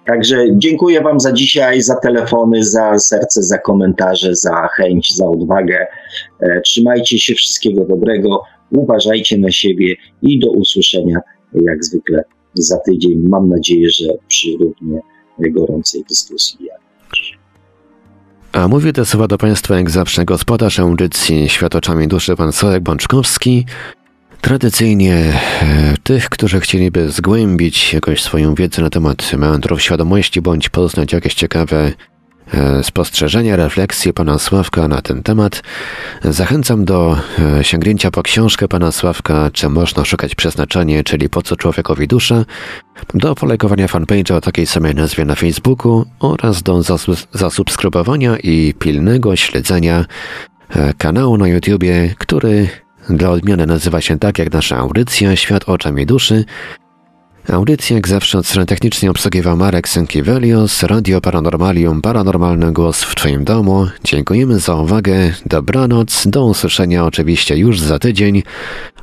Także 0.07 0.47
dziękuję 0.53 1.01
Wam 1.01 1.21
za 1.21 1.33
dzisiaj, 1.33 1.83
za 1.83 1.97
telefony, 1.97 2.65
za 2.65 2.99
serce, 2.99 3.43
za 3.43 3.59
komentarze, 3.59 4.35
za 4.35 4.69
chęć, 4.77 5.17
za 5.17 5.27
odwagę. 5.27 5.87
E, 6.41 6.61
trzymajcie 6.61 7.19
się, 7.19 7.35
wszystkiego 7.35 7.85
dobrego, 7.85 8.43
uważajcie 8.71 9.39
na 9.39 9.51
siebie 9.51 9.97
i 10.23 10.39
do 10.39 10.51
usłyszenia 10.51 11.21
jak 11.55 11.85
zwykle 11.85 12.25
za 12.55 12.79
tydzień. 12.79 13.29
Mam 13.29 13.49
nadzieję, 13.49 13.91
że 13.91 14.05
przy 14.29 14.49
równie 14.61 15.01
gorącej 15.39 16.05
dyskusji. 16.09 16.69
A 18.53 18.69
mówię 18.69 18.93
te 18.93 19.05
słowa 19.05 19.29
do 19.29 19.39
Państwa 19.39 19.77
jak 19.77 19.91
zawsze 19.91 20.25
gospodarz 20.25 20.79
audycji 20.79 21.49
Świat 21.49 21.75
oczami 21.75 22.09
duszy 22.09 22.37
pan 22.37 22.53
Sołek 22.53 22.83
Bączkowski. 22.83 23.65
Tradycyjnie 24.41 25.15
e, 25.17 25.95
tych, 26.03 26.29
którzy 26.29 26.61
chcieliby 26.61 27.11
zgłębić 27.11 27.95
jakoś 27.95 28.23
swoją 28.23 28.55
wiedzę 28.55 28.83
na 28.83 28.91
temat 28.91 29.33
meandrów 29.33 29.83
świadomości 29.83 30.41
bądź 30.41 30.69
poznać 30.69 31.13
jakieś 31.13 31.35
ciekawe 31.35 31.93
e, 32.55 32.85
spostrzeżenia, 32.85 33.57
refleksje 33.57 34.13
pana 34.13 34.39
Sławka 34.39 34.89
na 34.89 35.03
ten 35.03 35.23
temat, 35.23 35.63
zachęcam 36.25 36.85
do 36.85 37.19
e, 37.59 37.65
sięgnięcia 37.65 38.11
po 38.11 38.23
książkę 38.23 38.69
pana 38.69 38.93
Sławka, 38.93 39.51
czy 39.53 39.69
można 39.69 40.05
szukać 40.05 40.35
przeznaczenie, 40.35 41.05
czyli 41.05 41.29
po 41.29 41.43
co 41.43 41.57
człowiekowi 41.57 42.09
dusza, 42.09 42.45
do 43.15 43.35
polajkowania 43.35 43.87
fanpage'a 43.87 44.35
o 44.35 44.41
takiej 44.41 44.67
samej 44.67 44.95
nazwie 44.95 45.25
na 45.25 45.35
Facebooku 45.35 46.05
oraz 46.21 46.63
do 46.63 46.83
zasubskrybowania 47.33 48.37
i 48.37 48.75
pilnego 48.79 49.37
śledzenia 49.37 50.05
kanału 50.99 51.39
na 51.39 51.49
YouTubie, 51.49 52.15
który 52.19 52.69
dla 53.09 53.31
odmiany 53.31 53.67
nazywa 53.67 54.01
się 54.01 54.19
tak 54.19 54.39
jak 54.39 54.53
nasza 54.53 54.77
audycja 54.77 55.37
Świat 55.37 55.69
oczami 55.69 56.07
duszy. 56.07 56.45
Audycję 57.49 57.97
jak 57.97 58.09
zawsze 58.09 58.39
od 58.39 58.47
strony 58.47 58.67
technicznej 58.67 59.11
obsługiwał 59.11 59.57
Marek 59.57 59.89
Sękiewelios, 59.89 60.83
Radio 60.83 61.21
Paranormalium, 61.21 62.03
Paranormalny 62.03 62.73
Głos 62.73 63.03
w 63.03 63.15
Twoim 63.15 63.45
domu. 63.45 63.87
Dziękujemy 64.05 64.59
za 64.59 64.75
uwagę, 64.75 65.33
dobranoc, 65.47 66.27
do 66.27 66.45
usłyszenia 66.45 67.05
oczywiście 67.05 67.57
już 67.57 67.81
za 67.81 67.99
tydzień 67.99 68.43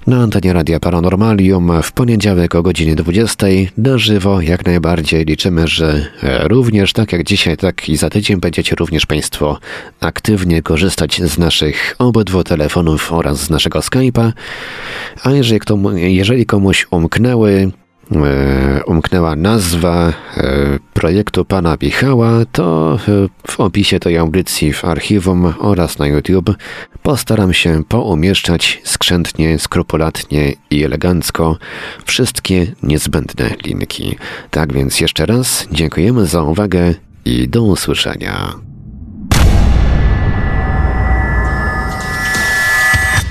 na 0.07 0.17
antenie 0.17 0.53
Radia 0.53 0.79
Paranormalium 0.79 1.81
w 1.83 1.91
poniedziałek 1.91 2.55
o 2.55 2.63
godzinie 2.63 2.95
20 2.95 3.47
na 3.77 3.97
żywo. 3.97 4.41
Jak 4.41 4.65
najbardziej 4.65 5.25
liczymy, 5.25 5.67
że 5.67 6.05
również 6.43 6.93
tak 6.93 7.13
jak 7.13 7.23
dzisiaj, 7.23 7.57
tak 7.57 7.89
i 7.89 7.97
za 7.97 8.09
tydzień 8.09 8.39
będziecie 8.39 8.75
również 8.75 9.05
Państwo 9.05 9.59
aktywnie 9.99 10.61
korzystać 10.61 11.21
z 11.21 11.37
naszych 11.37 11.95
obydwu 11.99 12.43
telefonów 12.43 13.13
oraz 13.13 13.39
z 13.39 13.49
naszego 13.49 13.79
Skype'a. 13.79 14.31
A 15.23 15.31
jeżeli, 15.31 15.59
jeżeli 15.95 16.45
komuś 16.45 16.87
umknęły 16.91 17.71
E, 17.71 17.86
umknęła 18.85 19.35
nazwa 19.35 20.13
e, 20.37 20.79
projektu 20.93 21.45
pana 21.45 21.77
Michała, 21.81 22.45
to 22.51 22.97
e, 23.07 23.27
w 23.47 23.59
opisie 23.59 23.99
tej 23.99 24.17
audycji 24.17 24.73
w 24.73 24.85
archiwum 24.85 25.53
oraz 25.59 25.99
na 25.99 26.07
YouTube 26.07 26.55
postaram 27.03 27.53
się 27.53 27.83
poumieszczać 27.83 28.81
skrzętnie, 28.83 29.59
skrupulatnie 29.59 30.53
i 30.71 30.83
elegancko 30.83 31.57
wszystkie 32.05 32.67
niezbędne 32.83 33.49
linki. 33.65 34.17
Tak 34.51 34.73
więc 34.73 35.01
jeszcze 35.01 35.25
raz 35.25 35.67
dziękujemy 35.71 36.25
za 36.25 36.43
uwagę 36.43 36.93
i 37.25 37.47
do 37.47 37.63
usłyszenia. 37.63 38.66